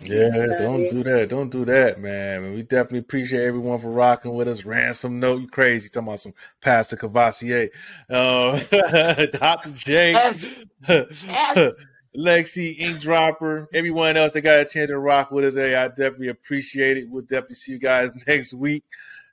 Yeah, 0.00 0.28
don't 0.60 0.88
do 0.90 1.02
that. 1.02 1.28
Don't 1.28 1.50
do 1.50 1.64
that, 1.64 2.00
man. 2.00 2.54
We 2.54 2.62
definitely 2.62 3.00
appreciate 3.00 3.42
everyone 3.44 3.80
for 3.80 3.90
rocking 3.90 4.32
with 4.32 4.46
us. 4.46 4.64
Ransom 4.64 5.18
note, 5.18 5.40
you 5.42 5.48
crazy. 5.48 5.88
Talking 5.88 6.08
about 6.08 6.20
some 6.20 6.34
Pastor 6.60 6.96
Cavassier. 6.96 7.70
Uh, 8.08 8.58
Dr. 9.38 9.70
J, 9.72 10.14
As- 10.14 10.44
as- 10.86 11.72
Lexi, 12.16 12.78
Ink 12.78 13.00
Dropper, 13.00 13.68
everyone 13.74 14.16
else 14.16 14.32
that 14.32 14.40
got 14.40 14.60
a 14.60 14.64
chance 14.64 14.88
to 14.88 14.98
rock 14.98 15.30
with 15.30 15.44
us. 15.44 15.54
Hey, 15.56 15.74
I 15.74 15.88
definitely 15.88 16.28
appreciate 16.28 16.96
it. 16.96 17.08
We'll 17.08 17.22
definitely 17.22 17.56
see 17.56 17.72
you 17.72 17.78
guys 17.78 18.10
next 18.26 18.54
week. 18.54 18.84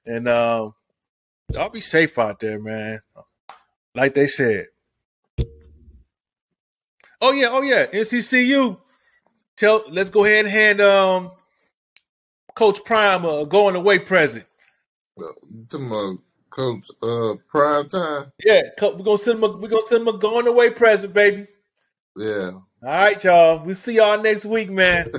And 0.05 0.27
um, 0.27 0.73
y'all 1.51 1.69
be 1.69 1.79
safe 1.81 2.17
out 2.19 2.39
there, 2.39 2.59
man. 2.59 3.01
Like 3.95 4.13
they 4.13 4.27
said. 4.27 4.67
Oh 7.21 7.31
yeah, 7.31 7.47
oh 7.51 7.61
yeah. 7.61 7.85
NCCU. 7.87 8.77
Tell 9.57 9.83
let's 9.89 10.09
go 10.09 10.25
ahead 10.25 10.45
and 10.45 10.53
hand 10.53 10.81
um 10.81 11.31
Coach 12.55 12.83
Prime 12.83 13.25
a 13.25 13.45
going 13.45 13.75
away 13.75 13.99
present. 13.99 14.45
to 15.69 15.79
my 15.79 16.15
coach, 16.49 16.89
uh, 17.01 17.33
prime 17.47 17.89
time. 17.89 18.31
Yeah, 18.43 18.61
we're 18.81 19.03
gonna 19.03 19.17
send 19.17 19.37
him 19.37 19.43
a 19.43 19.57
we're 19.57 19.67
gonna 19.67 19.81
send 19.87 20.01
him 20.01 20.15
a 20.15 20.17
going 20.17 20.47
away 20.47 20.69
present, 20.69 21.13
baby. 21.13 21.47
Yeah. 22.15 22.51
All 22.83 22.89
right, 22.89 23.21
y'all. 23.23 23.63
We'll 23.63 23.75
see 23.75 23.95
y'all 23.95 24.21
next 24.21 24.45
week, 24.45 24.69
man. 24.69 25.11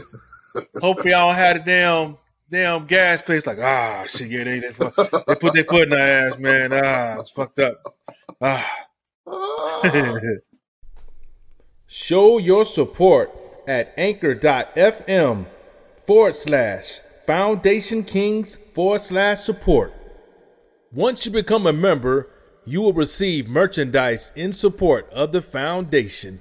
Hope 0.81 1.05
y'all 1.05 1.33
had 1.33 1.57
a 1.57 1.65
damn 1.65 2.17
damn 2.51 2.87
gas 2.87 3.21
face 3.23 3.45
like 3.45 3.59
ah 3.59 4.05
shit 4.07 4.31
yeah 4.31 4.45
they 4.45 4.61
they, 4.61 4.69
they 4.69 5.35
put 5.35 5.53
their 5.53 5.65
foot 5.65 5.89
in 5.89 5.93
our 5.93 5.99
ass 5.99 6.39
man 6.39 6.73
ah 6.73 7.19
it's 7.19 7.29
fucked 7.31 7.59
up 7.59 7.97
ah. 8.41 8.77
Ah. 9.27 9.83
Show 11.89 12.39
your 12.39 12.65
support 12.65 13.33
at 13.67 13.93
anchor.fm 13.97 15.47
forward 16.07 16.37
slash 16.37 17.01
foundation 17.27 18.05
kings 18.05 18.57
forward 18.75 19.01
slash 19.01 19.41
support. 19.41 19.93
Once 20.93 21.27
you 21.27 21.33
become 21.33 21.67
a 21.67 21.73
member, 21.73 22.29
you 22.65 22.81
will 22.81 22.93
receive 22.93 23.49
merchandise 23.49 24.33
in 24.35 24.53
support 24.53 25.09
of 25.11 25.33
the 25.33 25.43
foundation. 25.43 26.41